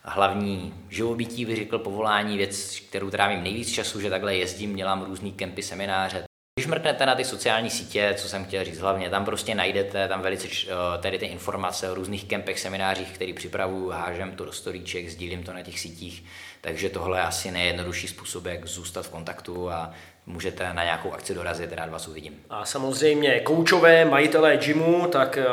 hlavní 0.06 0.74
živobytí, 0.88 1.44
bych 1.44 1.56
řekl, 1.56 1.78
povolání, 1.78 2.36
věc, 2.36 2.80
kterou 2.88 3.10
trávím 3.10 3.42
nejvíc 3.42 3.72
času, 3.72 4.00
že 4.00 4.10
takhle 4.10 4.36
jezdím, 4.36 4.76
dělám 4.76 5.04
různý 5.04 5.32
kempy, 5.32 5.62
semináře, 5.62 6.24
když 6.58 6.66
mrknete 6.66 7.06
na 7.06 7.14
ty 7.14 7.24
sociální 7.24 7.70
sítě, 7.70 8.14
co 8.18 8.28
jsem 8.28 8.44
chtěl 8.44 8.64
říct 8.64 8.78
hlavně, 8.78 9.10
tam 9.10 9.24
prostě 9.24 9.54
najdete 9.54 10.08
tam 10.08 10.22
velice 10.22 10.48
eh, 10.48 10.72
tady 11.02 11.18
ty 11.18 11.26
informace 11.26 11.90
o 11.90 11.94
různých 11.94 12.24
kempech, 12.24 12.60
seminářích, 12.60 13.08
který 13.08 13.32
připravuju, 13.32 13.88
hážem 13.88 14.36
to 14.36 14.44
do 14.44 14.52
storíček, 14.52 15.08
sdílím 15.08 15.42
to 15.42 15.52
na 15.52 15.62
těch 15.62 15.80
sítích, 15.80 16.24
takže 16.66 16.88
tohle 16.90 17.18
je 17.18 17.22
asi 17.22 17.50
nejjednodušší 17.50 18.08
způsob, 18.08 18.44
jak 18.44 18.66
zůstat 18.66 19.06
v 19.06 19.08
kontaktu 19.08 19.70
a 19.70 19.90
můžete 20.26 20.72
na 20.72 20.84
nějakou 20.84 21.12
akci 21.12 21.34
dorazit, 21.34 21.72
rád 21.72 21.90
vás 21.90 22.08
uvidím. 22.08 22.42
A 22.50 22.64
samozřejmě 22.64 23.40
koučové, 23.40 24.04
majitelé 24.04 24.56
gymu, 24.56 25.06
tak 25.06 25.38
eh, 25.38 25.46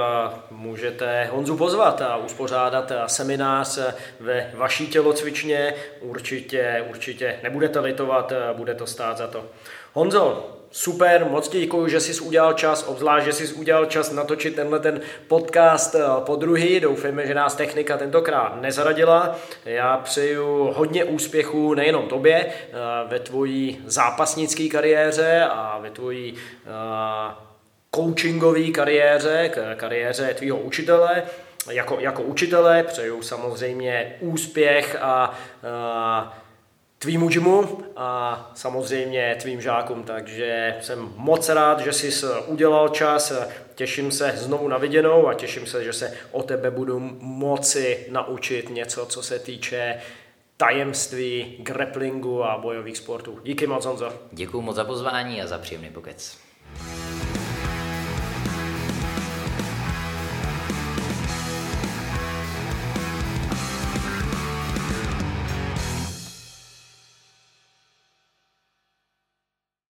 můžete 0.51 1.25
Honzu 1.31 1.57
pozvat 1.57 2.01
a 2.01 2.17
uspořádat 2.17 2.91
eh, 2.91 3.01
seminář 3.07 3.79
ve 4.19 4.51
vaší 4.55 4.87
tělocvičně. 4.87 5.73
Určitě, 6.01 6.85
určitě 6.89 7.39
nebudete 7.43 7.79
litovat, 7.79 8.33
bude 8.53 8.75
to 8.75 8.87
stát 8.87 9.17
za 9.17 9.27
to. 9.27 9.45
Honzo, 9.93 10.57
super, 10.73 11.25
moc 11.29 11.47
ti 11.47 11.59
děkuji, 11.59 11.87
že 11.87 11.99
jsi 11.99 12.21
udělal 12.21 12.53
čas, 12.53 12.83
obzvlášť, 12.87 13.25
že 13.25 13.33
jsi 13.33 13.53
udělal 13.53 13.85
čas 13.85 14.11
natočit 14.11 14.55
tenhle 14.55 14.79
ten 14.79 15.01
podcast 15.27 15.95
eh, 15.95 16.01
po 16.19 16.35
druhý. 16.35 16.79
Doufejme, 16.79 17.27
že 17.27 17.33
nás 17.33 17.55
technika 17.55 17.97
tentokrát 17.97 18.61
nezradila. 18.61 19.35
Já 19.65 19.97
přeju 19.97 20.71
hodně 20.75 21.03
úspěchů 21.03 21.73
nejenom 21.73 22.07
tobě 22.07 22.45
eh, 22.45 22.73
ve 23.07 23.19
tvojí 23.19 23.81
zápasnické 23.85 24.67
kariéře 24.67 25.45
a 25.49 25.79
ve 25.81 25.89
tvojí 25.89 26.33
eh, 26.35 27.35
coachingové 27.95 28.71
kariéře, 28.71 29.51
kariéře 29.75 30.33
tvýho 30.33 30.57
učitele. 30.57 31.23
Jako, 31.71 31.99
jako 31.99 32.23
učitele 32.23 32.83
přeju 32.83 33.21
samozřejmě 33.21 34.15
úspěch 34.19 34.97
a, 35.01 35.33
a 35.63 36.42
tvýmu 37.03 37.29
džimu 37.29 37.83
a 37.95 38.51
samozřejmě 38.55 39.35
tvým 39.41 39.61
žákům, 39.61 40.03
takže 40.03 40.75
jsem 40.81 41.13
moc 41.15 41.49
rád, 41.49 41.79
že 41.79 41.93
jsi 41.93 42.25
udělal 42.47 42.89
čas, 42.89 43.33
těším 43.75 44.11
se 44.11 44.33
znovu 44.35 44.67
na 44.67 44.77
viděnou 44.77 45.27
a 45.27 45.33
těším 45.33 45.65
se, 45.65 45.83
že 45.83 45.93
se 45.93 46.13
o 46.31 46.43
tebe 46.43 46.71
budu 46.71 46.99
moci 47.19 48.07
naučit 48.11 48.69
něco, 48.69 49.05
co 49.05 49.23
se 49.23 49.39
týče 49.39 50.01
tajemství 50.57 51.55
grapplingu 51.59 52.43
a 52.43 52.57
bojových 52.57 52.97
sportů. 52.97 53.39
Díky 53.43 53.67
moc, 53.67 53.85
Honzo. 53.85 54.13
Děkuji 54.31 54.61
moc 54.61 54.75
za 54.75 54.83
pozvání 54.83 55.41
a 55.41 55.47
za 55.47 55.57
příjemný 55.57 55.89
pokec. 55.89 56.42